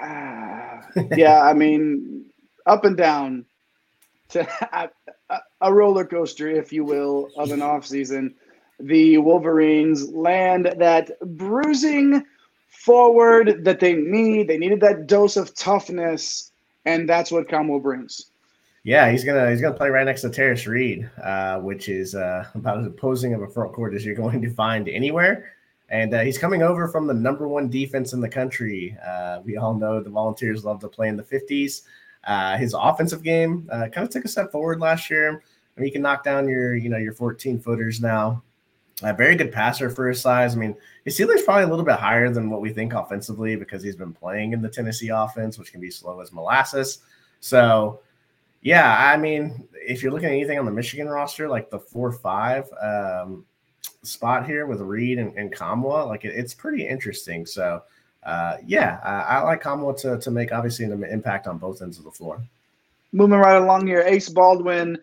uh, 0.00 0.80
yeah, 1.16 1.40
I 1.42 1.52
mean, 1.52 2.24
up 2.66 2.84
and 2.84 2.96
down 2.96 3.44
to 4.30 4.46
a, 5.60 5.72
roller 5.72 6.04
coaster, 6.04 6.48
if 6.50 6.72
you 6.72 6.84
will, 6.84 7.28
of 7.36 7.52
an 7.52 7.60
offseason. 7.60 8.34
The 8.80 9.18
Wolverines 9.18 10.10
land 10.10 10.74
that 10.78 11.18
bruising 11.20 12.24
forward 12.68 13.64
that 13.64 13.80
they 13.80 13.94
need. 13.94 14.48
They 14.48 14.58
needed 14.58 14.80
that 14.80 15.06
dose 15.06 15.36
of 15.36 15.54
toughness, 15.54 16.52
and 16.84 17.08
that's 17.08 17.30
what 17.30 17.48
Nkamhoua 17.48 17.82
brings. 17.82 18.26
Yeah, 18.86 19.10
he's 19.10 19.24
gonna 19.24 19.50
he's 19.50 19.60
gonna 19.60 19.74
play 19.74 19.90
right 19.90 20.04
next 20.04 20.20
to 20.20 20.28
Tarris 20.28 20.68
Reed, 20.68 21.10
uh, 21.20 21.58
which 21.58 21.88
is 21.88 22.14
uh, 22.14 22.46
about 22.54 22.78
as 22.78 22.86
opposing 22.86 23.34
of 23.34 23.42
a 23.42 23.48
front 23.48 23.72
court 23.72 23.94
as 23.94 24.06
you're 24.06 24.14
going 24.24 24.40
to 24.40 24.48
find 24.48 24.88
anywhere. 24.88 25.52
And 25.88 26.14
uh, 26.14 26.20
he's 26.20 26.38
coming 26.38 26.62
over 26.62 26.86
from 26.86 27.08
the 27.08 27.14
number 27.14 27.48
one 27.48 27.68
defense 27.68 28.12
in 28.12 28.20
the 28.20 28.28
country. 28.28 28.96
Uh, 29.04 29.40
we 29.44 29.56
all 29.56 29.74
know 29.74 30.00
the 30.00 30.08
Volunteers 30.08 30.64
love 30.64 30.78
to 30.80 30.88
play 30.88 31.08
in 31.08 31.16
the 31.16 31.24
50s. 31.24 31.82
Uh, 32.22 32.56
his 32.58 32.76
offensive 32.78 33.24
game 33.24 33.68
uh, 33.72 33.88
kind 33.92 34.06
of 34.06 34.10
took 34.10 34.24
a 34.24 34.28
step 34.28 34.52
forward 34.52 34.78
last 34.78 35.10
year. 35.10 35.30
I 35.30 35.80
mean, 35.80 35.86
he 35.86 35.90
can 35.90 36.02
knock 36.02 36.22
down 36.22 36.48
your 36.48 36.76
you 36.76 36.88
know 36.88 36.96
your 36.96 37.12
14 37.12 37.58
footers 37.58 38.00
now. 38.00 38.44
A 39.02 39.12
very 39.12 39.34
good 39.34 39.50
passer 39.50 39.90
for 39.90 40.08
his 40.08 40.20
size. 40.20 40.54
I 40.54 40.58
mean, 40.60 40.76
his 41.04 41.16
ceiling's 41.16 41.42
probably 41.42 41.64
a 41.64 41.68
little 41.68 41.84
bit 41.84 41.98
higher 41.98 42.30
than 42.30 42.50
what 42.50 42.60
we 42.60 42.72
think 42.72 42.94
offensively 42.94 43.56
because 43.56 43.82
he's 43.82 43.96
been 43.96 44.12
playing 44.12 44.52
in 44.52 44.62
the 44.62 44.70
Tennessee 44.70 45.08
offense, 45.08 45.58
which 45.58 45.72
can 45.72 45.80
be 45.80 45.90
slow 45.90 46.20
as 46.20 46.32
molasses. 46.32 46.98
So 47.40 48.00
yeah, 48.66 48.96
I 48.98 49.16
mean, 49.16 49.68
if 49.74 50.02
you're 50.02 50.10
looking 50.10 50.26
at 50.26 50.32
anything 50.32 50.58
on 50.58 50.64
the 50.64 50.72
Michigan 50.72 51.08
roster, 51.08 51.48
like 51.48 51.70
the 51.70 51.78
four 51.78 52.10
five 52.10 52.68
um, 52.82 53.44
spot 54.02 54.44
here 54.44 54.66
with 54.66 54.80
Reed 54.80 55.20
and, 55.20 55.32
and 55.38 55.54
Nkamhoua, 55.54 56.08
like 56.08 56.24
it, 56.24 56.34
it's 56.34 56.52
pretty 56.52 56.84
interesting. 56.84 57.46
So, 57.46 57.84
uh, 58.24 58.56
yeah, 58.66 58.98
I, 59.04 59.36
I 59.36 59.42
like 59.42 59.62
Nkamhoua 59.62 59.96
to, 60.00 60.18
to 60.18 60.30
make 60.32 60.50
obviously 60.50 60.84
an 60.84 61.04
impact 61.04 61.46
on 61.46 61.58
both 61.58 61.80
ends 61.80 61.98
of 61.98 62.02
the 62.02 62.10
floor. 62.10 62.42
Moving 63.12 63.38
right 63.38 63.62
along 63.62 63.86
here, 63.86 64.02
Ace 64.04 64.28
Baldwin, 64.28 64.98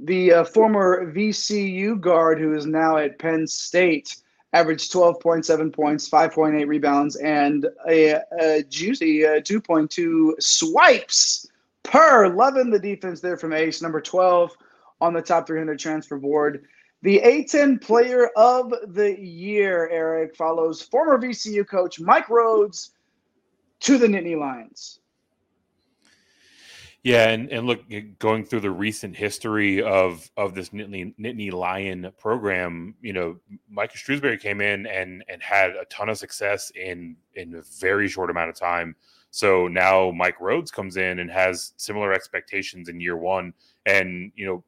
the 0.00 0.34
uh, 0.34 0.44
former 0.44 1.10
VCU 1.10 1.98
guard 1.98 2.38
who 2.38 2.54
is 2.54 2.66
now 2.66 2.98
at 2.98 3.18
Penn 3.18 3.46
State, 3.46 4.16
averaged 4.52 4.92
12.7 4.92 5.72
points, 5.72 6.10
5.8 6.10 6.66
rebounds, 6.66 7.16
and 7.16 7.68
a, 7.88 8.20
a 8.38 8.64
juicy 8.64 9.24
uh, 9.24 9.40
2.2 9.40 10.32
swipes 10.42 11.48
per. 11.88 12.28
Loving 12.28 12.70
the 12.70 12.78
defense 12.78 13.20
there 13.20 13.36
from 13.36 13.52
Ace, 13.52 13.82
number 13.82 14.00
12 14.00 14.56
on 15.00 15.12
the 15.12 15.22
top 15.22 15.46
300 15.46 15.78
transfer 15.78 16.18
board. 16.18 16.64
The 17.02 17.20
A10 17.24 17.80
player 17.80 18.28
of 18.36 18.72
the 18.88 19.18
year, 19.20 19.88
Eric, 19.90 20.34
follows 20.34 20.82
former 20.82 21.18
VCU 21.18 21.66
coach 21.66 22.00
Mike 22.00 22.28
Rhodes 22.28 22.90
to 23.80 23.98
the 23.98 24.06
Nittany 24.06 24.38
Lions. 24.38 25.00
Yeah, 27.04 27.28
and, 27.28 27.48
and 27.50 27.66
look, 27.66 27.84
going 28.18 28.44
through 28.44 28.60
the 28.60 28.72
recent 28.72 29.16
history 29.16 29.80
of 29.80 30.28
of 30.36 30.54
this 30.54 30.70
Nittany, 30.70 31.14
Nittany 31.16 31.52
Lion 31.52 32.10
program, 32.18 32.96
you 33.00 33.12
know, 33.12 33.38
Micah 33.70 33.96
Shrewsberry 33.96 34.38
came 34.38 34.60
in 34.60 34.86
and 34.86 35.22
and 35.28 35.40
had 35.40 35.70
a 35.70 35.84
ton 35.84 36.08
of 36.08 36.18
success 36.18 36.72
in 36.74 37.16
in 37.34 37.54
a 37.54 37.62
very 37.78 38.08
short 38.08 38.30
amount 38.30 38.50
of 38.50 38.56
time. 38.56 38.96
So 39.30 39.68
now 39.68 40.10
Mike 40.10 40.40
Rhodes 40.40 40.70
comes 40.70 40.96
in 40.96 41.18
and 41.18 41.30
has 41.30 41.74
similar 41.76 42.12
expectations 42.12 42.88
in 42.88 43.00
year 43.00 43.16
one, 43.16 43.52
and 43.86 44.32
you 44.34 44.46
know, 44.46 44.64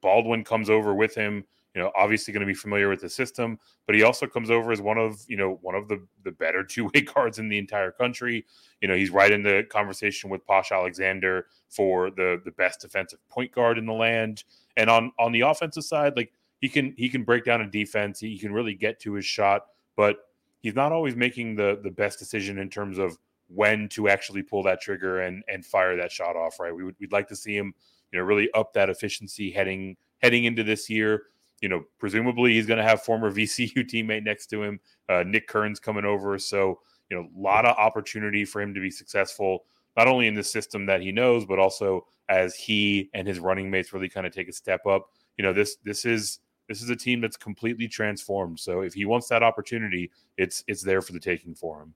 Baldwin 0.00 0.44
comes 0.44 0.68
over 0.68 0.94
with 0.94 1.14
him 1.14 1.44
you 1.74 1.82
know, 1.82 1.90
obviously 1.96 2.32
going 2.32 2.40
to 2.40 2.46
be 2.46 2.54
familiar 2.54 2.88
with 2.88 3.00
the 3.00 3.08
system, 3.08 3.58
but 3.86 3.96
he 3.96 4.04
also 4.04 4.26
comes 4.26 4.48
over 4.48 4.70
as 4.70 4.80
one 4.80 4.96
of, 4.96 5.20
you 5.26 5.36
know, 5.36 5.58
one 5.60 5.74
of 5.74 5.88
the 5.88 6.00
the 6.22 6.30
better 6.30 6.62
two-way 6.68 7.00
guards 7.00 7.38
in 7.38 7.48
the 7.48 7.58
entire 7.58 7.90
country. 7.90 8.44
You 8.80 8.88
know, 8.88 8.94
he's 8.94 9.10
right 9.10 9.30
in 9.30 9.42
the 9.42 9.64
conversation 9.68 10.30
with 10.30 10.46
Posh 10.46 10.70
Alexander 10.70 11.46
for 11.68 12.10
the 12.10 12.40
the 12.44 12.52
best 12.52 12.80
defensive 12.80 13.18
point 13.28 13.52
guard 13.52 13.76
in 13.76 13.86
the 13.86 13.92
land. 13.92 14.44
And 14.76 14.88
on 14.88 15.12
on 15.18 15.32
the 15.32 15.40
offensive 15.40 15.84
side, 15.84 16.16
like 16.16 16.32
he 16.60 16.68
can 16.68 16.94
he 16.96 17.08
can 17.08 17.24
break 17.24 17.44
down 17.44 17.60
a 17.60 17.68
defense, 17.68 18.20
he 18.20 18.38
can 18.38 18.52
really 18.52 18.74
get 18.74 19.00
to 19.00 19.14
his 19.14 19.26
shot, 19.26 19.66
but 19.96 20.18
he's 20.62 20.76
not 20.76 20.92
always 20.92 21.16
making 21.16 21.56
the 21.56 21.80
the 21.82 21.90
best 21.90 22.20
decision 22.20 22.58
in 22.58 22.70
terms 22.70 22.98
of 22.98 23.18
when 23.48 23.88
to 23.90 24.08
actually 24.08 24.42
pull 24.42 24.62
that 24.62 24.80
trigger 24.80 25.20
and 25.20 25.42
and 25.48 25.64
fire 25.64 25.96
that 25.96 26.12
shot 26.12 26.36
off, 26.36 26.58
right? 26.60 26.74
We 26.74 26.84
would 26.84 26.96
we'd 27.00 27.12
like 27.12 27.28
to 27.28 27.36
see 27.36 27.56
him, 27.56 27.74
you 28.12 28.18
know, 28.18 28.24
really 28.24 28.50
up 28.52 28.72
that 28.74 28.90
efficiency 28.90 29.50
heading 29.50 29.96
heading 30.18 30.44
into 30.44 30.62
this 30.62 30.88
year 30.88 31.24
you 31.64 31.70
know, 31.70 31.82
presumably 31.98 32.52
he's 32.52 32.66
going 32.66 32.76
to 32.76 32.84
have 32.84 33.02
former 33.02 33.30
VCU 33.34 33.88
teammate 33.90 34.22
next 34.22 34.46
to 34.48 34.62
him. 34.62 34.78
Uh, 35.08 35.24
Nick 35.26 35.48
Kern's 35.48 35.80
coming 35.80 36.04
over, 36.04 36.38
so 36.38 36.80
you 37.10 37.16
know, 37.16 37.22
a 37.22 37.40
lot 37.40 37.64
of 37.64 37.76
opportunity 37.78 38.44
for 38.44 38.60
him 38.60 38.74
to 38.74 38.80
be 38.80 38.90
successful, 38.90 39.64
not 39.96 40.06
only 40.06 40.26
in 40.26 40.34
the 40.34 40.44
system 40.44 40.84
that 40.86 41.00
he 41.00 41.10
knows, 41.10 41.46
but 41.46 41.58
also 41.58 42.06
as 42.28 42.54
he 42.54 43.08
and 43.14 43.26
his 43.26 43.40
running 43.40 43.70
mates 43.70 43.92
really 43.92 44.10
kind 44.10 44.26
of 44.26 44.32
take 44.32 44.48
a 44.48 44.52
step 44.52 44.84
up. 44.86 45.10
You 45.38 45.44
know, 45.44 45.54
this 45.54 45.76
this 45.84 46.04
is 46.04 46.40
this 46.68 46.82
is 46.82 46.90
a 46.90 46.96
team 46.96 47.22
that's 47.22 47.36
completely 47.36 47.88
transformed. 47.88 48.60
So 48.60 48.80
if 48.80 48.92
he 48.92 49.06
wants 49.06 49.28
that 49.28 49.42
opportunity, 49.42 50.10
it's 50.36 50.64
it's 50.66 50.82
there 50.82 51.00
for 51.00 51.12
the 51.12 51.20
taking 51.20 51.54
for 51.54 51.82
him. 51.82 51.94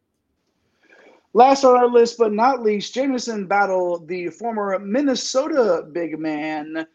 Last 1.34 1.64
on 1.64 1.76
our 1.76 1.88
list, 1.88 2.18
but 2.18 2.32
not 2.32 2.62
least, 2.62 2.94
Jamison 2.94 3.46
Battle, 3.46 3.98
the 4.06 4.28
former 4.30 4.78
Minnesota 4.78 5.86
big 5.92 6.18
man 6.18 6.86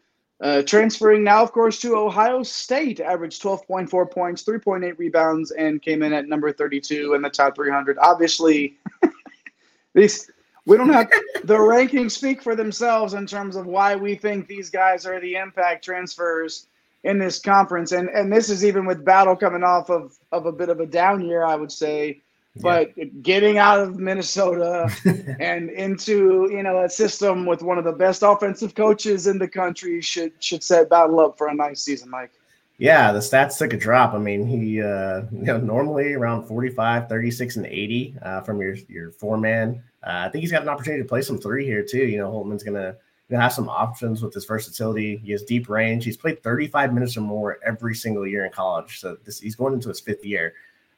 uh, 0.42 0.62
transferring 0.62 1.22
now, 1.22 1.42
of 1.42 1.52
course, 1.52 1.80
to 1.80 1.96
Ohio 1.96 2.42
State, 2.42 3.00
averaged 3.00 3.42
12.4 3.42 4.10
points, 4.10 4.44
3.8 4.44 4.98
rebounds, 4.98 5.52
and 5.52 5.80
came 5.80 6.02
in 6.02 6.12
at 6.12 6.28
number 6.28 6.52
32 6.52 7.14
in 7.14 7.22
the 7.22 7.30
top 7.30 7.54
300. 7.54 7.96
Obviously, 7.98 8.76
these 9.94 10.30
we 10.66 10.76
don't 10.76 10.92
have 10.92 11.10
the 11.44 11.54
rankings 11.54 12.12
speak 12.12 12.42
for 12.42 12.56
themselves 12.56 13.14
in 13.14 13.26
terms 13.26 13.54
of 13.54 13.66
why 13.66 13.94
we 13.94 14.16
think 14.16 14.46
these 14.46 14.70
guys 14.70 15.06
are 15.06 15.20
the 15.20 15.36
impact 15.36 15.84
transfers 15.84 16.66
in 17.04 17.18
this 17.18 17.38
conference. 17.38 17.92
And 17.92 18.08
and 18.08 18.32
this 18.32 18.50
is 18.50 18.64
even 18.64 18.86
with 18.86 19.04
Battle 19.04 19.36
coming 19.36 19.62
off 19.62 19.88
of, 19.88 20.18
of 20.32 20.46
a 20.46 20.52
bit 20.52 20.68
of 20.68 20.80
a 20.80 20.86
down 20.86 21.24
year, 21.24 21.44
I 21.44 21.54
would 21.54 21.72
say. 21.72 22.22
But 22.60 22.92
yeah. 22.96 23.06
getting 23.22 23.58
out 23.58 23.80
of 23.80 23.98
Minnesota 23.98 24.88
and 25.40 25.70
into 25.70 26.48
you 26.52 26.62
know 26.62 26.84
a 26.84 26.88
system 26.88 27.46
with 27.46 27.62
one 27.62 27.78
of 27.78 27.84
the 27.84 27.92
best 27.92 28.22
offensive 28.22 28.74
coaches 28.74 29.26
in 29.26 29.38
the 29.38 29.48
country 29.48 30.00
should 30.00 30.32
should 30.38 30.62
set 30.62 30.88
Battle 30.88 31.18
up 31.20 31.36
for 31.36 31.48
a 31.48 31.54
nice 31.54 31.82
season, 31.82 32.10
Mike. 32.10 32.30
Yeah, 32.78 33.12
the 33.12 33.20
stats 33.20 33.56
took 33.58 33.72
a 33.72 33.76
drop. 33.76 34.14
I 34.14 34.18
mean, 34.18 34.46
he 34.46 34.80
uh, 34.80 35.22
you 35.32 35.44
know 35.44 35.58
normally 35.58 36.14
around 36.14 36.46
45, 36.46 37.08
36 37.08 37.56
and 37.56 37.66
80 37.66 38.16
uh, 38.22 38.40
from 38.42 38.60
your 38.60 38.76
your 38.88 39.10
four 39.10 39.36
man. 39.36 39.82
Uh, 40.06 40.24
I 40.26 40.28
think 40.28 40.42
he's 40.42 40.52
got 40.52 40.62
an 40.62 40.68
opportunity 40.68 41.02
to 41.02 41.08
play 41.08 41.22
some 41.22 41.38
three 41.38 41.64
here 41.64 41.82
too. 41.82 42.04
You 42.04 42.18
know, 42.18 42.30
Holtmann's 42.30 42.62
gonna 42.62 42.96
have 43.30 43.52
some 43.52 43.68
options 43.68 44.22
with 44.22 44.34
his 44.34 44.44
versatility. 44.44 45.16
He 45.16 45.32
has 45.32 45.42
deep 45.42 45.68
range. 45.68 46.04
He's 46.04 46.16
played 46.16 46.42
35 46.42 46.92
minutes 46.92 47.16
or 47.16 47.22
more 47.22 47.58
every 47.64 47.94
single 47.94 48.26
year 48.26 48.44
in 48.44 48.52
college. 48.52 49.00
So 49.00 49.16
this, 49.24 49.40
he's 49.40 49.56
going 49.56 49.74
into 49.74 49.88
his 49.88 50.00
fifth 50.00 50.24
year. 50.24 50.54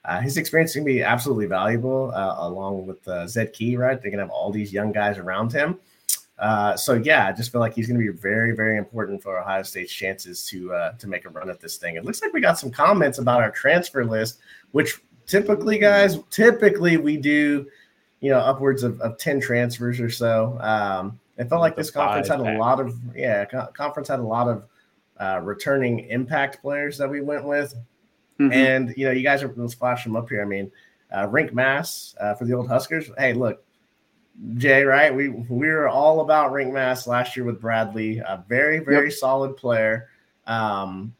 Uh, 0.06 0.20
his 0.20 0.36
experience 0.36 0.70
is 0.70 0.76
going 0.76 0.86
to 0.86 0.92
be 0.92 1.02
absolutely 1.02 1.46
valuable 1.46 2.12
uh, 2.14 2.36
along 2.38 2.86
with 2.86 3.06
uh, 3.08 3.26
Zed 3.26 3.52
Key, 3.52 3.76
right? 3.76 4.00
They're 4.00 4.10
going 4.10 4.18
to 4.18 4.24
have 4.24 4.30
all 4.30 4.52
these 4.52 4.72
young 4.72 4.92
guys 4.92 5.18
around 5.18 5.52
him. 5.52 5.80
Uh, 6.38 6.76
so 6.76 6.94
yeah, 6.94 7.26
I 7.26 7.32
just 7.32 7.50
feel 7.50 7.60
like 7.60 7.74
he's 7.74 7.88
going 7.88 7.98
to 7.98 8.12
be 8.12 8.16
very, 8.16 8.52
very 8.52 8.76
important 8.76 9.22
for 9.22 9.40
Ohio 9.40 9.62
State's 9.62 9.92
chances 9.92 10.46
to 10.46 10.72
uh, 10.72 10.92
to 10.92 11.08
make 11.08 11.24
a 11.24 11.30
run 11.30 11.50
at 11.50 11.60
this 11.60 11.76
thing. 11.76 11.96
It 11.96 12.04
looks 12.04 12.22
like 12.22 12.32
we 12.32 12.40
got 12.40 12.58
some 12.58 12.70
comments 12.70 13.18
about 13.18 13.40
our 13.40 13.50
transfer 13.50 14.04
list, 14.04 14.38
which 14.72 15.00
typically, 15.26 15.78
guys, 15.78 16.18
typically 16.30 16.98
we 16.98 17.16
do, 17.16 17.66
you 18.20 18.30
know, 18.30 18.38
upwards 18.38 18.82
of, 18.82 19.00
of 19.00 19.18
ten 19.18 19.40
transfers 19.40 19.98
or 19.98 20.10
so. 20.10 20.58
Um, 20.60 21.18
it 21.38 21.48
felt 21.48 21.62
like 21.62 21.74
this 21.74 21.90
conference 21.90 22.28
had 22.28 22.40
a 22.40 22.58
lot 22.58 22.80
of 22.80 22.94
yeah, 23.14 23.44
conference 23.44 24.08
had 24.08 24.20
a 24.20 24.22
lot 24.22 24.46
of 24.46 24.66
uh, 25.18 25.40
returning 25.42 26.00
impact 26.10 26.60
players 26.60 26.98
that 26.98 27.08
we 27.08 27.22
went 27.22 27.44
with. 27.44 27.74
Mm-hmm. 28.40 28.52
And 28.52 28.94
you 28.96 29.06
know, 29.06 29.12
you 29.12 29.22
guys 29.22 29.42
are 29.42 29.52
let's 29.56 29.74
flash 29.74 30.04
them 30.04 30.16
up 30.16 30.28
here. 30.28 30.42
I 30.42 30.44
mean, 30.44 30.70
uh, 31.10 31.26
Rienk 31.26 31.52
Mast 31.52 32.16
uh, 32.20 32.34
for 32.34 32.44
the 32.44 32.54
old 32.54 32.68
Huskers. 32.68 33.10
Hey, 33.16 33.32
look, 33.32 33.64
Jay, 34.56 34.84
right? 34.84 35.14
We 35.14 35.30
we 35.30 35.68
were 35.68 35.88
all 35.88 36.20
about 36.20 36.52
Rienk 36.52 36.72
Mast 36.72 37.06
last 37.06 37.36
year 37.36 37.46
with 37.46 37.60
Bradley. 37.60 38.18
A 38.18 38.44
very 38.48 38.80
very 38.80 39.08
yep. 39.08 39.18
solid 39.18 39.56
player. 39.56 40.08
Um, 40.46 41.14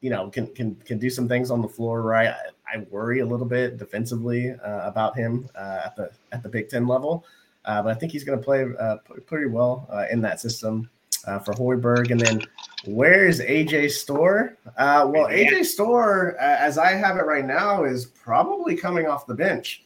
you 0.00 0.10
know, 0.10 0.30
can 0.30 0.46
can 0.48 0.74
can 0.76 0.98
do 0.98 1.10
some 1.10 1.28
things 1.28 1.50
on 1.50 1.62
the 1.62 1.68
floor, 1.68 2.02
right? 2.02 2.28
I, 2.28 2.76
I 2.76 2.86
worry 2.90 3.20
a 3.20 3.26
little 3.26 3.46
bit 3.46 3.78
defensively 3.78 4.50
uh, 4.50 4.88
about 4.88 5.16
him 5.16 5.48
uh, 5.54 5.82
at 5.84 5.96
the 5.96 6.10
at 6.32 6.42
the 6.42 6.48
Big 6.48 6.68
Ten 6.68 6.86
level, 6.86 7.24
uh, 7.64 7.82
but 7.82 7.90
I 7.90 7.94
think 7.94 8.12
he's 8.12 8.24
going 8.24 8.38
to 8.38 8.44
play 8.44 8.66
uh, 8.78 8.96
pretty 9.26 9.46
well 9.46 9.88
uh, 9.92 10.06
in 10.10 10.20
that 10.22 10.40
system 10.40 10.90
uh, 11.26 11.38
for 11.38 11.52
Hoiberg. 11.54 12.10
And 12.10 12.20
then 12.20 12.42
where 12.84 13.26
is 13.26 13.40
AJ 13.40 13.90
Storr? 13.92 14.56
Uh, 14.76 15.08
well, 15.12 15.26
AJ 15.26 15.64
Storr, 15.64 16.36
uh, 16.40 16.56
as 16.58 16.78
I 16.78 16.92
have 16.92 17.16
it 17.16 17.26
right 17.26 17.44
now, 17.44 17.84
is 17.84 18.06
probably 18.06 18.76
coming 18.76 19.06
off 19.06 19.26
the 19.26 19.34
bench. 19.34 19.84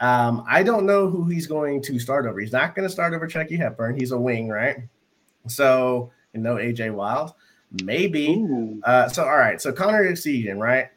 Um, 0.00 0.44
I 0.48 0.62
don't 0.62 0.86
know 0.86 1.08
who 1.08 1.24
he's 1.26 1.46
going 1.46 1.80
to 1.82 1.98
start 1.98 2.26
over. 2.26 2.40
He's 2.40 2.52
not 2.52 2.74
going 2.74 2.86
to 2.86 2.92
start 2.92 3.14
over 3.14 3.26
Chucky 3.26 3.56
Hepburn. 3.56 3.96
He's 3.98 4.10
a 4.10 4.18
wing, 4.18 4.48
right? 4.48 4.78
So, 5.46 6.10
you 6.32 6.40
know, 6.40 6.56
AJ 6.56 6.92
Wild. 6.92 7.32
Maybe. 7.82 8.46
Uh, 8.82 9.08
so, 9.08 9.24
all 9.24 9.36
right. 9.36 9.60
So, 9.60 9.72
Connor 9.72 10.10
Essegian, 10.10 10.58
right? 10.58 10.88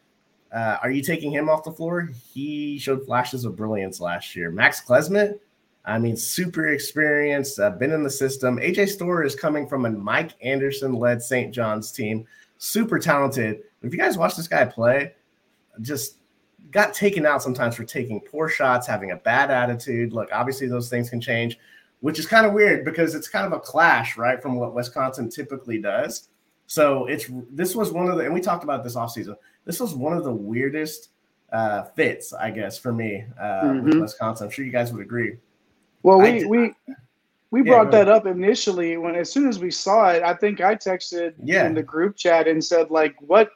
Uh, 0.52 0.78
are 0.82 0.92
you 0.92 1.02
taking 1.02 1.32
him 1.32 1.50
off 1.50 1.64
the 1.64 1.72
floor? 1.72 2.10
He 2.34 2.78
showed 2.80 3.06
flashes 3.06 3.46
of 3.46 3.56
brilliance 3.56 4.00
last 4.00 4.36
year. 4.36 4.50
Max 4.50 4.82
Klesmit, 4.82 5.40
I 5.88 5.98
mean, 5.98 6.18
super 6.18 6.68
experienced, 6.68 7.60
uh, 7.60 7.70
been 7.70 7.94
in 7.94 8.04
the 8.04 8.10
system. 8.10 8.58
AJ 8.58 8.90
Storr 8.90 9.24
is 9.24 9.36
coming 9.36 9.68
from 9.68 9.86
a 9.86 9.90
Mike 9.90 10.34
Anderson 10.42 10.94
led 10.94 11.22
St. 11.22 11.54
John's 11.54 11.94
team, 11.94 12.28
super 12.58 13.00
talented. 13.00 13.62
If 13.82 13.94
you 13.94 13.98
guys 13.98 14.18
watch 14.18 14.36
this 14.36 14.50
guy 14.50 14.66
play, 14.66 15.14
just 15.82 16.18
got 16.72 16.94
taken 16.94 17.26
out 17.26 17.42
sometimes 17.42 17.76
for 17.76 17.86
taking 17.86 18.20
poor 18.20 18.50
shots, 18.50 18.86
having 18.86 19.12
a 19.12 19.16
bad 19.16 19.50
attitude. 19.50 20.12
Look, 20.12 20.30
obviously 20.34 20.68
those 20.68 20.90
things 20.90 21.10
can 21.10 21.22
change, 21.22 21.58
which 22.02 22.20
is 22.20 22.26
kind 22.26 22.46
of 22.46 22.52
weird 22.52 22.84
because 22.84 23.16
it's 23.16 23.30
kind 23.30 23.46
of 23.46 23.54
a 23.54 23.60
clash, 23.60 24.18
right, 24.18 24.42
from 24.42 24.56
what 24.56 24.76
Wisconsin 24.76 25.30
typically 25.30 25.80
does. 25.80 26.28
So 26.66 27.06
it's 27.06 27.28
this 27.50 27.76
was 27.76 27.94
one 27.94 28.10
of 28.10 28.18
the, 28.18 28.26
and 28.26 28.34
we 28.34 28.42
talked 28.42 28.66
about 28.66 28.84
this 28.84 28.98
offseason. 28.98 29.38
This 29.64 29.80
was 29.80 29.96
one 29.96 30.18
of 30.18 30.26
the 30.26 30.34
weirdest 30.34 31.12
uh, 31.54 31.84
fits, 31.84 32.34
I 32.34 32.52
guess, 32.52 32.78
for 32.78 32.92
me 32.92 33.24
uh, 33.40 33.44
mm-hmm. 33.44 33.86
with 33.86 34.00
Wisconsin. 34.02 34.48
I'm 34.48 34.52
sure 34.52 34.66
you 34.66 34.72
guys 34.72 34.92
would 34.92 35.02
agree. 35.02 35.38
Well, 36.04 36.20
we 36.20 36.46
we 36.46 36.74
we 37.52 37.62
brought 37.62 37.92
yeah, 37.92 38.04
that 38.04 38.10
up 38.10 38.26
initially 38.26 38.98
when 38.98 39.16
as 39.16 39.32
soon 39.32 39.48
as 39.48 39.60
we 39.60 39.72
saw 39.72 40.10
it. 40.10 40.24
I 40.24 40.34
think 40.34 40.62
I 40.62 40.76
texted 40.76 41.34
yeah. 41.44 41.66
in 41.66 41.74
the 41.74 41.84
group 41.84 42.16
chat 42.16 42.48
and 42.48 42.64
said 42.64 42.92
like, 42.92 43.16
"What?" 43.22 43.52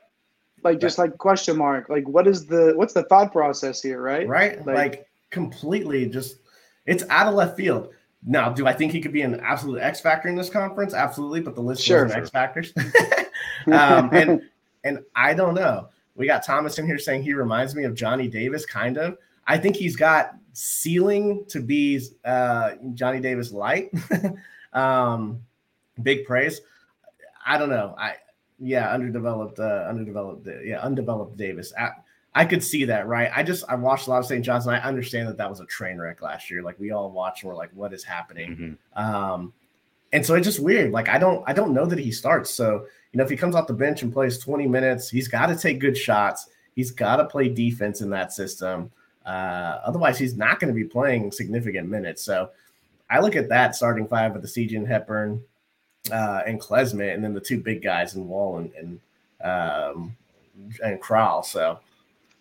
Like 0.64 0.80
just 0.80 1.00
like 1.00 1.18
question 1.18 1.58
mark. 1.58 1.90
Like, 1.90 2.08
what 2.08 2.28
is 2.28 2.46
the 2.46 2.74
what's 2.76 2.94
the 2.94 3.04
thought 3.04 3.32
process 3.32 3.82
here? 3.82 4.02
Right. 4.02 4.28
Right. 4.28 4.64
Like, 4.66 4.76
like 4.76 5.08
completely 5.32 6.06
just 6.06 6.38
it's 6.86 7.04
out 7.10 7.28
of 7.28 7.34
left 7.34 7.58
field. 7.58 7.90
Now, 8.24 8.50
do 8.50 8.68
I 8.68 8.74
think 8.74 8.92
he 8.92 9.02
could 9.02 9.14
be 9.14 9.24
an 9.24 9.40
absolute 9.40 9.80
X 9.80 10.00
factor 10.00 10.30
in 10.30 10.36
this 10.36 10.50
conference? 10.50 10.94
Absolutely, 10.94 11.42
but 11.42 11.56
the 11.56 11.62
list 11.62 11.82
sure, 11.82 12.12
X 12.12 12.30
factors. 12.30 12.72
um, 13.72 14.10
and 14.14 14.42
and 14.84 15.00
I 15.16 15.34
don't 15.34 15.56
know. 15.56 15.90
We 16.16 16.28
got 16.28 16.44
Thomas 16.44 16.78
in 16.78 16.86
here 16.86 17.00
saying 17.00 17.24
he 17.24 17.34
reminds 17.34 17.74
me 17.74 17.84
of 17.86 17.96
Johnny 17.96 18.28
Davis, 18.28 18.66
kind 18.66 18.98
of. 18.98 19.18
I 19.48 19.58
think 19.58 19.76
he's 19.76 19.96
got 19.96 20.36
ceiling 20.54 21.46
to 21.48 21.62
be 21.62 22.02
uh, 22.26 22.72
Johnny 22.94 23.20
Davis 23.20 23.52
light. 23.52 23.92
um, 24.74 25.42
big 26.02 26.26
praise. 26.26 26.62
I 27.46 27.58
don't 27.58 27.70
know. 27.70 27.96
I 27.98 28.16
yeah, 28.60 28.92
underdeveloped, 28.94 29.60
uh, 29.60 29.86
underdeveloped, 29.90 30.48
yeah, 30.64 30.80
undeveloped 30.82 31.36
Davis. 31.36 31.74
I, 31.78 31.90
I 32.34 32.46
could 32.46 32.64
see 32.64 32.86
that, 32.86 33.08
right? 33.08 33.32
I 33.36 33.44
just 33.44 33.66
I 33.68 33.76
watched 33.76 34.08
a 34.08 34.12
lot 34.12 34.20
of 34.20 34.26
St. 34.26 34.46
John's, 34.46 34.68
and 34.68 34.76
I 34.76 34.80
understand 34.80 35.28
that 35.28 35.38
that 35.38 35.50
was 35.50 35.60
a 35.60 35.66
train 35.66 35.98
wreck 35.98 36.22
last 36.22 36.50
year. 36.50 36.62
Like 36.62 36.80
we 36.80 36.92
all 36.92 37.12
watched, 37.12 37.44
and 37.44 37.50
we're 37.50 37.58
like, 37.58 37.72
"What 37.74 37.92
is 37.94 38.04
happening?" 38.04 38.78
Mm-hmm. 38.96 39.04
Um, 39.04 39.54
and 40.14 40.26
so 40.26 40.36
it's 40.36 40.46
just 40.46 40.60
weird. 40.60 40.92
Like 40.92 41.10
I 41.10 41.18
don't 41.18 41.44
I 41.48 41.54
don't 41.54 41.74
know 41.74 41.86
that 41.86 42.00
he 42.00 42.12
starts. 42.12 42.52
So 42.52 42.86
you 43.12 43.18
know, 43.18 43.24
if 43.24 43.30
he 43.30 43.36
comes 43.36 43.56
off 43.56 43.68
the 43.68 43.74
bench 43.74 44.04
and 44.04 44.14
plays 44.14 44.38
20 44.38 44.68
minutes, 44.68 45.10
he's 45.10 45.28
got 45.28 45.48
to 45.48 45.56
take 45.56 45.80
good 45.80 45.98
shots. 45.98 46.48
He's 46.76 46.92
got 46.92 47.18
to 47.18 47.26
play 47.26 47.50
defense 47.50 48.00
in 48.02 48.10
that 48.12 48.32
system. 48.32 48.92
Uh, 49.26 49.80
otherwise, 49.84 50.18
he's 50.18 50.36
not 50.36 50.60
going 50.60 50.74
to 50.74 50.80
be 50.80 50.84
playing 50.84 51.32
significant 51.32 51.88
minutes. 51.88 52.24
So 52.24 52.50
I 53.10 53.20
look 53.20 53.36
at 53.36 53.50
that 53.50 53.76
starting 53.76 54.08
five 54.08 54.34
with 54.34 54.42
the 54.42 54.48
CJ 54.48 54.78
and 54.78 54.88
Hepburn 54.88 55.44
uh, 56.12 56.42
and 56.46 56.60
Klesmit, 56.60 57.14
and 57.14 57.24
then 57.24 57.34
the 57.34 57.42
two 57.42 57.60
big 57.60 57.82
guys 57.82 58.16
in 58.16 58.28
Wahl 58.28 58.58
and 58.58 58.72
and, 58.74 59.00
um, 59.44 60.18
and 60.84 61.00
Crowl. 61.00 61.44
So 61.44 61.80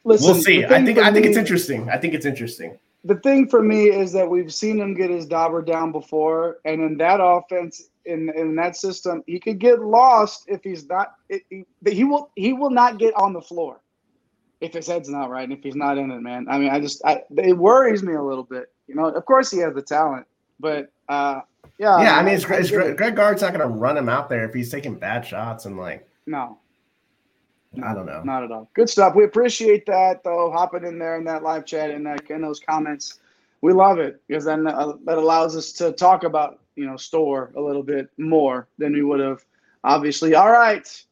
Listen, 0.05 0.33
we'll 0.33 0.43
see. 0.43 0.65
I 0.65 0.83
think 0.85 0.99
I 0.99 1.13
think 1.13 1.25
me, 1.25 1.31
it's 1.31 1.39
interesting. 1.39 1.91
I 1.91 1.99
think 1.99 2.15
it's 2.15 2.27
interesting. 2.27 2.79
The 3.05 3.17
thing 3.17 3.49
for 3.49 3.63
me 3.63 3.91
is 3.91 4.13
that 4.13 4.29
we've 4.29 4.53
seen 4.53 4.79
him 4.79 4.95
get 4.95 5.11
his 5.11 5.27
dauber 5.27 5.63
down 5.63 5.93
before, 5.93 6.59
and 6.65 6.81
in 6.81 6.97
that 6.99 7.21
offense, 7.23 7.91
in 8.07 8.31
in 8.35 8.55
that 8.57 8.77
system, 8.77 9.23
he 9.27 9.39
could 9.39 9.59
get 9.59 9.81
lost 9.81 10.45
if 10.47 10.63
he's 10.63 10.87
not. 10.87 11.15
It, 11.29 11.43
he, 11.51 11.65
he 11.87 12.05
will 12.05 12.31
he 12.37 12.53
will 12.55 12.71
not 12.71 12.99
get 12.99 13.15
on 13.15 13.33
the 13.33 13.43
floor 13.43 13.81
if 14.61 14.75
his 14.75 14.87
head's 14.87 15.09
not 15.09 15.31
right 15.31 15.45
and 15.45 15.53
if 15.53 15.63
he's 15.63 15.77
not 15.77 15.99
in 15.99 16.11
it, 16.11 16.21
man. 16.21 16.47
I 16.49 16.59
mean, 16.59 16.71
I 16.71 16.81
just 16.81 17.05
I, 17.05 17.23
it 17.37 17.57
worries 17.57 18.03
me 18.03 18.15
a 18.15 18.23
little 18.23 18.45
bit. 18.45 18.73
You 18.87 18.95
know, 18.95 19.07
of 19.07 19.25
course 19.25 19.51
he 19.51 19.59
has 19.59 19.75
the 19.75 19.83
talent, 19.83 20.27
but 20.59 20.93
uh, 21.09 21.41
yeah. 21.79 22.03
Yeah, 22.03 22.17
I 22.17 22.23
mean, 22.23 22.35
it's, 22.35 22.45
it's 22.45 22.71
Greg, 22.71 22.97
Greg 22.97 23.17
Gard's 23.17 23.43
not 23.43 23.55
going 23.55 23.67
to 23.67 23.75
run 23.75 23.97
him 23.97 24.09
out 24.09 24.29
there 24.29 24.45
if 24.45 24.53
he's 24.53 24.71
taking 24.71 24.97
bad 24.97 25.25
shots 25.25 25.65
and 25.65 25.79
like. 25.79 26.07
No. 26.27 26.59
no. 27.73 27.87
I 27.87 27.95
don't 27.95 28.07
know. 28.07 28.23
Not 28.23 28.45
at 28.45 28.53
all. 28.53 28.71
Good 28.75 28.91
stuff. 28.91 29.15
We 29.15 29.25
appreciate 29.25 29.87
that 29.87 30.23
though, 30.23 30.51
hopping 30.51 30.85
in 30.85 30.99
there 30.99 31.17
in 31.17 31.25
that 31.25 31.43
live 31.43 31.65
chat 31.65 31.91
and 31.91 32.05
that 32.07 32.29
in 32.31 32.43
those 32.43 32.61
comments. 32.61 33.21
We 33.63 33.73
love 33.73 33.99
it 33.99 34.23
because 34.27 34.45
then 34.45 34.67
uh, 34.67 34.95
that 35.05 35.19
allows 35.19 35.57
us 35.57 35.73
to 35.73 35.93
talk 35.93 36.25
about 36.25 36.61
you 36.77 36.87
know 36.87 36.97
Storr 36.97 37.53
a 37.57 37.61
little 37.61 37.83
bit 37.83 38.09
more 38.17 38.69
than 38.79 38.93
we 38.93 39.03
would 39.03 39.21
have 39.21 39.45
obviously. 39.85 40.35
All 40.35 40.51
right. 40.51 41.05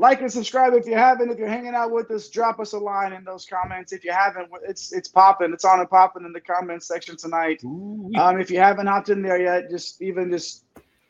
Like 0.00 0.20
and 0.20 0.32
subscribe 0.32 0.74
if 0.74 0.86
you 0.86 0.94
haven't. 0.94 1.28
If 1.28 1.38
you're 1.38 1.48
hanging 1.48 1.74
out 1.74 1.90
with 1.90 2.08
us, 2.12 2.28
drop 2.28 2.60
us 2.60 2.72
a 2.72 2.78
line 2.78 3.12
in 3.12 3.24
those 3.24 3.44
comments. 3.44 3.92
If 3.92 4.04
you 4.04 4.12
haven't, 4.12 4.48
it's 4.62 4.92
it's 4.92 5.08
popping. 5.08 5.52
It's 5.52 5.64
on 5.64 5.80
and 5.80 5.90
popping 5.90 6.24
in 6.24 6.32
the 6.32 6.40
comments 6.40 6.86
section 6.86 7.16
tonight. 7.16 7.60
Um, 7.64 8.40
if 8.40 8.48
you 8.48 8.60
haven't 8.60 8.86
hopped 8.86 9.08
in 9.08 9.22
there 9.22 9.42
yet, 9.42 9.68
just 9.70 10.00
even 10.00 10.30
just 10.30 10.62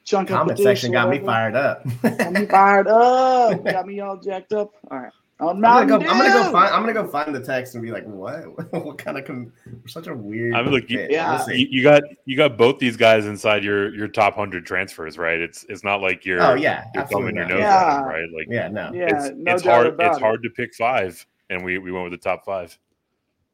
chunk 0.04 0.30
comment 0.30 0.58
section 0.58 0.90
got 0.90 1.10
me 1.10 1.18
fired 1.18 1.54
up. 1.54 1.86
got 2.02 2.32
me 2.32 2.46
fired 2.46 2.88
up. 2.88 3.62
Got 3.64 3.86
me 3.86 4.00
all 4.00 4.16
jacked 4.16 4.54
up. 4.54 4.70
All 4.90 4.98
right. 4.98 5.12
I'm, 5.40 5.64
I'm, 5.64 5.86
gonna 5.86 5.86
go, 5.86 6.10
I'm 6.10 6.18
gonna 6.18 6.32
go 6.32 6.50
find. 6.50 6.74
I'm 6.74 6.80
gonna 6.82 6.94
go 6.94 7.06
find 7.06 7.32
the 7.32 7.40
text 7.40 7.74
and 7.74 7.82
be 7.82 7.92
like, 7.92 8.04
"What? 8.06 8.72
what 8.72 8.98
kind 8.98 9.18
of? 9.18 9.24
Com- 9.24 9.52
such 9.86 10.08
a 10.08 10.14
weird." 10.14 10.54
I 10.54 10.62
mean, 10.62 10.72
look, 10.72 10.90
you, 10.90 11.06
yeah, 11.08 11.46
you, 11.48 11.68
you, 11.70 11.82
got 11.82 12.02
you 12.24 12.36
got 12.36 12.56
both 12.58 12.80
these 12.80 12.96
guys 12.96 13.26
inside 13.26 13.62
your 13.62 13.94
your 13.94 14.08
top 14.08 14.34
hundred 14.34 14.66
transfers, 14.66 15.16
right? 15.16 15.38
It's 15.40 15.64
it's 15.68 15.84
not 15.84 16.00
like 16.00 16.24
you're 16.24 16.42
oh 16.42 16.54
yeah, 16.54 16.86
you're 16.92 17.06
thumbing 17.06 17.36
your 17.36 17.46
nose 17.46 17.60
yeah. 17.60 17.98
them, 17.98 18.04
right? 18.06 18.26
Like 18.34 18.48
yeah, 18.50 18.66
no, 18.66 18.90
yeah, 18.92 19.26
it's, 19.26 19.36
no 19.36 19.54
it's 19.54 19.62
hard. 19.62 19.94
It's 20.00 20.16
it. 20.16 20.20
hard 20.20 20.42
to 20.42 20.50
pick 20.50 20.74
five, 20.74 21.24
and 21.50 21.64
we 21.64 21.78
we 21.78 21.92
went 21.92 22.10
with 22.10 22.20
the 22.20 22.28
top 22.28 22.44
five. 22.44 22.76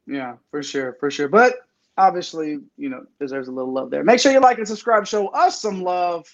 Yeah, 0.07 0.37
for 0.49 0.63
sure, 0.63 0.97
for 0.99 1.11
sure. 1.11 1.27
But 1.27 1.67
obviously, 1.99 2.61
you 2.77 2.89
know, 2.89 3.05
deserves 3.19 3.47
a 3.47 3.51
little 3.51 3.71
love 3.71 3.91
there. 3.91 4.03
Make 4.03 4.19
sure 4.19 4.31
you 4.31 4.39
like 4.39 4.57
and 4.57 4.67
subscribe. 4.67 5.05
Show 5.05 5.27
us 5.27 5.61
some 5.61 5.83
love 5.83 6.25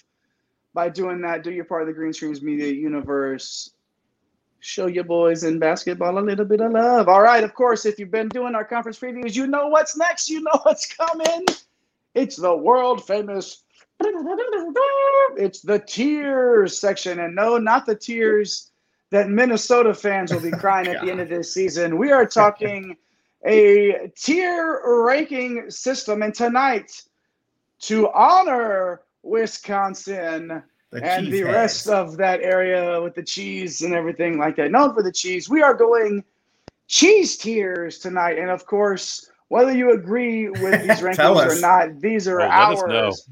by 0.72 0.88
doing 0.88 1.20
that. 1.22 1.42
Do 1.42 1.50
your 1.50 1.66
part 1.66 1.82
of 1.82 1.88
the 1.88 1.94
Green 1.94 2.14
Streams 2.14 2.40
Media 2.40 2.72
universe 2.72 3.71
show 4.62 4.86
your 4.86 5.04
boys 5.04 5.42
in 5.42 5.58
basketball 5.58 6.18
a 6.18 6.20
little 6.20 6.44
bit 6.44 6.60
of 6.60 6.72
love. 6.72 7.08
All 7.08 7.20
right, 7.20 7.42
of 7.42 7.52
course, 7.52 7.84
if 7.84 7.98
you've 7.98 8.12
been 8.12 8.28
doing 8.28 8.54
our 8.54 8.64
conference 8.64 8.98
previews, 8.98 9.34
you 9.34 9.48
know 9.48 9.66
what's 9.66 9.96
next. 9.96 10.30
You 10.30 10.40
know 10.40 10.60
what's 10.62 10.94
coming. 10.94 11.44
It's 12.14 12.36
the 12.36 12.56
world 12.56 13.04
famous. 13.04 13.64
It's 15.36 15.60
the 15.60 15.80
tears 15.80 16.78
section, 16.78 17.20
and 17.20 17.34
no, 17.34 17.58
not 17.58 17.86
the 17.86 17.96
tears 17.96 18.70
that 19.10 19.28
Minnesota 19.28 19.92
fans 19.92 20.32
will 20.32 20.40
be 20.40 20.50
crying 20.58 20.86
at 20.86 21.04
the 21.04 21.10
end 21.10 21.20
of 21.20 21.28
this 21.28 21.52
season. 21.52 21.98
We 21.98 22.12
are 22.12 22.26
talking 22.26 22.96
a 23.44 24.12
tier 24.16 24.80
ranking 24.84 25.70
system, 25.70 26.22
and 26.22 26.34
tonight, 26.34 27.02
to 27.80 28.08
honor 28.12 29.02
Wisconsin, 29.24 30.62
the 30.92 31.02
and 31.02 31.32
the 31.32 31.38
heads. 31.38 31.48
rest 31.48 31.88
of 31.88 32.16
that 32.18 32.40
area 32.42 33.00
with 33.00 33.14
the 33.14 33.22
cheese 33.22 33.82
and 33.82 33.94
everything 33.94 34.38
like 34.38 34.56
that. 34.56 34.70
Known 34.70 34.94
for 34.94 35.02
the 35.02 35.10
cheese, 35.10 35.48
we 35.48 35.62
are 35.62 35.74
going 35.74 36.22
cheese 36.86 37.36
tiers 37.38 37.98
tonight, 37.98 38.38
and 38.38 38.50
of 38.50 38.66
course, 38.66 39.30
whether 39.48 39.72
you 39.72 39.92
agree 39.92 40.50
with 40.50 40.82
these 40.82 41.00
rankings 41.00 41.56
or 41.56 41.60
not, 41.60 42.00
these 42.00 42.28
are 42.28 42.42
ours. 42.42 43.28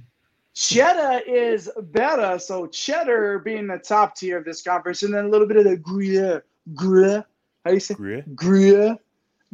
Cheddar 0.54 1.20
is 1.30 1.70
better, 1.92 2.38
so 2.38 2.66
cheddar 2.66 3.38
being 3.38 3.66
the 3.66 3.78
top 3.78 4.16
tier 4.16 4.38
of 4.38 4.44
this 4.44 4.62
conference, 4.62 5.02
and 5.02 5.14
then 5.14 5.26
a 5.26 5.28
little 5.28 5.46
bit 5.46 5.58
of 5.58 5.64
the 5.64 5.76
Gruyere, 5.76 6.42
Gruyere, 6.74 7.24
how 7.64 7.70
do 7.70 7.74
you 7.74 7.80
say? 7.80 7.94
Gruyere, 7.94 8.24
Gruyere, 8.34 8.98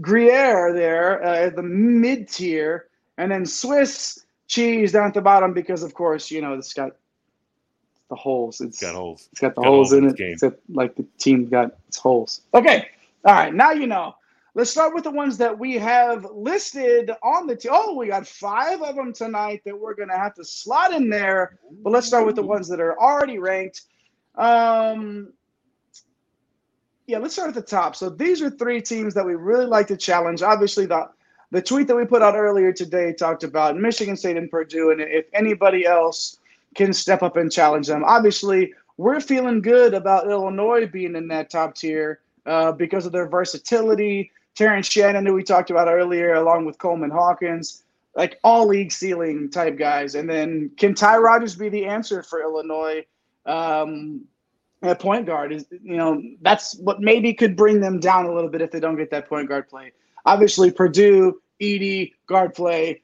Gruyere 0.01 0.73
there 0.73 1.23
uh, 1.23 1.47
at 1.47 1.57
the 1.57 1.63
mid 1.63 2.29
tier, 2.29 2.87
and 3.19 3.31
then 3.31 3.45
Swiss 3.45 4.25
cheese 4.47 4.93
down 4.93 5.09
at 5.09 5.15
the 5.15 5.21
bottom 5.21 5.53
because, 5.53 5.83
of 5.83 5.93
course, 5.93 6.31
you 6.31 6.41
know 6.41 6.55
it's 6.55 6.73
got 6.73 6.93
the 8.09 8.17
holes. 8.17 8.61
It's 8.61 8.81
got 8.81 8.95
holes. 8.95 9.29
It's 9.33 9.41
got 9.41 9.55
the 9.55 9.63
got 9.63 9.69
holes, 9.69 9.91
holes, 9.91 10.05
in 10.05 10.09
it. 10.09 10.33
Except 10.33 10.61
like 10.71 10.95
the 10.97 11.05
team 11.19 11.49
got 11.49 11.77
its 11.89 11.99
holes. 11.99 12.43
Okay. 12.55 12.89
All 13.25 13.35
right. 13.35 13.55
Now 13.55 13.73
you 13.73 13.87
know. 13.87 14.15
Let's 14.55 14.71
start 14.71 14.95
with 14.95 15.05
the 15.05 15.11
ones 15.11 15.37
that 15.37 15.59
we 15.59 15.75
have 15.75 16.27
listed 16.33 17.11
on 17.23 17.47
the 17.47 17.55
team. 17.55 17.73
Oh, 17.75 17.95
we 17.95 18.07
got 18.07 18.27
five 18.27 18.81
of 18.81 18.97
them 18.97 19.13
tonight 19.13 19.61
that 19.67 19.79
we're 19.79 19.93
gonna 19.93 20.17
have 20.17 20.35
to 20.37 20.45
slot 20.47 20.95
in 20.95 21.11
there. 21.11 21.59
But 21.83 21.93
let's 21.93 22.07
start 22.07 22.25
with 22.25 22.37
the 22.37 22.43
ones 22.43 22.67
that 22.69 22.81
are 22.81 22.99
already 22.99 23.39
ranked. 23.39 23.83
Um, 24.35 25.35
yeah, 27.07 27.19
let's 27.19 27.35
start 27.35 27.49
at 27.49 27.55
the 27.55 27.61
top. 27.61 27.97
So 27.97 28.09
these 28.09 28.41
are 28.41 28.49
three 28.49 28.81
teams 28.81 29.13
that 29.13 29.27
we 29.27 29.35
really 29.35 29.67
like 29.67 29.89
to 29.89 29.97
challenge. 29.97 30.43
Obviously, 30.43 30.87
the 30.87 31.11
the 31.51 31.61
tweet 31.61 31.87
that 31.89 31.95
we 31.95 32.07
put 32.07 32.23
out 32.23 32.35
earlier 32.35 32.73
today 32.73 33.13
talked 33.13 33.45
about 33.45 33.77
Michigan 33.77 34.17
State 34.17 34.39
and 34.39 34.51
Purdue, 34.51 34.91
and 34.91 35.03
if 35.03 35.27
anybody 35.35 35.85
else 35.85 36.39
can 36.77 36.93
step 36.93 37.23
up 37.23 37.37
and 37.37 37.51
challenge 37.51 37.89
them. 37.89 38.05
Obviously, 38.05 38.73
we're 38.99 39.21
feeling 39.21 39.61
good 39.61 39.95
about 39.95 40.31
Illinois 40.31 40.87
being 40.87 41.17
in 41.17 41.29
that 41.29 41.51
top 41.51 41.75
tier 41.75 42.21
uh, 42.47 42.73
because 42.73 43.07
of 43.07 43.13
their 43.13 43.29
versatility. 43.29 44.31
Terrence 44.55 44.87
Shannon, 44.87 45.27
who 45.27 45.35
we 45.35 45.43
talked 45.43 45.71
about 45.71 45.89
earlier, 45.89 46.35
along 46.35 46.65
with 46.65 46.79
Coleman 46.79 47.11
Hawkins, 47.11 47.83
like 48.15 48.39
all 48.43 48.67
league 48.67 48.91
ceiling 48.91 49.51
type 49.51 49.77
guys. 49.77 50.15
And 50.15 50.29
then 50.29 50.71
can 50.79 50.95
Ty 50.95 51.19
Rodgers 51.19 51.55
be 51.55 51.69
the 51.69 51.85
answer 51.85 52.23
for 52.23 52.41
Illinois 52.41 53.05
um, 53.45 54.25
at 54.83 54.99
point 54.99 55.27
guard? 55.27 55.53
Is 55.53 55.67
you 55.71 55.97
know 55.97 56.23
that's 56.41 56.77
what 56.77 57.01
maybe 57.01 57.35
could 57.35 57.55
bring 57.55 57.81
them 57.81 58.01
down 58.01 58.25
a 58.25 58.33
little 58.33 58.49
bit 58.49 58.63
if 58.63 58.71
they 58.71 58.81
don't 58.81 58.97
get 58.97 59.11
that 59.11 59.29
point 59.29 59.49
guard 59.49 59.69
play. 59.69 59.93
Obviously, 60.25 60.71
Purdue, 60.71 61.41
Edey, 61.61 62.13
guard 62.27 62.55
play, 62.55 63.03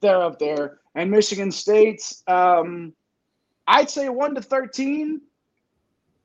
they're 0.00 0.22
up 0.22 0.40
there 0.40 0.77
and 0.98 1.12
Michigan 1.12 1.52
State's, 1.52 2.24
um, 2.26 2.92
I'd 3.68 3.88
say 3.88 4.08
one 4.08 4.34
to 4.34 4.42
thirteen. 4.42 5.20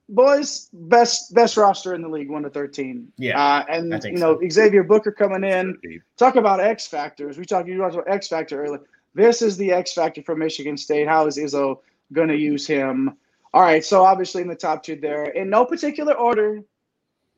Boys, 0.09 0.69
best 0.73 1.33
best 1.33 1.57
roster 1.57 1.93
in 1.93 2.01
the 2.01 2.09
league, 2.09 2.29
one 2.29 2.41
to 2.41 2.49
thirteen. 2.49 3.11
Yeah, 3.17 3.41
uh, 3.41 3.65
and 3.69 4.03
you 4.03 4.17
know 4.17 4.39
so. 4.41 4.49
Xavier 4.49 4.83
Booker 4.83 5.11
coming 5.11 5.43
in. 5.43 5.77
Talk 6.17 6.37
about 6.37 6.59
X 6.59 6.87
factors. 6.87 7.37
We 7.37 7.45
talked 7.45 7.67
you 7.69 7.77
talked 7.77 7.93
about 7.93 8.09
X 8.09 8.27
factor 8.27 8.63
earlier. 8.63 8.81
This 9.13 9.43
is 9.43 9.57
the 9.57 9.71
X 9.71 9.93
factor 9.93 10.23
for 10.23 10.35
Michigan 10.35 10.75
State. 10.75 11.07
How 11.07 11.27
is 11.27 11.37
Izzo 11.37 11.79
going 12.11 12.29
to 12.29 12.37
use 12.37 12.65
him? 12.65 13.15
All 13.53 13.61
right, 13.61 13.85
so 13.85 14.03
obviously 14.03 14.41
in 14.41 14.47
the 14.47 14.55
top 14.55 14.81
two 14.81 14.95
there, 14.95 15.25
in 15.25 15.49
no 15.49 15.65
particular 15.65 16.15
order. 16.15 16.63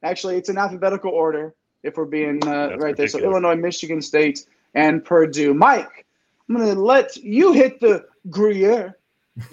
Actually, 0.03 0.37
it's 0.37 0.47
in 0.47 0.57
alphabetical 0.57 1.11
order 1.11 1.53
if 1.83 1.97
we're 1.97 2.05
being 2.05 2.39
uh, 2.47 2.77
right 2.77 2.95
there. 2.95 3.09
So 3.09 3.19
Illinois, 3.19 3.55
Michigan 3.55 4.01
State, 4.01 4.45
and 4.73 5.03
Purdue. 5.03 5.53
Mike, 5.53 6.04
I'm 6.47 6.55
going 6.55 6.73
to 6.73 6.81
let 6.81 7.17
you 7.17 7.53
hit 7.53 7.79
the 7.79 8.05
Gruyere. 8.29 8.97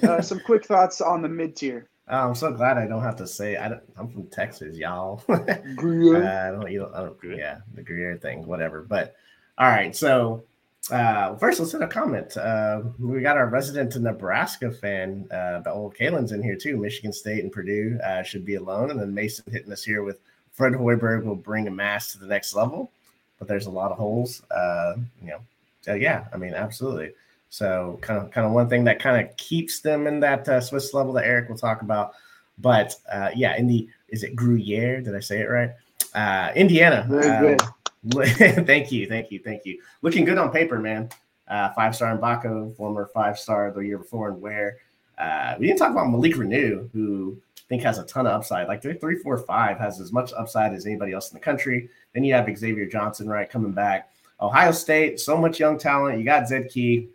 Uh, 0.03 0.21
some 0.23 0.41
quick 0.41 0.65
thoughts 0.65 1.01
on 1.01 1.23
the 1.23 1.29
mid 1.29 1.57
tier. 1.57 1.89
Oh, 2.09 2.29
I'm 2.29 2.35
so 2.35 2.53
glad 2.53 2.79
I 2.79 2.87
don't 2.87 3.03
have 3.03 3.17
to 3.17 3.27
say 3.27 3.57
I 3.57 3.67
am 3.99 4.09
from 4.13 4.27
Texas, 4.27 4.77
y'all. 4.77 5.23
Gruyere. 5.77 6.25
uh, 6.25 6.49
I 6.49 6.51
don't, 6.51 6.71
you 6.71 6.81
don't, 6.81 6.95
I 6.95 7.01
don't, 7.01 7.17
yeah, 7.37 7.59
the 7.75 7.83
Gruyere 7.83 8.17
thing, 8.19 8.47
whatever. 8.47 8.83
But 8.83 9.15
all 9.57 9.69
right, 9.69 9.95
so 9.95 10.45
uh, 10.91 11.37
first 11.37 11.61
let's 11.61 11.73
hit 11.73 11.81
a 11.81 11.87
comment. 11.87 12.37
Uh, 12.37 12.83
we 12.99 13.21
got 13.21 13.37
our 13.37 13.47
resident 13.47 13.95
Nebraska 13.97 14.71
fan, 14.71 15.27
uh, 15.31 15.61
the 15.61 15.71
old 15.71 15.95
Kalen's 15.95 16.33
in 16.33 16.43
here 16.43 16.57
too. 16.57 16.77
Michigan 16.77 17.13
State 17.13 17.45
and 17.45 17.53
Purdue 17.53 17.99
uh, 18.05 18.23
should 18.23 18.45
be 18.45 18.57
alone, 18.57 18.91
and 18.91 19.01
then 19.01 19.15
Mason 19.15 19.45
hitting 19.51 19.73
us 19.73 19.85
here 19.85 20.03
with 20.03 20.19
Fred 20.51 20.73
Hoiberg 20.73 21.25
will 21.25 21.37
bring 21.37 21.69
a 21.69 21.71
mass 21.71 22.13
to 22.13 22.19
the 22.19 22.27
next 22.27 22.55
level, 22.55 22.91
but 23.39 23.49
there's 23.49 23.67
a 23.67 23.71
lot 23.71 23.93
of 23.93 23.97
holes. 23.97 24.43
Uh, 24.51 24.97
you 25.21 25.29
know, 25.29 25.41
uh, 25.89 25.95
yeah, 25.95 26.25
I 26.33 26.37
mean, 26.37 26.55
absolutely. 26.55 27.13
So 27.51 27.99
kind 28.01 28.19
of 28.19 28.31
kind 28.31 28.47
of 28.47 28.53
one 28.53 28.69
thing 28.69 28.85
that 28.85 28.99
kind 28.99 29.25
of 29.27 29.37
keeps 29.37 29.81
them 29.81 30.07
in 30.07 30.21
that 30.21 30.49
uh, 30.49 30.61
Swiss 30.61 30.95
level 30.95 31.13
that 31.15 31.27
Eric 31.27 31.49
will 31.49 31.59
talk 31.59 31.83
about. 31.83 32.13
But 32.59 32.95
uh, 33.13 33.31
yeah, 33.35 33.57
in 33.57 33.67
the 33.67 33.89
is 34.09 34.23
it 34.23 34.37
Gruyere? 34.37 35.03
Did 35.03 35.15
I 35.15 35.21
say 35.21 35.41
it 35.41 35.51
right? 35.51 35.71
Uh, 36.15 36.53
Indiana. 36.55 37.07
Good. 37.09 37.61
thank 38.67 38.91
you, 38.91 39.07
thank 39.07 39.31
you, 39.31 39.39
thank 39.39 39.65
you. 39.65 39.81
Looking 40.03 40.25
good 40.25 40.39
on 40.39 40.51
paper, 40.51 40.79
man. 40.79 41.09
Uh, 41.47 41.73
five 41.75 41.95
star 41.95 42.17
Mgbako, 42.17 42.75
former 42.77 43.11
five 43.13 43.39
star 43.39 43.71
the 43.71 43.81
year 43.81 43.99
before 43.99 44.31
and 44.31 44.41
Ware. 44.41 44.79
Uh, 45.19 45.55
we 45.59 45.67
didn't 45.67 45.79
talk 45.79 45.91
about 45.91 46.11
Malik 46.11 46.35
Reneau, 46.35 46.91
who 46.93 47.37
I 47.59 47.63
think 47.69 47.83
has 47.83 47.99
a 47.99 48.05
ton 48.05 48.27
of 48.27 48.33
upside. 48.33 48.67
Like 48.67 48.83
three, 48.83 48.95
three, 48.95 49.17
four, 49.17 49.39
five 49.39 49.79
has 49.79 50.01
as 50.01 50.13
much 50.13 50.33
upside 50.33 50.73
as 50.73 50.87
anybody 50.87 51.13
else 51.13 51.31
in 51.31 51.35
the 51.35 51.45
country. 51.45 51.91
Then 52.13 52.25
you 52.25 52.35
have 52.35 52.49
Xavier 52.57 52.87
Johnson, 52.87 53.29
right, 53.29 53.49
coming 53.49 53.73
back. 53.73 54.11
Ohio 54.43 54.73
State, 54.73 55.21
so 55.21 55.37
much 55.37 55.61
young 55.61 55.79
talent. 55.79 56.19
You 56.19 56.25
got 56.25 56.49
Zed 56.49 56.69
Key, 56.69 57.09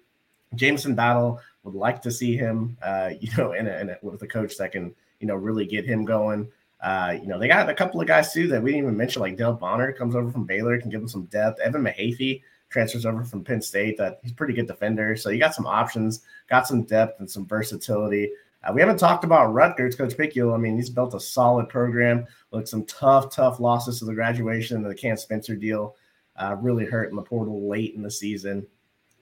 Jamison 0.55 0.95
Battle. 0.95 1.39
Would 1.63 1.75
like 1.75 2.01
to 2.03 2.11
see 2.11 2.37
him, 2.37 2.77
uh, 2.81 3.11
you 3.19 3.29
know, 3.37 3.51
in 3.51 3.67
a, 3.67 3.77
in 3.79 3.89
a, 3.89 3.97
with 4.01 4.21
a 4.23 4.27
coach 4.27 4.57
that 4.57 4.71
can, 4.71 4.95
you 5.19 5.27
know, 5.27 5.35
really 5.35 5.65
get 5.65 5.85
him 5.85 6.05
going. 6.05 6.49
Uh, 6.79 7.17
you 7.19 7.27
know, 7.27 7.37
they 7.37 7.47
got 7.47 7.69
a 7.69 7.73
couple 7.73 7.99
of 7.99 8.07
guys 8.07 8.31
too 8.31 8.47
that 8.47 8.61
we 8.61 8.71
didn't 8.71 8.85
even 8.85 8.97
mention, 8.97 9.21
like 9.21 9.35
Dale 9.35 9.53
Bonner 9.53 9.91
comes 9.91 10.15
over 10.15 10.31
from 10.31 10.45
Baylor, 10.45 10.79
can 10.79 10.89
give 10.89 11.01
him 11.01 11.07
some 11.07 11.25
depth. 11.25 11.59
Evan 11.59 11.83
Mahaffey 11.83 12.41
transfers 12.69 13.05
over 13.05 13.23
from 13.25 13.43
Penn 13.43 13.61
State. 13.61 13.97
That 13.97 14.19
he's 14.23 14.31
pretty 14.31 14.53
good 14.53 14.67
defender. 14.67 15.17
So 15.17 15.29
you 15.29 15.39
got 15.39 15.55
some 15.55 15.67
options, 15.67 16.21
got 16.49 16.67
some 16.67 16.83
depth 16.83 17.19
and 17.19 17.29
some 17.29 17.45
versatility. 17.45 18.31
Uh, 18.63 18.71
we 18.73 18.81
haven't 18.81 18.97
talked 18.97 19.23
about 19.23 19.53
Rutgers, 19.53 19.95
Coach 19.95 20.15
Pikiell. 20.15 20.53
I 20.53 20.57
mean, 20.57 20.75
he's 20.75 20.89
built 20.89 21.13
a 21.13 21.19
solid 21.19 21.67
program. 21.67 22.25
Look, 22.51 22.67
some 22.67 22.85
tough, 22.85 23.33
tough 23.33 23.59
losses 23.59 23.99
to 23.99 24.05
the 24.05 24.13
graduation 24.13 24.81
the 24.83 24.95
Cam 24.95 25.17
Spencer 25.17 25.55
deal 25.55 25.95
uh, 26.37 26.55
really 26.59 26.85
hurt 26.85 27.09
in 27.09 27.15
the 27.15 27.21
portal 27.21 27.67
late 27.67 27.95
in 27.95 28.01
the 28.01 28.11
season. 28.11 28.65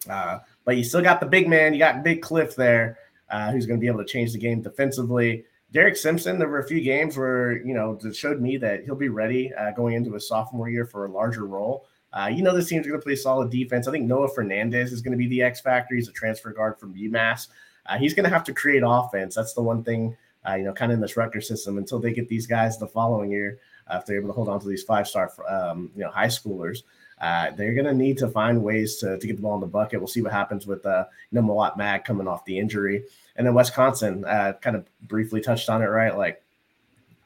Uh, 0.09 0.39
but 0.63 0.77
you 0.77 0.83
still 0.83 1.01
got 1.01 1.19
the 1.19 1.25
big 1.25 1.47
man. 1.47 1.73
You 1.73 1.79
got 1.79 2.03
Big 2.03 2.21
Cliff 2.21 2.55
there, 2.55 2.97
uh, 3.29 3.51
who's 3.51 3.65
going 3.65 3.79
to 3.79 3.81
be 3.81 3.87
able 3.87 3.99
to 3.99 4.05
change 4.05 4.33
the 4.33 4.39
game 4.39 4.61
defensively. 4.61 5.45
Derek 5.71 5.97
Simpson, 5.97 6.37
there 6.37 6.47
were 6.47 6.59
a 6.59 6.67
few 6.67 6.81
games 6.81 7.17
where, 7.17 7.57
you 7.65 7.73
know, 7.73 7.95
that 7.95 8.15
showed 8.15 8.39
me 8.39 8.57
that 8.57 8.85
he'll 8.85 8.95
be 8.95 9.09
ready 9.09 9.53
uh, 9.53 9.71
going 9.71 9.95
into 9.95 10.13
his 10.13 10.27
sophomore 10.27 10.69
year 10.69 10.85
for 10.85 11.05
a 11.05 11.11
larger 11.11 11.45
role. 11.45 11.87
Uh, 12.13 12.27
you 12.27 12.43
know, 12.43 12.55
this 12.55 12.69
team's 12.69 12.87
going 12.87 12.99
to 12.99 13.03
play 13.03 13.15
solid 13.15 13.49
defense. 13.49 13.87
I 13.87 13.91
think 13.91 14.05
Noah 14.05 14.29
Fernandez 14.29 14.93
is 14.93 15.01
going 15.01 15.11
to 15.11 15.17
be 15.17 15.27
the 15.27 15.41
X 15.41 15.59
factor. 15.59 15.95
He's 15.95 16.07
a 16.07 16.13
transfer 16.13 16.51
guard 16.51 16.79
from 16.79 16.93
UMass. 16.93 17.47
Uh, 17.87 17.97
he's 17.97 18.13
going 18.13 18.23
to 18.23 18.29
have 18.29 18.43
to 18.45 18.53
create 18.53 18.83
offense. 18.85 19.35
That's 19.35 19.53
the 19.53 19.61
one 19.61 19.83
thing, 19.83 20.15
you 20.55 20.63
know, 20.63 20.71
kind 20.71 20.91
of 20.91 20.95
in 20.95 21.01
this 21.01 21.17
Rutgers 21.17 21.47
system 21.47 21.77
until 21.77 21.99
they 21.99 22.13
get 22.13 22.29
these 22.29 22.47
guys 22.47 22.77
the 22.77 22.87
following 22.87 23.31
year, 23.31 23.59
uh, 23.87 23.97
if 23.99 24.05
they're 24.05 24.17
able 24.17 24.29
to 24.29 24.33
hold 24.33 24.47
on 24.47 24.61
to 24.61 24.67
these 24.67 24.83
five 24.83 25.07
star, 25.07 25.31
um, 25.49 25.91
you 25.93 26.03
know, 26.03 26.09
high 26.09 26.27
schoolers. 26.27 26.83
Uh, 27.19 27.51
they're 27.51 27.73
going 27.73 27.85
to 27.85 27.93
need 27.93 28.17
to 28.17 28.27
find 28.27 28.61
ways 28.61 28.97
to, 28.97 29.17
to 29.17 29.27
get 29.27 29.37
the 29.37 29.41
ball 29.41 29.55
in 29.55 29.61
the 29.61 29.67
bucket. 29.67 29.99
We'll 29.99 30.07
see 30.07 30.21
what 30.21 30.33
happens 30.33 30.67
with, 30.67 30.85
uh, 30.85 31.05
you 31.31 31.41
know, 31.41 31.47
Mawot 31.47 31.77
Mag 31.77 32.03
coming 32.03 32.27
off 32.27 32.45
the 32.45 32.59
injury. 32.59 33.03
And 33.37 33.47
then 33.47 33.53
Wisconsin, 33.53 34.25
uh, 34.25 34.53
kind 34.61 34.75
of 34.75 34.85
briefly 35.07 35.41
touched 35.41 35.69
on 35.69 35.81
it, 35.81 35.85
right? 35.87 36.15
Like, 36.15 36.41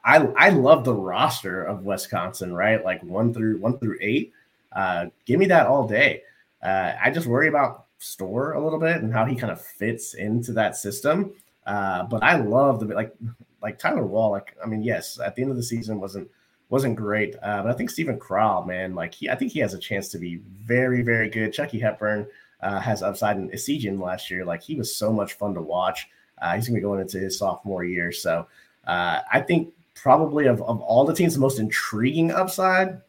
I 0.04 0.18
I 0.38 0.50
love 0.50 0.86
the 0.86 0.94
roster 0.94 1.64
of 1.64 1.84
Wisconsin, 1.84 2.54
right? 2.54 2.84
Like 2.84 3.04
one 3.04 3.34
through 3.34 3.60
one 3.60 3.78
through 3.78 3.98
eight. 4.02 4.34
Uh, 4.72 5.08
give 5.26 5.40
me 5.40 5.46
that 5.48 5.68
all 5.68 5.88
day. 5.88 6.24
Uh, 6.62 6.94
I 7.02 7.12
just 7.12 7.28
worry 7.28 7.48
about 7.48 7.86
Storr 8.00 8.54
a 8.54 8.64
little 8.64 8.80
bit 8.80 9.02
and 9.02 9.14
how 9.14 9.26
he 9.26 9.36
kind 9.36 9.52
of 9.52 9.62
fits 9.62 10.14
into 10.14 10.54
that 10.54 10.78
system. 10.78 11.34
Uh, 11.66 12.04
but 12.04 12.24
I 12.24 12.38
love 12.38 12.80
the 12.80 12.88
like 12.88 13.14
like 13.62 13.78
Tyler 13.78 14.06
Wahl. 14.06 14.32
Like 14.32 14.56
I 14.64 14.68
mean, 14.68 14.84
yes, 14.84 15.20
at 15.20 15.36
the 15.36 15.42
end 15.42 15.52
of 15.52 15.58
the 15.58 15.64
season 15.64 16.00
wasn't 16.00 16.30
wasn't 16.70 16.96
great, 16.96 17.36
uh, 17.42 17.64
but 17.64 17.72
I 17.72 17.74
think 17.74 17.90
Steven 17.90 18.20
Crowl, 18.20 18.64
man, 18.66 18.96
like 18.96 19.14
he 19.14 19.30
I 19.30 19.36
think 19.36 19.52
he 19.52 19.60
has 19.60 19.74
a 19.74 19.80
chance 19.80 20.10
to 20.10 20.18
be 20.18 20.38
very 20.64 21.02
very 21.02 21.30
good. 21.30 21.54
Chucky 21.54 21.80
Hepburn 21.80 22.28
uh, 22.62 22.80
has 22.80 23.02
upside 23.02 23.38
in 23.38 23.50
Essegian 23.50 24.00
last 24.00 24.30
year. 24.30 24.46
Like 24.46 24.62
he 24.62 24.76
was 24.76 24.96
so 24.96 25.12
much 25.12 25.34
fun 25.34 25.54
to 25.56 25.62
watch. 25.62 26.08
Uh, 26.42 26.56
he's 26.56 26.68
gonna 26.68 26.78
be 26.78 26.82
going 26.82 27.02
into 27.02 27.20
his 27.20 27.38
sophomore 27.38 27.84
year, 27.84 28.12
so 28.12 28.48
uh, 28.88 29.22
I 29.32 29.42
think 29.42 29.74
probably 29.96 30.46
of, 30.46 30.62
of 30.62 30.80
all 30.82 31.06
the 31.06 31.14
teams, 31.14 31.34
the 31.34 31.40
most 31.40 31.60
intriguing 31.60 32.32
upside 32.32 33.02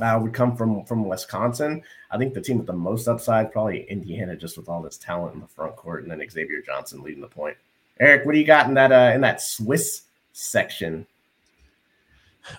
uh, 0.00 0.18
would 0.20 0.32
come 0.32 0.56
from 0.56 0.84
from 0.84 1.06
Wisconsin. 1.06 1.82
I 2.10 2.18
think 2.18 2.34
the 2.34 2.40
team 2.40 2.58
with 2.58 2.66
the 2.66 2.72
most 2.72 3.06
upside 3.06 3.52
probably 3.52 3.84
Indiana, 3.84 4.36
just 4.36 4.56
with 4.56 4.68
all 4.68 4.82
this 4.82 4.96
talent 4.96 5.34
in 5.34 5.40
the 5.40 5.46
front 5.46 5.76
court, 5.76 6.02
and 6.02 6.10
then 6.10 6.28
Xavier 6.28 6.62
Johnson 6.62 7.02
leading 7.02 7.20
the 7.20 7.28
point. 7.28 7.56
Eric, 8.00 8.24
what 8.24 8.32
do 8.32 8.38
you 8.38 8.44
got 8.44 8.66
in 8.66 8.74
that 8.74 8.92
uh, 8.92 9.12
in 9.14 9.20
that 9.20 9.40
Swiss 9.40 10.02
section? 10.32 11.06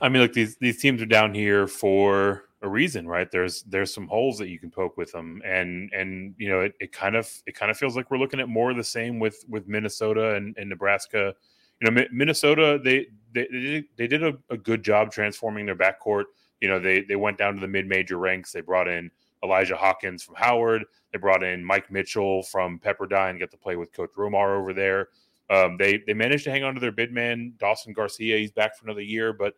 I 0.02 0.10
mean, 0.10 0.22
look 0.22 0.34
these 0.34 0.58
these 0.58 0.80
teams 0.80 1.02
are 1.02 1.08
down 1.08 1.34
here 1.34 1.68
for 1.68 2.46
a 2.62 2.68
reason, 2.68 3.08
right? 3.08 3.30
There's 3.30 3.64
there's 3.64 3.94
some 3.94 4.08
holes 4.08 4.38
that 4.40 4.50
you 4.50 4.60
can 4.60 4.72
poke 4.72 4.98
with 4.98 5.12
them, 5.12 5.42
and 5.46 5.92
and 5.94 6.36
you 6.38 6.50
know 6.50 6.62
it, 6.62 6.74
it 6.80 6.92
kind 6.92 7.16
of 7.16 7.32
it 7.46 7.56
kind 7.56 7.72
of 7.72 7.78
feels 7.78 7.96
like 7.96 8.10
we're 8.10 8.18
looking 8.18 8.40
at 8.40 8.50
more 8.50 8.72
of 8.72 8.78
the 8.78 8.84
same 8.84 9.20
with 9.20 9.44
with 9.48 9.68
Minnesota 9.68 10.36
and, 10.36 10.56
and 10.58 10.70
Nebraska. 10.70 11.34
You 11.82 11.92
know, 11.92 12.06
Minnesota 12.12 12.80
they 12.84 13.08
they 13.34 13.84
they 13.98 14.08
did 14.08 14.24
a, 14.24 14.34
a 14.50 14.58
good 14.58 14.84
job 14.84 15.12
transforming 15.12 15.66
their 15.66 15.76
backcourt 15.76 16.26
you 16.62 16.70
know, 16.70 16.80
they 16.80 17.02
they 17.02 17.16
went 17.16 17.38
down 17.38 17.54
to 17.56 17.62
the 17.62 17.68
mid 17.68 17.88
major 17.88 18.18
ranks. 18.18 18.52
They 18.52 18.62
brought 18.62 18.88
in 18.88 19.12
Elijah 19.44 19.76
Hawkins 19.76 20.24
from 20.24 20.36
Howard. 20.36 20.86
They 21.12 21.20
brought 21.20 21.44
in 21.44 21.64
Mike 21.64 21.92
Mitchell 21.92 22.44
from 22.44 22.80
Pepperdine. 22.80 23.40
Got 23.40 23.52
to 23.52 23.58
play 23.58 23.76
with 23.76 23.94
Coach 23.94 24.12
Romar 24.18 24.58
over 24.58 24.74
there. 24.74 25.10
Um, 25.50 25.78
they 25.78 26.02
they 26.08 26.14
managed 26.14 26.44
to 26.46 26.52
hang 26.52 26.64
on 26.64 26.74
to 26.74 26.80
their 26.80 26.92
bid 26.92 27.12
man 27.12 27.54
Dawson 27.60 27.94
Garcia. 27.94 28.38
He's 28.38 28.52
back 28.52 28.76
for 28.76 28.86
another 28.86 29.02
year, 29.02 29.34
but 29.34 29.54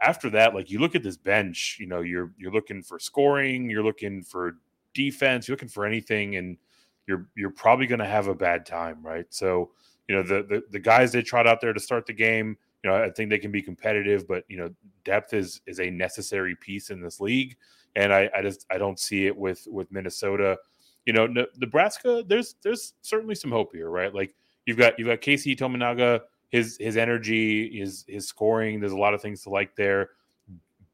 after 0.00 0.30
that, 0.30 0.54
like 0.54 0.70
you 0.70 0.78
look 0.78 0.94
at 0.94 1.02
this 1.02 1.16
bench, 1.16 1.76
you 1.78 1.86
know, 1.86 2.00
you're 2.00 2.32
you're 2.38 2.52
looking 2.52 2.82
for 2.82 2.98
scoring, 2.98 3.68
you're 3.68 3.82
looking 3.82 4.22
for 4.22 4.56
defense, 4.94 5.46
you're 5.46 5.56
looking 5.56 5.68
for 5.68 5.84
anything, 5.84 6.36
and 6.36 6.56
you're 7.06 7.28
you're 7.36 7.50
probably 7.50 7.86
going 7.86 7.98
to 7.98 8.06
have 8.06 8.28
a 8.28 8.34
bad 8.34 8.64
time, 8.64 8.98
right? 9.02 9.26
So, 9.30 9.70
you 10.08 10.14
know, 10.14 10.22
the, 10.22 10.42
the 10.42 10.62
the 10.70 10.78
guys 10.78 11.12
they 11.12 11.22
trot 11.22 11.46
out 11.46 11.60
there 11.60 11.72
to 11.72 11.80
start 11.80 12.06
the 12.06 12.12
game, 12.12 12.56
you 12.82 12.90
know, 12.90 12.96
I 12.96 13.10
think 13.10 13.30
they 13.30 13.38
can 13.38 13.52
be 13.52 13.62
competitive, 13.62 14.26
but 14.26 14.44
you 14.48 14.56
know, 14.56 14.70
depth 15.04 15.34
is 15.34 15.60
is 15.66 15.80
a 15.80 15.90
necessary 15.90 16.56
piece 16.56 16.90
in 16.90 17.02
this 17.02 17.20
league, 17.20 17.56
and 17.94 18.12
I, 18.12 18.30
I 18.34 18.42
just 18.42 18.66
I 18.70 18.78
don't 18.78 18.98
see 18.98 19.26
it 19.26 19.36
with 19.36 19.66
with 19.70 19.92
Minnesota. 19.92 20.58
You 21.06 21.12
know, 21.12 21.26
Nebraska. 21.58 22.22
There's 22.26 22.56
there's 22.62 22.94
certainly 23.02 23.34
some 23.34 23.50
hope 23.50 23.72
here, 23.74 23.90
right? 23.90 24.14
Like 24.14 24.34
you've 24.66 24.78
got 24.78 24.98
you've 24.98 25.08
got 25.08 25.20
Keisei 25.20 25.58
Tominaga, 25.58 26.20
his 26.50 26.76
his 26.78 26.96
energy, 26.96 27.78
his 27.78 28.04
his 28.06 28.26
scoring. 28.26 28.80
There's 28.80 28.92
a 28.92 28.98
lot 28.98 29.14
of 29.14 29.22
things 29.22 29.42
to 29.42 29.50
like 29.50 29.74
there. 29.76 30.10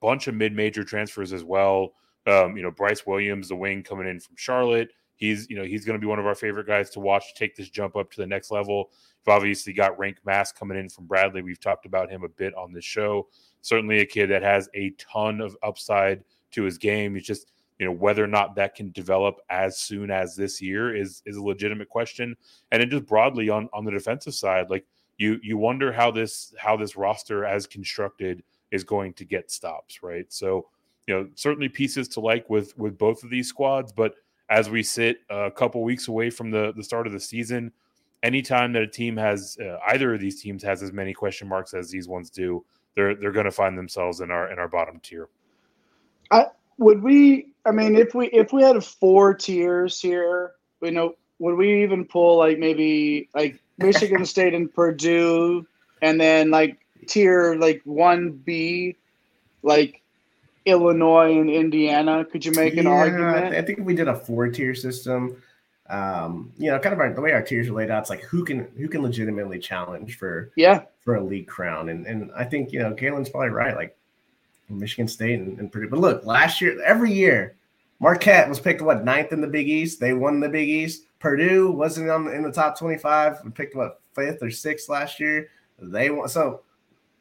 Bunch 0.00 0.28
of 0.28 0.34
mid 0.34 0.52
major 0.52 0.84
transfers 0.84 1.32
as 1.32 1.42
well. 1.42 1.94
Um, 2.26 2.56
you 2.56 2.62
know, 2.62 2.70
Brice 2.70 3.06
Williams, 3.06 3.48
the 3.48 3.56
wing 3.56 3.82
coming 3.82 4.06
in 4.06 4.20
from 4.20 4.36
Charlotte. 4.36 4.90
He's 5.16 5.48
you 5.48 5.56
know 5.56 5.64
he's 5.64 5.84
going 5.84 5.98
to 5.98 6.00
be 6.00 6.06
one 6.06 6.18
of 6.18 6.26
our 6.26 6.34
favorite 6.34 6.66
guys 6.66 6.90
to 6.90 7.00
watch 7.00 7.34
take 7.34 7.56
this 7.56 7.70
jump 7.70 7.96
up 7.96 8.10
to 8.12 8.20
the 8.20 8.26
next 8.26 8.50
level. 8.50 8.90
You've 9.26 9.34
obviously 9.34 9.72
got 9.72 9.96
Rienk 9.98 10.16
Mast 10.26 10.58
coming 10.58 10.78
in 10.78 10.90
from 10.90 11.06
Bradley. 11.06 11.40
We've 11.40 11.60
talked 11.60 11.86
about 11.86 12.10
him 12.10 12.22
a 12.22 12.28
bit 12.28 12.54
on 12.54 12.72
this 12.72 12.84
show. 12.84 13.28
Certainly 13.62 14.00
a 14.00 14.06
kid 14.06 14.28
that 14.28 14.42
has 14.42 14.68
a 14.74 14.90
ton 14.98 15.40
of 15.40 15.56
upside 15.62 16.22
to 16.52 16.62
his 16.62 16.76
game. 16.78 17.16
It's 17.16 17.26
just, 17.26 17.50
you 17.78 17.86
know, 17.86 17.92
whether 17.92 18.22
or 18.22 18.28
not 18.28 18.54
that 18.56 18.74
can 18.74 18.92
develop 18.92 19.36
as 19.48 19.78
soon 19.78 20.10
as 20.10 20.36
this 20.36 20.60
year 20.60 20.94
is 20.94 21.22
is 21.24 21.36
a 21.36 21.42
legitimate 21.42 21.88
question. 21.88 22.36
And 22.70 22.82
then 22.82 22.90
just 22.90 23.06
broadly 23.06 23.48
on 23.48 23.70
on 23.72 23.86
the 23.86 23.90
defensive 23.90 24.34
side, 24.34 24.68
like 24.68 24.84
you 25.18 25.38
you 25.42 25.56
wonder 25.56 25.92
how 25.92 26.10
this 26.10 26.54
how 26.58 26.76
this 26.76 26.96
roster 26.96 27.44
as 27.44 27.66
constructed 27.66 28.42
is 28.70 28.84
going 28.84 29.12
to 29.14 29.24
get 29.24 29.50
stops, 29.50 30.02
right? 30.02 30.26
So, 30.32 30.66
you 31.06 31.14
know, 31.14 31.28
certainly 31.34 31.68
pieces 31.68 32.08
to 32.08 32.20
like 32.20 32.48
with 32.50 32.76
with 32.78 32.98
both 32.98 33.22
of 33.22 33.30
these 33.30 33.48
squads, 33.48 33.92
but 33.92 34.14
as 34.48 34.70
we 34.70 34.82
sit 34.82 35.18
a 35.30 35.50
couple 35.50 35.82
weeks 35.82 36.08
away 36.08 36.30
from 36.30 36.50
the 36.50 36.72
the 36.76 36.82
start 36.82 37.06
of 37.06 37.12
the 37.12 37.20
season, 37.20 37.72
anytime 38.22 38.72
that 38.72 38.82
a 38.82 38.86
team 38.86 39.16
has 39.16 39.56
uh, 39.60 39.78
either 39.88 40.14
of 40.14 40.20
these 40.20 40.40
teams 40.40 40.62
has 40.62 40.82
as 40.82 40.92
many 40.92 41.12
question 41.12 41.48
marks 41.48 41.74
as 41.74 41.90
these 41.90 42.08
ones 42.08 42.30
do, 42.30 42.64
they're 42.94 43.14
they're 43.14 43.32
going 43.32 43.44
to 43.44 43.52
find 43.52 43.76
themselves 43.76 44.20
in 44.20 44.30
our 44.30 44.52
in 44.52 44.58
our 44.58 44.68
bottom 44.68 45.00
tier. 45.00 45.28
I 46.30 46.46
would 46.78 47.02
we. 47.02 47.52
I 47.64 47.72
mean, 47.72 47.96
if 47.96 48.14
we 48.14 48.26
if 48.28 48.52
we 48.52 48.62
had 48.62 48.82
four 48.84 49.34
tiers 49.34 50.00
here, 50.00 50.52
you 50.82 50.90
know, 50.92 51.14
would 51.38 51.56
we 51.56 51.82
even 51.82 52.04
pull 52.04 52.38
like 52.38 52.58
maybe 52.58 53.28
like 53.34 53.60
Michigan 53.78 54.24
State 54.24 54.54
and 54.54 54.72
Purdue, 54.72 55.66
and 56.02 56.20
then 56.20 56.50
like 56.50 56.78
tier 57.06 57.56
like 57.56 57.82
one 57.84 58.30
B, 58.30 58.96
like 59.62 60.02
Illinois 60.64 61.38
and 61.38 61.50
Indiana? 61.50 62.24
Could 62.24 62.44
you 62.44 62.52
make 62.52 62.76
an 62.76 62.84
yeah, 62.84 62.90
argument? 62.90 63.54
I 63.54 63.62
think 63.62 63.80
we 63.80 63.94
did 63.94 64.08
a 64.08 64.14
four 64.14 64.48
tier 64.48 64.74
system 64.74 65.42
um, 65.88 66.52
you 66.58 66.70
know, 66.70 66.78
kind 66.78 66.92
of 66.92 67.00
our, 67.00 67.12
the 67.12 67.20
way 67.20 67.32
our 67.32 67.42
tiers 67.42 67.68
are 67.68 67.72
laid 67.72 67.90
out, 67.90 68.00
it's 68.00 68.10
like 68.10 68.22
who 68.22 68.44
can 68.44 68.68
who 68.76 68.88
can 68.88 69.02
legitimately 69.02 69.58
challenge 69.58 70.18
for 70.18 70.50
yeah 70.56 70.82
for 71.00 71.16
a 71.16 71.22
league 71.22 71.46
crown, 71.46 71.88
and 71.90 72.06
and 72.06 72.30
I 72.36 72.44
think 72.44 72.72
you 72.72 72.80
know 72.80 72.92
Galen's 72.92 73.28
probably 73.28 73.50
right, 73.50 73.76
like 73.76 73.96
Michigan 74.68 75.06
State 75.06 75.38
and, 75.38 75.58
and 75.58 75.70
Purdue. 75.70 75.88
But 75.88 76.00
look, 76.00 76.24
last 76.24 76.60
year, 76.60 76.80
every 76.82 77.12
year, 77.12 77.54
Marquette 78.00 78.48
was 78.48 78.58
picked 78.58 78.82
what 78.82 79.04
ninth 79.04 79.32
in 79.32 79.40
the 79.40 79.46
Big 79.46 79.68
East. 79.68 80.00
They 80.00 80.12
won 80.12 80.40
the 80.40 80.48
Big 80.48 80.68
East. 80.68 81.04
Purdue 81.18 81.70
wasn't 81.70 82.10
on 82.10 82.28
in 82.32 82.42
the 82.42 82.52
top 82.52 82.78
twenty 82.78 82.98
five. 82.98 83.38
We 83.44 83.50
Picked 83.50 83.74
what 83.74 84.00
fifth 84.14 84.42
or 84.42 84.50
sixth 84.50 84.88
last 84.88 85.20
year. 85.20 85.48
They 85.78 86.10
won 86.10 86.28
so. 86.28 86.62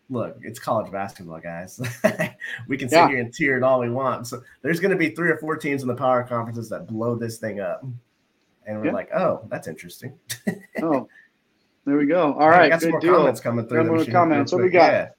Look, 0.08 0.38
it's 0.43 0.60
college 0.60 0.91
basketball, 0.91 1.39
guys. 1.39 1.82
we 2.68 2.78
can 2.78 2.89
sit 2.89 2.96
yeah. 2.98 3.08
here 3.08 3.20
and 3.22 3.34
tear 3.34 3.58
it 3.58 3.64
all 3.64 3.80
we 3.80 3.89
want. 3.89 4.28
So 4.28 4.43
there's 4.62 4.80
going 4.80 4.91
to 4.91 4.98
be 4.98 5.10
three 5.10 5.32
or 5.32 5.38
four 5.39 5.58
teams 5.58 5.82
in 5.82 5.88
the 5.88 5.96
power 5.96 6.22
conferences 6.22 6.70
that 6.70 6.86
blow 6.86 7.16
this 7.16 7.39
thing 7.39 7.60
up 7.60 7.84
and 8.66 8.80
we're 8.80 8.88
yeah. 8.88 8.91
like, 8.91 9.14
oh, 9.14 9.41
that's 9.50 9.68
interesting. 9.68 10.18
oh, 10.82 11.08
there 11.86 11.98
we 11.98 12.06
go. 12.06 12.34
All 12.34 12.50
right, 12.50 12.70
got 12.70 12.82
some 12.82 12.91
more 12.91 13.00
deal. 13.00 13.16
comments 13.16 13.39
coming 13.39 13.68
through. 13.68 13.86
More 13.86 14.06
comments. 14.06 14.52
What 14.52 14.64
we 14.64 14.70
got? 14.70 15.12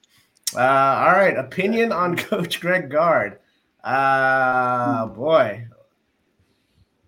Uh, 0.55 0.61
all 0.61 1.12
right, 1.12 1.37
opinion 1.37 1.93
on 1.93 2.16
Coach 2.16 2.61
Greg 2.61 2.91
Gard. 2.91 3.39
Uh, 3.85 5.07
boy, 5.07 5.66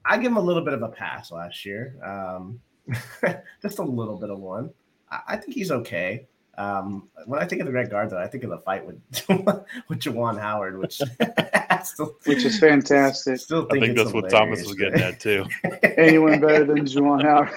I 0.09 0.17
give 0.17 0.33
him 0.33 0.39
a 0.39 0.43
little 0.43 0.63
bit 0.63 0.75
of 0.75 0.83
a 0.83 0.89
pass 0.89 1.31
last 1.31 1.65
year. 1.65 1.95
Um, 2.03 2.61
just 3.63 3.79
a 3.79 3.83
little 3.83 4.17
bit 4.17 4.31
of 4.31 4.39
one. 4.39 4.71
I, 5.11 5.21
I 5.29 5.37
think 5.37 5.55
he's 5.55 5.71
okay. 5.71 6.27
Um, 6.57 7.09
when 7.27 7.41
I 7.41 7.45
think 7.45 7.61
of 7.61 7.67
the 7.67 7.73
Greg 7.73 7.89
Gard, 7.89 8.11
though, 8.11 8.19
I 8.19 8.27
think 8.27 8.43
of 8.43 8.51
the 8.51 8.59
fight 8.59 8.85
with 8.85 8.97
with 9.89 10.01
Juwan 10.01 10.41
Howard, 10.41 10.77
which 10.79 11.01
still, 11.85 12.17
which 12.25 12.45
is 12.45 12.59
fantastic. 12.59 13.39
Still 13.39 13.67
think 13.67 13.85
I 13.85 13.87
think 13.87 13.97
that's 13.97 14.11
hilarious. 14.11 14.33
what 14.33 14.39
Thomas 14.41 14.67
was 14.67 14.75
getting 14.75 15.01
at 15.01 15.21
too. 15.21 15.45
Anyone 15.97 16.41
better 16.41 16.65
than 16.65 16.85
Juwan 16.85 17.23
Howard? 17.23 17.51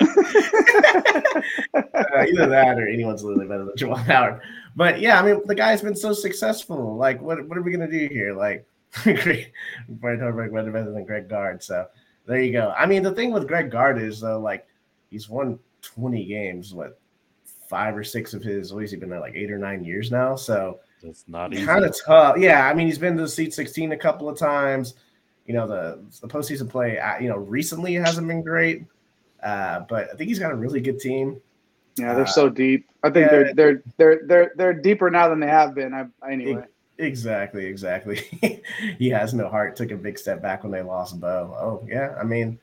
uh, 1.73 2.25
either 2.27 2.47
that 2.47 2.77
or 2.77 2.87
anyone's 2.87 3.23
literally 3.23 3.47
better 3.47 3.65
than 3.65 3.73
Juwan 3.75 4.05
Howard. 4.05 4.41
But 4.75 4.99
yeah, 4.99 5.19
I 5.19 5.25
mean, 5.25 5.41
the 5.45 5.55
guy's 5.55 5.81
been 5.81 5.95
so 5.95 6.13
successful. 6.13 6.95
Like, 6.95 7.19
what 7.21 7.43
what 7.47 7.57
are 7.57 7.63
we 7.63 7.71
gonna 7.71 7.89
do 7.89 8.07
here? 8.07 8.35
Like, 8.35 8.67
Brian 9.03 10.19
Harbaugh 10.19 10.71
better 10.71 10.91
than 10.91 11.05
Greg 11.05 11.27
Gard. 11.27 11.63
So 11.63 11.87
there 12.31 12.41
you 12.41 12.53
go. 12.53 12.73
I 12.77 12.85
mean, 12.85 13.03
the 13.03 13.11
thing 13.11 13.33
with 13.33 13.45
Greg 13.45 13.69
Gard 13.69 14.01
is 14.01 14.21
though, 14.21 14.39
like, 14.39 14.65
he's 15.09 15.27
won 15.27 15.59
20 15.81 16.23
games. 16.25 16.73
What 16.73 16.97
five 17.67 17.95
or 17.95 18.05
six 18.05 18.33
of 18.33 18.41
his? 18.41 18.73
What 18.73 18.81
has 18.81 18.91
he 18.91 18.97
been 18.97 19.09
there? 19.09 19.19
Like 19.19 19.35
eight 19.35 19.51
or 19.51 19.57
nine 19.57 19.83
years 19.83 20.11
now. 20.11 20.37
So 20.37 20.79
it's 21.03 21.25
not 21.27 21.53
kind 21.53 21.83
of 21.83 21.93
tough. 22.05 22.37
Yeah, 22.37 22.69
I 22.69 22.73
mean, 22.73 22.87
he's 22.87 22.97
been 22.97 23.17
to 23.17 23.23
the 23.23 23.27
Sweet 23.27 23.53
16 23.53 23.91
a 23.91 23.97
couple 23.97 24.29
of 24.29 24.37
times. 24.37 24.93
You 25.45 25.55
know, 25.55 25.67
the 25.67 25.99
the 26.21 26.27
postseason 26.27 26.69
play. 26.69 26.97
Uh, 26.97 27.19
you 27.19 27.27
know, 27.27 27.35
recently 27.35 27.95
hasn't 27.95 28.29
been 28.29 28.43
great, 28.43 28.85
uh, 29.43 29.81
but 29.89 30.09
I 30.13 30.15
think 30.15 30.29
he's 30.29 30.39
got 30.39 30.53
a 30.53 30.55
really 30.55 30.79
good 30.79 30.99
team. 30.99 31.41
Yeah, 31.97 32.13
they're 32.13 32.23
uh, 32.23 32.27
so 32.27 32.47
deep. 32.47 32.87
I 33.03 33.09
think 33.09 33.25
yeah, 33.25 33.31
they're 33.31 33.53
they're 33.53 33.83
they're 33.97 34.21
they're 34.25 34.51
they're 34.55 34.73
deeper 34.73 35.09
now 35.09 35.27
than 35.27 35.41
they 35.41 35.47
have 35.47 35.75
been. 35.75 35.93
I, 35.93 36.05
anyway. 36.31 36.63
Exactly, 37.01 37.65
exactly. 37.65 38.17
he 38.99 39.09
has 39.09 39.33
no 39.33 39.49
heart. 39.49 39.75
Took 39.75 39.91
a 39.91 39.97
big 39.97 40.19
step 40.19 40.41
back 40.41 40.63
when 40.63 40.71
they 40.71 40.83
lost 40.83 41.19
Bo. 41.19 41.55
Oh 41.59 41.87
yeah, 41.87 42.15
I 42.19 42.23
mean 42.23 42.59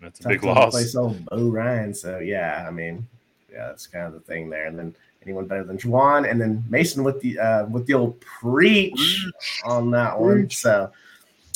that's 0.00 0.24
a 0.24 0.28
big 0.28 0.42
loss. 0.42 0.72
Place 0.72 0.96
old 0.96 1.24
Bo 1.26 1.48
Ryan. 1.48 1.94
So 1.94 2.18
yeah, 2.18 2.64
I 2.66 2.70
mean 2.70 3.06
yeah, 3.50 3.68
that's 3.68 3.86
kind 3.86 4.06
of 4.06 4.12
the 4.12 4.20
thing 4.20 4.50
there. 4.50 4.66
And 4.66 4.76
then 4.76 4.94
anyone 5.22 5.46
better 5.46 5.62
than 5.62 5.78
Juwan, 5.78 6.28
and 6.28 6.40
then 6.40 6.64
Mason 6.68 7.04
with 7.04 7.20
the 7.20 7.38
uh, 7.38 7.66
with 7.66 7.86
the 7.86 7.94
old 7.94 8.20
preach 8.20 9.26
on 9.64 9.90
that 9.92 10.18
one. 10.18 10.50
So. 10.50 10.90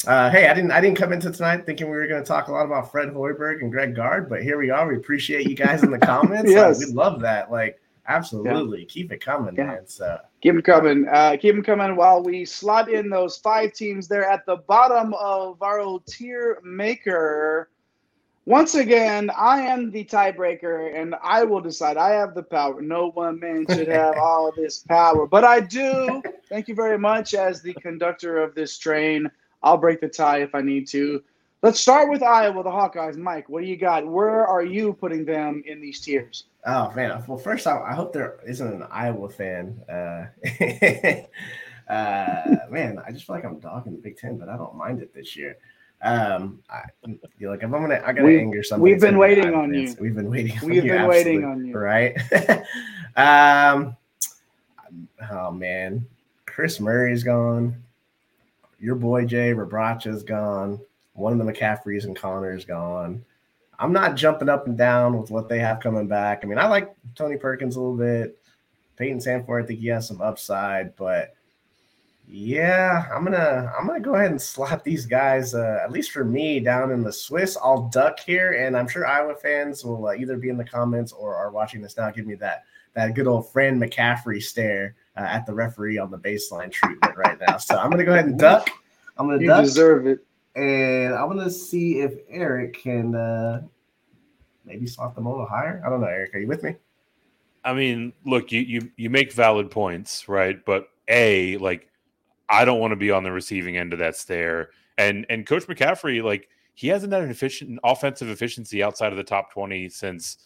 Uh, 0.07 0.31
hey, 0.31 0.49
I 0.49 0.55
didn't 0.55 0.70
I 0.70 0.81
didn't 0.81 0.97
come 0.97 1.12
into 1.12 1.31
tonight 1.31 1.66
thinking 1.66 1.91
we 1.91 1.95
were 1.95 2.07
going 2.07 2.22
to 2.22 2.26
talk 2.26 2.49
a 2.49 2.53
lot 2.53 2.64
about 2.64 2.91
Fred 2.91 3.11
Hoiberg 3.11 3.61
and 3.61 3.70
Greg 3.70 3.95
Gard, 3.95 4.31
but 4.31 4.43
here 4.43 4.57
we 4.57 4.70
are. 4.70 4.89
We 4.89 4.97
appreciate 4.97 5.47
you 5.47 5.55
guys 5.55 5.83
in 5.83 5.91
the 5.91 5.99
comments. 5.99 6.51
yes. 6.55 6.78
we 6.78 6.91
love 6.91 7.20
that. 7.20 7.53
Like, 7.53 7.78
absolutely, 8.09 8.81
yeah. 8.81 8.87
keep 8.89 9.12
it 9.12 9.20
coming, 9.20 9.55
yeah. 9.57 9.66
man. 9.66 9.87
So 9.87 10.18
keep 10.41 10.55
them 10.55 10.62
coming. 10.62 11.07
Uh, 11.09 11.36
keep 11.41 11.55
them 11.55 11.64
coming 11.64 11.97
while 11.97 12.22
we 12.22 12.45
slot 12.45 12.91
in 12.91 13.09
those 13.09 13.38
five 13.38 13.72
teams 13.72 14.09
there 14.09 14.28
at 14.28 14.47
the 14.47 14.57
bottom 14.57 15.14
of 15.14 15.62
our 15.62 15.99
tier 16.07 16.61
maker. 16.64 17.68
Once 18.47 18.74
again, 18.74 19.30
I 19.36 19.61
am 19.61 19.91
the 19.91 20.05
tiebreaker 20.05 20.99
and 20.99 21.14
I 21.22 21.45
will 21.45 21.61
decide. 21.61 21.97
I 21.97 22.11
have 22.11 22.34
the 22.34 22.43
power. 22.43 22.80
No 22.80 23.11
one 23.11 23.38
man 23.38 23.66
should 23.68 23.88
have 23.88 24.16
all 24.20 24.51
this 24.57 24.78
power, 24.78 25.26
but 25.26 25.45
I 25.45 25.61
do. 25.61 26.22
Thank 26.49 26.66
you 26.66 26.74
very 26.74 26.99
much 26.99 27.34
as 27.34 27.62
the 27.62 27.74
conductor 27.74 28.38
of 28.38 28.55
this 28.55 28.78
train. 28.78 29.30
I'll 29.62 29.76
break 29.76 30.01
the 30.01 30.09
tie 30.09 30.43
if 30.43 30.55
I 30.55 30.62
need 30.62 30.88
to. 30.88 31.22
Let's 31.62 31.78
start 31.78 32.08
with 32.08 32.22
Iowa, 32.22 32.62
the 32.62 32.70
Hawkeyes. 32.70 33.18
Mike, 33.18 33.50
what 33.50 33.62
do 33.62 33.68
you 33.68 33.76
got? 33.76 34.06
Where 34.06 34.46
are 34.46 34.64
you 34.64 34.94
putting 34.94 35.26
them 35.26 35.62
in 35.66 35.78
these 35.78 36.00
tiers? 36.00 36.44
Oh 36.64 36.90
man! 36.92 37.22
Well, 37.26 37.36
first 37.36 37.66
off, 37.66 37.82
I 37.86 37.94
hope 37.94 38.14
there 38.14 38.38
isn't 38.46 38.66
an 38.66 38.86
Iowa 38.90 39.28
fan. 39.28 39.78
Uh, 39.86 40.26
uh, 41.92 42.56
man, 42.70 42.98
I 43.06 43.12
just 43.12 43.26
feel 43.26 43.36
like 43.36 43.44
I'm 43.44 43.58
dogging 43.58 43.92
the 43.92 43.98
Big 43.98 44.16
Ten, 44.16 44.38
but 44.38 44.48
I 44.48 44.56
don't 44.56 44.74
mind 44.74 45.02
it 45.02 45.12
this 45.14 45.36
year. 45.36 45.58
Um, 46.02 46.61
I, 46.70 46.84
you're 47.38 47.50
like, 47.50 47.58
if 47.58 47.64
I'm 47.64 47.72
gonna, 47.72 48.02
I 48.06 48.12
gotta 48.12 48.24
we, 48.24 48.38
anger 48.38 48.62
somebody. 48.62 48.92
We've 48.92 49.00
been 49.00 49.18
waiting 49.18 49.54
on 49.54 49.74
you. 49.74 49.94
We've 50.00 50.14
been 50.14 50.30
waiting. 50.30 50.58
We've 50.62 50.82
been 50.82 51.06
waiting 51.06 51.44
on 51.44 51.66
you, 51.66 51.76
right? 51.76 52.16
um, 53.16 53.94
oh 55.30 55.50
man, 55.50 56.06
Kris 56.46 56.80
Murray's 56.80 57.22
gone. 57.22 57.82
Your 58.78 58.94
boy 58.94 59.26
Jay 59.26 59.52
Rebraca's 59.52 60.22
gone. 60.22 60.80
One 61.14 61.32
of 61.32 61.44
the 61.44 61.52
McCafferys 61.52 62.04
and 62.04 62.16
Connor's 62.16 62.64
gone. 62.64 63.24
I'm 63.78 63.92
not 63.92 64.14
jumping 64.14 64.48
up 64.48 64.66
and 64.66 64.76
down 64.76 65.18
with 65.18 65.30
what 65.30 65.48
they 65.48 65.58
have 65.58 65.80
coming 65.80 66.06
back. 66.06 66.40
I 66.42 66.46
mean, 66.46 66.58
I 66.58 66.68
like 66.68 66.94
Tony 67.14 67.36
Perkins 67.36 67.76
a 67.76 67.80
little 67.80 67.96
bit. 67.96 68.38
Payton 68.96 69.18
Sandfort, 69.18 69.62
I 69.62 69.66
think 69.66 69.80
he 69.80 69.86
has 69.88 70.06
some 70.06 70.20
upside, 70.20 70.94
but 70.96 71.34
yeah, 72.32 73.06
I'm 73.12 73.24
gonna 73.24 73.72
I'm 73.76 73.86
gonna 73.86 73.98
go 73.98 74.14
ahead 74.14 74.30
and 74.30 74.40
slap 74.40 74.84
these 74.84 75.06
guys. 75.06 75.54
Uh, 75.54 75.80
at 75.82 75.90
least 75.90 76.12
for 76.12 76.24
me, 76.24 76.61
down 76.61 76.92
in 76.92 77.02
the 77.02 77.12
Swiss. 77.12 77.56
I'll 77.61 77.88
duck 77.88 78.20
here, 78.20 78.52
and 78.52 78.76
I'm 78.76 78.86
sure 78.86 79.06
Iowa 79.06 79.34
fans 79.34 79.84
will 79.84 80.06
uh, 80.06 80.14
either 80.14 80.36
be 80.36 80.48
in 80.48 80.56
the 80.56 80.64
comments 80.64 81.12
or 81.12 81.34
are 81.34 81.50
watching 81.50 81.82
this 81.82 81.96
now. 81.96 82.11
Give 82.11 82.26
me 82.26 82.34
that 82.36 82.64
that 82.94 83.14
good 83.14 83.26
old 83.26 83.50
Fran 83.50 83.80
McCaffery 83.80 84.42
stare 84.42 84.94
uh, 85.16 85.20
at 85.20 85.44
the 85.46 85.54
referee 85.54 85.98
on 85.98 86.11
the 86.11 86.18
baseline 86.18 86.70
treatment 86.70 87.16
right 87.16 87.38
now. 87.48 87.56
So 87.56 87.76
I'm 87.76 87.90
gonna 87.90 88.04
go 88.04 88.12
ahead 88.12 88.26
and 88.26 88.38
duck. 88.38 88.68
I'm 89.16 89.26
gonna 89.26 89.40
you 89.40 89.48
duck. 89.48 89.64
deserve 89.64 90.06
it. 90.06 90.24
And 90.61 91.14
I'm 91.14 91.28
gonna 91.28 91.48
see 91.48 92.00
if 92.00 92.18
Eric 92.28 92.82
can 92.82 93.14
uh, 93.14 93.62
maybe 94.66 94.86
slot 94.86 95.14
them 95.14 95.24
a 95.24 95.30
little 95.30 95.46
higher. 95.46 95.82
I 95.84 95.88
don't 95.88 96.02
know, 96.02 96.06
Eric. 96.06 96.34
Are 96.34 96.38
you 96.38 96.48
with 96.48 96.62
me? 96.62 96.76
I 97.64 97.72
mean, 97.72 98.12
look, 98.26 98.52
you 98.52 98.61
you 98.61 98.90
you 98.96 99.08
make 99.08 99.32
valid 99.32 99.70
points, 99.70 100.28
right? 100.28 100.62
But 100.66 100.88
a 101.08 101.56
like 101.56 101.88
I 102.50 102.66
don't 102.66 102.78
want 102.78 102.92
to 102.92 102.96
be 102.96 103.11
on 103.11 103.22
the 103.22 103.32
receiving 103.32 103.78
end 103.78 103.94
of 103.94 104.00
that 104.00 104.16
stare. 104.16 104.68
And 104.98 105.24
and 105.30 105.46
Coach 105.46 105.66
McCaffery, 105.66 106.22
like 106.22 106.50
he 106.74 106.88
hasn't 106.88 107.11
had 107.11 107.22
an 107.22 107.30
efficient 107.30 107.78
offensive 107.82 108.28
efficiency 108.28 108.82
outside 108.82 109.12
of 109.12 109.16
the 109.16 109.24
top 109.24 109.50
twenty 109.50 109.88
since 109.88 110.36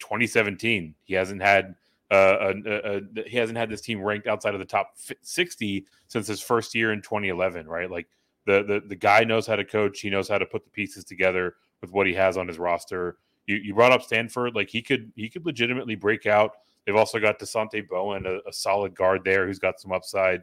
2017. 0.00 0.96
He 1.04 1.14
hasn't 1.14 1.40
had 1.40 1.76
uh, 2.10 2.54
a, 2.66 3.00
he 3.24 3.36
hasn't 3.36 3.56
had 3.56 3.70
this 3.70 3.82
team 3.82 4.02
ranked 4.02 4.26
outside 4.26 4.54
of 4.54 4.60
the 4.60 4.66
top 4.66 4.96
60 5.22 5.86
since 6.08 6.26
his 6.26 6.40
first 6.40 6.74
year 6.74 6.92
in 6.92 7.02
2011. 7.02 7.68
Right, 7.68 7.88
like 7.88 8.08
the 8.46 8.62
the 8.62 8.82
the 8.88 8.96
guy 8.96 9.24
knows 9.24 9.46
how 9.46 9.56
to 9.56 9.64
coach. 9.64 10.00
He 10.00 10.10
knows 10.10 10.28
how 10.28 10.38
to 10.38 10.46
put 10.46 10.64
the 10.64 10.70
pieces 10.70 11.04
together 11.04 11.54
with 11.80 11.92
what 11.92 12.06
he 12.06 12.14
has 12.14 12.36
on 12.36 12.48
his 12.48 12.58
roster. 12.58 13.18
You, 13.46 13.56
you 13.56 13.74
brought 13.74 13.92
up 13.92 14.02
Sandfort, 14.02 14.54
like 14.54 14.70
he 14.70 14.82
could 14.82 15.12
he 15.16 15.28
could 15.28 15.44
legitimately 15.44 15.94
break 15.94 16.26
out. 16.26 16.52
They've 16.86 16.96
also 16.96 17.18
got 17.18 17.38
Dasonte 17.38 17.88
Bowen, 17.88 18.26
a, 18.26 18.48
a 18.48 18.52
solid 18.52 18.94
guard 18.94 19.22
there 19.24 19.46
who's 19.46 19.58
got 19.58 19.80
some 19.80 19.92
upside 19.92 20.42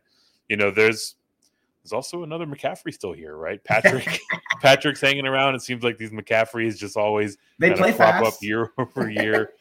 you 0.51 0.57
know, 0.57 0.69
there's 0.69 1.15
there's 1.81 1.93
also 1.93 2.23
another 2.23 2.45
McCaffery 2.45 2.93
still 2.93 3.13
here, 3.13 3.37
right? 3.37 3.63
Patrick 3.63 4.19
Patrick's 4.61 4.99
hanging 4.99 5.25
around. 5.25 5.55
It 5.55 5.61
seems 5.61 5.81
like 5.81 5.97
these 5.97 6.11
McCafferys 6.11 6.77
just 6.77 6.97
always 6.97 7.37
they 7.57 7.71
play 7.71 7.93
crop 7.93 8.15
fast. 8.15 8.25
up 8.25 8.33
year 8.41 8.69
over 8.77 9.09
year. 9.09 9.51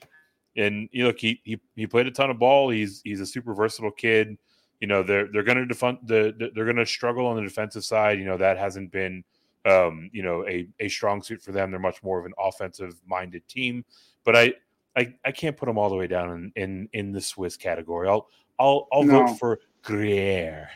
and 0.56 0.88
you 0.90 1.04
know, 1.04 1.12
he, 1.16 1.40
he 1.44 1.60
he 1.76 1.86
played 1.86 2.08
a 2.08 2.10
ton 2.10 2.28
of 2.28 2.40
ball. 2.40 2.70
He's 2.70 3.00
he's 3.04 3.20
a 3.20 3.26
super 3.26 3.54
versatile 3.54 3.92
kid. 3.92 4.36
You 4.80 4.88
know, 4.88 5.02
they're 5.02 5.28
they're 5.32 5.42
going 5.42 5.58
to 5.58 5.66
defend 5.66 5.98
the 6.04 6.34
they're 6.54 6.64
going 6.64 6.76
to 6.76 6.86
struggle 6.86 7.26
on 7.26 7.36
the 7.36 7.42
defensive 7.42 7.84
side. 7.84 8.18
You 8.18 8.24
know, 8.24 8.38
that 8.38 8.58
hasn't 8.58 8.90
been 8.90 9.22
um, 9.66 10.10
you 10.12 10.22
know 10.22 10.46
a 10.48 10.66
a 10.80 10.88
strong 10.88 11.22
suit 11.22 11.42
for 11.42 11.52
them. 11.52 11.70
They're 11.70 11.80
much 11.80 12.02
more 12.02 12.18
of 12.18 12.26
an 12.26 12.32
offensive 12.38 12.94
minded 13.06 13.46
team. 13.46 13.84
But 14.24 14.36
I 14.36 14.54
I, 14.96 15.14
I 15.24 15.32
can't 15.32 15.56
put 15.56 15.66
them 15.66 15.78
all 15.78 15.90
the 15.90 15.96
way 15.96 16.06
down 16.06 16.30
in 16.30 16.62
in, 16.62 16.88
in 16.92 17.12
the 17.12 17.20
Swiss 17.20 17.56
category. 17.56 18.08
I'll 18.08 18.28
I'll 18.58 18.88
I'll 18.92 19.04
no. 19.04 19.26
vote 19.26 19.38
for 19.38 19.60
Gruyere. 19.82 20.68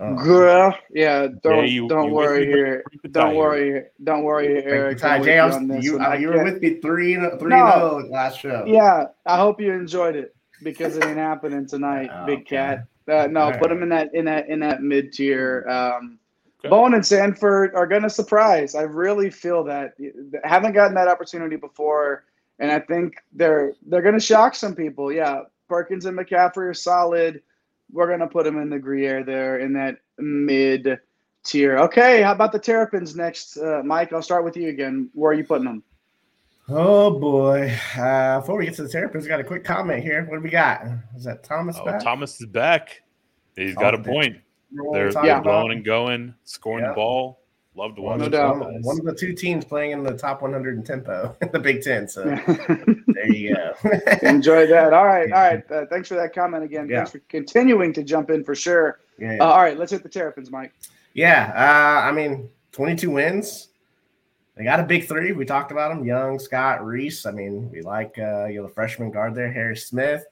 Oh. 0.00 0.14
Gruyere, 0.14 0.74
yeah. 0.90 1.28
Don't 1.42 1.58
yeah, 1.58 1.64
you, 1.64 1.88
don't 1.88 2.08
you 2.08 2.14
worry 2.14 2.46
here. 2.46 2.84
Don't 3.10 3.34
worry. 3.34 3.84
Don't 4.02 4.24
worry, 4.24 4.64
Eric. 4.64 4.98
Ty, 4.98 5.22
Jay, 5.22 5.40
was, 5.40 5.84
you, 5.84 6.00
uh, 6.00 6.14
you 6.14 6.28
were 6.28 6.42
with 6.42 6.60
me 6.60 6.80
three 6.80 7.14
three 7.14 7.50
no, 7.50 8.00
no 8.00 8.08
last 8.10 8.40
show. 8.40 8.64
Yeah, 8.66 9.04
I 9.26 9.36
hope 9.36 9.60
you 9.60 9.72
enjoyed 9.72 10.16
it 10.16 10.34
because 10.62 10.96
it 10.96 11.04
ain't 11.04 11.18
happening 11.18 11.66
tonight, 11.66 12.10
oh, 12.14 12.26
Big 12.26 12.46
Cat. 12.46 12.86
Uh, 13.10 13.26
no, 13.30 13.50
right. 13.50 13.60
put 13.60 13.68
them 13.68 13.82
in 13.82 13.88
that 13.90 14.14
in 14.14 14.24
that 14.24 14.48
in 14.48 14.60
that 14.60 14.82
mid 14.82 15.12
tier. 15.12 15.66
Um, 15.68 16.18
okay. 16.60 16.68
Bowen 16.68 16.94
and 16.94 17.02
Sandfort 17.02 17.74
are 17.74 17.86
going 17.86 18.02
to 18.02 18.10
surprise. 18.10 18.74
I 18.74 18.82
really 18.82 19.30
feel 19.30 19.64
that. 19.64 19.94
Haven't 20.44 20.72
gotten 20.72 20.94
that 20.94 21.08
opportunity 21.08 21.56
before, 21.56 22.24
and 22.58 22.70
I 22.70 22.80
think 22.80 23.16
they're 23.32 23.74
they're 23.86 24.02
going 24.02 24.14
to 24.14 24.20
shock 24.20 24.54
some 24.54 24.74
people. 24.74 25.12
Yeah, 25.12 25.42
Perkins 25.68 26.06
and 26.06 26.18
McCaffery 26.18 26.70
are 26.70 26.74
solid 26.74 27.42
we're 27.92 28.08
gonna 28.08 28.28
put 28.28 28.44
them 28.44 28.58
in 28.58 28.70
the 28.70 28.78
Gruyere 28.78 29.24
there 29.24 29.58
in 29.58 29.72
that 29.74 29.98
mid 30.18 30.98
tier. 31.44 31.78
Okay, 31.78 32.22
how 32.22 32.32
about 32.32 32.52
the 32.52 32.58
Terrapins 32.58 33.14
next, 33.14 33.56
uh, 33.56 33.82
Mike? 33.84 34.12
I'll 34.12 34.22
start 34.22 34.44
with 34.44 34.56
you 34.56 34.68
again. 34.68 35.10
Where 35.14 35.30
are 35.30 35.34
you 35.34 35.44
putting 35.44 35.64
them? 35.64 35.82
Oh 36.68 37.18
boy! 37.18 37.78
Uh, 37.96 38.40
before 38.40 38.56
we 38.56 38.64
get 38.64 38.74
to 38.76 38.84
the 38.84 38.88
Terrapins, 38.88 39.26
got 39.26 39.38
a 39.38 39.44
quick 39.44 39.64
comment 39.64 40.02
here. 40.02 40.24
What 40.24 40.36
do 40.36 40.42
we 40.42 40.48
got? 40.48 40.86
Is 41.14 41.24
that 41.24 41.44
Thomas 41.44 41.76
oh, 41.78 41.84
back? 41.84 42.02
Thomas 42.02 42.40
is 42.40 42.46
back. 42.46 43.02
He's 43.54 43.74
got 43.74 43.94
oh, 43.94 43.98
a 43.98 44.02
point. 44.02 44.38
They're, 44.92 45.12
they're 45.12 45.26
yeah. 45.26 45.40
blowing 45.40 45.72
and 45.72 45.84
going, 45.84 46.34
scoring 46.44 46.84
yep. 46.84 46.92
the 46.92 46.96
ball. 46.96 47.40
Loved 47.76 47.96
to 47.96 48.02
watch. 48.02 48.20
No 48.20 48.28
doubt. 48.28 48.60
One, 48.60 48.82
one 48.82 48.98
of 48.98 49.04
the 49.04 49.14
two 49.14 49.34
teams 49.34 49.64
playing 49.64 49.90
in 49.90 50.02
the 50.04 50.16
top 50.16 50.42
100 50.42 50.76
in 50.76 50.84
tempo 50.84 51.36
in 51.42 51.50
the 51.52 51.58
Big 51.58 51.82
Ten. 51.82 52.08
So 52.08 52.22
there 53.08 53.32
you 53.32 53.54
go. 53.54 53.74
Enjoy 54.22 54.66
that. 54.66 54.92
All 54.92 55.04
right, 55.04 55.30
all 55.32 55.50
right. 55.50 55.70
Uh, 55.70 55.84
thanks 55.90 56.08
for 56.08 56.14
that 56.14 56.34
comment 56.34 56.64
again. 56.64 56.88
Yeah. 56.88 56.98
Thanks 56.98 57.10
for 57.10 57.18
continuing 57.28 57.92
to 57.94 58.04
jump 58.04 58.30
in 58.30 58.44
for 58.44 58.54
sure. 58.54 59.00
yeah, 59.18 59.38
Uh, 59.40 59.46
all 59.46 59.60
right, 59.60 59.76
let's 59.76 59.90
hit 59.90 60.02
the 60.02 60.08
Terrapins, 60.08 60.50
Mike. 60.50 60.72
yeah. 61.14 61.52
Uh, 61.54 62.08
I 62.08 62.12
mean, 62.12 62.48
22 62.72 63.10
wins. 63.10 63.68
They 64.56 64.64
got 64.64 64.80
a 64.80 64.84
big 64.84 65.06
three. 65.08 65.32
We 65.32 65.44
talked 65.44 65.72
about 65.72 65.94
them: 65.94 66.04
Young, 66.04 66.38
Scott, 66.38 66.84
Reese. 66.84 67.26
I 67.26 67.32
mean, 67.32 67.70
we 67.70 67.82
like 67.82 68.18
uh, 68.18 68.46
you 68.46 68.60
know 68.60 68.66
the 68.66 68.72
freshman 68.72 69.10
guard 69.10 69.34
there, 69.34 69.52
Harris 69.52 69.86
Smith. 69.86 70.24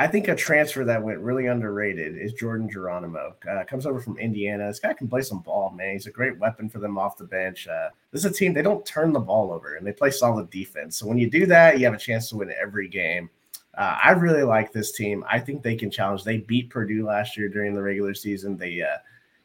I 0.00 0.06
think 0.06 0.28
a 0.28 0.36
transfer 0.36 0.84
that 0.84 1.02
went 1.02 1.18
really 1.18 1.46
underrated 1.46 2.16
is 2.16 2.32
Jordan 2.32 2.70
Geronimo. 2.70 3.34
Uh, 3.50 3.64
comes 3.64 3.84
over 3.84 3.98
from 3.98 4.16
Indiana. 4.16 4.68
This 4.68 4.78
guy 4.78 4.92
can 4.92 5.08
play 5.08 5.22
some 5.22 5.40
ball, 5.40 5.74
man. 5.76 5.94
He's 5.94 6.06
a 6.06 6.12
great 6.12 6.38
weapon 6.38 6.68
for 6.68 6.78
them 6.78 6.96
off 6.96 7.16
the 7.16 7.24
bench. 7.24 7.66
Uh, 7.66 7.88
this 8.12 8.24
is 8.24 8.30
a 8.30 8.34
team 8.34 8.54
they 8.54 8.62
don't 8.62 8.86
turn 8.86 9.12
the 9.12 9.18
ball 9.18 9.52
over 9.52 9.74
and 9.74 9.84
they 9.84 9.92
play 9.92 10.12
solid 10.12 10.50
defense. 10.50 10.96
So 10.96 11.06
when 11.08 11.18
you 11.18 11.28
do 11.28 11.46
that, 11.46 11.80
you 11.80 11.84
have 11.84 11.94
a 11.94 11.98
chance 11.98 12.28
to 12.28 12.36
win 12.36 12.54
every 12.62 12.86
game. 12.86 13.28
Uh, 13.76 13.98
I 14.02 14.12
really 14.12 14.44
like 14.44 14.72
this 14.72 14.92
team. 14.92 15.24
I 15.28 15.40
think 15.40 15.64
they 15.64 15.74
can 15.74 15.90
challenge. 15.90 16.22
They 16.22 16.38
beat 16.38 16.70
Purdue 16.70 17.04
last 17.04 17.36
year 17.36 17.48
during 17.48 17.74
the 17.74 17.82
regular 17.82 18.14
season. 18.14 18.56
They, 18.56 18.80
uh, 18.80 18.98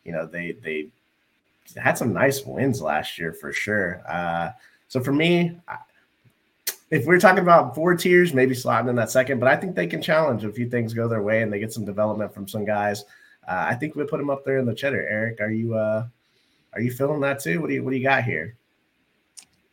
you 0.04 0.12
know, 0.12 0.28
they 0.28 0.52
they 0.64 0.90
had 1.78 1.98
some 1.98 2.14
nice 2.14 2.44
wins 2.46 2.82
last 2.82 3.18
year 3.18 3.34
for 3.34 3.52
sure. 3.52 4.02
Uh, 4.08 4.52
so 4.88 5.02
for 5.02 5.14
me, 5.14 5.58
if 6.92 7.06
we're 7.06 7.20
talking 7.20 7.42
about 7.42 7.74
four 7.74 7.96
tiers, 7.96 8.34
maybe 8.34 8.54
slotting 8.54 8.90
in 8.90 8.96
that 8.98 9.10
second, 9.10 9.40
but 9.40 9.50
I 9.50 9.56
think 9.56 9.76
they 9.76 9.88
can 9.88 10.02
challenge 10.02 10.44
if 10.44 10.52
a 10.52 10.54
few 10.54 10.70
things 10.70 10.94
go 10.94 11.08
their 11.08 11.24
way 11.24 11.42
and 11.42 11.52
they 11.52 11.60
get 11.60 11.74
some 11.74 11.86
development 11.86 12.34
from 12.34 12.48
some 12.48 12.66
guys. 12.66 13.04
Uh, 13.48 13.66
I 13.68 13.76
think 13.76 13.96
we 13.96 14.04
put 14.06 14.20
them 14.20 14.30
up 14.30 14.46
there 14.46 14.60
in 14.60 14.66
the 14.66 14.76
cheddar. 14.76 15.06
Eric, 15.08 15.42
are 15.42 15.52
you 15.52 15.76
uh, 15.76 16.08
are 16.74 16.82
you 16.82 16.92
feeling 16.92 17.20
that 17.22 17.40
too? 17.40 17.60
What 17.62 17.68
do 17.68 17.74
you 17.74 17.84
what 17.84 17.92
do 17.92 17.98
you 17.98 18.04
got 18.04 18.24
here? 18.24 18.56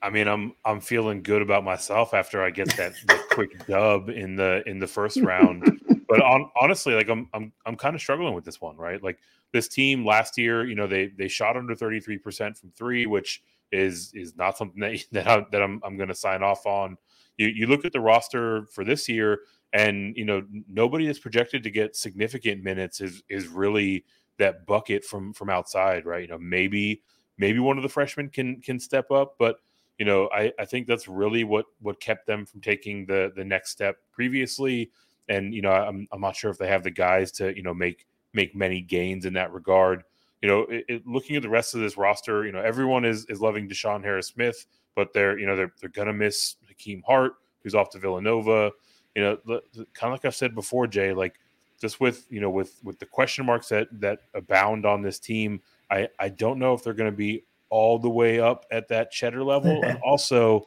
I 0.03 0.11
mean, 0.11 0.29
I'm 0.29 0.55
I'm 0.65 0.81
feeling 0.81 1.23
good 1.23 1.43
about 1.43 1.63
myself 1.63 2.15
after 2.15 2.43
I 2.43 2.51
get 2.51 2.69
that, 2.77 2.95
that 3.07 3.29
quick 3.31 3.67
dub 3.67 4.09
in 4.09 4.35
the 4.35 4.63
in 4.67 4.79
the 4.79 4.87
first 4.87 5.19
round. 5.19 5.80
But 6.11 6.23
on, 6.23 6.51
honestly, 6.61 6.95
like 6.95 7.09
I'm 7.09 7.29
I'm 7.33 7.53
I'm 7.65 7.77
kind 7.77 7.95
of 7.95 8.01
struggling 8.01 8.35
with 8.35 8.45
this 8.45 8.61
one, 8.61 8.77
right? 8.77 9.01
Like 9.01 9.21
this 9.53 9.69
team 9.69 10.05
last 10.05 10.37
year, 10.37 10.67
you 10.67 10.75
know, 10.75 10.89
they 10.89 11.07
they 11.07 11.29
shot 11.29 11.57
under 11.57 11.77
33 11.77 12.19
percent 12.19 12.59
from 12.59 12.73
three, 12.73 13.07
which 13.07 13.45
is 13.71 14.11
is 14.13 14.35
not 14.37 14.59
something 14.59 14.81
that 14.81 15.05
that, 15.13 15.29
I, 15.29 15.47
that 15.53 15.63
I'm 15.63 15.81
I'm 15.85 15.97
going 15.97 16.09
to 16.09 16.15
sign 16.15 16.43
off 16.43 16.67
on. 16.67 16.97
You 17.37 17.47
you 17.47 17.69
look 17.69 17.85
at 17.85 17.93
the 17.93 18.01
roster 18.01 18.67
for 18.73 18.83
this 18.83 19.09
year, 19.09 19.39
and 19.73 20.17
you 20.17 20.25
know 20.25 20.43
nobody 20.69 21.07
is 21.07 21.21
projected 21.21 21.63
to 21.63 21.71
get 21.71 21.95
significant 21.95 22.65
minutes. 22.65 23.01
Is 23.01 23.23
is 23.29 23.47
really 23.47 24.05
that 24.39 24.67
bucket 24.67 25.05
from 25.05 25.33
from 25.33 25.49
outside, 25.49 26.07
right? 26.07 26.23
You 26.23 26.29
know, 26.29 26.39
maybe 26.39 27.03
maybe 27.39 27.61
one 27.61 27.77
of 27.77 27.85
the 27.85 27.89
freshmen 27.89 28.31
can 28.31 28.61
can 28.61 28.81
step 28.81 29.13
up, 29.13 29.37
but 29.39 29.59
you 30.01 30.07
know, 30.07 30.29
I, 30.33 30.51
I 30.59 30.65
think 30.65 30.89
that's 30.89 31.07
really 31.07 31.45
what 31.45 31.67
what 31.81 32.01
kept 32.01 32.27
them 32.27 32.47
from 32.47 32.63
taking 32.63 33.07
the 33.07 33.33
the 33.37 33.45
next 33.45 33.71
step 33.71 33.97
previously. 34.11 34.91
And 35.31 35.55
you 35.55 35.63
know, 35.63 35.71
I'm 35.71 36.07
I'm 36.13 36.21
not 36.21 36.37
sure 36.37 36.51
if 36.51 36.59
they 36.59 36.69
have 36.69 36.83
the 36.83 36.91
guys 36.91 37.33
to 37.33 37.57
you 37.57 37.63
know 37.63 37.73
make 37.73 38.07
make 38.35 38.55
many 38.55 38.83
gains 38.83 39.25
in 39.25 39.33
that 39.35 39.53
regard. 39.53 40.05
You 40.43 40.49
know, 40.49 40.61
it, 40.63 40.85
it, 40.89 41.07
looking 41.07 41.37
at 41.37 41.43
the 41.43 41.49
rest 41.49 41.75
of 41.75 41.81
this 41.81 41.97
roster, 41.97 42.45
you 42.45 42.53
know, 42.53 42.61
everyone 42.61 43.05
is 43.05 43.25
is 43.27 43.41
loving 43.41 43.69
DeShawn 43.69 44.03
Harris-Smith, 44.03 44.67
but 44.95 45.13
they're 45.13 45.39
you 45.39 45.47
know 45.47 45.57
they're 45.57 45.73
they're 45.81 45.89
gonna 45.89 46.13
miss 46.13 46.57
Hakim 46.69 47.03
Hart, 47.07 47.35
who's 47.63 47.75
off 47.75 47.91
to 47.91 47.99
Villanova. 47.99 48.73
You 49.15 49.23
know, 49.23 49.39
the, 49.47 49.63
the, 49.73 49.87
kind 49.95 50.13
of 50.13 50.19
like 50.19 50.25
I've 50.25 50.37
said 50.37 50.55
before, 50.55 50.87
Jay, 50.87 51.13
like 51.13 51.39
just 51.81 52.01
with 52.01 52.27
you 52.31 52.41
know 52.41 52.51
with 52.51 52.81
with 52.85 52.99
the 52.99 53.07
question 53.07 53.47
marks 53.47 53.69
that 53.69 53.89
that 54.01 54.21
abound 54.35 54.85
on 54.85 55.03
this 55.03 55.19
team, 55.19 55.61
I 55.91 56.09
I 56.19 56.29
don't 56.29 56.59
know 56.59 56.75
if 56.75 56.83
they're 56.83 56.95
going 56.95 57.11
to 57.11 57.17
be 57.17 57.45
all 57.71 57.99
the 57.99 58.11
way 58.11 58.41
up 58.41 58.67
at 58.71 58.89
that 58.89 59.11
cheddar 59.11 59.43
level. 59.45 59.83
and 59.85 59.99
also, 60.05 60.67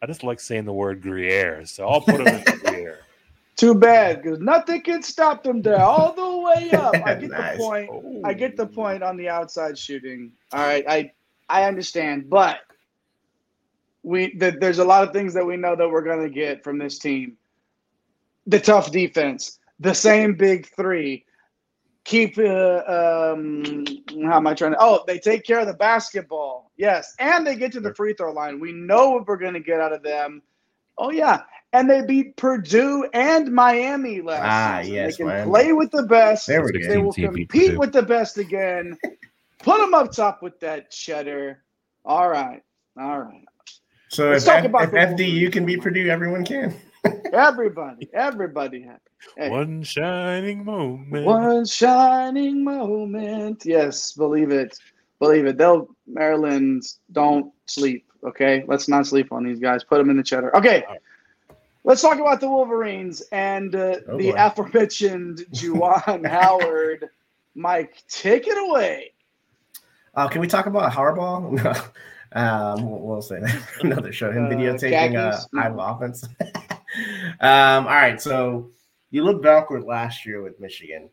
I 0.00 0.06
just 0.06 0.22
like 0.22 0.40
saying 0.40 0.64
the 0.64 0.72
word 0.72 1.02
Gruyere, 1.02 1.66
so 1.66 1.86
I'll 1.86 2.00
put 2.00 2.24
them 2.24 2.28
in 2.28 2.58
Gruyere. 2.58 3.00
Too 3.56 3.74
bad, 3.74 4.22
because 4.22 4.40
nothing 4.40 4.82
can 4.82 5.02
stop 5.02 5.44
them 5.44 5.62
there 5.62 5.80
all 5.80 6.12
the 6.12 6.38
way 6.40 6.72
up. 6.74 6.94
I 7.04 7.14
get 7.14 7.30
Nice. 7.30 7.52
the 7.52 7.58
point. 7.58 7.90
I 8.24 8.32
get 8.32 8.56
the 8.56 8.66
point 8.66 9.02
on 9.02 9.16
the 9.16 9.28
outside 9.28 9.78
shooting. 9.78 10.32
All 10.52 10.60
right, 10.60 10.84
I 10.88 11.12
I 11.48 11.64
understand, 11.64 12.28
but 12.28 12.58
we 14.02 14.30
th- 14.30 14.56
there's 14.60 14.78
a 14.78 14.84
lot 14.84 15.06
of 15.06 15.12
things 15.12 15.34
that 15.34 15.46
we 15.46 15.56
know 15.56 15.76
that 15.76 15.88
we're 15.88 16.02
going 16.02 16.22
to 16.22 16.30
get 16.30 16.64
from 16.64 16.78
this 16.78 16.98
team. 16.98 17.36
The 18.46 18.60
tough 18.60 18.90
defense, 18.90 19.58
the 19.80 19.94
same 19.94 20.34
big 20.34 20.66
three. 20.74 21.24
Keep 22.04 22.36
uh, 22.36 22.82
um 22.86 23.84
how 24.24 24.36
am 24.36 24.46
I 24.46 24.52
trying 24.52 24.72
to 24.72 24.78
oh 24.78 25.04
they 25.06 25.18
take 25.18 25.42
care 25.44 25.60
of 25.60 25.66
the 25.66 25.72
basketball 25.72 26.70
yes 26.76 27.14
and 27.18 27.46
they 27.46 27.56
get 27.56 27.72
to 27.72 27.80
the 27.80 27.94
free 27.94 28.12
throw 28.12 28.30
line 28.30 28.60
we 28.60 28.72
know 28.72 29.10
what 29.12 29.26
we're 29.26 29.38
going 29.38 29.54
to 29.54 29.60
get 29.60 29.80
out 29.80 29.94
of 29.94 30.02
them 30.02 30.42
oh 30.98 31.10
yeah 31.10 31.40
and 31.74 31.90
they 31.90 32.02
beat 32.06 32.36
Purdue 32.36 33.06
and 33.12 33.52
Miami 33.52 34.20
last 34.22 34.42
Ah, 34.44 34.78
season 34.80 34.94
yes, 34.94 35.12
they 35.12 35.16
can 35.18 35.26
Miami. 35.26 35.50
play 35.50 35.72
with 35.72 35.90
the 35.90 36.04
best 36.04 36.46
There 36.46 36.64
we 36.64 36.72
go. 36.72 36.88
they 36.88 36.98
will 36.98 37.12
compete 37.12 37.76
with 37.78 37.92
the 37.92 38.02
best 38.02 38.38
again. 38.38 38.96
Put 39.58 39.78
them 39.78 39.92
up 39.94 40.12
top 40.12 40.42
with 40.42 40.58
that 40.60 40.90
cheddar. 40.90 41.62
All 42.04 42.28
right. 42.28 42.62
All 42.98 43.20
right. 43.20 43.44
So 44.08 44.30
Let's 44.30 44.44
if, 44.44 44.50
talk 44.50 44.58
F- 44.60 44.64
about 44.66 44.84
if 44.84 44.90
the 44.92 44.96
FDU 44.98 45.08
Wolverines. 45.32 45.52
can 45.54 45.66
beat 45.66 45.80
Purdue, 45.82 46.08
everyone 46.08 46.44
can. 46.44 46.74
Everybody, 47.34 48.08
everybody 48.14 48.80
happy. 48.82 49.00
Hey, 49.36 49.50
One 49.50 49.82
shining 49.82 50.64
moment. 50.64 51.26
one 51.26 51.66
shining 51.66 52.62
moment. 52.64 53.62
Yes, 53.66 54.12
believe 54.12 54.50
it. 54.50 54.78
Believe 55.18 55.44
it. 55.46 55.58
They'll 55.58 55.88
Maryland's 56.06 57.00
don't 57.12 57.52
sleep. 57.66 58.06
Okay. 58.26 58.64
Let's 58.68 58.88
not 58.88 59.06
sleep 59.06 59.32
on 59.32 59.44
these 59.44 59.58
guys. 59.58 59.82
Put 59.84 59.98
them 59.98 60.08
in 60.10 60.16
the 60.16 60.22
cheddar. 60.22 60.54
Okay. 60.56 60.84
Let's 61.84 62.00
talk 62.00 62.18
about 62.18 62.40
the 62.40 62.48
Wolverines 62.48 63.20
and 63.30 63.74
uh, 63.74 63.96
Oh, 64.08 64.16
the 64.18 64.30
aforementioned 64.30 65.44
Juwan 65.52 66.26
Howard. 66.26 67.08
Mike, 67.54 68.02
take 68.08 68.46
it 68.48 68.56
away. 68.58 69.12
Uh, 70.14 70.28
can 70.28 70.40
we 70.40 70.46
talk 70.48 70.66
about 70.66 70.92
Harbaugh? 70.92 71.52
No. 72.34 72.40
Um, 72.40 72.90
we'll, 72.90 73.00
we'll 73.00 73.22
say 73.22 73.38
that 73.38 73.62
another 73.82 74.12
show. 74.12 74.32
Him 74.32 74.46
Uh, 74.46 74.48
videotaping 74.48 75.14
uh? 75.16 75.38
Iowa 75.56 75.94
offense. 75.94 76.24
um, 77.40 77.86
all 77.86 77.94
right, 77.94 78.20
so 78.20 78.70
you 79.12 79.22
look 79.22 79.40
backward 79.40 79.84
last 79.84 80.26
year 80.26 80.42
with 80.42 80.58
Michigan. 80.58 81.08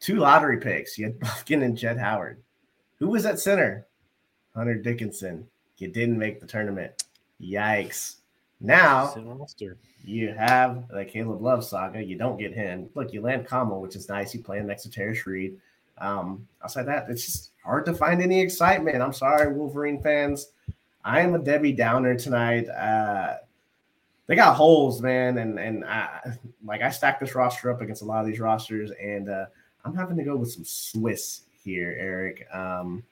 Two 0.00 0.16
lottery 0.16 0.58
picks. 0.60 0.98
You 0.98 1.06
had 1.06 1.18
Bufkin 1.18 1.62
and 1.64 1.78
Jett 1.78 1.96
Howard. 1.98 2.42
Who 2.98 3.08
was 3.08 3.24
at 3.24 3.38
center? 3.40 3.86
Hunter 4.54 4.74
Dickinson. 4.74 5.46
You 5.78 5.88
didn't 5.88 6.18
make 6.18 6.40
the 6.40 6.46
tournament. 6.46 7.04
Yikes. 7.40 8.16
Now 8.60 9.14
you 10.04 10.32
have 10.32 10.88
the 10.88 11.04
Caleb 11.04 11.42
Love 11.42 11.64
saga. 11.64 12.02
You 12.02 12.16
don't 12.16 12.38
get 12.38 12.54
him. 12.54 12.88
Look, 12.94 13.12
you 13.12 13.20
land 13.20 13.46
Kamo, 13.46 13.78
which 13.78 13.96
is 13.96 14.08
nice. 14.08 14.34
You 14.34 14.42
playing 14.42 14.66
next 14.66 14.84
to 14.84 14.88
Tarris 14.88 15.26
Reed. 15.26 15.58
Um, 15.98 16.46
outside 16.62 16.84
that, 16.84 17.08
it's 17.08 17.24
just 17.24 17.52
hard 17.64 17.84
to 17.86 17.94
find 17.94 18.22
any 18.22 18.40
excitement. 18.40 19.02
I'm 19.02 19.12
sorry, 19.12 19.52
Wolverine 19.52 20.02
fans. 20.02 20.52
I 21.04 21.20
am 21.20 21.34
a 21.34 21.38
Debbie 21.38 21.72
Downer 21.72 22.16
tonight. 22.16 22.68
Uh, 22.68 23.36
they 24.26 24.34
got 24.34 24.56
holes, 24.56 25.00
man, 25.00 25.38
and 25.38 25.58
and 25.58 25.84
I, 25.84 26.36
like 26.64 26.82
I 26.82 26.90
stacked 26.90 27.20
this 27.20 27.34
roster 27.34 27.70
up 27.70 27.80
against 27.80 28.02
a 28.02 28.06
lot 28.06 28.20
of 28.20 28.26
these 28.26 28.40
rosters, 28.40 28.90
and 29.00 29.28
uh, 29.28 29.46
I'm 29.84 29.94
having 29.94 30.16
to 30.16 30.24
go 30.24 30.36
with 30.36 30.50
some 30.50 30.64
Swiss 30.64 31.42
here, 31.62 31.96
Eric. 31.98 32.46
Um, 32.52 33.04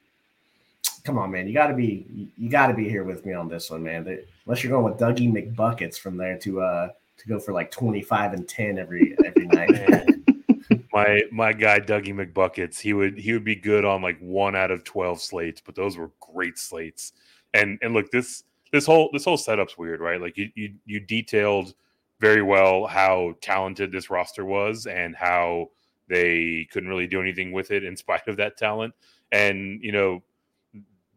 come 1.04 1.18
on, 1.18 1.30
man, 1.30 1.46
you 1.46 1.54
got 1.54 1.68
to 1.68 1.74
be 1.74 2.30
you, 2.36 2.48
got 2.48 2.68
to 2.68 2.74
be 2.74 2.88
here 2.88 3.04
with 3.04 3.24
me 3.24 3.34
on 3.34 3.48
this 3.48 3.70
one, 3.70 3.82
man. 3.82 4.06
Unless 4.46 4.64
you're 4.64 4.72
going 4.72 4.84
with 4.84 5.00
Dougie 5.00 5.30
McBuckets 5.30 5.98
from 5.98 6.16
there 6.16 6.38
to 6.38 6.60
uh 6.60 6.88
to 7.16 7.28
go 7.28 7.38
for 7.38 7.52
like 7.52 7.70
25 7.70 8.32
and 8.32 8.48
10 8.48 8.78
every 8.78 9.16
every 9.24 9.46
night. 9.46 10.06
my 10.92 11.22
my 11.30 11.52
guy 11.52 11.80
Dougie 11.80 12.14
McBuckets, 12.14 12.80
he 12.80 12.92
would 12.92 13.18
he 13.18 13.32
would 13.32 13.44
be 13.44 13.56
good 13.56 13.84
on 13.84 14.02
like 14.02 14.18
one 14.20 14.56
out 14.56 14.70
of 14.70 14.84
twelve 14.84 15.20
slates, 15.20 15.60
but 15.64 15.74
those 15.74 15.96
were 15.96 16.10
great 16.20 16.58
slates. 16.58 17.12
And 17.52 17.78
and 17.82 17.92
look, 17.92 18.10
this 18.10 18.44
this 18.72 18.86
whole 18.86 19.10
this 19.12 19.24
whole 19.24 19.36
setup's 19.36 19.76
weird, 19.76 20.00
right? 20.00 20.20
Like 20.20 20.36
you 20.36 20.50
you 20.54 20.74
you 20.86 21.00
detailed 21.00 21.74
very 22.20 22.42
well 22.42 22.86
how 22.86 23.34
talented 23.40 23.92
this 23.92 24.08
roster 24.08 24.44
was 24.44 24.86
and 24.86 25.14
how 25.14 25.68
they 26.08 26.66
couldn't 26.70 26.88
really 26.88 27.06
do 27.06 27.20
anything 27.20 27.50
with 27.50 27.70
it 27.70 27.84
in 27.84 27.96
spite 27.96 28.28
of 28.28 28.36
that 28.36 28.56
talent. 28.56 28.94
And 29.32 29.82
you 29.82 29.92
know, 29.92 30.22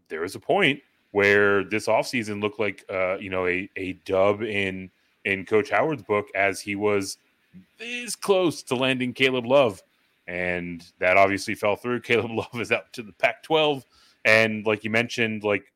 there 0.09 0.21
was 0.21 0.35
a 0.35 0.39
point 0.39 0.81
where 1.11 1.63
this 1.63 1.87
offseason 1.87 2.41
looked 2.41 2.59
like 2.59 2.83
uh, 2.89 3.17
you 3.17 3.29
know, 3.29 3.47
a, 3.47 3.69
a 3.75 3.93
dub 4.05 4.41
in 4.41 4.89
in 5.25 5.45
Coach 5.45 5.69
Howard's 5.69 6.03
book 6.03 6.27
as 6.35 6.61
he 6.61 6.75
was 6.75 7.17
this 7.77 8.15
close 8.15 8.63
to 8.63 8.75
landing 8.75 9.13
Caleb 9.13 9.45
Love. 9.45 9.81
And 10.27 10.85
that 10.99 11.17
obviously 11.17 11.55
fell 11.55 11.75
through. 11.75 12.01
Caleb 12.01 12.31
Love 12.31 12.61
is 12.61 12.71
out 12.71 12.91
to 12.93 13.03
the 13.03 13.13
Pac 13.13 13.43
12. 13.43 13.85
And 14.25 14.65
like 14.65 14.83
you 14.83 14.89
mentioned, 14.89 15.43
like, 15.43 15.71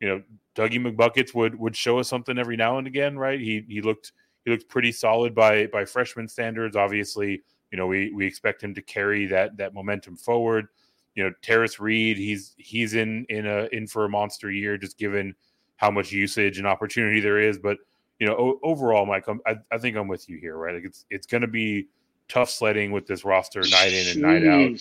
you 0.00 0.08
know, 0.08 0.22
Dougie 0.54 0.84
McBuckets 0.84 1.34
would 1.34 1.58
would 1.58 1.76
show 1.76 1.98
us 1.98 2.08
something 2.08 2.38
every 2.38 2.56
now 2.56 2.78
and 2.78 2.86
again, 2.86 3.18
right? 3.18 3.40
He 3.40 3.64
he 3.68 3.80
looked 3.80 4.12
he 4.44 4.50
looked 4.50 4.68
pretty 4.68 4.92
solid 4.92 5.34
by 5.34 5.66
by 5.66 5.84
freshman 5.84 6.28
standards. 6.28 6.76
Obviously, 6.76 7.42
you 7.70 7.78
know, 7.78 7.86
we 7.86 8.12
we 8.12 8.26
expect 8.26 8.62
him 8.62 8.74
to 8.74 8.82
carry 8.82 9.26
that 9.26 9.56
that 9.56 9.72
momentum 9.72 10.16
forward. 10.16 10.66
You 11.14 11.24
know, 11.24 11.30
Tarris 11.42 11.78
Reed, 11.78 12.16
he's 12.16 12.54
he's 12.56 12.94
in 12.94 13.26
in 13.28 13.46
a 13.46 13.68
in 13.72 13.86
for 13.86 14.04
a 14.04 14.08
monster 14.08 14.50
year, 14.50 14.78
just 14.78 14.98
given 14.98 15.34
how 15.76 15.90
much 15.90 16.12
usage 16.12 16.58
and 16.58 16.66
opportunity 16.66 17.20
there 17.20 17.38
is. 17.38 17.58
But 17.58 17.78
you 18.18 18.26
know, 18.26 18.34
o- 18.34 18.60
overall, 18.62 19.04
Mike, 19.04 19.26
I'm, 19.26 19.40
I, 19.46 19.56
I 19.70 19.78
think 19.78 19.96
I'm 19.96 20.08
with 20.08 20.28
you 20.28 20.38
here, 20.38 20.56
right? 20.56 20.74
Like 20.74 20.84
it's 20.84 21.04
it's 21.10 21.26
going 21.26 21.40
to 21.40 21.48
be 21.48 21.88
tough 22.28 22.50
sledding 22.50 22.92
with 22.92 23.06
this 23.06 23.24
roster 23.24 23.62
night 23.62 23.92
in 23.92 24.08
and 24.08 24.22
night 24.22 24.46
out. 24.46 24.78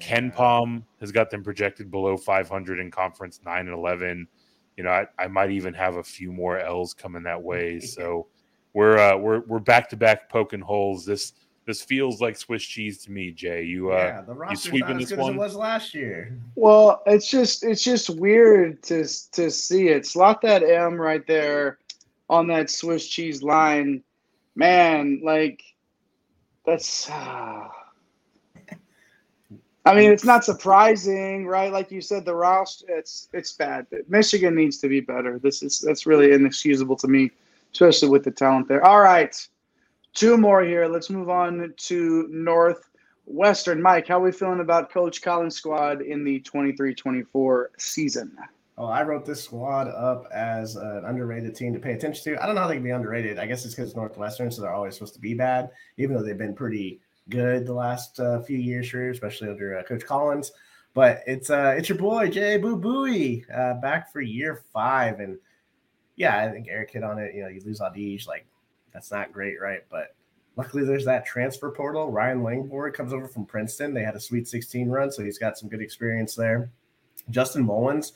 KenPom 0.00 0.84
has 1.00 1.10
got 1.10 1.30
them 1.30 1.42
projected 1.42 1.90
below 1.90 2.16
500 2.16 2.78
in 2.78 2.90
conference, 2.90 3.40
nine 3.44 3.66
and 3.66 3.74
11. 3.74 4.28
You 4.76 4.84
know, 4.84 4.90
I, 4.90 5.06
I 5.18 5.26
might 5.26 5.50
even 5.50 5.74
have 5.74 5.96
a 5.96 6.02
few 6.04 6.32
more 6.32 6.58
L's 6.58 6.94
coming 6.94 7.24
that 7.24 7.42
way. 7.42 7.80
So 7.84 8.28
we're 8.74 8.98
uh, 8.98 9.16
we're 9.16 9.40
we're 9.40 9.58
back 9.58 9.88
to 9.90 9.96
back 9.96 10.28
poking 10.28 10.60
holes. 10.60 11.04
This 11.04 11.32
this 11.68 11.82
feels 11.82 12.18
like 12.22 12.34
Swiss 12.34 12.64
cheese 12.64 13.04
to 13.04 13.12
me, 13.12 13.30
Jay. 13.30 13.62
You 13.62 13.92
uh, 13.92 13.96
yeah, 13.96 14.20
the 14.22 14.32
roster's 14.32 14.62
sweeping 14.62 14.94
not 14.94 15.02
as 15.02 15.02
this 15.02 15.10
good 15.10 15.18
as 15.18 15.22
one? 15.22 15.34
it 15.34 15.38
was 15.38 15.54
last 15.54 15.94
year. 15.94 16.34
Well, 16.54 17.02
it's 17.04 17.30
just 17.30 17.62
it's 17.62 17.84
just 17.84 18.08
weird 18.08 18.82
to 18.84 19.06
to 19.32 19.50
see 19.50 19.88
it. 19.88 20.06
Slot 20.06 20.40
that 20.40 20.62
M 20.62 20.94
right 20.94 21.26
there 21.26 21.76
on 22.30 22.46
that 22.46 22.70
Swiss 22.70 23.06
cheese 23.06 23.42
line, 23.42 24.02
man. 24.56 25.20
Like 25.22 25.62
that's. 26.64 27.06
ah. 27.10 27.70
I 29.84 29.94
mean, 29.94 30.10
it's 30.10 30.24
not 30.24 30.44
surprising, 30.44 31.46
right? 31.46 31.70
Like 31.70 31.90
you 31.90 32.00
said, 32.00 32.24
the 32.24 32.34
roster 32.34 32.86
it's 32.88 33.28
it's 33.34 33.52
bad. 33.52 33.86
Michigan 34.08 34.54
needs 34.54 34.78
to 34.78 34.88
be 34.88 35.00
better. 35.00 35.38
This 35.38 35.62
is 35.62 35.80
that's 35.80 36.06
really 36.06 36.32
inexcusable 36.32 36.96
to 36.96 37.08
me, 37.08 37.30
especially 37.74 38.08
with 38.08 38.24
the 38.24 38.30
talent 38.30 38.68
there. 38.68 38.82
All 38.84 39.00
right, 39.02 39.36
two 40.14 40.36
more 40.36 40.62
here. 40.62 40.86
Let's 40.86 41.10
move 41.10 41.28
on 41.28 41.74
to 41.76 42.28
Northwestern. 42.30 43.80
Mike, 43.82 44.08
how 44.08 44.18
are 44.18 44.24
we 44.24 44.32
feeling 44.32 44.60
about 44.60 44.90
Coach 44.90 45.22
Collins' 45.22 45.56
squad 45.56 46.02
in 46.02 46.24
the 46.24 46.40
23-24 46.40 47.66
season? 47.78 48.36
Oh, 48.78 48.86
I 48.86 49.02
wrote 49.02 49.26
this 49.26 49.42
squad 49.42 49.88
up 49.88 50.28
as 50.32 50.76
an 50.76 51.04
underrated 51.04 51.56
team 51.56 51.72
to 51.72 51.80
pay 51.80 51.94
attention 51.94 52.22
to. 52.24 52.42
I 52.42 52.46
don't 52.46 52.54
know 52.54 52.60
how 52.60 52.68
they 52.68 52.74
can 52.74 52.84
be 52.84 52.90
underrated. 52.90 53.36
I 53.36 53.46
guess 53.46 53.64
it's 53.64 53.74
because 53.74 53.96
Northwestern, 53.96 54.52
so 54.52 54.62
they're 54.62 54.72
always 54.72 54.94
supposed 54.94 55.14
to 55.14 55.20
be 55.20 55.34
bad, 55.34 55.70
even 55.96 56.14
though 56.14 56.22
they've 56.22 56.38
been 56.38 56.54
pretty 56.54 57.00
good 57.28 57.66
the 57.66 57.74
last 57.74 58.20
uh, 58.20 58.40
few 58.42 58.56
years, 58.56 58.86
sure, 58.86 59.10
especially 59.10 59.48
under 59.48 59.76
uh, 59.76 59.82
Coach 59.82 60.04
Collins. 60.04 60.52
But 60.94 61.22
it's 61.26 61.50
uh, 61.50 61.74
it's 61.76 61.88
your 61.88 61.98
boy 61.98 62.28
Jay 62.28 62.56
Boo 62.56 62.76
Buie 62.76 63.44
uh, 63.52 63.74
back 63.80 64.12
for 64.12 64.20
year 64.20 64.62
five, 64.72 65.20
and 65.20 65.38
yeah, 66.16 66.38
I 66.38 66.50
think 66.50 66.66
Eric 66.68 66.92
hit 66.92 67.02
on 67.02 67.18
it. 67.18 67.34
You 67.34 67.42
know, 67.42 67.48
you 67.48 67.60
lose 67.64 67.80
Audige, 67.80 68.26
like 68.26 68.46
that's 68.98 69.12
not 69.12 69.32
great, 69.32 69.60
right? 69.60 69.84
But 69.88 70.16
luckily, 70.56 70.84
there's 70.84 71.04
that 71.04 71.24
transfer 71.24 71.70
portal. 71.70 72.10
Ryan 72.10 72.42
Langborg 72.42 72.94
comes 72.94 73.12
over 73.12 73.28
from 73.28 73.46
Princeton. 73.46 73.94
They 73.94 74.02
had 74.02 74.16
a 74.16 74.20
Sweet 74.20 74.48
16 74.48 74.88
run, 74.88 75.12
so 75.12 75.22
he's 75.22 75.38
got 75.38 75.56
some 75.56 75.68
good 75.68 75.80
experience 75.80 76.34
there. 76.34 76.72
Justin 77.30 77.64
Mullins. 77.64 78.14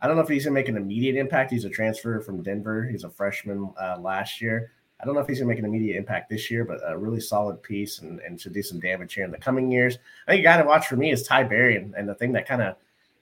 I 0.00 0.06
don't 0.06 0.16
know 0.16 0.22
if 0.22 0.28
he's 0.30 0.44
gonna 0.44 0.54
make 0.54 0.70
an 0.70 0.78
immediate 0.78 1.16
impact. 1.16 1.50
He's 1.50 1.66
a 1.66 1.70
transfer 1.70 2.18
from 2.22 2.42
Denver. 2.42 2.84
He's 2.84 3.04
a 3.04 3.10
freshman 3.10 3.74
uh, 3.78 3.98
last 4.00 4.40
year. 4.40 4.72
I 5.00 5.04
don't 5.04 5.14
know 5.14 5.20
if 5.20 5.28
he's 5.28 5.38
gonna 5.38 5.50
make 5.50 5.58
an 5.58 5.66
immediate 5.66 5.98
impact 5.98 6.30
this 6.30 6.50
year, 6.50 6.64
but 6.64 6.80
a 6.86 6.96
really 6.96 7.20
solid 7.20 7.62
piece 7.62 7.98
and, 7.98 8.18
and 8.20 8.40
should 8.40 8.54
do 8.54 8.62
some 8.62 8.80
damage 8.80 9.12
here 9.12 9.26
in 9.26 9.30
the 9.30 9.36
coming 9.36 9.70
years. 9.70 9.98
I 10.26 10.32
think 10.32 10.40
a 10.40 10.44
guy 10.44 10.56
to 10.56 10.66
watch 10.66 10.86
for 10.86 10.96
me 10.96 11.12
is 11.12 11.24
Ty 11.24 11.44
Berry, 11.44 11.76
and, 11.76 11.94
and 11.94 12.08
the 12.08 12.14
thing 12.14 12.32
that 12.32 12.48
kind 12.48 12.62
of 12.62 12.76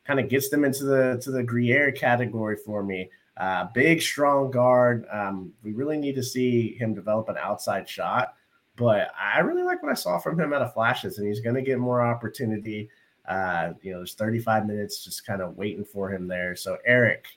kind 0.04 0.20
of 0.20 0.28
gets 0.28 0.48
them 0.48 0.64
into 0.64 0.84
the 0.84 1.20
to 1.24 1.32
the 1.32 1.42
Gruyere 1.42 1.90
category 1.90 2.56
for 2.56 2.84
me. 2.84 3.11
Uh, 3.41 3.66
big, 3.72 4.03
strong 4.03 4.51
guard. 4.51 5.07
Um, 5.11 5.51
we 5.62 5.72
really 5.72 5.97
need 5.97 6.14
to 6.16 6.22
see 6.22 6.74
him 6.74 6.93
develop 6.93 7.30
an 7.30 7.38
outside 7.38 7.88
shot, 7.88 8.34
but 8.76 9.11
I 9.18 9.38
really 9.38 9.62
like 9.62 9.82
what 9.82 9.91
I 9.91 9.95
saw 9.95 10.18
from 10.18 10.38
him 10.38 10.53
out 10.53 10.61
of 10.61 10.74
flashes, 10.74 11.16
and 11.16 11.26
he's 11.26 11.41
going 11.41 11.55
to 11.55 11.62
get 11.62 11.78
more 11.78 12.03
opportunity. 12.03 12.91
Uh, 13.26 13.72
you 13.80 13.93
know, 13.93 14.01
there's 14.01 14.12
35 14.12 14.66
minutes 14.66 15.03
just 15.03 15.26
kind 15.26 15.41
of 15.41 15.57
waiting 15.57 15.86
for 15.86 16.12
him 16.12 16.28
there. 16.28 16.55
So, 16.55 16.76
Eric, 16.84 17.28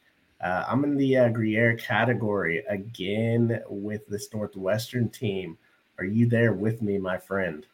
uh, 0.42 0.66
I'm 0.68 0.84
in 0.84 0.98
the 0.98 1.20
uh, 1.20 1.30
Gruyere 1.30 1.78
category 1.78 2.66
again 2.68 3.62
with 3.70 4.06
this 4.08 4.28
Northwestern 4.34 5.08
team. 5.08 5.58
Are 6.00 6.06
you 6.06 6.28
there 6.28 6.52
with 6.52 6.82
me, 6.82 6.98
my 6.98 7.18
friend? 7.18 7.66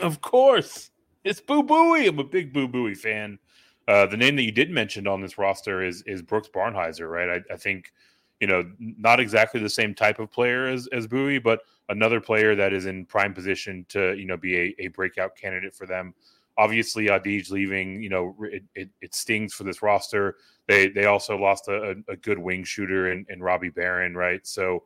Of 0.00 0.20
course. 0.20 0.90
It's 1.22 1.40
Boo 1.40 1.62
Buie. 1.62 2.08
I'm 2.08 2.18
a 2.18 2.24
big 2.24 2.52
Boo 2.52 2.66
Buie 2.66 2.96
fan. 2.96 3.38
Uh, 3.86 4.06
the 4.06 4.16
name 4.16 4.34
that 4.36 4.42
you 4.42 4.52
did 4.52 4.70
mention 4.70 5.06
on 5.06 5.20
this 5.20 5.36
roster 5.36 5.82
is 5.82 6.02
is 6.06 6.22
Brooks 6.22 6.48
Barnhizer, 6.48 7.10
right? 7.10 7.42
I, 7.50 7.54
I 7.54 7.56
think, 7.56 7.92
you 8.40 8.46
know, 8.46 8.64
not 8.78 9.20
exactly 9.20 9.60
the 9.60 9.68
same 9.68 9.94
type 9.94 10.18
of 10.18 10.30
player 10.30 10.66
as, 10.66 10.88
as 10.92 11.06
Buie, 11.06 11.42
but 11.42 11.60
another 11.90 12.20
player 12.20 12.54
that 12.54 12.72
is 12.72 12.86
in 12.86 13.04
prime 13.04 13.34
position 13.34 13.84
to, 13.90 14.14
you 14.14 14.24
know, 14.24 14.36
be 14.38 14.56
a, 14.56 14.74
a 14.78 14.88
breakout 14.88 15.36
candidate 15.36 15.74
for 15.74 15.86
them. 15.86 16.14
Obviously, 16.56 17.08
Audige 17.08 17.50
leaving, 17.50 18.02
you 18.02 18.08
know, 18.08 18.36
it, 18.42 18.62
it, 18.74 18.88
it 19.02 19.14
stings 19.14 19.52
for 19.52 19.64
this 19.64 19.82
roster. 19.82 20.36
They 20.66 20.88
they 20.88 21.04
also 21.04 21.36
lost 21.36 21.68
a, 21.68 21.96
a 22.08 22.16
good 22.16 22.38
wing 22.38 22.64
shooter 22.64 23.12
in, 23.12 23.26
in 23.28 23.42
Robbie 23.42 23.70
Beran, 23.70 24.14
right? 24.14 24.46
So, 24.46 24.84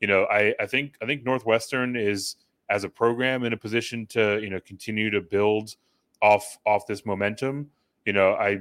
you 0.00 0.06
know, 0.06 0.24
I, 0.24 0.54
I 0.60 0.66
think 0.66 0.94
I 1.02 1.06
think 1.06 1.24
Northwestern 1.24 1.96
is 1.96 2.36
as 2.70 2.84
a 2.84 2.88
program 2.88 3.44
in 3.44 3.52
a 3.52 3.56
position 3.56 4.06
to, 4.06 4.40
you 4.40 4.48
know, 4.48 4.60
continue 4.60 5.10
to 5.10 5.20
build 5.20 5.76
off 6.22 6.58
off 6.64 6.86
this 6.86 7.04
momentum. 7.04 7.68
You 8.08 8.14
know, 8.14 8.32
I 8.32 8.60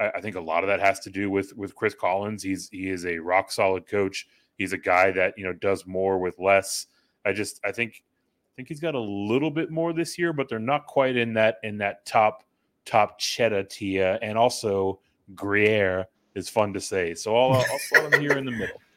I 0.00 0.20
think 0.20 0.34
a 0.34 0.40
lot 0.40 0.64
of 0.64 0.66
that 0.66 0.80
has 0.80 0.98
to 1.00 1.10
do 1.10 1.30
with 1.30 1.56
with 1.56 1.76
Chris 1.76 1.94
Collins. 1.94 2.42
He's 2.42 2.68
he 2.68 2.90
is 2.90 3.06
a 3.06 3.16
rock 3.20 3.52
solid 3.52 3.86
coach. 3.86 4.26
He's 4.56 4.72
a 4.72 4.76
guy 4.76 5.12
that 5.12 5.34
you 5.38 5.44
know 5.44 5.52
does 5.52 5.86
more 5.86 6.18
with 6.18 6.36
less. 6.40 6.86
I 7.24 7.32
just 7.32 7.60
I 7.64 7.70
think 7.70 8.02
I 8.02 8.52
think 8.56 8.66
he's 8.66 8.80
got 8.80 8.96
a 8.96 9.00
little 9.00 9.52
bit 9.52 9.70
more 9.70 9.92
this 9.92 10.18
year, 10.18 10.32
but 10.32 10.48
they're 10.48 10.58
not 10.58 10.88
quite 10.88 11.16
in 11.16 11.32
that 11.34 11.58
in 11.62 11.78
that 11.78 12.06
top 12.06 12.42
top 12.86 13.20
cheddar 13.20 13.62
Tia 13.62 14.18
And 14.20 14.36
also 14.36 14.98
Gruyere 15.36 16.06
is 16.34 16.48
fun 16.48 16.72
to 16.72 16.80
say, 16.80 17.14
so 17.14 17.36
I'll 17.36 17.52
I'll 17.52 17.78
slot 17.78 18.14
him 18.14 18.20
here 18.20 18.32
in 18.32 18.46
the 18.46 18.50
middle. 18.50 18.80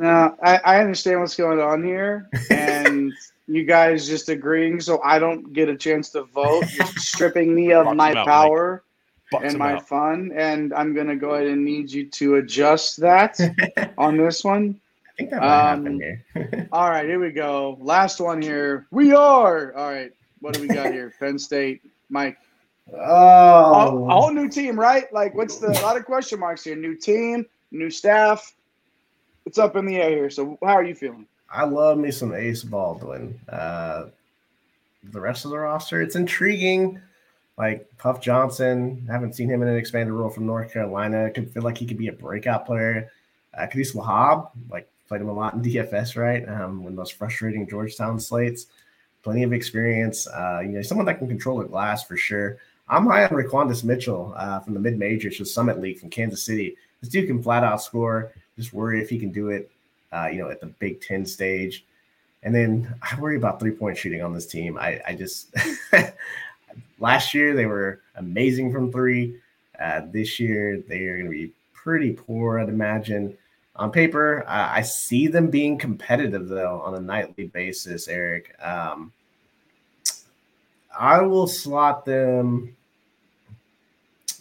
Now, 0.00 0.36
I, 0.44 0.58
I 0.58 0.80
understand 0.80 1.18
what's 1.18 1.34
going 1.34 1.58
on 1.58 1.82
here, 1.82 2.28
and 2.50 3.12
you 3.48 3.64
guys 3.64 4.06
just 4.06 4.28
agreeing 4.28 4.78
so 4.80 5.02
I 5.02 5.18
don't 5.18 5.52
get 5.52 5.68
a 5.68 5.76
chance 5.76 6.10
to 6.10 6.22
vote, 6.22 6.66
just 6.68 6.98
stripping 7.00 7.52
me 7.52 7.72
of 7.72 7.96
my 7.96 8.14
power 8.14 8.84
and 9.42 9.58
my 9.58 9.74
out. 9.74 9.88
fun. 9.88 10.32
And 10.34 10.72
I'm 10.74 10.94
going 10.94 11.06
to 11.08 11.16
go 11.16 11.30
ahead 11.34 11.46
and 11.48 11.64
need 11.64 11.90
you 11.90 12.06
to 12.08 12.36
adjust 12.36 12.98
that 13.00 13.38
on 13.98 14.16
this 14.16 14.42
one. 14.44 14.80
I 15.06 15.10
think 15.16 15.30
that 15.30 15.40
might 15.40 15.72
Um, 15.72 15.84
happen 15.84 16.00
here. 16.00 16.68
All 16.72 16.88
right, 16.88 17.06
here 17.06 17.20
we 17.20 17.30
go. 17.30 17.76
Last 17.80 18.20
one 18.20 18.40
here. 18.40 18.86
We 18.90 19.12
are. 19.12 19.74
All 19.76 19.90
right, 19.90 20.12
what 20.40 20.54
do 20.54 20.60
we 20.62 20.68
got 20.68 20.92
here? 20.92 21.12
Penn 21.18 21.38
State, 21.38 21.82
Mike. 22.08 22.38
oh, 22.94 24.06
A 24.08 24.10
whole 24.14 24.32
new 24.32 24.48
team, 24.48 24.78
right? 24.78 25.12
Like, 25.12 25.34
what's 25.34 25.58
the 25.58 25.68
a 25.70 25.82
lot 25.82 25.96
of 25.96 26.04
question 26.04 26.38
marks 26.40 26.64
here? 26.64 26.76
New 26.76 26.94
team, 26.96 27.44
new 27.70 27.90
staff. 27.90 28.54
It's 29.46 29.58
up 29.58 29.76
in 29.76 29.86
the 29.86 29.96
air 29.96 30.10
here. 30.10 30.30
So, 30.30 30.58
how 30.62 30.74
are 30.74 30.84
you 30.84 30.94
feeling? 30.94 31.26
I 31.50 31.64
love 31.64 31.98
me 31.98 32.10
some 32.10 32.34
Ace 32.34 32.62
Baldwin. 32.62 33.38
Uh, 33.48 34.06
the 35.10 35.20
rest 35.20 35.44
of 35.46 35.50
the 35.50 35.58
roster, 35.58 36.02
it's 36.02 36.16
intriguing. 36.16 37.00
Like 37.58 37.88
Puff 37.98 38.20
Johnson, 38.20 39.06
haven't 39.10 39.34
seen 39.34 39.50
him 39.50 39.62
in 39.62 39.68
an 39.68 39.76
expanded 39.76 40.14
role 40.14 40.30
from 40.30 40.46
North 40.46 40.72
Carolina. 40.72 41.30
Could 41.30 41.52
feel 41.52 41.64
like 41.64 41.76
he 41.76 41.86
could 41.86 41.98
be 41.98 42.08
a 42.08 42.12
breakout 42.12 42.64
player. 42.64 43.10
Uh, 43.56 43.66
Qudus 43.66 43.94
Wahab, 43.94 44.50
like 44.70 44.88
played 45.08 45.20
him 45.20 45.28
a 45.28 45.32
lot 45.32 45.54
in 45.54 45.62
DFS, 45.62 46.16
right? 46.16 46.48
Um, 46.48 46.84
one 46.84 46.92
of 46.92 46.96
those 46.96 47.10
frustrating 47.10 47.68
Georgetown 47.68 48.20
slates. 48.20 48.66
Plenty 49.24 49.42
of 49.42 49.52
experience. 49.52 50.28
Uh, 50.28 50.60
you 50.62 50.68
know, 50.68 50.82
someone 50.82 51.06
that 51.06 51.18
can 51.18 51.26
control 51.26 51.58
the 51.58 51.64
glass 51.64 52.04
for 52.04 52.16
sure. 52.16 52.58
I'm 52.88 53.06
high 53.06 53.24
on 53.24 53.30
Raquandis 53.30 53.84
Mitchell 53.84 54.32
uh, 54.36 54.60
from 54.60 54.74
the 54.74 54.80
mid 54.80 54.96
majors, 54.96 55.38
the 55.38 55.44
Summit 55.44 55.80
League 55.80 55.98
from 55.98 56.08
Kansas 56.08 56.42
City. 56.42 56.76
This 57.00 57.10
dude 57.10 57.26
can 57.26 57.42
flat 57.42 57.64
out 57.64 57.82
score. 57.82 58.32
Just 58.56 58.72
worry 58.72 59.02
if 59.02 59.10
he 59.10 59.18
can 59.18 59.30
do 59.30 59.48
it 59.48 59.70
uh, 60.12 60.28
you 60.32 60.38
know, 60.38 60.50
at 60.50 60.60
the 60.60 60.66
Big 60.66 61.00
Ten 61.00 61.26
stage. 61.26 61.84
And 62.42 62.54
then 62.54 62.94
I 63.02 63.18
worry 63.20 63.36
about 63.36 63.58
three 63.60 63.72
point 63.72 63.96
shooting 63.96 64.22
on 64.22 64.32
this 64.32 64.46
team. 64.46 64.78
I, 64.78 65.00
I 65.06 65.14
just 65.14 65.54
last 66.98 67.34
year 67.34 67.54
they 67.54 67.66
were 67.66 68.00
amazing 68.16 68.72
from 68.72 68.90
three. 68.92 69.36
Uh, 69.78 70.02
this 70.10 70.40
year 70.40 70.82
they 70.88 71.04
are 71.06 71.14
going 71.18 71.26
to 71.26 71.30
be 71.30 71.52
pretty 71.72 72.12
poor, 72.12 72.58
I'd 72.58 72.68
imagine. 72.68 73.36
On 73.76 73.92
paper, 73.92 74.42
uh, 74.48 74.68
I 74.72 74.82
see 74.82 75.28
them 75.28 75.50
being 75.50 75.78
competitive 75.78 76.48
though 76.48 76.80
on 76.80 76.94
a 76.96 77.00
nightly 77.00 77.46
basis. 77.46 78.08
Eric, 78.08 78.56
um, 78.60 79.12
I 80.98 81.22
will 81.22 81.46
slot 81.46 82.04
them. 82.04 82.74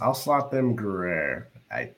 I'll 0.02 0.16
slot 0.16 0.50
them 0.52 0.76
Guerrero. 0.76 1.44
I 1.72 1.92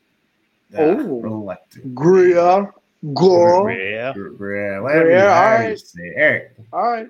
uh, 0.74 0.80
Oh. 0.82 1.22
reluctant. 1.22 1.96
Gria, 1.96 2.72
go. 3.14 3.68
Yeah. 3.70 4.14
Guerrero, 4.14 4.84
whatever 4.84 5.04
Guerrero, 5.06 5.18
you, 5.24 5.28
all 5.30 5.36
however 5.36 5.64
right. 5.70 5.80
say. 5.80 6.14
Eric, 6.16 6.56
All 6.74 6.84
right. 6.92 7.10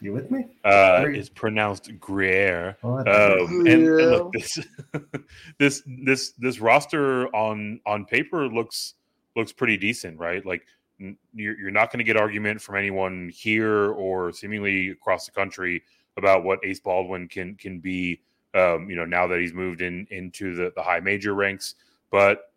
You 0.00 0.12
with 0.12 0.30
me? 0.30 0.46
Uh, 0.64 1.04
it's 1.08 1.28
pronounced 1.28 1.90
Gruyere. 2.00 2.76
What? 2.82 3.08
Um, 3.08 3.66
and, 3.66 3.68
and 3.68 4.10
look, 4.10 4.32
this 4.32 4.58
this 5.58 5.82
this 5.86 6.32
this 6.38 6.60
roster 6.60 7.26
on 7.34 7.80
on 7.86 8.04
paper 8.04 8.48
looks 8.48 8.94
looks 9.36 9.52
pretty 9.52 9.76
decent, 9.76 10.18
right? 10.18 10.44
Like 10.44 10.66
n- 11.00 11.16
you're 11.34 11.58
you're 11.58 11.70
not 11.70 11.90
going 11.90 11.98
to 11.98 12.04
get 12.04 12.16
argument 12.16 12.60
from 12.60 12.76
anyone 12.76 13.30
here 13.34 13.90
or 13.92 14.32
seemingly 14.32 14.90
across 14.90 15.26
the 15.26 15.32
country 15.32 15.82
about 16.16 16.44
what 16.44 16.58
Ace 16.64 16.80
Baldwin 16.80 17.28
can 17.28 17.54
can 17.56 17.78
be 17.80 18.20
Um, 18.54 18.88
you 18.88 18.96
know, 18.96 19.04
now 19.04 19.26
that 19.26 19.40
he's 19.40 19.52
moved 19.52 19.82
in 19.82 20.06
into 20.10 20.54
the, 20.54 20.72
the 20.74 20.82
high 20.82 21.00
major 21.00 21.34
ranks, 21.34 21.74
but 22.10 22.52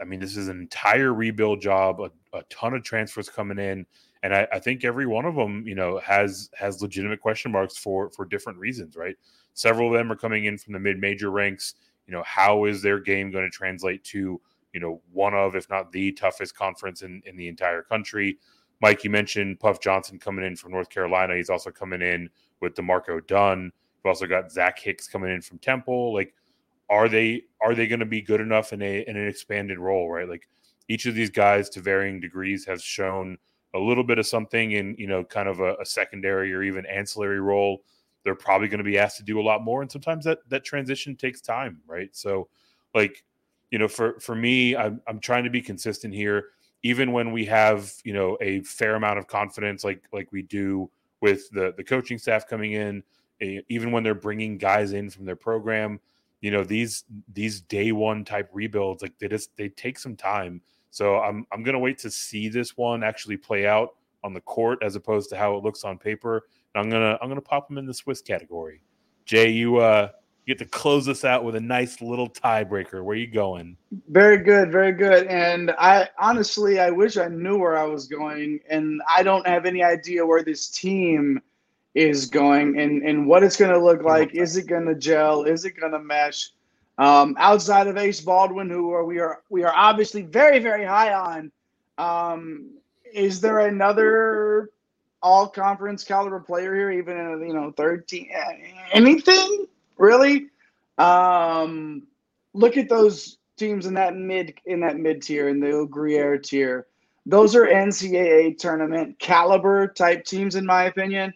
I 0.00 0.04
mean, 0.04 0.20
this 0.20 0.36
is 0.36 0.48
an 0.48 0.58
entire 0.58 1.14
rebuild 1.14 1.60
job, 1.60 2.00
a, 2.00 2.10
a 2.36 2.42
ton 2.50 2.74
of 2.74 2.82
transfers 2.82 3.28
coming 3.28 3.58
in, 3.58 3.86
and 4.22 4.34
I, 4.34 4.46
I, 4.52 4.58
think 4.60 4.84
every 4.84 5.06
one 5.06 5.24
of 5.24 5.34
them, 5.34 5.66
you 5.66 5.74
know, 5.74 5.98
has 5.98 6.48
has 6.54 6.80
legitimate 6.80 7.20
question 7.20 7.50
marks 7.50 7.76
for 7.76 8.10
for 8.10 8.24
different 8.24 8.58
reasons, 8.58 8.96
right? 8.96 9.16
Several 9.54 9.88
of 9.88 9.94
them 9.94 10.10
are 10.12 10.16
coming 10.16 10.44
in 10.44 10.58
from 10.58 10.72
the 10.72 10.78
mid 10.78 10.98
major 10.98 11.30
ranks. 11.30 11.74
You 12.06 12.12
know, 12.12 12.22
how 12.24 12.64
is 12.64 12.82
their 12.82 13.00
game 13.00 13.30
going 13.30 13.44
to 13.44 13.50
translate 13.50 14.04
to 14.04 14.40
you 14.72 14.80
know 14.80 15.00
one 15.12 15.34
of, 15.34 15.56
if 15.56 15.68
not 15.68 15.92
the 15.92 16.12
toughest 16.12 16.56
conference 16.56 17.02
in 17.02 17.22
in 17.26 17.36
the 17.36 17.48
entire 17.48 17.82
country? 17.82 18.38
Mike, 18.80 19.04
you 19.04 19.10
mentioned 19.10 19.60
Puff 19.60 19.80
Johnson 19.80 20.18
coming 20.18 20.44
in 20.44 20.56
from 20.56 20.72
North 20.72 20.88
Carolina. 20.88 21.36
He's 21.36 21.50
also 21.50 21.70
coming 21.70 22.02
in 22.02 22.28
with 22.60 22.74
D'Marco 22.74 23.20
Dunn. 23.20 23.70
We've 24.02 24.08
also 24.08 24.26
got 24.26 24.50
Zach 24.50 24.78
Hicks 24.78 25.06
coming 25.06 25.30
in 25.30 25.40
from 25.40 25.58
Temple. 25.58 26.12
Like 26.12 26.34
are 26.88 27.08
they 27.08 27.42
are 27.60 27.74
they 27.74 27.86
going 27.86 28.00
to 28.00 28.06
be 28.06 28.20
good 28.20 28.40
enough 28.40 28.72
in 28.72 28.82
a 28.82 29.04
in 29.08 29.16
an 29.16 29.26
expanded 29.26 29.78
role, 29.78 30.10
right? 30.10 30.28
Like 30.28 30.48
each 30.88 31.06
of 31.06 31.14
these 31.14 31.30
guys 31.30 31.68
to 31.70 31.80
varying 31.80 32.20
degrees 32.20 32.64
has 32.66 32.82
shown 32.82 33.38
a 33.74 33.78
little 33.78 34.04
bit 34.04 34.18
of 34.18 34.26
something 34.26 34.72
in 34.72 34.94
you 34.98 35.06
know 35.06 35.24
kind 35.24 35.48
of 35.48 35.60
a, 35.60 35.74
a 35.76 35.86
secondary 35.86 36.52
or 36.52 36.62
even 36.62 36.86
ancillary 36.86 37.40
role. 37.40 37.82
They're 38.24 38.34
probably 38.34 38.68
going 38.68 38.78
to 38.78 38.84
be 38.84 38.98
asked 38.98 39.16
to 39.16 39.24
do 39.24 39.40
a 39.40 39.42
lot 39.42 39.62
more, 39.62 39.82
and 39.82 39.90
sometimes 39.90 40.24
that 40.24 40.38
that 40.48 40.64
transition 40.64 41.16
takes 41.16 41.40
time, 41.40 41.80
right? 41.86 42.10
So, 42.12 42.48
like 42.94 43.24
you 43.70 43.78
know, 43.78 43.88
for 43.88 44.18
for 44.20 44.34
me, 44.34 44.76
I'm 44.76 45.00
I'm 45.06 45.20
trying 45.20 45.44
to 45.44 45.50
be 45.50 45.60
consistent 45.60 46.14
here, 46.14 46.50
even 46.82 47.12
when 47.12 47.32
we 47.32 47.44
have 47.46 47.92
you 48.04 48.12
know 48.12 48.38
a 48.40 48.60
fair 48.62 48.94
amount 48.94 49.18
of 49.18 49.26
confidence, 49.26 49.84
like 49.84 50.02
like 50.12 50.30
we 50.32 50.42
do 50.42 50.90
with 51.20 51.50
the 51.50 51.74
the 51.76 51.84
coaching 51.84 52.18
staff 52.18 52.46
coming 52.46 52.72
in, 52.72 53.02
eh, 53.40 53.60
even 53.68 53.90
when 53.90 54.02
they're 54.02 54.14
bringing 54.14 54.58
guys 54.58 54.92
in 54.92 55.10
from 55.10 55.24
their 55.24 55.36
program 55.36 56.00
you 56.42 56.50
know 56.50 56.62
these 56.62 57.04
these 57.32 57.62
day 57.62 57.92
one 57.92 58.24
type 58.24 58.50
rebuilds 58.52 59.00
like 59.00 59.16
they 59.18 59.28
just 59.28 59.56
they 59.56 59.70
take 59.70 59.98
some 59.98 60.14
time 60.14 60.60
so 60.92 61.18
i'm 61.18 61.44
i'm 61.50 61.64
gonna 61.64 61.78
wait 61.78 61.98
to 61.98 62.08
see 62.10 62.48
this 62.48 62.76
one 62.76 63.02
actually 63.02 63.36
play 63.36 63.66
out 63.66 63.96
on 64.22 64.32
the 64.32 64.40
court 64.42 64.78
as 64.82 64.94
opposed 64.94 65.28
to 65.28 65.36
how 65.36 65.56
it 65.56 65.64
looks 65.64 65.82
on 65.82 65.98
paper 65.98 66.46
and 66.74 66.84
i'm 66.84 66.88
gonna 66.88 67.18
i'm 67.20 67.28
gonna 67.28 67.40
pop 67.40 67.66
them 67.66 67.78
in 67.78 67.84
the 67.84 67.94
swiss 67.94 68.22
category 68.22 68.80
jay 69.24 69.50
you 69.50 69.78
uh 69.78 70.08
you 70.46 70.54
get 70.54 70.58
to 70.58 70.68
close 70.70 71.08
us 71.08 71.24
out 71.24 71.44
with 71.44 71.56
a 71.56 71.60
nice 71.60 72.00
little 72.00 72.28
tiebreaker 72.28 73.02
where 73.02 73.16
you 73.16 73.26
going 73.26 73.76
very 74.10 74.38
good 74.38 74.70
very 74.70 74.92
good 74.92 75.26
and 75.26 75.72
i 75.78 76.08
honestly 76.20 76.78
i 76.78 76.90
wish 76.90 77.16
i 77.16 77.26
knew 77.26 77.58
where 77.58 77.76
i 77.76 77.84
was 77.84 78.06
going 78.06 78.60
and 78.70 79.00
i 79.08 79.22
don't 79.22 79.46
have 79.46 79.66
any 79.66 79.82
idea 79.82 80.24
where 80.24 80.44
this 80.44 80.68
team 80.68 81.40
is 81.94 82.26
going 82.26 82.78
and, 82.78 83.02
and 83.02 83.26
what 83.26 83.42
it's 83.42 83.56
going 83.56 83.72
to 83.72 83.78
look 83.78 84.02
like. 84.02 84.34
Is 84.34 84.56
it 84.56 84.66
going 84.66 84.86
to 84.86 84.94
gel? 84.94 85.44
Is 85.44 85.64
it 85.64 85.72
going 85.72 85.92
to 85.92 85.98
mesh? 85.98 86.50
Um, 86.98 87.36
outside 87.38 87.86
of 87.86 87.96
Ace 87.96 88.20
Baldwin, 88.20 88.68
who 88.68 88.92
are 88.92 89.04
we 89.04 89.18
are 89.18 89.42
we 89.48 89.64
are 89.64 89.72
obviously 89.74 90.22
very 90.22 90.58
very 90.58 90.84
high 90.84 91.14
on. 91.14 91.52
Um, 91.98 92.70
is 93.12 93.40
there 93.40 93.60
another 93.60 94.70
all 95.22 95.46
conference 95.48 96.04
caliber 96.04 96.40
player 96.40 96.74
here, 96.74 96.90
even 96.90 97.16
in 97.16 97.46
you 97.46 97.54
know 97.54 97.72
thirteen? 97.72 98.28
Anything 98.92 99.66
really? 99.96 100.48
Um, 100.98 102.06
look 102.52 102.76
at 102.76 102.88
those 102.88 103.38
teams 103.56 103.86
in 103.86 103.94
that 103.94 104.16
mid 104.16 104.54
in 104.66 104.80
that 104.80 104.96
mid 104.96 105.22
tier 105.22 105.48
in 105.48 105.60
the 105.60 105.86
Gruyere 105.90 106.38
tier. 106.38 106.86
Those 107.24 107.54
are 107.54 107.66
NCAA 107.66 108.58
tournament 108.58 109.18
caliber 109.18 109.86
type 109.86 110.24
teams, 110.24 110.56
in 110.56 110.66
my 110.66 110.84
opinion. 110.84 111.32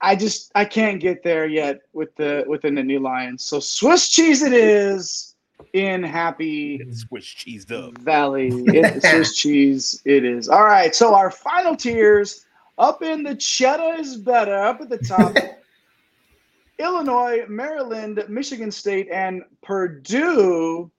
I 0.00 0.16
just 0.16 0.52
I 0.54 0.64
can't 0.64 1.00
get 1.00 1.22
there 1.22 1.46
yet 1.46 1.80
with 1.92 2.14
the 2.16 2.44
within 2.46 2.74
the 2.74 2.82
new 2.82 3.00
Lions. 3.00 3.44
So 3.44 3.60
Swiss 3.60 4.08
cheese 4.08 4.42
it 4.42 4.52
is 4.52 5.34
in 5.72 6.02
happy 6.02 6.80
Swiss 6.92 7.26
cheese 7.26 7.70
up 7.70 7.98
Valley. 7.98 8.48
It, 8.48 9.02
Swiss 9.10 9.36
cheese 9.36 10.00
it 10.04 10.24
is. 10.24 10.48
All 10.48 10.64
right. 10.64 10.94
So 10.94 11.14
our 11.14 11.30
final 11.30 11.76
tiers 11.76 12.46
up 12.78 13.02
in 13.02 13.22
the 13.22 13.34
cheddar 13.34 13.98
is 13.98 14.16
better 14.16 14.56
up 14.56 14.80
at 14.80 14.88
the 14.88 14.98
top. 14.98 15.36
Illinois, 16.78 17.44
Maryland, 17.48 18.24
Michigan 18.28 18.70
State, 18.70 19.08
and 19.10 19.42
Purdue. 19.62 20.90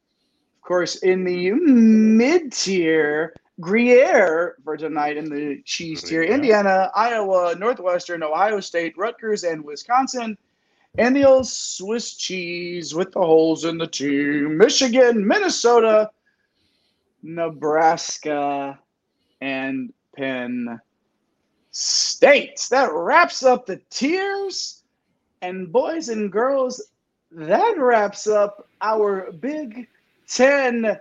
Of 0.58 0.62
course, 0.62 0.98
in 0.98 1.24
the 1.24 1.52
mid 1.52 2.52
tier, 2.52 3.34
Gruyere 3.60 4.56
for 4.64 4.78
tonight 4.78 5.18
in 5.18 5.26
the 5.30 5.62
cheese 5.66 6.04
tier. 6.04 6.24
Indiana, 6.24 6.92
Iowa, 6.96 7.56
Northwestern, 7.56 8.24
Ohio 8.24 8.60
State, 8.60 8.98
Rutgers, 8.98 9.44
and 9.44 9.64
Wisconsin. 9.64 10.38
And 10.98 11.16
the 11.16 11.26
old 11.26 11.48
Swiss 11.48 12.16
cheese 12.16 12.96
with 12.96 13.12
the 13.12 13.20
holes 13.20 13.66
in 13.66 13.78
the 13.78 13.88
team. 13.88 14.58
Michigan, 14.58 15.28
Minnesota, 15.28 16.10
Nebraska, 17.22 18.80
and 19.42 19.94
Penn 20.16 20.80
State. 21.72 22.66
That 22.72 22.92
wraps 22.92 23.44
up 23.44 23.66
the 23.66 23.82
tiers. 23.90 24.84
And 25.42 25.72
boys 25.72 26.10
and 26.10 26.32
girls, 26.32 26.82
that 27.32 27.76
wraps 27.78 28.28
up 28.28 28.68
our 28.82 29.32
Big 29.32 29.88
Ten 30.28 31.00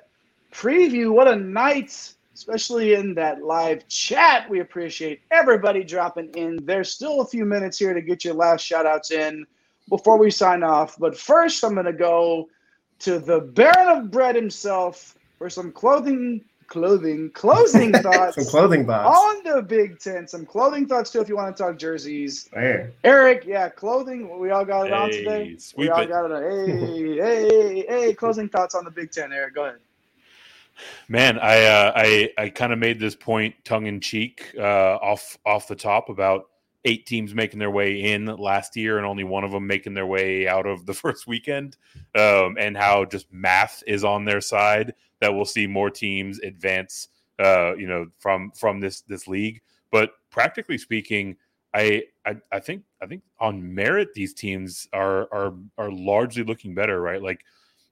preview. 0.53 1.11
What 1.13 1.29
a 1.29 1.37
night! 1.37 2.15
Especially 2.39 2.95
in 2.95 3.15
that 3.15 3.43
live 3.43 3.87
chat. 3.89 4.49
We 4.49 4.61
appreciate 4.61 5.23
everybody 5.33 5.83
dropping 5.83 6.31
in. 6.35 6.65
There's 6.65 6.93
still 6.93 7.21
a 7.21 7.27
few 7.27 7.45
minutes 7.45 7.79
here 7.79 7.93
to 7.93 8.01
get 8.01 8.25
your 8.25 8.35
last 8.35 8.63
shout 8.65 8.87
outs 8.87 9.11
in 9.11 9.45
before 9.89 10.19
we 10.19 10.31
sign 10.31 10.63
off. 10.63 10.97
But 10.99 11.19
first, 11.19 11.65
I'm 11.65 11.75
going 11.75 11.87
to 11.87 11.93
go 11.93 12.49
to 13.01 13.19
the 13.19 13.41
Baron 13.41 13.89
of 13.89 14.11
Bread 14.13 14.37
himself 14.37 15.17
for 15.37 15.51
some 15.51 15.73
clothing. 15.73 16.45
Clothing, 16.69 17.31
closing 17.33 17.95
thoughts. 18.03 18.35
some 18.35 18.45
clothing 18.45 18.87
thoughts 18.87 19.19
on 19.19 19.55
the 19.57 19.63
Big 19.63 19.99
Ten. 19.99 20.29
Some 20.29 20.45
clothing 20.45 20.87
thoughts 20.87 21.11
too, 21.11 21.21
if 21.23 21.29
you 21.29 21.35
want 21.35 21.57
to 21.57 21.63
talk 21.63 21.79
jerseys. 21.79 22.47
There. 22.53 22.93
Eric, 23.05 23.45
yeah, 23.47 23.71
clothing. 23.71 24.39
We 24.39 24.51
all 24.51 24.67
got 24.67 24.87
it 24.87 24.91
hey, 24.91 24.95
on 24.95 25.11
today. 25.11 25.57
We 25.79 25.89
all 25.89 26.03
it. 26.03 26.09
got 26.11 26.27
it. 26.27 26.33
On. 26.33 26.43
Hey, 26.79 27.17
hey, 27.17 27.87
hey, 27.89 28.15
closing 28.15 28.51
thoughts 28.51 28.75
on 28.75 28.85
the 28.85 28.91
Big 28.91 29.11
Ten. 29.11 29.33
Eric, 29.33 29.55
go 29.55 29.65
ahead. 29.65 29.79
Man, 31.09 31.39
I 31.39 31.65
uh, 31.65 31.93
I 31.95 32.31
I 32.39 32.49
kind 32.51 32.73
of 32.73 32.79
made 32.79 33.01
this 33.01 33.15
point 33.15 33.55
tongue 33.65 33.87
in 33.87 34.01
cheek 34.01 34.55
uh, 34.59 34.97
off 34.97 35.39
off 35.45 35.69
the 35.69 35.77
top 35.77 36.09
about 36.09 36.47
eight 36.85 37.07
teams 37.07 37.35
making 37.35 37.59
their 37.59 37.71
way 37.71 38.13
in 38.13 38.27
last 38.27 38.77
year 38.77 38.99
and 38.99 39.07
only 39.07 39.25
one 39.25 39.45
of 39.45 39.51
them 39.51 39.67
making 39.67 39.95
their 39.95 40.07
way 40.07 40.47
out 40.49 40.67
of 40.67 40.87
the 40.87 40.95
first 40.95 41.27
weekend, 41.27 41.77
um, 42.15 42.57
and 42.59 42.77
how 42.77 43.05
just 43.05 43.33
math 43.33 43.83
is 43.87 44.05
on 44.05 44.25
their 44.25 44.41
side 44.41 44.95
that 45.21 45.35
we'll 45.35 45.45
see 45.45 45.67
more 45.67 45.91
teams 45.91 46.39
advance, 46.41 47.09
uh, 47.39 47.75
you 47.77 47.87
know, 47.87 48.07
from 48.19 48.51
from 48.53 48.81
this 48.81 49.03
this 49.03 49.27
league. 49.27 49.61
But 49.91 50.11
practically 50.31 50.79
speaking, 50.79 51.37
I, 51.75 52.05
I 52.25 52.37
I 52.53 52.61
think 52.61 52.83
I 53.03 53.07
think 53.07 53.23
on 53.41 53.75
merit 53.75 54.15
these 54.15 54.35
teams 54.35 54.89
are 54.93 55.29
are 55.33 55.55
are 55.77 55.91
largely 55.91 56.45
looking 56.45 56.75
better, 56.75 57.01
right? 57.01 57.23
Like 57.23 57.45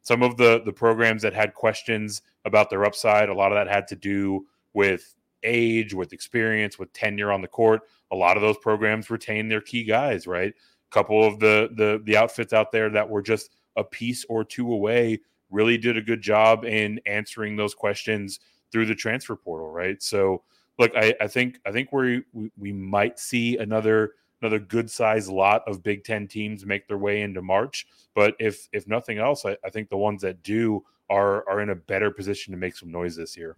some 0.06 0.22
of 0.22 0.36
the 0.36 0.62
the 0.64 0.72
programs 0.72 1.20
that 1.22 1.34
had 1.34 1.52
questions 1.52 2.22
about 2.44 2.70
their 2.70 2.84
upside, 2.84 3.28
a 3.28 3.34
lot 3.34 3.50
of 3.50 3.56
that 3.56 3.66
had 3.66 3.88
to 3.88 3.96
do 3.96 4.46
with 4.72 5.16
age, 5.42 5.94
with 5.94 6.12
experience, 6.12 6.78
with 6.78 6.92
tenure 6.92 7.32
on 7.32 7.42
the 7.42 7.48
court. 7.48 7.80
A 8.12 8.16
lot 8.16 8.36
of 8.36 8.40
those 8.40 8.56
programs 8.58 9.10
retain 9.10 9.48
their 9.48 9.60
key 9.60 9.82
guys, 9.82 10.28
right? 10.28 10.54
A 10.54 10.94
couple 10.94 11.24
of 11.24 11.40
the 11.40 11.70
the 11.74 12.00
the 12.04 12.16
outfits 12.16 12.52
out 12.52 12.70
there 12.70 12.88
that 12.90 13.10
were 13.10 13.20
just 13.20 13.50
a 13.74 13.82
piece 13.82 14.24
or 14.28 14.44
two 14.44 14.72
away 14.72 15.18
really 15.50 15.76
did 15.76 15.96
a 15.96 16.02
good 16.02 16.22
job 16.22 16.64
in 16.64 17.00
answering 17.06 17.56
those 17.56 17.74
questions 17.74 18.38
through 18.70 18.86
the 18.86 18.94
transfer 18.94 19.34
portal, 19.34 19.72
right? 19.72 20.00
So, 20.00 20.44
look, 20.78 20.92
I, 20.94 21.14
I 21.20 21.26
think 21.26 21.58
I 21.66 21.72
think 21.72 21.90
we 21.90 22.22
we 22.56 22.72
might 22.72 23.18
see 23.18 23.56
another 23.56 24.12
another 24.40 24.58
good 24.58 24.90
sized 24.90 25.30
lot 25.30 25.62
of 25.66 25.82
Big 25.82 26.04
Ten 26.04 26.26
teams 26.28 26.64
make 26.64 26.86
their 26.88 26.98
way 26.98 27.22
into 27.22 27.42
March. 27.42 27.86
But 28.14 28.34
if 28.38 28.68
if 28.72 28.86
nothing 28.86 29.18
else, 29.18 29.44
I, 29.44 29.56
I, 29.64 29.70
think 29.70 29.88
the 29.88 29.96
ones 29.96 30.22
that 30.22 30.42
do 30.42 30.84
are 31.10 31.48
are 31.48 31.60
in 31.60 31.70
a 31.70 31.74
better 31.74 32.10
position 32.10 32.52
to 32.52 32.58
make 32.58 32.76
some 32.76 32.90
noise 32.90 33.16
this 33.16 33.36
year. 33.36 33.56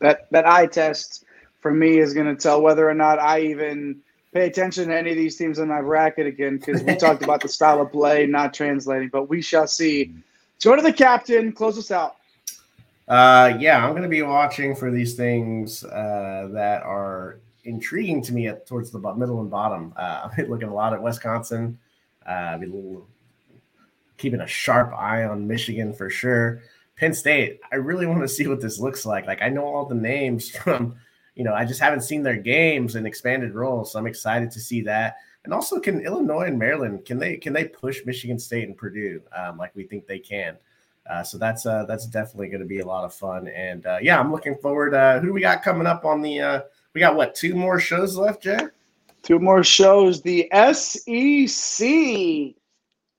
That 0.00 0.30
that 0.30 0.46
eye 0.46 0.66
test 0.66 1.24
for 1.60 1.72
me 1.72 1.98
is 1.98 2.14
going 2.14 2.26
to 2.26 2.36
tell 2.40 2.60
whether 2.60 2.88
or 2.88 2.94
not 2.94 3.18
I 3.18 3.40
even 3.40 4.00
pay 4.32 4.46
attention 4.46 4.88
to 4.88 4.96
any 4.96 5.12
of 5.12 5.16
these 5.16 5.36
teams 5.36 5.58
in 5.58 5.68
my 5.68 5.80
bracket 5.80 6.26
again 6.26 6.58
because 6.58 6.82
we 6.82 6.96
talked 6.96 7.22
about 7.22 7.40
the 7.40 7.48
style 7.48 7.80
of 7.80 7.92
play 7.92 8.26
not 8.26 8.52
translating, 8.52 9.08
but 9.08 9.28
we 9.28 9.40
shall 9.40 9.66
see. 9.66 10.12
Let's 10.56 10.64
go 10.64 10.76
to 10.76 10.82
the 10.82 10.92
captain. 10.92 11.52
Close 11.52 11.78
us 11.78 11.90
out. 11.90 12.16
Uh, 13.06 13.56
yeah, 13.60 13.84
I'm 13.84 13.90
going 13.90 14.02
to 14.02 14.08
be 14.08 14.22
watching 14.22 14.74
for 14.74 14.90
these 14.90 15.14
things 15.14 15.84
uh, 15.84 16.48
that 16.52 16.82
are 16.82 17.38
intriguing 17.64 18.22
to 18.22 18.32
me 18.32 18.48
at 18.48 18.66
towards 18.66 18.90
the 18.90 18.98
middle 18.98 19.40
and 19.40 19.50
bottom. 19.50 19.92
Uh, 19.96 20.28
I'm 20.38 20.48
looking 20.48 20.68
a 20.68 20.74
lot 20.74 20.92
at 20.92 21.02
Wisconsin. 21.02 21.78
Uh, 22.26 22.56
a 22.56 22.58
little, 22.58 23.06
keeping 24.16 24.40
a 24.40 24.46
sharp 24.46 24.92
eye 24.94 25.24
on 25.24 25.46
Michigan 25.46 25.92
for 25.92 26.08
sure. 26.08 26.62
Penn 26.96 27.12
State. 27.12 27.60
I 27.72 27.76
really 27.76 28.06
want 28.06 28.22
to 28.22 28.28
see 28.28 28.46
what 28.46 28.60
this 28.60 28.78
looks 28.78 29.04
like. 29.04 29.26
Like 29.26 29.42
I 29.42 29.48
know 29.48 29.64
all 29.64 29.86
the 29.86 29.94
names 29.94 30.50
from, 30.56 30.96
you 31.34 31.44
know, 31.44 31.54
I 31.54 31.64
just 31.64 31.80
haven't 31.80 32.02
seen 32.02 32.22
their 32.22 32.36
games 32.36 32.94
and 32.94 33.06
expanded 33.06 33.54
roles, 33.54 33.92
so 33.92 33.98
I'm 33.98 34.06
excited 34.06 34.50
to 34.52 34.60
see 34.60 34.80
that. 34.82 35.16
And 35.44 35.52
also, 35.52 35.78
can 35.78 36.00
Illinois 36.00 36.46
and 36.46 36.58
Maryland 36.58 37.04
can 37.04 37.18
they 37.18 37.36
can 37.36 37.52
they 37.52 37.66
push 37.66 38.00
Michigan 38.06 38.38
State 38.38 38.66
and 38.66 38.76
Purdue 38.76 39.20
um, 39.36 39.58
like 39.58 39.74
we 39.74 39.84
think 39.84 40.06
they 40.06 40.18
can? 40.18 40.56
Uh, 41.10 41.22
so 41.22 41.36
that's 41.36 41.66
uh, 41.66 41.84
that's 41.84 42.06
definitely 42.06 42.48
going 42.48 42.62
to 42.62 42.66
be 42.66 42.78
a 42.78 42.86
lot 42.86 43.04
of 43.04 43.12
fun. 43.12 43.48
And 43.48 43.84
uh, 43.84 43.98
yeah, 44.00 44.18
I'm 44.18 44.32
looking 44.32 44.56
forward. 44.56 44.94
Uh, 44.94 45.20
who 45.20 45.26
do 45.26 45.32
we 45.34 45.42
got 45.42 45.62
coming 45.62 45.86
up 45.86 46.04
on 46.06 46.22
the? 46.22 46.64
We 46.94 47.00
got 47.00 47.16
what 47.16 47.34
two 47.34 47.54
more 47.54 47.80
shows 47.80 48.16
left, 48.16 48.42
Jay? 48.42 48.58
Two 49.22 49.40
more 49.40 49.64
shows. 49.64 50.22
The 50.22 50.48
SEC 50.72 52.54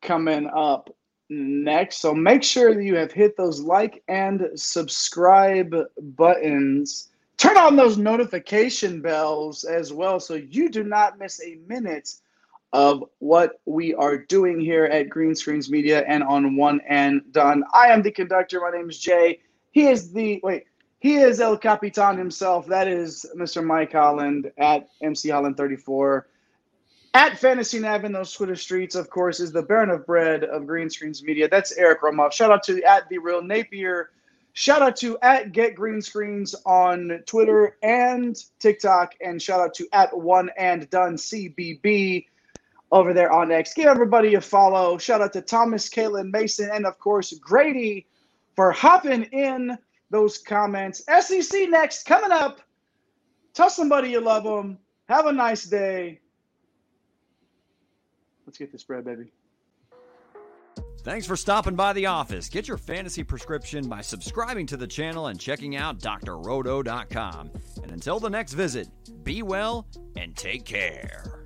coming 0.01 0.49
up 0.55 0.89
next. 1.29 1.97
So 1.99 2.13
make 2.13 2.43
sure 2.43 2.73
that 2.73 2.83
you 2.83 2.95
have 2.95 3.11
hit 3.11 3.35
those 3.35 3.59
like 3.59 4.03
and 4.07 4.47
subscribe 4.55 5.75
buttons. 6.15 7.09
Turn 7.37 7.57
on 7.57 7.75
those 7.75 7.97
notification 7.97 9.01
bells 9.01 9.65
as 9.65 9.91
well 9.91 10.19
so 10.19 10.35
you 10.35 10.69
do 10.69 10.83
not 10.83 11.19
miss 11.19 11.41
a 11.43 11.57
minute 11.67 12.15
of 12.71 13.03
what 13.19 13.59
we 13.65 13.93
are 13.95 14.17
doing 14.17 14.59
here 14.59 14.85
at 14.85 15.09
Green 15.09 15.35
Screens 15.35 15.69
Media 15.69 16.03
and 16.07 16.23
on 16.23 16.55
One 16.55 16.81
and 16.87 17.21
Done. 17.31 17.63
I 17.73 17.87
am 17.87 18.01
the 18.01 18.11
conductor. 18.11 18.61
My 18.61 18.77
name 18.77 18.89
is 18.89 18.99
Jay. 18.99 19.39
He 19.71 19.87
is 19.87 20.11
the 20.13 20.39
wait. 20.43 20.65
He 21.05 21.17
is 21.17 21.39
El 21.39 21.55
Capitan 21.55 22.17
himself. 22.17 22.65
That 22.65 22.87
is 22.87 23.27
Mr. 23.37 23.63
Mike 23.63 23.91
Holland 23.91 24.51
at 24.57 24.89
MC 25.03 25.29
Holland 25.29 25.55
34. 25.55 26.25
At 27.13 27.37
Fantasy 27.37 27.77
Nav 27.77 28.05
in 28.05 28.11
those 28.11 28.33
Twitter 28.33 28.55
streets, 28.55 28.95
of 28.95 29.11
course, 29.11 29.39
is 29.39 29.51
the 29.51 29.61
Baron 29.61 29.91
of 29.91 30.03
Bread 30.07 30.43
of 30.43 30.65
Green 30.65 30.89
Screens 30.89 31.21
Media. 31.21 31.47
That's 31.47 31.73
Eric 31.73 32.01
Romoff. 32.01 32.31
Shout 32.31 32.49
out 32.49 32.63
to 32.63 32.81
at 32.81 33.07
the 33.09 33.19
Real 33.19 33.43
Napier. 33.43 34.09
Shout 34.53 34.81
out 34.81 34.95
to 34.95 35.19
at 35.21 35.51
Get 35.51 35.75
Green 35.75 36.01
Screens 36.01 36.55
on 36.65 37.21
Twitter 37.27 37.77
and 37.83 38.35
TikTok, 38.57 39.13
and 39.21 39.39
shout 39.39 39.59
out 39.59 39.75
to 39.75 39.87
at 39.93 40.17
One 40.17 40.49
and 40.57 40.89
Done 40.89 41.17
CBB 41.17 42.25
over 42.91 43.13
there 43.13 43.31
on 43.31 43.51
X. 43.51 43.75
Give 43.75 43.85
everybody 43.85 44.33
a 44.33 44.41
follow. 44.41 44.97
Shout 44.97 45.21
out 45.21 45.33
to 45.33 45.41
Thomas, 45.43 45.87
Caitlin, 45.87 46.31
Mason, 46.31 46.71
and 46.73 46.87
of 46.87 46.97
course 46.97 47.31
Grady 47.33 48.07
for 48.55 48.71
hopping 48.71 49.25
in 49.25 49.77
those 50.15 50.37
comments. 50.37 51.03
SEC 51.19 51.69
next 51.69 52.05
coming 52.05 52.31
up. 52.31 52.61
Tell 53.53 53.69
somebody 53.69 54.11
you 54.11 54.21
love 54.21 54.45
them. 54.45 54.77
Have 55.09 55.25
a 55.25 55.33
nice 55.33 55.65
day. 55.65 56.21
Let's 58.45 58.57
get 58.57 58.71
this 58.71 58.83
bread, 58.83 59.03
baby. 59.03 59.33
Thanks 61.03 61.27
for 61.27 61.35
stopping 61.35 61.75
by 61.75 61.91
the 61.93 62.05
office. 62.05 62.47
Get 62.47 62.67
your 62.67 62.77
fantasy 62.77 63.23
prescription 63.23 63.89
by 63.89 64.01
subscribing 64.01 64.65
to 64.67 64.77
the 64.77 64.87
channel 64.87 65.27
and 65.27 65.39
checking 65.39 65.75
out 65.75 65.99
drroto.com. 65.99 67.51
And 67.83 67.91
until 67.91 68.19
the 68.19 68.29
next 68.29 68.53
visit, 68.53 68.87
be 69.23 69.43
well 69.43 69.85
and 70.15 70.35
take 70.35 70.63
care. 70.63 71.44